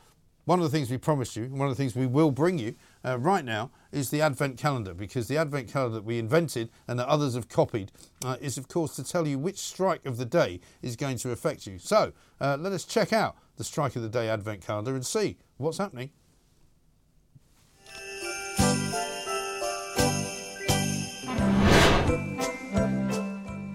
one 0.50 0.58
of 0.58 0.64
the 0.64 0.76
things 0.76 0.90
we 0.90 0.98
promised 0.98 1.36
you, 1.36 1.44
one 1.44 1.68
of 1.68 1.76
the 1.76 1.80
things 1.80 1.94
we 1.94 2.08
will 2.08 2.32
bring 2.32 2.58
you 2.58 2.74
uh, 3.04 3.16
right 3.20 3.44
now, 3.44 3.70
is 3.92 4.10
the 4.10 4.20
Advent 4.20 4.58
calendar, 4.58 4.92
because 4.92 5.28
the 5.28 5.36
Advent 5.36 5.68
calendar 5.68 5.94
that 5.94 6.04
we 6.04 6.18
invented 6.18 6.68
and 6.88 6.98
that 6.98 7.06
others 7.06 7.36
have 7.36 7.48
copied 7.48 7.92
uh, 8.24 8.36
is, 8.40 8.58
of 8.58 8.66
course, 8.66 8.96
to 8.96 9.04
tell 9.04 9.28
you 9.28 9.38
which 9.38 9.58
strike 9.58 10.04
of 10.04 10.16
the 10.16 10.24
day 10.24 10.58
is 10.82 10.96
going 10.96 11.16
to 11.18 11.30
affect 11.30 11.68
you. 11.68 11.78
So 11.78 12.12
uh, 12.40 12.56
let 12.58 12.72
us 12.72 12.84
check 12.84 13.12
out 13.12 13.36
the 13.58 13.62
strike 13.62 13.94
of 13.94 14.02
the 14.02 14.08
day 14.08 14.28
Advent 14.28 14.60
calendar 14.60 14.92
and 14.96 15.06
see 15.06 15.36
what's 15.56 15.78
happening. 15.78 16.10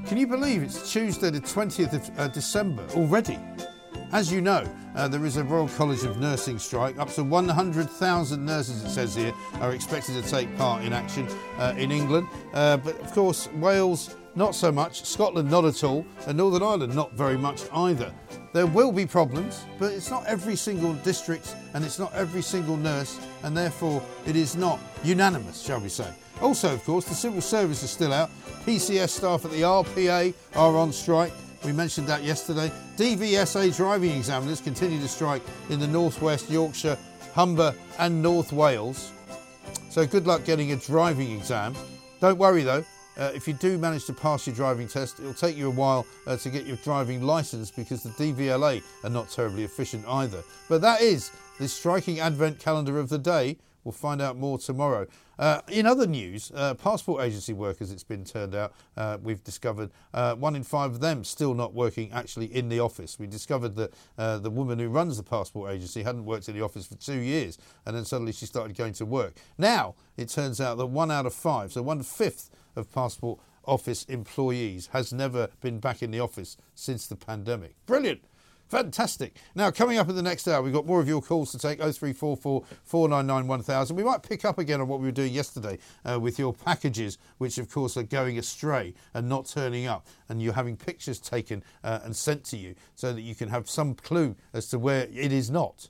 Can 0.09 0.17
you 0.17 0.28
believe 0.28 0.61
it's 0.61 0.91
Tuesday, 0.91 1.30
the 1.30 1.39
20th 1.39 1.93
of 1.93 2.19
uh, 2.19 2.28
December 2.28 2.86
already? 2.95 3.39
As 4.12 4.32
you 4.32 4.39
know, 4.39 4.64
uh, 4.95 5.08
there 5.08 5.26
is 5.26 5.38
a 5.38 5.43
Royal 5.43 5.68
College 5.68 6.03
of 6.03 6.20
Nursing 6.20 6.60
strike. 6.60 6.97
Up 6.99 7.10
to 7.14 7.24
100,000 7.24 8.45
nurses, 8.45 8.84
it 8.84 8.89
says 8.89 9.16
here, 9.16 9.34
are 9.56 9.74
expected 9.74 10.24
to 10.24 10.30
take 10.30 10.56
part 10.58 10.84
in 10.84 10.93
action 10.93 11.28
uh, 11.58 11.74
in 11.78 11.91
England. 11.91 12.28
Uh, 12.53 12.78
but 12.78 12.99
of 13.01 13.12
course, 13.12 13.49
Wales, 13.56 14.16
not 14.36 14.56
so 14.56 14.72
much. 14.72 15.03
Scotland, 15.03 15.49
not 15.49 15.66
at 15.66 15.84
all. 15.84 16.06
And 16.28 16.38
Northern 16.38 16.64
Ireland, 16.64 16.95
not 16.95 17.14
very 17.14 17.38
much 17.38 17.64
either. 17.74 18.14
There 18.53 18.68
will 18.68 18.91
be 18.91 19.06
problems, 19.06 19.66
but 19.80 19.91
it's 19.91 20.10
not 20.10 20.26
every 20.28 20.56
single 20.56 20.93
district 20.93 21.56
and 21.74 21.84
it's 21.84 21.99
not 21.99 22.14
every 22.14 22.41
single 22.41 22.78
nurse, 22.78 23.20
and 23.43 23.56
therefore 23.56 24.01
it 24.26 24.38
is 24.38 24.56
not 24.56 24.80
unanimous, 25.03 25.62
shall 25.62 25.82
we 25.82 25.89
say. 25.89 26.10
Also, 26.41 26.74
of 26.74 26.84
course, 26.86 27.06
the 27.06 27.16
civil 27.16 27.41
service 27.41 27.84
is 27.84 27.89
still 27.89 28.14
out. 28.14 28.30
PCS 28.66 29.10
staff 29.10 29.43
at 29.43 29.51
the 29.51 29.62
RPA 29.62 30.34
are 30.56 30.78
on 30.78 30.93
strike. 30.93 31.34
We 31.66 31.72
mentioned 31.72 32.05
that 32.07 32.24
yesterday. 32.24 32.72
DVSA 32.95 33.76
driving 33.76 34.16
examiners 34.16 34.61
continue 34.61 34.99
to 34.99 35.07
strike 35.07 35.41
in 35.72 35.80
the 35.80 35.88
Northwest, 35.88 36.47
Yorkshire, 36.47 36.95
Humber, 37.34 37.74
and 37.97 38.22
North 38.22 38.53
Wales. 38.53 39.11
So 39.89 40.05
good 40.05 40.28
luck 40.28 40.45
getting 40.45 40.74
a 40.74 40.76
driving 40.76 41.32
exam. 41.32 41.74
Don't 42.22 42.38
worry 42.38 42.61
though, 42.61 42.86
uh, 43.18 43.32
if 43.34 43.47
you 43.47 43.55
do 43.55 43.80
manage 43.80 44.05
to 44.05 44.13
pass 44.13 44.45
your 44.45 44.55
driving 44.55 44.88
test, 44.88 45.20
it'll 45.20 45.34
take 45.34 45.57
you 45.57 45.68
a 45.68 45.72
while 45.72 46.05
uh, 46.28 46.38
to 46.38 46.49
get 46.51 46.68
your 46.68 46.78
driving 46.78 47.24
licence 47.24 47.72
because 47.72 48.03
the 48.03 48.09
DVLA 48.09 48.84
are 49.03 49.09
not 49.09 49.32
terribly 49.32 49.63
efficient 49.63 50.05
either. 50.07 50.43
But 50.70 50.82
that 50.82 51.01
is 51.01 51.32
the 51.59 51.68
striking 51.68 52.20
advent 52.20 52.59
calendar 52.59 52.99
of 52.99 53.09
the 53.09 53.18
day. 53.18 53.57
We'll 53.86 53.91
find 53.91 54.19
out 54.19 54.36
more 54.36 54.57
tomorrow. 54.57 55.05
Uh, 55.38 55.61
in 55.67 55.86
other 55.86 56.07
news, 56.07 56.51
uh, 56.55 56.73
passport 56.73 57.23
agency 57.23 57.53
workers, 57.53 57.91
it's 57.91 58.03
been 58.03 58.25
turned 58.25 58.55
out, 58.55 58.73
uh, 58.97 59.19
we've 59.21 59.43
discovered 59.43 59.91
uh, 60.11 60.33
one 60.33 60.55
in 60.55 60.63
five 60.63 60.91
of 60.91 60.99
them 61.01 61.23
still 61.23 61.53
not 61.53 61.75
working 61.75 62.11
actually 62.11 62.47
in 62.47 62.67
the 62.67 62.79
office. 62.79 63.19
We 63.19 63.27
discovered 63.27 63.75
that 63.75 63.93
uh, 64.17 64.39
the 64.39 64.49
woman 64.49 64.79
who 64.79 64.89
runs 64.89 65.17
the 65.17 65.23
passport 65.23 65.71
agency 65.71 66.01
hadn't 66.01 66.25
worked 66.25 66.49
in 66.49 66.55
the 66.55 66.63
office 66.63 66.88
for 66.88 66.95
two 66.95 67.19
years 67.19 67.59
and 67.86 67.95
then 67.95 68.05
suddenly 68.05 68.31
she 68.31 68.47
started 68.47 68.75
going 68.75 68.93
to 68.93 69.05
work. 69.05 69.36
Now 69.57 69.93
it 70.17 70.29
turns 70.29 70.59
out 70.59 70.77
that 70.79 70.88
one 70.88 71.11
out 71.11 71.27
of 71.27 71.33
five, 71.36 71.71
so 71.71 71.83
one 71.83 72.01
fifth 72.01 72.49
of 72.75 72.91
passport 72.91 73.39
office 73.65 74.03
employees 74.05 74.89
has 74.93 75.13
never 75.13 75.49
been 75.61 75.79
back 75.79 76.01
in 76.01 76.09
the 76.09 76.19
office 76.19 76.57
since 76.73 77.05
the 77.05 77.15
pandemic. 77.15 77.75
Brilliant! 77.86 78.23
Fantastic. 78.68 79.36
Now, 79.53 79.70
coming 79.70 79.99
up 79.99 80.09
in 80.09 80.16
the 80.16 80.24
next 80.24 80.47
hour, 80.47 80.61
we've 80.61 80.74
got 80.74 80.88
more 80.88 80.99
of 80.99 81.07
your 81.07 81.22
calls 81.22 81.51
to 81.51 81.59
take 81.59 81.78
0344 81.80 82.63
499 82.84 83.47
1000. 83.47 83.95
We 83.95 84.03
might 84.03 84.24
pick 84.24 84.43
up 84.43 84.57
again 84.57 84.82
on 84.82 84.88
what 84.88 84.99
we 84.99 85.05
were 85.05 85.11
doing 85.11 85.34
yesterday 85.34 85.78
uh, 86.03 86.20
with 86.20 86.39
your 86.39 86.51
packages, 86.51 87.20
which 87.38 87.59
of 87.59 87.70
course 87.70 87.95
are 87.95 88.03
going 88.03 88.39
astray 88.39 88.95
and 89.13 89.30
not 89.30 89.45
turning 89.45 89.86
up, 89.86 90.07
and 90.30 90.41
you're 90.41 90.53
having 90.53 90.76
pictures 90.78 91.20
taken 91.20 91.63
uh, 91.84 91.99
and 92.03 92.16
sent 92.16 92.43
to 92.45 92.57
you 92.57 92.74
so 92.95 93.13
that 93.13 93.22
you 93.22 93.36
can 93.36 93.49
have 93.49 93.70
some 93.70 93.93
clue 93.93 94.36
as 94.53 94.68
to 94.70 94.80
where 94.80 95.07
it 95.13 95.32
is 95.32 95.51
not. 95.51 95.89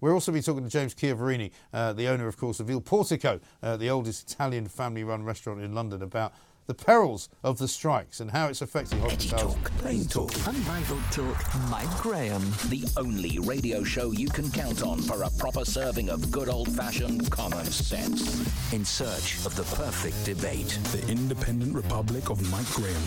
We'll 0.00 0.14
also 0.14 0.32
be 0.32 0.42
talking 0.42 0.64
to 0.64 0.70
James 0.70 0.94
Chiavarini, 0.94 1.52
uh, 1.72 1.92
the 1.92 2.08
owner, 2.08 2.26
of 2.26 2.36
course, 2.36 2.58
of 2.58 2.68
Il 2.68 2.80
Portico, 2.80 3.38
uh, 3.62 3.76
the 3.76 3.88
oldest 3.88 4.32
Italian 4.32 4.66
family 4.66 5.04
run 5.04 5.22
restaurant 5.22 5.60
in 5.60 5.74
London, 5.74 6.02
about 6.02 6.32
the 6.66 6.74
perils 6.74 7.28
of 7.42 7.58
the 7.58 7.68
strikes 7.68 8.20
and 8.20 8.30
how 8.30 8.48
it's 8.48 8.62
affecting 8.62 9.00
hospitality. 9.00 9.58
Plain 9.78 10.04
talk, 10.06 10.34
unrivaled 10.46 11.02
talk. 11.10 11.70
Mike 11.70 11.96
Graham, 12.00 12.42
the 12.68 12.84
only 12.96 13.38
radio 13.40 13.82
show 13.82 14.12
you 14.12 14.28
can 14.28 14.50
count 14.50 14.82
on 14.82 15.00
for 15.02 15.22
a 15.22 15.30
proper 15.38 15.64
serving 15.64 16.08
of 16.08 16.30
good 16.30 16.48
old-fashioned 16.48 17.30
common 17.30 17.66
sense. 17.66 18.72
In 18.72 18.84
search 18.84 19.44
of 19.44 19.54
the 19.56 19.64
perfect 19.76 20.24
debate. 20.24 20.78
The 20.92 21.06
Independent 21.08 21.74
Republic 21.74 22.30
of 22.30 22.40
Mike 22.50 22.70
Graham. 22.70 23.02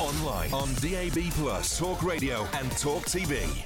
Online 0.00 0.52
on 0.52 0.74
DAB 0.74 1.30
Plus, 1.34 1.78
Talk 1.78 2.02
Radio, 2.02 2.46
and 2.54 2.70
Talk 2.72 3.04
TV. 3.04 3.64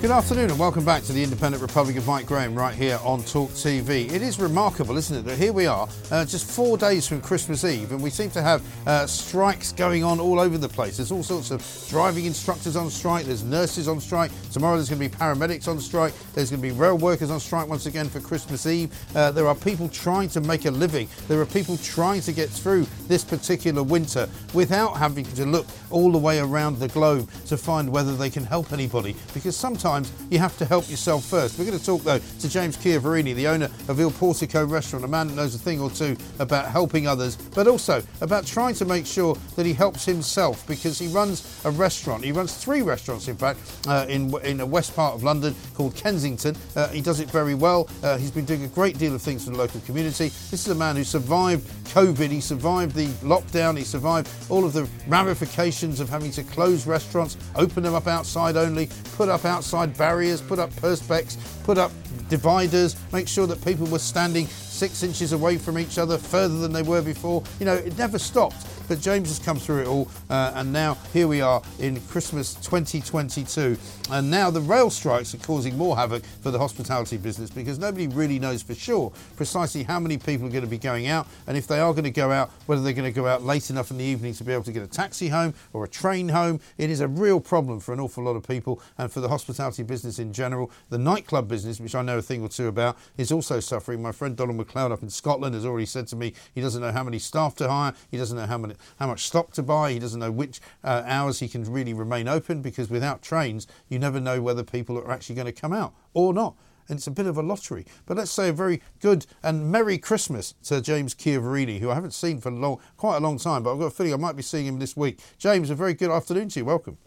Good 0.00 0.12
afternoon 0.12 0.50
and 0.50 0.60
welcome 0.60 0.84
back 0.84 1.02
to 1.02 1.12
the 1.12 1.24
Independent 1.24 1.60
Republic 1.60 1.96
of 1.96 2.06
Mike 2.06 2.24
Graham 2.24 2.54
right 2.54 2.72
here 2.72 3.00
on 3.02 3.24
Talk 3.24 3.50
TV. 3.50 4.08
It 4.12 4.22
is 4.22 4.38
remarkable, 4.38 4.96
isn't 4.96 5.16
it, 5.16 5.24
that 5.24 5.36
here 5.36 5.52
we 5.52 5.66
are, 5.66 5.88
uh, 6.12 6.24
just 6.24 6.48
four 6.48 6.78
days 6.78 7.08
from 7.08 7.20
Christmas 7.20 7.64
Eve, 7.64 7.90
and 7.90 8.00
we 8.00 8.08
seem 8.08 8.30
to 8.30 8.40
have 8.40 8.62
uh, 8.86 9.08
strikes 9.08 9.72
going 9.72 10.04
on 10.04 10.20
all 10.20 10.38
over 10.38 10.56
the 10.56 10.68
place. 10.68 10.98
There's 10.98 11.10
all 11.10 11.24
sorts 11.24 11.50
of 11.50 11.66
driving 11.90 12.26
instructors 12.26 12.76
on 12.76 12.90
strike, 12.90 13.24
there's 13.26 13.42
nurses 13.42 13.88
on 13.88 13.98
strike, 13.98 14.30
tomorrow 14.52 14.76
there's 14.76 14.88
going 14.88 15.02
to 15.02 15.08
be 15.08 15.12
paramedics 15.12 15.66
on 15.66 15.80
strike, 15.80 16.14
there's 16.32 16.50
going 16.50 16.62
to 16.62 16.68
be 16.68 16.72
rail 16.72 16.96
workers 16.96 17.32
on 17.32 17.40
strike 17.40 17.66
once 17.68 17.86
again 17.86 18.08
for 18.08 18.20
Christmas 18.20 18.66
Eve. 18.66 18.96
Uh, 19.16 19.32
there 19.32 19.48
are 19.48 19.54
people 19.56 19.88
trying 19.88 20.28
to 20.28 20.40
make 20.40 20.64
a 20.66 20.70
living, 20.70 21.08
there 21.26 21.40
are 21.40 21.46
people 21.46 21.76
trying 21.78 22.20
to 22.20 22.30
get 22.30 22.48
through 22.48 22.86
this 23.08 23.24
particular 23.24 23.82
winter 23.82 24.28
without 24.54 24.96
having 24.96 25.24
to 25.24 25.44
look 25.44 25.66
all 25.90 26.12
the 26.12 26.18
way 26.18 26.38
around 26.38 26.78
the 26.78 26.88
globe 26.88 27.28
to 27.46 27.56
find 27.56 27.90
whether 27.90 28.14
they 28.14 28.30
can 28.30 28.44
help 28.44 28.72
anybody, 28.72 29.16
because 29.34 29.56
sometimes 29.56 29.87
you 30.30 30.38
have 30.38 30.56
to 30.58 30.64
help 30.64 30.88
yourself 30.90 31.24
first. 31.24 31.58
We're 31.58 31.64
going 31.64 31.78
to 31.78 31.84
talk 31.84 32.02
though 32.02 32.18
to 32.18 32.48
James 32.48 32.76
Chiavarini, 32.76 33.34
the 33.34 33.48
owner 33.48 33.70
of 33.88 33.98
Il 33.98 34.10
Portico 34.10 34.64
restaurant, 34.64 35.04
a 35.04 35.08
man 35.08 35.28
that 35.28 35.34
knows 35.34 35.54
a 35.54 35.58
thing 35.58 35.80
or 35.80 35.90
two 35.90 36.16
about 36.38 36.66
helping 36.66 37.06
others, 37.06 37.36
but 37.36 37.66
also 37.66 38.02
about 38.20 38.44
trying 38.46 38.74
to 38.74 38.84
make 38.84 39.06
sure 39.06 39.34
that 39.56 39.64
he 39.64 39.72
helps 39.72 40.04
himself 40.04 40.66
because 40.66 40.98
he 40.98 41.08
runs 41.08 41.64
a 41.64 41.70
restaurant. 41.70 42.22
He 42.22 42.32
runs 42.32 42.54
three 42.54 42.82
restaurants, 42.82 43.28
in 43.28 43.36
fact, 43.36 43.60
uh, 43.86 44.04
in 44.08 44.34
in 44.44 44.58
the 44.58 44.66
west 44.66 44.94
part 44.94 45.14
of 45.14 45.22
London 45.22 45.54
called 45.74 45.94
Kensington. 45.94 46.54
Uh, 46.76 46.88
he 46.88 47.00
does 47.00 47.20
it 47.20 47.30
very 47.30 47.54
well. 47.54 47.88
Uh, 48.02 48.18
he's 48.18 48.30
been 48.30 48.44
doing 48.44 48.64
a 48.64 48.68
great 48.68 48.98
deal 48.98 49.14
of 49.14 49.22
things 49.22 49.44
for 49.44 49.50
the 49.50 49.56
local 49.56 49.80
community. 49.80 50.28
This 50.50 50.66
is 50.66 50.68
a 50.68 50.74
man 50.74 50.96
who 50.96 51.04
survived 51.04 51.66
COVID. 51.94 52.28
He 52.30 52.40
survived 52.40 52.94
the 52.94 53.06
lockdown. 53.24 53.78
He 53.78 53.84
survived 53.84 54.28
all 54.50 54.64
of 54.64 54.72
the 54.74 54.86
ramifications 55.06 56.00
of 56.00 56.08
having 56.10 56.30
to 56.32 56.42
close 56.42 56.86
restaurants, 56.86 57.36
open 57.56 57.82
them 57.82 57.94
up 57.94 58.06
outside 58.06 58.56
only, 58.56 58.88
put 59.16 59.28
up 59.28 59.44
outside 59.44 59.77
barriers, 59.86 60.40
put 60.40 60.58
up 60.58 60.70
perspex, 60.74 61.36
put 61.64 61.78
up 61.78 61.92
dividers, 62.28 62.96
make 63.12 63.28
sure 63.28 63.46
that 63.46 63.64
people 63.64 63.86
were 63.86 63.98
standing 63.98 64.46
six 64.46 65.02
inches 65.02 65.32
away 65.32 65.58
from 65.58 65.78
each 65.78 65.98
other 65.98 66.18
further 66.18 66.58
than 66.58 66.72
they 66.72 66.82
were 66.82 67.02
before. 67.02 67.42
You 67.58 67.66
know, 67.66 67.74
it 67.74 67.96
never 67.96 68.18
stopped. 68.18 68.66
But 68.88 69.02
James 69.02 69.28
has 69.28 69.38
come 69.38 69.58
through 69.58 69.82
it 69.82 69.86
all, 69.86 70.08
uh, 70.30 70.52
and 70.54 70.72
now 70.72 70.96
here 71.12 71.28
we 71.28 71.42
are 71.42 71.60
in 71.78 72.00
Christmas 72.02 72.54
2022. 72.54 73.76
And 74.10 74.30
now 74.30 74.50
the 74.50 74.62
rail 74.62 74.88
strikes 74.88 75.34
are 75.34 75.38
causing 75.38 75.76
more 75.76 75.94
havoc 75.94 76.24
for 76.24 76.50
the 76.50 76.58
hospitality 76.58 77.18
business 77.18 77.50
because 77.50 77.78
nobody 77.78 78.08
really 78.08 78.38
knows 78.38 78.62
for 78.62 78.74
sure 78.74 79.12
precisely 79.36 79.82
how 79.82 80.00
many 80.00 80.16
people 80.16 80.46
are 80.46 80.50
going 80.50 80.64
to 80.64 80.70
be 80.70 80.78
going 80.78 81.06
out, 81.06 81.26
and 81.46 81.54
if 81.54 81.66
they 81.66 81.80
are 81.80 81.92
going 81.92 82.04
to 82.04 82.10
go 82.10 82.32
out, 82.32 82.50
whether 82.64 82.80
they're 82.80 82.94
going 82.94 83.12
to 83.12 83.14
go 83.14 83.26
out 83.26 83.42
late 83.42 83.68
enough 83.68 83.90
in 83.90 83.98
the 83.98 84.04
evening 84.04 84.32
to 84.32 84.42
be 84.42 84.54
able 84.54 84.64
to 84.64 84.72
get 84.72 84.82
a 84.82 84.86
taxi 84.86 85.28
home 85.28 85.52
or 85.74 85.84
a 85.84 85.88
train 85.88 86.30
home. 86.30 86.58
It 86.78 86.88
is 86.88 87.02
a 87.02 87.08
real 87.08 87.40
problem 87.40 87.80
for 87.80 87.92
an 87.92 88.00
awful 88.00 88.24
lot 88.24 88.36
of 88.36 88.48
people 88.48 88.80
and 88.96 89.12
for 89.12 89.20
the 89.20 89.28
hospitality 89.28 89.82
business 89.82 90.18
in 90.18 90.32
general. 90.32 90.70
The 90.88 90.98
nightclub 90.98 91.46
business, 91.46 91.78
which 91.78 91.94
I 91.94 92.00
know 92.00 92.18
a 92.18 92.22
thing 92.22 92.42
or 92.42 92.48
two 92.48 92.68
about, 92.68 92.96
is 93.18 93.30
also 93.32 93.60
suffering. 93.60 94.00
My 94.00 94.12
friend 94.12 94.34
Donald 94.34 94.58
McLeod 94.58 94.92
up 94.92 95.02
in 95.02 95.10
Scotland 95.10 95.54
has 95.54 95.66
already 95.66 95.86
said 95.86 96.06
to 96.08 96.16
me 96.16 96.32
he 96.54 96.62
doesn't 96.62 96.80
know 96.80 96.92
how 96.92 97.04
many 97.04 97.18
staff 97.18 97.54
to 97.56 97.68
hire, 97.68 97.92
he 98.10 98.16
doesn't 98.16 98.36
know 98.36 98.46
how 98.46 98.56
many 98.56 98.74
how 98.98 99.06
much 99.06 99.24
stock 99.26 99.52
to 99.52 99.62
buy, 99.62 99.92
he 99.92 99.98
doesn't 99.98 100.20
know 100.20 100.30
which 100.30 100.60
uh, 100.84 101.02
hours 101.06 101.40
he 101.40 101.48
can 101.48 101.64
really 101.64 101.94
remain 101.94 102.28
open 102.28 102.62
because 102.62 102.90
without 102.90 103.22
trains, 103.22 103.66
you 103.88 103.98
never 103.98 104.20
know 104.20 104.40
whether 104.40 104.62
people 104.62 104.98
are 104.98 105.10
actually 105.10 105.34
going 105.34 105.46
to 105.46 105.52
come 105.52 105.72
out 105.72 105.94
or 106.14 106.32
not 106.32 106.54
and 106.88 106.96
it's 106.96 107.06
a 107.06 107.10
bit 107.10 107.26
of 107.26 107.36
a 107.36 107.42
lottery. 107.42 107.84
But 108.06 108.16
let's 108.16 108.30
say 108.30 108.48
a 108.48 108.52
very 108.52 108.80
good 109.00 109.26
and 109.42 109.70
Merry 109.70 109.98
Christmas 109.98 110.54
to 110.64 110.80
James 110.80 111.14
Chiavarini, 111.14 111.80
who 111.80 111.90
I 111.90 111.94
haven't 111.94 112.14
seen 112.14 112.40
for 112.40 112.50
long, 112.50 112.80
quite 112.96 113.18
a 113.18 113.20
long 113.20 113.38
time, 113.38 113.62
but 113.62 113.72
I've 113.72 113.78
got 113.78 113.86
a 113.86 113.90
feeling 113.90 114.14
I 114.14 114.16
might 114.16 114.36
be 114.36 114.42
seeing 114.42 114.66
him 114.66 114.78
this 114.78 114.96
week. 114.96 115.20
James, 115.38 115.70
a 115.70 115.74
very 115.74 115.94
good 115.94 116.10
afternoon 116.10 116.48
to 116.50 116.60
you. 116.60 116.64
Welcome. 116.64 116.98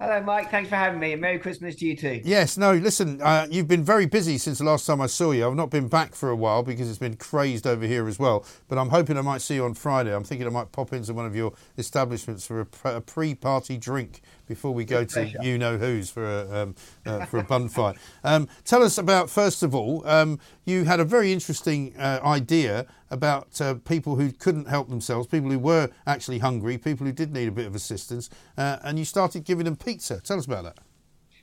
Hello, 0.00 0.20
Mike. 0.22 0.50
Thanks 0.50 0.68
for 0.68 0.74
having 0.74 0.98
me. 0.98 1.12
And 1.12 1.20
Merry 1.20 1.38
Christmas 1.38 1.76
to 1.76 1.86
you 1.86 1.96
too. 1.96 2.20
Yes, 2.24 2.56
no, 2.56 2.74
listen, 2.74 3.20
uh, 3.22 3.46
you've 3.48 3.68
been 3.68 3.84
very 3.84 4.06
busy 4.06 4.38
since 4.38 4.58
the 4.58 4.64
last 4.64 4.86
time 4.86 5.00
I 5.00 5.06
saw 5.06 5.30
you. 5.30 5.46
I've 5.46 5.54
not 5.54 5.70
been 5.70 5.86
back 5.86 6.14
for 6.14 6.30
a 6.30 6.36
while 6.36 6.64
because 6.64 6.88
it's 6.88 6.98
been 6.98 7.16
crazed 7.16 7.66
over 7.66 7.86
here 7.86 8.08
as 8.08 8.18
well. 8.18 8.44
But 8.68 8.78
I'm 8.78 8.88
hoping 8.88 9.16
I 9.16 9.20
might 9.20 9.40
see 9.40 9.54
you 9.54 9.64
on 9.64 9.74
Friday. 9.74 10.14
I'm 10.14 10.24
thinking 10.24 10.46
I 10.46 10.50
might 10.50 10.72
pop 10.72 10.92
into 10.92 11.14
one 11.14 11.26
of 11.26 11.36
your 11.36 11.52
establishments 11.78 12.46
for 12.46 12.66
a, 12.84 13.00
pre 13.00 13.34
party 13.34 13.76
drink 13.76 14.20
before 14.46 14.72
we 14.72 14.84
go 14.84 15.04
to 15.04 15.32
you 15.42 15.58
know 15.58 15.78
who's 15.78 16.10
for 16.10 16.24
a, 16.24 16.62
um, 16.62 16.74
uh, 17.06 17.24
for 17.26 17.38
a 17.38 17.44
bun 17.44 17.68
fight. 17.68 17.96
Um, 18.22 18.48
tell 18.64 18.82
us 18.82 18.98
about, 18.98 19.30
first 19.30 19.62
of 19.62 19.74
all, 19.74 20.06
um, 20.06 20.38
you 20.64 20.84
had 20.84 21.00
a 21.00 21.04
very 21.04 21.32
interesting 21.32 21.94
uh, 21.98 22.20
idea 22.24 22.86
about 23.10 23.60
uh, 23.60 23.74
people 23.74 24.16
who 24.16 24.32
couldn't 24.32 24.68
help 24.68 24.88
themselves, 24.88 25.26
people 25.26 25.50
who 25.50 25.58
were 25.58 25.90
actually 26.06 26.38
hungry, 26.38 26.78
people 26.78 27.06
who 27.06 27.12
did 27.12 27.32
need 27.32 27.48
a 27.48 27.52
bit 27.52 27.66
of 27.66 27.74
assistance, 27.74 28.30
uh, 28.58 28.78
and 28.82 28.98
you 28.98 29.04
started 29.04 29.44
giving 29.44 29.64
them 29.64 29.76
pizza. 29.76 30.20
Tell 30.20 30.38
us 30.38 30.46
about 30.46 30.64
that. 30.64 30.78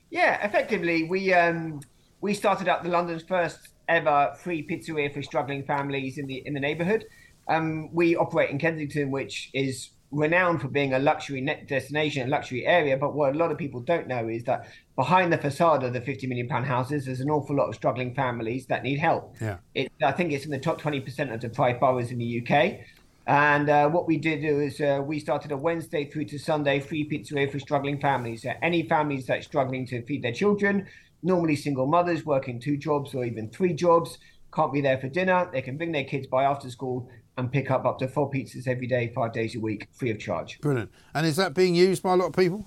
Yeah, 0.10 0.46
effectively, 0.46 1.04
we 1.06 1.34
um, 1.34 1.82
we 2.20 2.34
started 2.34 2.68
up 2.68 2.84
the 2.84 2.90
London's 2.90 3.24
first 3.24 3.70
ever 3.88 4.36
free 4.40 4.66
pizzeria 4.66 5.14
for 5.14 5.22
struggling 5.22 5.64
families 5.64 6.18
in 6.18 6.28
the 6.28 6.44
in 6.46 6.54
the 6.54 6.60
neighbourhood. 6.60 7.06
Um, 7.48 7.94
we 7.94 8.16
operate 8.16 8.50
in 8.50 8.60
Kensington, 8.60 9.10
which 9.12 9.50
is 9.54 9.90
renowned 10.12 10.62
for 10.62 10.68
being 10.68 10.94
a 10.94 11.00
luxury 11.00 11.42
net 11.42 11.68
destination, 11.68 12.28
a 12.28 12.30
luxury 12.30 12.66
area. 12.66 12.98
But 12.98 13.14
what 13.14 13.34
a 13.34 13.38
lot 13.38 13.52
of 13.52 13.58
people 13.58 13.80
don't 13.80 14.08
know 14.08 14.28
is 14.28 14.44
that 14.44 14.68
behind 14.96 15.32
the 15.32 15.38
facade 15.38 15.84
of 15.84 15.94
the 15.94 16.02
50 16.02 16.28
million 16.28 16.48
pound 16.48 16.66
houses, 16.66 17.06
there's 17.06 17.22
an 17.22 17.30
awful 17.30 17.56
lot 17.56 17.70
of 17.70 17.76
struggling 17.76 18.14
families 18.14 18.66
that 18.68 18.84
need 18.84 19.00
help. 19.00 19.36
Yeah. 19.40 19.58
It, 19.74 19.92
I 20.04 20.12
think 20.12 20.34
it's 20.34 20.46
in 20.46 20.52
the 20.52 20.60
top 20.60 20.82
20% 20.82 21.34
of 21.34 21.40
deprived 21.40 21.80
boroughs 21.80 22.12
in 22.12 22.18
the 22.18 22.42
UK. 22.42 22.80
And 23.28 23.70
uh, 23.70 23.88
what 23.90 24.08
we 24.08 24.18
did 24.18 24.44
is 24.44 24.82
uh, 24.82 25.02
we 25.06 25.20
started 25.20 25.52
a 25.52 25.58
Wednesday 25.58 26.06
through 26.06 26.26
to 26.26 26.40
Sunday 26.40 26.80
free 26.80 27.08
pizzeria 27.08 27.52
for 27.52 27.60
struggling 27.60 28.00
families. 28.00 28.46
Uh, 28.46 28.54
any 28.62 28.88
families 28.88 29.28
that 29.28 29.40
are 29.40 29.44
struggling 29.44 29.86
to 29.88 30.02
feed 30.04 30.24
their 30.24 30.34
children, 30.34 30.88
normally 31.24 31.56
single 31.56 31.86
mothers 31.86 32.26
working 32.26 32.60
two 32.60 32.78
jobs 32.78 33.14
or 33.14 33.24
even 33.24 33.50
three 33.50 33.74
jobs, 33.74 34.18
can't 34.54 34.74
be 34.74 34.82
there 34.82 34.98
for 34.98 35.08
dinner. 35.08 35.50
They 35.54 35.62
can 35.62 35.78
bring 35.78 35.92
their 35.92 36.04
kids 36.04 36.28
by 36.28 36.44
after 36.44 36.70
school 36.70 37.10
and 37.38 37.52
pick 37.52 37.72
up 37.72 37.86
up 37.86 38.00
to 38.00 38.08
four 38.08 38.30
pizzas 38.30 38.68
every 38.68 38.88
day, 38.88 39.12
five 39.14 39.34
days 39.34 39.56
a 39.56 39.60
week, 39.60 39.88
free 39.94 40.12
of 40.12 40.20
charge. 40.20 40.60
Brilliant. 40.62 40.92
And 41.14 41.26
is 41.26 41.36
that 41.38 41.54
being 41.54 41.76
used 41.76 42.04
by 42.04 42.14
a 42.14 42.16
lot 42.16 42.28
of 42.28 42.34
people? 42.36 42.66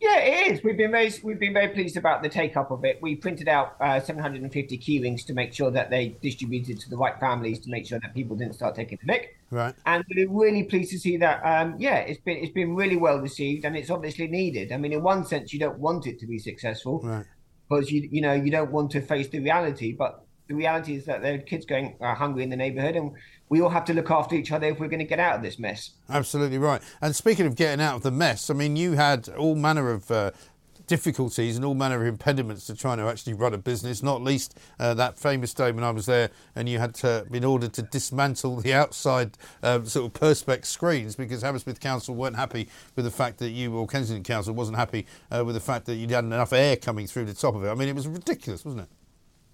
Yeah, 0.00 0.18
it 0.18 0.52
is. 0.52 0.62
We've 0.62 0.76
been 0.76 0.90
very 0.90 1.10
we've 1.22 1.38
been 1.38 1.54
very 1.54 1.68
pleased 1.68 1.96
about 1.96 2.22
the 2.22 2.28
take 2.28 2.56
up 2.56 2.70
of 2.70 2.84
it. 2.84 2.98
We 3.00 3.16
printed 3.16 3.48
out 3.48 3.76
uh, 3.80 3.98
750 3.98 4.76
key 4.76 5.00
rings 5.00 5.24
to 5.24 5.32
make 5.32 5.54
sure 5.54 5.70
that 5.70 5.88
they 5.88 6.16
distributed 6.20 6.78
to 6.80 6.90
the 6.90 6.98
right 6.98 7.18
families 7.18 7.60
to 7.60 7.70
make 7.70 7.86
sure 7.86 7.98
that 8.00 8.14
people 8.14 8.36
didn't 8.36 8.54
start 8.54 8.74
taking 8.74 8.98
the 9.02 9.10
mick. 9.10 9.28
Right. 9.50 9.74
And 9.86 10.04
we're 10.14 10.28
really 10.28 10.64
pleased 10.64 10.90
to 10.90 10.98
see 10.98 11.16
that. 11.16 11.40
Um, 11.44 11.76
yeah, 11.78 11.96
it's 11.96 12.20
been 12.20 12.36
it's 12.36 12.52
been 12.52 12.74
really 12.74 12.96
well 12.96 13.18
received, 13.18 13.64
and 13.64 13.74
it's 13.74 13.88
obviously 13.88 14.26
needed. 14.26 14.70
I 14.70 14.76
mean, 14.76 14.92
in 14.92 15.02
one 15.02 15.24
sense, 15.24 15.52
you 15.54 15.58
don't 15.58 15.78
want 15.78 16.06
it 16.06 16.18
to 16.20 16.26
be 16.26 16.38
successful, 16.38 17.00
right? 17.02 17.24
Because 17.68 17.90
you 17.90 18.06
you 18.12 18.20
know 18.20 18.34
you 18.34 18.50
don't 18.50 18.70
want 18.70 18.90
to 18.92 19.00
face 19.00 19.28
the 19.28 19.38
reality, 19.38 19.92
but 19.92 20.26
the 20.48 20.54
reality 20.54 20.94
is 20.94 21.06
that 21.06 21.22
there 21.22 21.34
are 21.34 21.38
kids 21.38 21.64
going 21.64 21.96
uh, 22.00 22.14
hungry 22.14 22.42
in 22.42 22.50
the 22.50 22.56
neighbourhood, 22.56 22.96
and 22.96 23.12
we 23.48 23.60
all 23.60 23.70
have 23.70 23.84
to 23.86 23.94
look 23.94 24.10
after 24.10 24.34
each 24.34 24.52
other 24.52 24.66
if 24.66 24.80
we're 24.80 24.88
going 24.88 24.98
to 24.98 25.04
get 25.04 25.20
out 25.20 25.36
of 25.36 25.42
this 25.42 25.58
mess. 25.58 25.90
Absolutely 26.08 26.58
right. 26.58 26.82
And 27.00 27.14
speaking 27.14 27.46
of 27.46 27.56
getting 27.56 27.84
out 27.84 27.96
of 27.96 28.02
the 28.02 28.10
mess, 28.10 28.50
I 28.50 28.54
mean, 28.54 28.76
you 28.76 28.92
had 28.92 29.28
all 29.30 29.54
manner 29.54 29.90
of. 29.90 30.10
Uh, 30.10 30.30
difficulties 30.86 31.56
and 31.56 31.64
all 31.64 31.74
manner 31.74 32.00
of 32.00 32.06
impediments 32.06 32.66
to 32.66 32.74
trying 32.74 32.98
to 32.98 33.04
actually 33.04 33.34
run 33.34 33.52
a 33.52 33.58
business, 33.58 34.02
not 34.02 34.22
least 34.22 34.58
uh, 34.78 34.94
that 34.94 35.18
famous 35.18 35.52
day 35.52 35.72
when 35.72 35.84
I 35.84 35.90
was 35.90 36.06
there 36.06 36.30
and 36.54 36.68
you 36.68 36.78
had 36.78 36.94
to, 36.96 37.26
been 37.30 37.44
ordered 37.44 37.72
to 37.74 37.82
dismantle 37.82 38.56
the 38.56 38.72
outside 38.72 39.36
um, 39.62 39.86
sort 39.86 40.06
of 40.06 40.20
perspex 40.20 40.66
screens 40.66 41.16
because 41.16 41.42
Hammersmith 41.42 41.80
Council 41.80 42.14
weren't 42.14 42.36
happy 42.36 42.68
with 42.94 43.04
the 43.04 43.10
fact 43.10 43.38
that 43.38 43.50
you, 43.50 43.76
or 43.76 43.86
Kensington 43.86 44.22
Council 44.22 44.54
wasn't 44.54 44.76
happy 44.76 45.06
uh, 45.30 45.44
with 45.44 45.54
the 45.54 45.60
fact 45.60 45.86
that 45.86 45.96
you'd 45.96 46.10
hadn't 46.10 46.32
enough 46.32 46.52
air 46.52 46.76
coming 46.76 47.06
through 47.06 47.24
the 47.24 47.34
top 47.34 47.54
of 47.54 47.64
it. 47.64 47.68
I 47.68 47.74
mean, 47.74 47.88
it 47.88 47.94
was 47.94 48.06
ridiculous, 48.06 48.64
wasn't 48.64 48.84
it? 48.84 48.88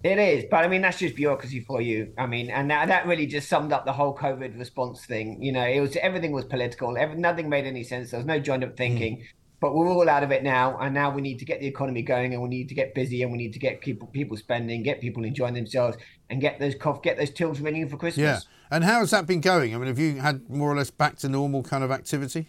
It 0.03 0.19
is, 0.19 0.45
but 0.51 0.65
I 0.65 0.67
mean 0.67 0.81
that's 0.81 0.99
just 0.99 1.15
bureaucracy 1.15 1.61
for 1.61 1.81
you. 1.81 2.13
I 2.17 2.25
mean, 2.27 2.49
and 2.49 2.69
that, 2.69 2.89
that 2.89 3.07
really 3.07 3.25
just 3.25 3.47
summed 3.47 3.71
up 3.71 3.85
the 3.85 3.93
whole 3.93 4.15
COVID 4.15 4.59
response 4.59 5.05
thing. 5.05 5.41
You 5.41 5.53
know, 5.53 5.65
it 5.65 5.79
was 5.79 5.95
everything 5.95 6.33
was 6.33 6.43
political. 6.43 6.97
Every, 6.97 7.15
nothing 7.15 7.47
made 7.47 7.65
any 7.65 7.83
sense. 7.83 8.11
There 8.11 8.19
was 8.19 8.27
no 8.27 8.37
joined 8.37 8.65
up 8.65 8.75
thinking. 8.75 9.17
Mm. 9.17 9.23
But 9.61 9.75
we're 9.75 9.87
all 9.87 10.09
out 10.09 10.23
of 10.23 10.31
it 10.31 10.43
now, 10.43 10.77
and 10.77 10.93
now 10.93 11.09
we 11.09 11.21
need 11.21 11.39
to 11.39 11.45
get 11.45 11.61
the 11.61 11.67
economy 11.67 12.01
going, 12.01 12.33
and 12.33 12.43
we 12.43 12.49
need 12.49 12.67
to 12.67 12.75
get 12.75 12.93
busy, 12.93 13.23
and 13.23 13.31
we 13.31 13.37
need 13.37 13.53
to 13.53 13.59
get 13.59 13.79
people 13.79 14.09
people 14.09 14.35
spending, 14.35 14.83
get 14.83 14.99
people 14.99 15.23
enjoying 15.23 15.53
themselves, 15.53 15.95
and 16.29 16.41
get 16.41 16.59
those 16.59 16.75
cough, 16.75 17.01
get 17.01 17.17
those 17.17 17.31
tills 17.31 17.61
ringing 17.61 17.87
for 17.87 17.95
Christmas. 17.95 18.23
Yeah. 18.23 18.39
And 18.69 18.83
how 18.83 18.99
has 18.99 19.11
that 19.11 19.25
been 19.25 19.39
going? 19.39 19.73
I 19.73 19.77
mean, 19.77 19.87
have 19.87 19.99
you 19.99 20.19
had 20.19 20.49
more 20.49 20.69
or 20.69 20.75
less 20.75 20.91
back 20.91 21.15
to 21.19 21.29
normal 21.29 21.63
kind 21.63 21.81
of 21.81 21.91
activity? 21.91 22.47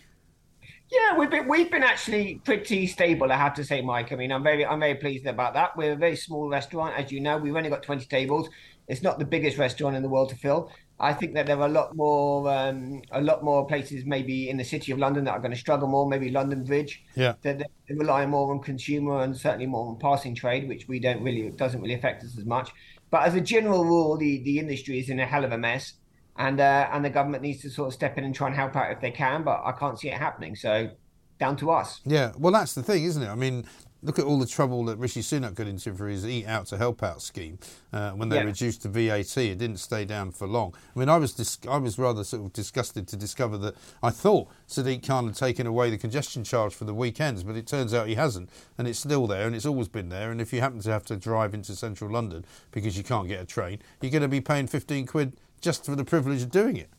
Yeah, 0.95 1.19
we've 1.19 1.31
been 1.31 1.49
we've 1.49 1.71
been 1.71 1.83
actually 1.83 2.41
pretty 2.45 2.87
stable, 2.87 3.33
I 3.33 3.37
have 3.37 3.55
to 3.55 3.65
say, 3.65 3.81
Mike. 3.81 4.13
I 4.13 4.17
mean, 4.17 4.31
I'm 4.31 4.45
very 4.45 4.65
I'm 4.65 4.79
very 4.79 4.95
pleased 4.95 5.27
about 5.27 5.55
that. 5.55 5.77
We're 5.77 5.93
a 5.93 5.97
very 5.97 6.15
small 6.15 6.49
restaurant, 6.49 6.95
as 6.97 7.11
you 7.11 7.21
know. 7.21 7.37
We've 7.37 7.57
only 7.57 7.69
got 7.69 7.83
20 7.83 8.07
tables. 8.07 8.49
It's 8.87 9.03
not 9.03 9.19
the 9.19 9.25
biggest 9.25 9.59
restaurant 9.59 9.97
in 9.97 10.03
the 10.03 10.09
world 10.09 10.29
to 10.29 10.37
fill. 10.37 10.71
I 11.01 11.13
think 11.13 11.35
that 11.35 11.47
there 11.47 11.59
are 11.59 11.67
a 11.67 11.73
lot 11.73 11.97
more 11.97 12.49
um, 12.49 13.03
a 13.11 13.21
lot 13.21 13.43
more 13.43 13.67
places 13.67 14.05
maybe 14.07 14.49
in 14.49 14.57
the 14.57 14.65
city 14.65 14.93
of 14.93 14.99
London 14.99 15.25
that 15.25 15.33
are 15.33 15.41
going 15.41 15.51
to 15.51 15.59
struggle 15.59 15.89
more. 15.89 16.09
Maybe 16.09 16.31
London 16.31 16.63
Bridge. 16.63 17.03
Yeah. 17.17 17.35
That 17.43 17.59
they 17.59 17.95
rely 17.95 18.25
more 18.27 18.53
on 18.53 18.61
consumer 18.61 19.23
and 19.23 19.37
certainly 19.37 19.67
more 19.67 19.89
on 19.89 19.99
passing 19.99 20.35
trade, 20.37 20.69
which 20.69 20.87
we 20.87 21.01
don't 21.01 21.23
really 21.25 21.51
doesn't 21.51 21.81
really 21.81 21.95
affect 21.95 22.23
us 22.23 22.39
as 22.39 22.45
much. 22.45 22.71
But 23.11 23.27
as 23.27 23.35
a 23.35 23.41
general 23.41 23.85
rule, 23.85 24.17
the 24.17 24.39
the 24.45 24.61
industry 24.61 25.01
is 25.01 25.09
in 25.09 25.19
a 25.19 25.27
hell 25.27 25.45
of 25.45 25.51
a 25.51 25.59
mess 25.59 25.95
and 26.37 26.61
uh, 26.61 26.89
and 26.93 27.05
the 27.05 27.11
government 27.11 27.43
needs 27.43 27.63
to 27.63 27.71
sort 27.71 27.89
of 27.89 27.95
step 27.95 28.19
in 28.19 28.25
and 28.25 28.35
try 28.35 28.49
and 28.49 28.57
help 28.57 28.77
out 28.77 28.91
if 28.91 29.01
they 29.01 29.11
can. 29.11 29.43
But 29.43 29.63
I 29.65 29.73
can't 29.73 29.99
see 29.99 30.09
it 30.09 30.19
happening. 30.19 30.57
So 30.57 30.91
down 31.39 31.57
to 31.57 31.71
us. 31.71 32.01
Yeah, 32.05 32.33
well, 32.39 32.53
that's 32.53 32.75
the 32.75 32.83
thing, 32.83 33.05
isn't 33.05 33.23
it? 33.23 33.29
I 33.29 33.35
mean, 33.35 33.67
look 34.05 34.19
at 34.19 34.25
all 34.25 34.39
the 34.39 34.47
trouble 34.47 34.85
that 34.85 34.97
Rishi 34.99 35.21
Sunak 35.21 35.55
got 35.55 35.67
into 35.67 35.95
for 35.95 36.07
his 36.07 36.27
Eat 36.27 36.47
Out 36.47 36.67
to 36.67 36.77
Help 36.77 37.03
Out 37.03 37.23
scheme 37.23 37.59
uh, 37.93 38.11
when 38.11 38.29
they 38.29 38.37
yeah. 38.37 38.45
reduced 38.45 38.83
the 38.83 38.89
VAT. 38.89 39.37
It 39.37 39.59
didn't 39.59 39.79
stay 39.79 40.05
down 40.05 40.31
for 40.31 40.47
long. 40.47 40.75
I 40.95 40.99
mean, 40.99 41.09
I 41.09 41.17
was 41.17 41.33
dis- 41.33 41.59
I 41.69 41.79
was 41.79 41.99
rather 41.99 42.23
sort 42.23 42.45
of 42.45 42.53
disgusted 42.53 43.09
to 43.09 43.17
discover 43.17 43.59
that 43.59 43.75
I 44.03 44.11
thought 44.11 44.49
Sadiq 44.69 45.07
Khan 45.07 45.27
had 45.27 45.37
taken 45.37 45.67
away 45.67 45.91
the 45.91 45.99
congestion 45.99 46.45
charge 46.45 46.75
for 46.75 46.85
the 46.85 46.95
weekends, 46.95 47.43
but 47.43 47.57
it 47.57 47.67
turns 47.67 47.95
out 47.95 48.07
he 48.07 48.15
hasn't, 48.15 48.51
and 48.79 48.87
it's 48.87 48.99
still 48.99 49.27
there, 49.27 49.47
and 49.47 49.57
it's 49.57 49.67
always 49.67 49.89
been 49.89 50.11
there. 50.11 50.31
And 50.31 50.41
if 50.41 50.53
you 50.53 50.61
happen 50.61 50.81
to 50.81 50.91
have 50.91 51.05
to 51.07 51.17
drive 51.17 51.55
into 51.55 51.75
central 51.75 52.11
London 52.11 52.45
because 52.71 52.97
you 52.97 53.05
can't 53.05 53.29
get 53.29 53.41
a 53.41 53.47
train, 53.47 53.81
you're 54.01 54.13
going 54.13 54.23
to 54.23 54.29
be 54.29 54.41
paying 54.41 54.67
15 54.67 55.07
quid 55.07 55.37
just 55.65 55.85
for 55.85 55.97
the 55.97 56.05
privilege 56.05 56.43
of 56.43 56.51
doing 56.51 56.77
it. 56.77 56.91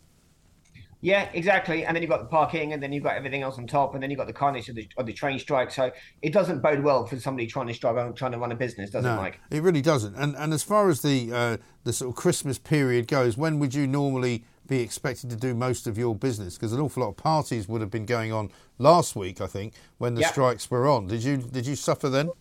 Yeah, 1.06 1.30
exactly. 1.34 1.86
And 1.86 1.96
then 1.96 2.02
you've 2.02 2.10
got 2.10 2.22
the 2.22 2.28
parking, 2.28 2.74
and 2.74 2.82
then 2.82 2.92
you've 2.92 3.04
got 3.04 3.16
everything 3.16 3.44
else 3.44 3.60
on 3.60 3.68
top, 3.68 3.94
and 3.94 4.02
then 4.02 4.10
you've 4.10 4.18
got 4.18 4.26
the 4.26 4.34
carnage 4.34 4.70
of 4.70 4.76
the, 4.76 4.90
of 4.98 5.06
the 5.06 5.14
train 5.14 5.38
strike. 5.38 5.70
So 5.70 5.92
it 6.24 6.34
doesn't 6.34 6.64
bode 6.64 6.82
well 6.82 7.06
for 7.06 7.20
somebody 7.20 7.46
trying 7.46 7.68
to 7.68 7.76
struggle 7.76 8.12
trying 8.14 8.32
to 8.32 8.40
run 8.40 8.52
a 8.52 8.56
business, 8.56 8.90
does 8.90 9.04
no, 9.04 9.14
it, 9.14 9.18
Mike? 9.18 9.40
It 9.52 9.62
really 9.62 9.84
doesn't. 9.84 10.16
And 10.16 10.36
and 10.36 10.52
as 10.52 10.64
far 10.64 10.90
as 10.90 11.04
the 11.04 11.32
uh, 11.32 11.58
the 11.84 11.94
sort 11.94 12.10
of 12.10 12.16
Christmas 12.16 12.58
period 12.58 13.08
goes, 13.08 13.38
when 13.38 13.60
would 13.60 13.76
you 13.76 13.86
normally 13.86 14.46
be 14.68 14.80
expected 14.80 15.30
to 15.30 15.36
do 15.36 15.54
most 15.54 15.86
of 15.86 15.96
your 15.96 16.16
business? 16.16 16.56
Because 16.56 16.74
an 16.74 16.80
awful 16.80 17.04
lot 17.04 17.10
of 17.10 17.18
parties 17.18 17.68
would 17.68 17.82
have 17.82 17.92
been 17.92 18.08
going 18.08 18.34
on 18.34 18.50
last 18.80 19.16
week, 19.16 19.42
I 19.42 19.48
think, 19.48 19.76
when 20.00 20.16
the 20.16 20.22
yeah. 20.22 20.32
strikes 20.32 20.72
were 20.72 20.88
on. 20.88 21.06
Did 21.06 21.24
you 21.24 21.38
did 21.38 21.68
you 21.68 21.76
suffer 21.76 22.10
then? 22.10 22.32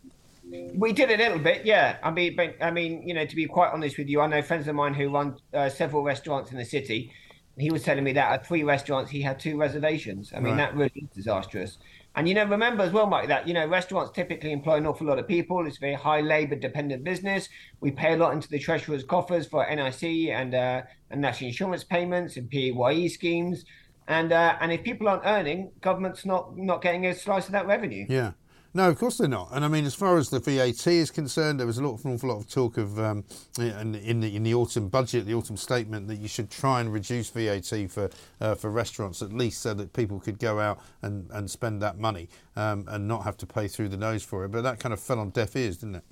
We 0.51 0.93
did 0.93 1.11
a 1.11 1.17
little 1.17 1.39
bit, 1.39 1.65
yeah. 1.65 1.97
I 2.03 2.11
mean, 2.11 2.37
but, 2.37 2.57
I 2.61 2.71
mean, 2.71 3.07
you 3.07 3.15
know, 3.15 3.25
to 3.25 3.37
be 3.37 3.47
quite 3.47 3.73
honest 3.73 3.97
with 3.97 4.09
you, 4.09 4.21
I 4.21 4.27
know 4.27 4.43
friends 4.43 4.69
of 4.69 4.75
mine 4.75 4.95
who 4.95 5.09
run 5.09 5.37
uh, 5.53 5.69
several 5.69 6.03
restaurants 6.03 6.51
in 6.53 6.59
the 6.59 6.65
city 6.65 7.13
he 7.57 7.71
was 7.71 7.83
telling 7.83 8.03
me 8.03 8.13
that 8.13 8.33
at 8.33 8.47
three 8.47 8.65
restaurants 8.65 9.11
he 9.11 9.23
had 9.23 9.39
two 9.39 9.57
reservations. 9.57 10.33
I 10.35 10.41
mean, 10.41 10.57
right. 10.57 10.73
that 10.73 10.77
really 10.77 10.93
is 11.09 11.09
disastrous. 11.15 11.79
And 12.17 12.29
you 12.29 12.35
know, 12.35 12.45
remember 12.45 12.83
as 12.83 12.93
well, 12.93 13.07
Mike, 13.07 13.29
that 13.29 13.47
you 13.47 13.55
know 13.55 13.67
restaurants 13.67 14.13
typically 14.13 14.53
employ 14.53 14.77
an 14.77 14.87
awful 14.87 15.07
lot 15.07 15.19
of 15.19 15.27
people. 15.29 15.67
It's 15.67 15.77
a 15.77 15.81
very 15.81 15.95
high 15.95 16.21
labour 16.21 16.57
dependent 16.57 17.05
business. 17.05 17.49
We 17.81 17.91
pay 17.91 18.15
a 18.15 18.17
lot 18.17 18.33
into 18.33 18.49
the 18.49 18.59
treasurer's 18.59 19.05
coffers 19.05 19.47
for 19.47 19.67
NIC 19.69 20.31
and 20.31 20.55
uh, 20.55 20.83
and 21.11 21.21
national 21.21 21.49
insurance 21.49 21.85
payments 21.85 22.37
and 22.37 22.51
PAYE 22.51 23.09
schemes. 23.09 23.65
and 24.09 24.33
uh, 24.33 24.57
and 24.61 24.73
if 24.73 24.83
people 24.83 25.09
aren't 25.09 25.25
earning, 25.25 25.71
government's 25.81 26.25
not 26.25 26.57
not 26.57 26.83
getting 26.83 27.07
a 27.07 27.15
slice 27.15 27.47
of 27.47 27.53
that 27.53 27.67
revenue. 27.67 28.07
Yeah. 28.09 28.33
No, 28.77 28.89
of 28.89 28.99
course 28.99 29.19
they're 29.19 29.29
not. 29.29 29.51
And 29.53 29.65
I 29.65 29.69
mean, 29.69 29.85
as 29.85 29.95
far 29.95 30.19
as 30.19 30.31
the 30.31 30.41
VAT 30.41 30.89
is 30.89 31.13
concerned, 31.13 31.61
there 31.61 31.67
was 31.67 31.79
an 31.79 31.85
awful 31.85 32.11
lot 32.29 32.39
of 32.39 32.49
talk 32.49 32.77
of 32.77 32.99
um, 32.99 33.25
in, 33.57 33.95
in, 33.95 34.21
the 34.21 34.35
in 34.35 34.43
the 34.43 34.53
autumn 34.53 34.89
budget, 34.89 35.27
the 35.27 35.35
autumn 35.35 35.57
statement, 35.57 36.09
that 36.09 36.17
you 36.17 36.27
should 36.27 36.51
try 36.51 36.81
and 36.81 36.93
reduce 36.93 37.31
VAT 37.31 37.89
for 37.89 38.11
uh, 38.41 38.57
for 38.57 38.71
restaurants 38.71 39.23
at 39.23 39.33
least, 39.33 39.63
so 39.63 39.75
that 39.75 39.93
people 39.93 40.19
could 40.19 40.41
go 40.41 40.59
out 40.59 40.81
and, 41.03 41.31
and 41.31 41.49
spend 41.49 41.81
that 41.83 41.99
money 41.99 42.29
um, 42.57 42.85
and 42.89 43.07
not 43.07 43.23
have 43.23 43.37
to 43.37 43.47
pay 43.47 43.69
through 43.69 43.91
the 43.91 43.97
nose 43.97 44.25
for 44.25 44.45
it. 44.45 44.49
But 44.49 44.63
that 44.63 44.81
kind 44.81 44.93
of 44.93 44.99
fell 44.99 45.21
on 45.21 45.31
deaf 45.31 45.55
ears, 45.55 45.77
didn't 45.77 45.97
it? 45.97 46.05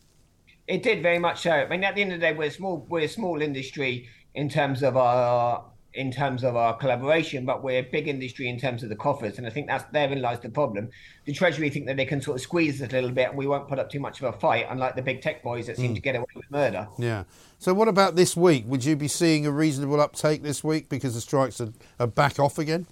It 0.69 0.85
did 0.85 1.03
very 1.03 1.19
much 1.19 1.43
so. 1.43 1.51
I 1.51 1.69
mean, 1.69 1.83
at 1.83 1.97
the 1.97 2.03
end 2.03 2.13
of 2.13 2.21
the 2.21 2.27
day, 2.29 2.33
we're 2.33 2.51
small 2.51 2.87
we're 2.89 3.07
a 3.07 3.09
small 3.09 3.43
industry 3.43 4.09
in 4.37 4.49
terms 4.49 4.85
of 4.85 4.97
our 4.97 5.65
in 5.94 6.10
terms 6.10 6.43
of 6.43 6.56
our 6.56 6.74
collaboration, 6.77 7.44
but 7.44 7.62
we're 7.62 7.81
a 7.81 7.82
big 7.82 8.09
industry 8.09 8.48
in 8.48 8.59
terms 8.59 8.82
of 8.82 8.89
the 8.89 8.97
coffers, 8.97 9.39
and 9.39 9.47
I 9.47 9.51
think 9.51 9.66
that's 9.66 9.85
therein 9.93 10.23
lies 10.23 10.40
the 10.40 10.48
problem. 10.48 10.89
The 11.27 11.32
Treasury 11.32 11.69
think 11.70 11.86
that 11.86 11.97
they 11.97 12.06
can 12.06 12.20
sort 12.23 12.36
of 12.36 12.40
squeeze 12.40 12.81
it 12.81 12.93
a 12.93 12.97
little 12.97 13.10
bit, 13.10 13.28
and 13.28 13.36
we 13.39 13.47
won't 13.47 13.69
put 13.69 13.78
up 13.78 13.90
too 13.90 14.01
much 14.01 14.23
of 14.23 14.35
a 14.35 14.39
fight, 14.39 14.66
unlike 14.70 14.97
the 14.97 15.02
big 15.02 15.20
tech 15.20 15.43
boys 15.43 15.66
that 15.66 15.77
seem 15.77 15.93
Mm. 15.93 15.97
to 15.97 16.01
get 16.01 16.16
away 16.16 16.27
with 16.35 16.51
murder. 16.51 16.89
Yeah. 16.98 17.24
So 17.59 17.74
what 17.74 17.89
about 17.89 18.16
this 18.16 18.36
week? 18.36 18.64
Would 18.66 18.85
you 18.85 18.97
be 18.97 19.09
seeing 19.09 19.44
a 19.47 19.51
reasonable 19.51 20.01
uptake 20.01 20.43
this 20.43 20.64
week 20.64 20.89
because 20.89 21.14
the 21.14 21.20
strikes 21.20 21.60
are, 21.60 21.73
are 22.01 22.06
back 22.06 22.39
off 22.39 22.59
again? 22.59 22.86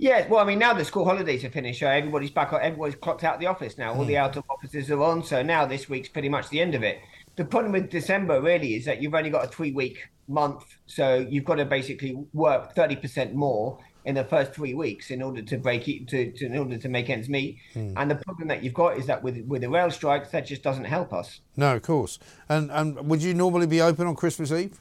Yeah, 0.00 0.28
well, 0.28 0.38
I 0.38 0.44
mean, 0.44 0.60
now 0.60 0.74
the 0.74 0.84
school 0.84 1.04
holidays 1.04 1.44
are 1.44 1.50
finished, 1.50 1.80
so 1.80 1.88
everybody's 1.88 2.30
back. 2.30 2.52
Everybody's 2.52 2.94
clocked 2.94 3.24
out 3.24 3.34
of 3.34 3.40
the 3.40 3.46
office 3.46 3.76
now. 3.76 3.92
All 3.94 4.04
the 4.04 4.16
out 4.16 4.36
of 4.36 4.44
offices 4.48 4.88
are 4.92 5.02
on, 5.02 5.24
so 5.24 5.42
now 5.42 5.66
this 5.66 5.88
week's 5.88 6.08
pretty 6.08 6.28
much 6.28 6.48
the 6.50 6.60
end 6.60 6.76
of 6.76 6.84
it. 6.84 7.00
The 7.38 7.44
problem 7.44 7.70
with 7.72 7.88
December 7.88 8.40
really 8.40 8.74
is 8.74 8.84
that 8.86 9.00
you've 9.00 9.14
only 9.14 9.30
got 9.30 9.44
a 9.44 9.48
three-week 9.48 10.08
month, 10.26 10.64
so 10.86 11.24
you've 11.30 11.44
got 11.44 11.54
to 11.54 11.64
basically 11.64 12.18
work 12.32 12.74
thirty 12.74 12.96
percent 12.96 13.32
more 13.32 13.78
in 14.04 14.16
the 14.16 14.24
first 14.24 14.52
three 14.52 14.74
weeks 14.74 15.12
in 15.12 15.22
order 15.22 15.40
to 15.42 15.56
break 15.56 15.86
it 15.86 16.08
to, 16.08 16.32
to 16.32 16.46
in 16.46 16.58
order 16.58 16.76
to 16.76 16.88
make 16.88 17.08
ends 17.08 17.28
meet. 17.28 17.58
Hmm. 17.74 17.92
And 17.96 18.10
the 18.10 18.16
problem 18.16 18.48
that 18.48 18.64
you've 18.64 18.74
got 18.74 18.98
is 18.98 19.06
that 19.06 19.22
with 19.22 19.38
with 19.46 19.62
the 19.62 19.70
rail 19.70 19.88
strikes, 19.92 20.30
that 20.30 20.46
just 20.46 20.64
doesn't 20.64 20.86
help 20.86 21.12
us. 21.12 21.40
No, 21.56 21.76
of 21.76 21.82
course. 21.82 22.18
And 22.48 22.72
and 22.72 23.08
would 23.08 23.22
you 23.22 23.34
normally 23.34 23.68
be 23.68 23.80
open 23.80 24.08
on 24.08 24.16
Christmas 24.16 24.50
Eve? 24.50 24.80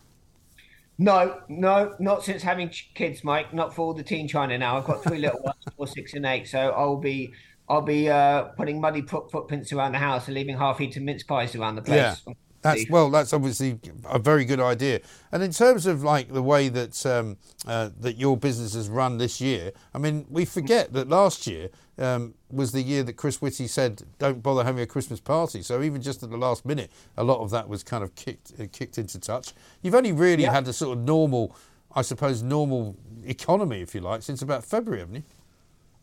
No, 0.98 1.42
no, 1.48 1.96
not 2.00 2.24
since 2.24 2.42
having 2.42 2.72
kids, 2.96 3.24
Mike. 3.24 3.54
Not 3.54 3.76
for 3.76 3.84
all 3.84 3.94
the 3.94 4.02
teen 4.02 4.28
China 4.28 4.58
now. 4.58 4.80
I've 4.80 4.86
got 4.86 5.04
three 5.04 5.20
little 5.20 5.44
ones, 5.44 5.64
four, 5.78 5.86
six, 5.86 6.16
and 6.16 6.26
eight. 6.26 6.48
So 6.48 6.72
I'll 6.72 6.98
be, 6.98 7.34
I'll 7.70 7.84
be 7.84 8.10
uh, 8.10 8.46
putting 8.58 8.82
muddy 8.82 9.04
footprints 9.04 9.72
around 9.72 9.92
the 9.92 10.00
house 10.00 10.28
and 10.28 10.34
leaving 10.34 10.58
half-eaten 10.58 11.06
mince 11.06 11.22
pies 11.22 11.56
around 11.56 11.76
the 11.76 11.84
place. 11.84 12.24
Yeah. 12.26 12.34
That's 12.62 12.90
well. 12.90 13.10
That's 13.10 13.34
obviously 13.34 13.80
a 14.10 14.20
very 14.20 14.44
good 14.44 14.60
idea. 14.60 15.00
And 15.32 15.44
in 15.44 15.52
terms 15.52 15.86
of 15.86 16.04
like 16.04 16.34
the 16.34 16.42
way 16.42 16.70
that 16.70 17.06
um, 17.06 17.38
uh, 17.66 17.90
that 18.00 18.18
your 18.18 18.36
business 18.36 18.74
has 18.74 18.90
run 18.90 19.18
this 19.18 19.40
year, 19.40 19.72
I 19.94 20.00
mean, 20.00 20.26
we 20.30 20.44
forget 20.44 20.92
that 20.94 21.08
last 21.08 21.48
year 21.48 21.70
um, 21.98 22.34
was 22.52 22.72
the 22.72 22.82
year 22.82 23.04
that 23.04 23.14
Chris 23.14 23.42
Whitty 23.42 23.68
said, 23.68 24.04
"Don't 24.18 24.42
bother 24.42 24.64
having 24.64 24.82
a 24.82 24.88
Christmas 24.88 25.20
party." 25.20 25.62
So 25.62 25.82
even 25.84 26.02
just 26.02 26.24
at 26.24 26.30
the 26.30 26.38
last 26.38 26.66
minute, 26.66 26.92
a 27.16 27.24
lot 27.24 27.40
of 27.40 27.52
that 27.52 27.70
was 27.70 27.84
kind 27.84 28.04
of 28.04 28.16
kicked 28.16 28.54
uh, 28.60 28.66
kicked 28.72 28.98
into 28.98 29.20
touch. 29.20 29.54
You've 29.82 29.96
only 29.96 30.12
really 30.12 30.44
Yeah. 30.44 30.52
had 30.54 30.68
a 30.68 30.74
sort 30.74 30.98
of 30.98 31.04
normal, 31.04 31.56
I 31.96 32.02
suppose, 32.02 32.42
normal 32.42 32.96
economy, 33.26 33.82
if 33.82 33.94
you 33.96 34.02
like, 34.02 34.24
since 34.24 34.42
about 34.42 34.66
February, 34.66 35.00
haven't 35.02 35.16
you? 35.16 35.24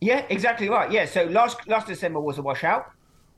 Yeah, 0.01 0.25
exactly 0.29 0.69
right. 0.69 0.91
Yeah, 0.91 1.07
so 1.07 1.25
last 1.25 1.67
last 1.67 1.87
December 1.89 2.21
was 2.21 2.39
a 2.39 2.43
washout 2.43 2.93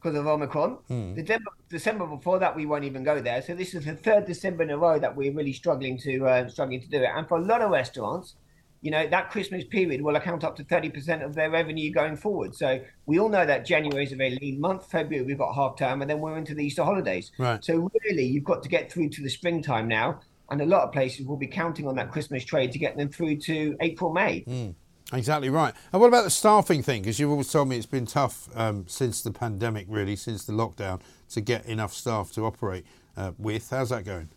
because 0.06 0.18
of 0.20 0.26
Omicron. 0.26 0.78
The 1.16 1.22
December, 1.22 1.50
December 1.68 2.06
before 2.06 2.38
that, 2.38 2.54
we 2.54 2.64
won't 2.64 2.84
even 2.84 3.02
go 3.02 3.20
there. 3.20 3.42
So 3.42 3.54
this 3.54 3.74
is 3.74 3.84
the 3.84 3.94
third 3.94 4.24
December 4.24 4.62
in 4.62 4.70
a 4.70 4.78
row 4.78 4.98
that 5.00 5.16
we're 5.16 5.32
really 5.32 5.52
struggling 5.52 5.98
to 5.98 6.26
uh, 6.26 6.48
struggling 6.48 6.80
to 6.80 6.88
do 6.88 6.98
it. 6.98 7.10
And 7.14 7.26
for 7.26 7.38
a 7.38 7.42
lot 7.42 7.60
of 7.60 7.70
restaurants, 7.70 8.36
you 8.82 8.92
know, 8.92 9.06
that 9.08 9.30
Christmas 9.30 9.64
period 9.64 10.00
will 10.00 10.14
account 10.14 10.44
up 10.44 10.54
to 10.56 10.64
thirty 10.64 10.90
percent 10.90 11.22
of 11.22 11.34
their 11.34 11.50
revenue 11.50 11.92
going 11.92 12.16
forward. 12.16 12.54
So 12.54 12.80
we 13.06 13.18
all 13.18 13.28
know 13.28 13.44
that 13.44 13.66
January 13.66 14.04
is 14.04 14.12
a 14.12 14.16
very 14.16 14.38
lean 14.40 14.60
month. 14.60 14.88
February 14.88 15.26
we've 15.26 15.38
got 15.38 15.52
half 15.54 15.76
term, 15.76 16.02
and 16.02 16.10
then 16.10 16.20
we're 16.20 16.38
into 16.38 16.54
the 16.54 16.64
Easter 16.64 16.84
holidays. 16.84 17.32
Right. 17.36 17.64
So 17.64 17.90
really, 18.04 18.24
you've 18.24 18.44
got 18.44 18.62
to 18.62 18.68
get 18.68 18.92
through 18.92 19.08
to 19.10 19.22
the 19.22 19.30
springtime 19.30 19.88
now. 19.88 20.20
And 20.48 20.60
a 20.60 20.66
lot 20.66 20.82
of 20.84 20.92
places 20.92 21.26
will 21.26 21.36
be 21.36 21.48
counting 21.48 21.88
on 21.88 21.96
that 21.96 22.12
Christmas 22.12 22.44
trade 22.44 22.70
to 22.70 22.78
get 22.78 22.96
them 22.96 23.08
through 23.08 23.38
to 23.38 23.76
April, 23.80 24.12
May. 24.12 24.44
Mm, 24.46 24.74
exactly 25.12 25.50
right. 25.50 25.74
And 25.92 26.00
what 26.00 26.08
about 26.08 26.24
the 26.24 26.30
staffing 26.30 26.82
thing? 26.82 27.02
Because 27.02 27.18
you've 27.18 27.30
always 27.30 27.50
told 27.50 27.68
me 27.68 27.76
it's 27.76 27.86
been 27.86 28.06
tough 28.06 28.48
um, 28.54 28.84
since 28.88 29.22
the 29.22 29.30
pandemic, 29.30 29.86
really, 29.88 30.16
since 30.16 30.44
the 30.44 30.52
lockdown, 30.52 31.00
to 31.30 31.40
get 31.40 31.66
enough 31.66 31.92
staff 31.92 32.32
to 32.32 32.44
operate 32.44 32.84
uh, 33.16 33.32
with. 33.38 33.70
How's 33.70 33.90
that 33.90 34.04
going? 34.04 34.28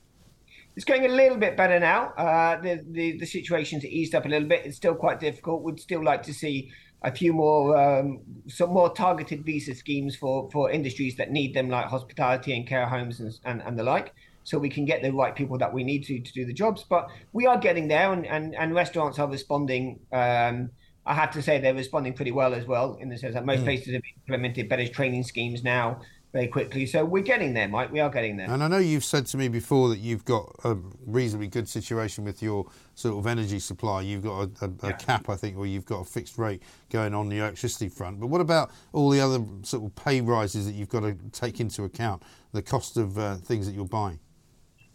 It's 0.75 0.85
going 0.85 1.05
a 1.05 1.09
little 1.09 1.37
bit 1.37 1.57
better 1.57 1.79
now. 1.79 2.09
Uh, 2.09 2.61
the, 2.61 2.85
the 2.89 3.17
the 3.17 3.25
situation's 3.25 3.83
eased 3.85 4.15
up 4.15 4.25
a 4.25 4.29
little 4.29 4.47
bit. 4.47 4.65
It's 4.65 4.77
still 4.77 4.95
quite 4.95 5.19
difficult. 5.19 5.63
We'd 5.63 5.79
still 5.79 6.03
like 6.03 6.23
to 6.23 6.33
see 6.33 6.71
a 7.01 7.11
few 7.11 7.33
more 7.33 7.77
um, 7.77 8.21
some 8.47 8.69
more 8.69 8.93
targeted 8.93 9.45
visa 9.45 9.75
schemes 9.75 10.15
for 10.15 10.49
for 10.51 10.71
industries 10.71 11.17
that 11.17 11.31
need 11.31 11.53
them, 11.53 11.69
like 11.69 11.87
hospitality 11.87 12.55
and 12.55 12.67
care 12.67 12.85
homes 12.85 13.19
and 13.19 13.33
and, 13.43 13.61
and 13.61 13.77
the 13.77 13.83
like. 13.83 14.13
So 14.49 14.57
we 14.57 14.69
can 14.69 14.85
get 14.85 15.01
the 15.01 15.11
right 15.11 15.35
people 15.35 15.57
that 15.59 15.71
we 15.71 15.83
need 15.83 16.03
to 16.05 16.19
to 16.19 16.33
do 16.33 16.45
the 16.45 16.53
jobs. 16.53 16.83
But 16.89 17.09
we 17.33 17.45
are 17.45 17.57
getting 17.57 17.87
there, 17.87 18.11
and 18.11 18.25
and, 18.25 18.55
and 18.55 18.73
restaurants 18.73 19.19
are 19.19 19.27
responding. 19.27 19.99
Um, 20.11 20.71
I 21.05 21.13
have 21.13 21.31
to 21.31 21.41
say 21.41 21.59
they're 21.59 21.73
responding 21.73 22.13
pretty 22.13 22.31
well 22.31 22.53
as 22.53 22.65
well, 22.65 22.97
in 23.01 23.09
the 23.09 23.17
sense 23.17 23.33
that 23.33 23.45
most 23.45 23.61
Mm. 23.61 23.65
places 23.65 23.93
have 23.93 24.01
implemented 24.27 24.69
better 24.69 24.87
training 24.87 25.23
schemes 25.23 25.63
now 25.63 26.01
very 26.31 26.47
quickly. 26.47 26.85
So 26.85 27.03
we're 27.03 27.23
getting 27.23 27.55
there, 27.55 27.67
Mike. 27.67 27.91
We 27.91 27.99
are 27.99 28.09
getting 28.11 28.37
there. 28.37 28.47
And 28.47 28.61
I 28.63 28.67
know 28.67 28.77
you've 28.77 29.03
said 29.03 29.25
to 29.27 29.37
me 29.37 29.47
before 29.47 29.89
that 29.89 29.97
you've 29.97 30.25
got 30.25 30.55
a 30.63 30.77
reasonably 31.07 31.47
good 31.47 31.67
situation 31.67 32.23
with 32.23 32.43
your 32.43 32.67
sort 32.93 33.17
of 33.17 33.25
energy 33.25 33.57
supply. 33.57 34.01
You've 34.01 34.21
got 34.23 34.49
a, 34.61 34.65
a, 34.65 34.89
a 34.89 34.93
cap, 34.93 35.27
I 35.29 35.35
think, 35.35 35.57
or 35.57 35.65
you've 35.65 35.85
got 35.85 36.01
a 36.01 36.05
fixed 36.05 36.37
rate 36.37 36.61
going 36.91 37.15
on 37.15 37.29
the 37.29 37.39
electricity 37.39 37.89
front. 37.89 38.19
But 38.19 38.27
what 38.27 38.41
about 38.41 38.69
all 38.93 39.09
the 39.09 39.21
other 39.21 39.43
sort 39.63 39.85
of 39.85 39.95
pay 39.95 40.21
rises 40.21 40.67
that 40.67 40.73
you've 40.73 40.89
got 40.89 40.99
to 40.99 41.15
take 41.31 41.59
into 41.59 41.83
account? 41.83 42.21
The 42.51 42.61
cost 42.61 42.97
of 42.97 43.17
uh, 43.17 43.37
things 43.37 43.65
that 43.65 43.73
you're 43.73 43.85
buying. 43.85 44.19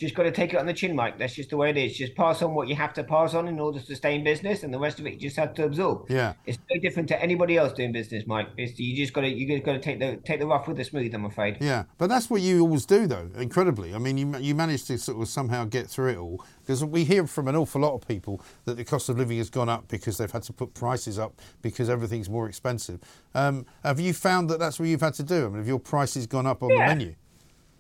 Just 0.05 0.15
got 0.15 0.23
to 0.25 0.31
take 0.31 0.55
it 0.55 0.59
on 0.59 0.67
the 0.67 0.73
chin, 0.73 0.95
Mike. 0.95 1.19
That's 1.19 1.35
just 1.35 1.51
the 1.51 1.57
way 1.57 1.71
it 1.71 1.77
is. 1.77 1.97
Just 1.97 2.15
pass 2.15 2.43
on 2.43 2.55
what 2.55 2.69
you 2.69 2.75
have 2.77 2.93
to 2.95 3.05
pass 3.05 3.35
on 3.35 3.49
in 3.49 3.59
order 3.59 3.81
to 3.81 3.97
stay 3.97 4.15
in 4.15 4.25
business, 4.25 4.63
and 4.63 4.73
the 4.73 4.79
rest 4.79 5.01
of 5.01 5.07
it 5.07 5.15
you 5.15 5.19
just 5.21 5.37
have 5.37 5.55
to 5.55 5.65
absorb. 5.65 6.11
Yeah. 6.11 6.35
It's 6.47 6.59
no 6.73 6.81
different 6.81 7.09
to 7.09 7.23
anybody 7.23 7.57
else 7.57 7.73
doing 7.73 7.93
business, 7.93 8.25
Mike. 8.27 8.49
It's, 8.57 8.79
you 8.79 8.97
just 8.97 9.13
got 9.13 9.23
to 9.23 9.29
you 9.29 9.47
just 9.49 9.65
got 9.65 9.73
to 9.73 9.81
take 9.81 9.99
the 9.99 10.17
take 10.25 10.41
the 10.41 10.47
rough 10.47 10.69
with 10.69 10.77
the 10.77 10.85
smooth. 10.85 11.15
I'm 11.15 11.25
afraid. 11.25 11.59
Yeah, 11.61 11.85
but 11.99 12.09
that's 12.09 12.31
what 12.31 12.41
you 12.41 12.61
always 12.61 12.87
do, 12.87 13.07
though. 13.07 13.29
Incredibly, 13.37 13.95
I 13.95 13.99
mean, 13.99 14.17
you 14.19 14.37
you 14.39 14.55
manage 14.55 14.85
to 14.85 14.99
sort 14.99 15.21
of 15.21 15.29
somehow 15.29 15.65
get 15.65 15.89
through 15.89 16.11
it 16.11 16.19
all 16.19 16.45
because 16.61 16.85
we 16.85 17.05
hear 17.05 17.27
from 17.27 17.49
an 17.49 17.57
awful 17.57 17.81
lot 17.81 17.95
of 17.95 18.07
people 18.07 18.41
that 18.65 18.77
the 18.77 18.85
cost 18.85 19.09
of 19.09 19.19
living 19.19 19.39
has 19.39 19.51
gone 19.51 19.69
up 19.69 19.89
because 19.89 20.19
they've 20.19 20.31
had 20.31 20.43
to 20.45 20.53
put 20.53 20.75
prices 20.75 21.19
up 21.19 21.41
because 21.63 21.91
everything's 21.91 22.31
more 22.31 22.49
expensive. 22.49 23.01
Um, 23.35 23.67
have 23.83 24.01
you 24.01 24.13
found 24.13 24.49
that 24.51 24.59
that's 24.59 24.79
what 24.79 24.89
you've 24.89 25.01
had 25.01 25.15
to 25.15 25.23
do? 25.23 25.47
I 25.47 25.49
mean, 25.49 25.59
have 25.59 25.69
your 25.69 25.79
prices 25.79 26.27
gone 26.27 26.47
up 26.47 26.63
on 26.63 26.71
Yeah. 26.71 26.89
the 26.89 26.95
menu? 26.95 27.15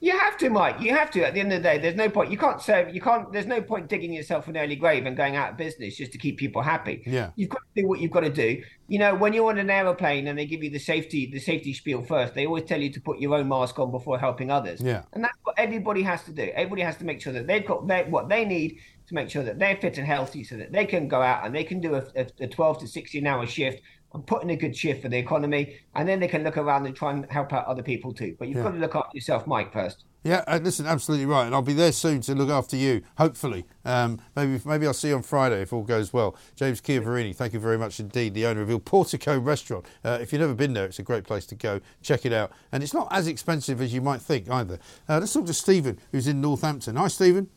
You 0.05 0.19
have 0.19 0.37
to, 0.37 0.51
Mike. 0.51 0.83
You 0.83 0.95
have 0.95 1.11
to. 1.13 1.27
At 1.27 1.33
the 1.33 1.41
end 1.41 1.51
of 1.51 1.63
the 1.63 1.67
day, 1.67 1.79
there's 1.79 1.95
no 1.95 2.11
point. 2.11 2.31
You 2.31 2.37
can't 2.37 2.61
serve. 2.61 2.95
You 2.95 3.01
can't. 3.01 3.33
There's 3.33 3.47
no 3.47 3.63
point 3.63 3.89
digging 3.89 4.13
yourself 4.13 4.47
an 4.49 4.57
early 4.59 4.77
grave 4.77 5.07
and 5.07 5.17
going 5.17 5.35
out 5.35 5.53
of 5.53 5.57
business 5.57 5.97
just 5.97 6.13
to 6.13 6.19
keep 6.19 6.37
people 6.37 6.61
happy. 6.61 7.03
Yeah. 7.07 7.31
You've 7.37 7.49
got 7.49 7.63
to 7.75 7.81
do 7.81 7.89
what 7.89 8.01
you've 8.01 8.11
got 8.11 8.21
to 8.21 8.29
do. 8.29 8.63
You 8.87 8.99
know, 8.99 9.15
when 9.15 9.33
you're 9.33 9.49
on 9.49 9.57
an 9.57 9.71
aeroplane 9.71 10.27
and 10.27 10.39
they 10.39 10.45
give 10.45 10.63
you 10.63 10.69
the 10.69 10.79
safety 10.79 11.31
the 11.33 11.41
safety 11.41 11.73
spiel 11.73 12.03
first, 12.03 12.35
they 12.35 12.45
always 12.45 12.65
tell 12.65 12.83
you 12.83 12.91
to 12.93 13.01
put 13.01 13.19
your 13.19 13.35
own 13.35 13.49
mask 13.49 13.79
on 13.79 13.91
before 13.91 14.19
helping 14.19 14.51
others. 14.51 14.83
Yeah. 14.83 15.05
And 15.15 15.25
that's 15.25 15.39
what 15.43 15.59
everybody 15.59 16.03
has 16.03 16.23
to 16.25 16.33
do. 16.33 16.51
Everybody 16.55 16.83
has 16.83 16.99
to 16.99 17.07
make 17.07 17.23
sure 17.23 17.33
that 17.33 17.47
they've 17.47 17.67
got 17.67 17.87
their, 17.87 18.05
what 18.05 18.29
they 18.29 18.45
need 18.45 18.81
to 19.07 19.15
make 19.15 19.31
sure 19.31 19.43
that 19.43 19.59
they're 19.59 19.77
fit 19.77 19.97
and 19.97 20.07
healthy, 20.07 20.45
so 20.45 20.59
that 20.59 20.71
they 20.71 20.85
can 20.85 21.09
go 21.09 21.23
out 21.23 21.47
and 21.47 21.55
they 21.55 21.65
can 21.65 21.81
do 21.81 21.95
a, 21.95 22.05
a, 22.15 22.27
a 22.41 22.47
12 22.47 22.81
to 22.81 22.87
16 22.87 23.27
hour 23.27 23.47
shift 23.47 23.81
and 24.15 24.27
put 24.27 24.43
in 24.43 24.51
a 24.51 24.57
good 24.57 24.77
shift 24.77 25.03
for 25.03 25.09
the 25.09 25.19
economy, 25.19 25.77
and 25.95 26.09
then 26.09 26.21
they 26.21 26.29
can 26.29 26.45
look 26.45 26.57
around 26.57 26.87
and 26.87 26.95
try 26.95 27.13
and 27.13 27.27
help 27.31 27.53
out 27.53 27.67
other 27.67 27.83
people 27.83 28.13
too. 28.15 28.35
But 28.39 28.49
you've 28.49 28.59
Yeah. 28.59 28.63
got 28.65 28.71
to 28.73 28.79
look 28.79 28.95
after 28.95 29.17
yourself, 29.17 29.47
Mike, 29.47 29.73
first. 29.73 30.05
Yeah, 30.23 30.43
uh, 30.47 30.59
listen, 30.63 30.87
absolutely 30.87 31.27
right, 31.27 31.45
and 31.45 31.55
I'll 31.55 31.61
be 31.61 31.75
there 31.75 31.93
soon 31.93 32.23
to 32.23 32.35
look 32.35 32.49
after 32.49 32.77
you. 32.77 33.03
Hopefully, 33.19 33.67
um, 33.85 34.19
maybe 34.35 34.59
maybe 34.65 34.87
I'll 34.87 34.95
see 34.95 35.09
you 35.09 35.17
on 35.17 35.23
Friday 35.23 35.61
if 35.61 35.71
all 35.71 35.83
goes 35.83 36.15
well. 36.15 36.35
James 36.57 36.81
Chiavarini, 36.81 37.37
thank 37.37 37.53
you 37.53 37.61
very 37.61 37.77
much 37.77 38.01
indeed, 38.01 38.33
the 38.33 38.47
owner 38.47 38.63
of 38.63 38.71
Il 38.71 38.81
Portico 38.81 39.39
Restaurant. 39.39 39.85
Uh, 40.03 40.17
if 40.23 40.33
you've 40.33 40.41
never 40.41 40.55
been 40.55 40.73
there, 40.73 40.87
it's 40.87 40.99
a 40.99 41.03
great 41.03 41.25
place 41.25 41.45
to 41.47 41.55
go. 41.55 41.81
Check 42.01 42.25
it 42.25 42.33
out, 42.33 42.53
and 42.73 42.83
it's 42.83 42.95
not 42.95 43.09
as 43.11 43.27
expensive 43.29 43.83
as 43.83 43.93
you 43.93 44.01
might 44.01 44.23
think 44.23 44.49
either. 44.51 44.79
Uh, 45.07 45.19
let's 45.19 45.35
talk 45.35 45.45
to 45.45 45.53
Stephen, 45.53 45.99
who's 46.11 46.27
in 46.27 46.41
Northampton. 46.41 46.97
Hi, 46.97 47.09
Stephen. 47.09 47.49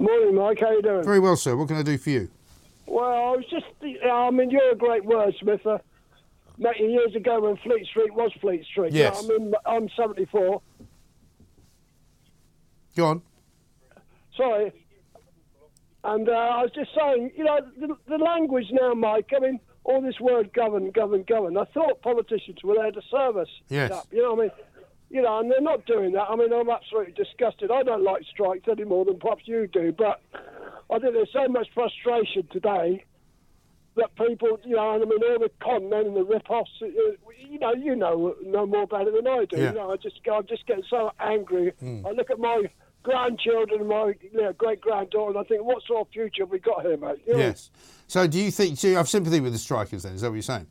Morning, 0.00 0.34
Mike. 0.34 0.58
How 0.58 0.66
are 0.66 0.74
you 0.74 0.82
doing? 0.82 1.04
Very 1.04 1.20
well, 1.20 1.36
sir. 1.36 1.54
What 1.54 1.68
can 1.68 1.76
I 1.76 1.82
do 1.84 1.96
for 1.96 2.10
you? 2.10 2.28
Well, 2.86 3.04
I 3.04 3.36
was 3.36 3.44
just, 3.50 3.66
I 3.82 4.30
mean, 4.30 4.50
you're 4.50 4.72
a 4.72 4.76
great 4.76 5.04
wordsmith. 5.04 5.66
Uh, 5.66 5.78
met 6.58 6.78
you 6.78 6.86
years 6.86 7.14
ago 7.14 7.40
when 7.40 7.56
Fleet 7.56 7.86
Street 7.86 8.14
was 8.14 8.32
Fleet 8.40 8.64
Street. 8.64 8.92
Yes. 8.92 9.24
I 9.24 9.26
mean, 9.26 9.54
I'm 9.66 9.88
74. 9.96 10.60
Go 12.96 13.06
on. 13.06 13.22
Sorry. 14.36 14.72
And 16.04 16.28
uh, 16.28 16.32
I 16.32 16.62
was 16.62 16.70
just 16.74 16.90
saying, 16.98 17.32
you 17.36 17.44
know, 17.44 17.60
the, 17.80 17.96
the 18.08 18.18
language 18.18 18.66
now, 18.70 18.92
Mike, 18.94 19.30
I 19.34 19.40
mean, 19.40 19.60
all 19.84 20.00
this 20.00 20.20
word 20.20 20.52
govern, 20.52 20.90
govern, 20.90 21.24
govern. 21.26 21.56
I 21.56 21.64
thought 21.64 22.02
politicians 22.02 22.58
were 22.62 22.74
there 22.74 22.90
to 22.90 23.02
serve 23.10 23.36
us. 23.36 23.48
Yes. 23.68 24.06
You 24.10 24.22
know 24.22 24.34
what 24.34 24.38
I 24.38 24.42
mean? 24.42 24.50
You 25.10 25.22
know, 25.22 25.38
and 25.38 25.50
they're 25.50 25.60
not 25.60 25.86
doing 25.86 26.12
that. 26.12 26.24
I 26.28 26.36
mean, 26.36 26.52
I'm 26.52 26.68
absolutely 26.68 27.12
disgusted. 27.12 27.70
I 27.70 27.82
don't 27.82 28.02
like 28.02 28.22
strikes 28.30 28.64
any 28.68 28.84
more 28.84 29.04
than 29.04 29.18
perhaps 29.18 29.42
you 29.46 29.66
do, 29.66 29.92
but 29.96 30.20
I 30.90 30.98
think 30.98 31.14
there's 31.14 31.32
so 31.32 31.48
much 31.48 31.68
frustration 31.74 32.46
today 32.52 33.04
that 33.96 34.14
people, 34.16 34.58
you 34.64 34.76
know, 34.76 34.94
and 34.94 35.04
I 35.04 35.06
mean, 35.06 35.20
all 35.22 35.38
the 35.38 35.50
con 35.62 35.88
men 35.88 36.06
and 36.06 36.16
the 36.16 36.24
rip-offs, 36.24 36.70
uh, 36.82 36.86
you 37.38 37.58
know, 37.58 37.74
you 37.74 37.94
know, 37.94 38.34
know 38.44 38.66
more 38.66 38.82
about 38.82 39.06
it 39.06 39.14
than 39.14 39.26
I 39.26 39.44
do. 39.44 39.56
Yeah. 39.56 39.68
You 39.68 39.74
know, 39.74 39.92
I 39.92 39.96
just, 39.96 40.20
I 40.30 40.40
just 40.42 40.66
get 40.66 40.80
so 40.90 41.12
angry. 41.20 41.72
Mm. 41.82 42.04
I 42.06 42.10
look 42.10 42.30
at 42.30 42.38
my 42.38 42.64
grandchildren 43.04 43.80
and 43.80 43.88
my 43.88 44.14
you 44.20 44.42
know, 44.42 44.52
great 44.52 44.80
granddaughter, 44.80 45.30
and 45.30 45.38
I 45.38 45.48
think, 45.48 45.62
what 45.62 45.82
sort 45.84 46.08
of 46.08 46.12
future 46.12 46.42
have 46.42 46.50
we 46.50 46.58
got 46.58 46.82
here, 46.82 46.96
mate? 46.96 47.22
You 47.26 47.34
know? 47.34 47.38
Yes. 47.38 47.70
So 48.08 48.26
do 48.26 48.40
you 48.40 48.50
think, 48.50 48.78
do 48.80 48.88
you 48.88 48.96
have 48.96 49.08
sympathy 49.08 49.40
with 49.40 49.52
the 49.52 49.58
strikers 49.58 50.02
then? 50.02 50.14
Is 50.14 50.22
that 50.22 50.30
what 50.30 50.34
you're 50.34 50.42
saying? 50.42 50.66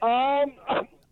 Um, 0.00 0.52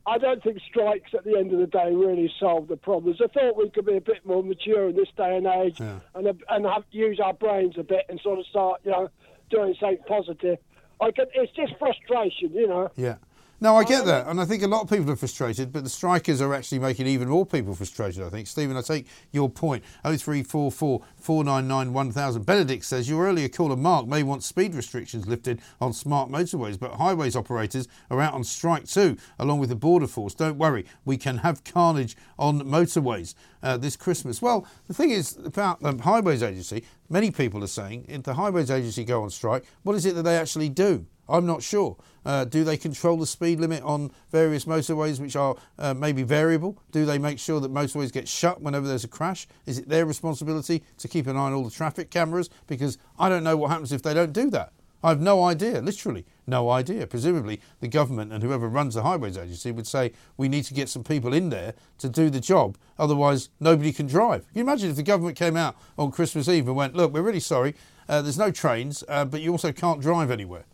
I 0.07 0.19
don't 0.19 0.43
think 0.43 0.59
strikes 0.69 1.13
at 1.15 1.25
the 1.25 1.37
end 1.39 1.53
of 1.53 1.61
the 1.61 1.67
day 1.67 1.95
really 1.95 2.33
solve 2.41 2.69
the 2.69 2.77
problems. 2.77 3.21
I 3.23 3.29
thought 3.29 3.57
we 3.57 3.71
could 3.71 3.87
be 3.87 3.97
a 3.97 4.01
bit 4.01 4.25
more 4.27 4.43
mature 4.43 4.89
in 4.89 4.97
this 4.97 5.09
day 5.17 5.37
and 5.37 5.47
age 5.47 5.79
Yeah. 5.79 6.01
and 6.15 6.27
uh, 6.27 6.33
and 6.49 6.67
have, 6.67 6.85
use 6.91 7.21
our 7.21 7.35
brains 7.35 7.75
a 7.79 7.85
bit 7.85 8.07
and 8.09 8.21
sort 8.21 8.39
of 8.39 8.47
start, 8.47 8.81
you 8.85 8.91
know, 8.91 9.09
doing 9.51 9.75
something 9.79 10.03
positive. 10.09 10.59
I 11.01 11.11
can, 11.13 11.27
it's 11.35 11.53
just 11.53 11.75
frustration, 11.79 12.51
you 12.53 12.67
know. 12.67 12.91
Yeah. 12.97 13.17
No, 13.63 13.77
I 13.77 13.85
get 13.85 14.07
that, 14.07 14.27
and 14.27 14.41
I 14.41 14.45
think 14.45 14.65
a 14.65 14.67
lot 14.67 14.83
of 14.83 14.91
people 14.91 15.09
are 15.13 15.15
frustrated, 15.15 15.73
but 15.73 15.85
the 15.85 15.89
strikers 15.89 16.41
are 16.41 16.53
actually 16.53 16.81
making 16.81 17.07
even 17.07 17.29
more 17.29 17.47
people 17.47 17.77
frustrated. 17.77 18.25
I 18.25 18.29
think, 18.29 18.49
Stephen, 18.49 18.77
I 18.77 18.81
take 18.81 19.07
your 19.31 19.49
point. 19.49 19.85
Oh 20.05 20.17
three 20.17 20.43
four 20.43 20.73
four 20.73 21.03
four 21.15 21.45
nine 21.45 21.69
nine 21.69 21.93
one 21.93 22.11
thousand. 22.11 22.45
Benedict 22.45 22.85
says 22.85 23.09
your 23.09 23.25
earlier 23.25 23.49
caller 23.49 23.77
Mark 23.77 24.09
may 24.09 24.25
want 24.25 24.43
speed 24.43 24.75
restrictions 24.75 25.29
lifted 25.29 25.61
on 25.81 25.93
smart 25.93 26.29
motorways, 26.29 26.77
but 26.77 26.95
highways 26.95 27.37
operators 27.37 27.87
are 28.11 28.21
out 28.21 28.35
on 28.35 28.43
strike 28.43 28.89
too, 28.89 29.17
along 29.39 29.61
with 29.61 29.69
the 29.69 29.77
border 29.77 30.09
force. 30.09 30.35
Don't 30.35 30.59
worry, 30.59 30.85
we 31.05 31.17
can 31.17 31.37
have 31.37 31.63
carnage 31.63 32.17
on 32.41 32.63
motorways 32.63 33.37
uh, 33.63 33.77
this 33.77 33.95
Christmas. 33.95 34.43
Well, 34.43 34.67
the 34.89 34.95
thing 34.95 35.11
is 35.11 35.37
about 35.37 35.79
the 35.79 35.97
highways 36.03 36.43
agency. 36.43 36.83
Many 37.09 37.31
people 37.31 37.63
are 37.63 37.69
saying 37.69 38.07
if 38.09 38.25
the 38.25 38.35
highways 38.35 38.73
agency 38.73 39.05
go 39.05 39.23
on 39.23 39.31
strike, 39.31 39.67
what 39.85 39.95
is 39.95 40.05
it 40.05 40.17
that 40.17 40.25
they 40.25 40.37
actually 40.37 40.69
do? 40.69 41.07
I'm 41.33 41.47
not 41.47 41.63
sure. 41.63 41.97
Uh, 42.25 42.45
do 42.45 42.63
they 42.63 42.77
control 42.77 43.17
the 43.17 43.27
speed 43.27 43.59
limit 43.59 43.83
on 43.83 44.13
various 44.31 44.67
motorways, 44.67 45.19
which 45.19 45.35
are 45.35 45.57
uh, 45.79 45.95
maybe 45.95 46.23
variable? 46.23 46.79
Do 46.93 47.07
they 47.07 47.19
make 47.19 47.39
sure 47.39 47.59
that 47.59 47.73
motorways 47.73 48.13
get 48.13 48.29
shut 48.29 48.61
whenever 48.61 48.87
there's 48.87 49.05
a 49.05 49.09
crash? 49.09 49.49
Is 49.65 49.79
it 49.79 49.89
their 49.89 50.05
responsibility 50.05 50.85
to 50.99 51.09
keep 51.09 51.27
an 51.27 51.37
eye 51.37 51.47
on 51.47 51.55
all 51.55 51.65
the 51.65 51.71
traffic 51.71 52.11
cameras? 52.11 52.51
Because 52.67 52.99
I 53.19 53.31
don't 53.31 53.43
know 53.43 53.57
what 53.57 53.71
happens 53.71 53.93
if 53.93 54.03
they 54.03 54.13
don't 54.13 54.33
do 54.33 54.51
that. 54.51 54.73
I 55.03 55.09
have 55.09 55.21
no 55.21 55.43
idea, 55.43 55.81
literally 55.81 56.27
no 56.47 56.71
idea. 56.71 57.07
Presumably, 57.07 57.61
the 57.81 57.89
government 57.89 58.33
and 58.33 58.43
whoever 58.43 58.69
runs 58.69 58.95
the 58.95 59.03
highways 59.03 59.37
agency 59.37 59.73
would 59.73 59.87
say 59.87 60.13
we 60.37 60.49
need 60.49 60.65
to 60.65 60.75
get 60.75 60.89
some 60.89 61.03
people 61.03 61.33
in 61.33 61.49
there 61.49 61.75
to 61.99 62.09
do 62.09 62.31
the 62.31 62.41
job, 62.41 62.77
otherwise, 62.99 63.49
nobody 63.59 63.93
can 63.93 64.07
drive. 64.07 64.47
Can 64.49 64.59
you 64.59 64.63
imagine 64.63 64.91
if 64.91 64.97
the 64.97 65.03
government 65.03 65.37
came 65.37 65.57
out 65.57 65.77
on 65.99 66.13
Christmas 66.13 66.49
Eve 66.49 66.69
and 66.69 66.77
went, 66.77 66.95
Look, 66.95 67.13
we're 67.13 67.23
really 67.23 67.41
sorry, 67.41 67.75
uh, 68.09 68.23
there's 68.23 68.39
no 68.39 68.51
trains, 68.53 69.03
uh, 69.09 69.25
but 69.25 69.41
you 69.41 69.51
also 69.51 69.73
can't 69.73 70.01
drive 70.01 70.31
anywhere? 70.31 70.67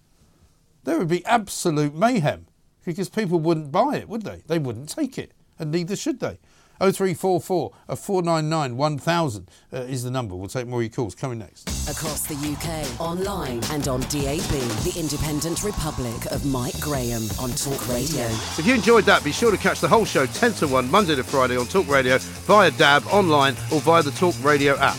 There 0.88 0.96
would 0.96 1.08
be 1.08 1.22
absolute 1.26 1.94
mayhem 1.94 2.46
because 2.82 3.10
people 3.10 3.38
wouldn't 3.40 3.70
buy 3.70 3.98
it, 3.98 4.08
would 4.08 4.22
they? 4.22 4.42
They 4.46 4.58
wouldn't 4.58 4.88
take 4.88 5.18
it, 5.18 5.32
and 5.58 5.70
neither 5.70 5.94
should 5.94 6.18
they. 6.18 6.38
0344 6.80 7.72
499 7.94 8.76
1000 8.78 9.50
uh, 9.70 9.76
is 9.80 10.04
the 10.04 10.10
number. 10.10 10.34
We'll 10.34 10.48
take 10.48 10.66
more 10.66 10.80
of 10.80 10.84
your 10.84 10.90
calls 10.90 11.14
coming 11.14 11.40
next. 11.40 11.68
Across 11.90 12.22
the 12.28 12.36
UK, 12.36 12.98
online 12.98 13.60
and 13.70 13.86
on 13.86 14.00
DAB, 14.00 14.40
the 14.40 14.94
Independent 14.98 15.62
Republic 15.62 16.24
of 16.32 16.46
Mike 16.46 16.80
Graham 16.80 17.24
on 17.38 17.50
Talk 17.50 17.86
Radio. 17.90 18.24
If 18.56 18.64
you 18.64 18.72
enjoyed 18.72 19.04
that, 19.04 19.22
be 19.22 19.32
sure 19.32 19.50
to 19.50 19.58
catch 19.58 19.80
the 19.82 19.88
whole 19.88 20.06
show 20.06 20.24
10 20.24 20.52
to 20.54 20.68
1 20.68 20.90
Monday 20.90 21.16
to 21.16 21.22
Friday 21.22 21.58
on 21.58 21.66
Talk 21.66 21.86
Radio 21.86 22.16
via 22.16 22.70
DAB, 22.70 23.06
online, 23.08 23.52
or 23.70 23.82
via 23.82 24.02
the 24.02 24.12
Talk 24.12 24.42
Radio 24.42 24.74
app. 24.78 24.96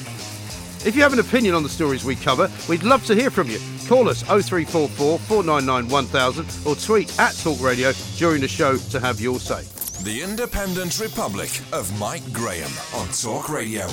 If 0.86 0.94
you 0.96 1.02
have 1.02 1.14
an 1.14 1.20
opinion 1.20 1.56
on 1.56 1.64
the 1.64 1.70
stories 1.70 2.06
we 2.06 2.16
cover, 2.16 2.48
we'd 2.70 2.84
love 2.84 3.04
to 3.08 3.16
hear 3.16 3.32
from 3.32 3.50
you. 3.50 3.60
Call 3.90 4.08
us 4.08 4.22
0344 4.22 5.18
499 5.18 5.90
1000 5.90 6.68
or 6.68 6.76
tweet 6.76 7.20
at 7.20 7.36
Talk 7.38 7.60
Radio 7.60 7.92
during 8.18 8.40
the 8.40 8.48
show 8.48 8.78
to 8.78 9.00
have 9.00 9.20
your 9.20 9.40
say. 9.40 9.64
The 10.04 10.22
Independent 10.22 11.00
Republic 11.00 11.50
of 11.74 11.90
Mike 11.98 12.32
Graham 12.32 12.70
on 12.94 13.08
Talk 13.08 13.50
Radio. 13.50 13.88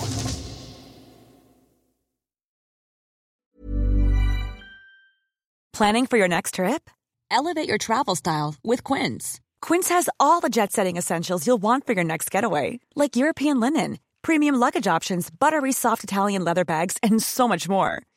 Planning 5.72 6.04
for 6.04 6.18
your 6.18 6.28
next 6.28 6.56
trip? 6.56 6.90
Elevate 7.30 7.66
your 7.66 7.78
travel 7.78 8.16
style 8.16 8.54
with 8.62 8.84
Quince. 8.84 9.40
Quince 9.62 9.88
has 9.88 10.10
all 10.20 10.40
the 10.40 10.50
jet 10.50 10.72
setting 10.72 10.98
essentials 10.98 11.46
you'll 11.46 11.56
want 11.56 11.86
for 11.86 11.94
your 11.94 12.04
next 12.04 12.30
getaway, 12.30 12.80
like 12.94 13.16
European 13.16 13.60
linen, 13.60 13.98
premium 14.20 14.56
luggage 14.56 14.86
options, 14.86 15.30
buttery 15.30 15.72
soft 15.72 16.04
Italian 16.04 16.44
leather 16.44 16.66
bags, 16.66 16.98
and 17.02 17.22
so 17.22 17.48
much 17.48 17.66
more. 17.66 18.02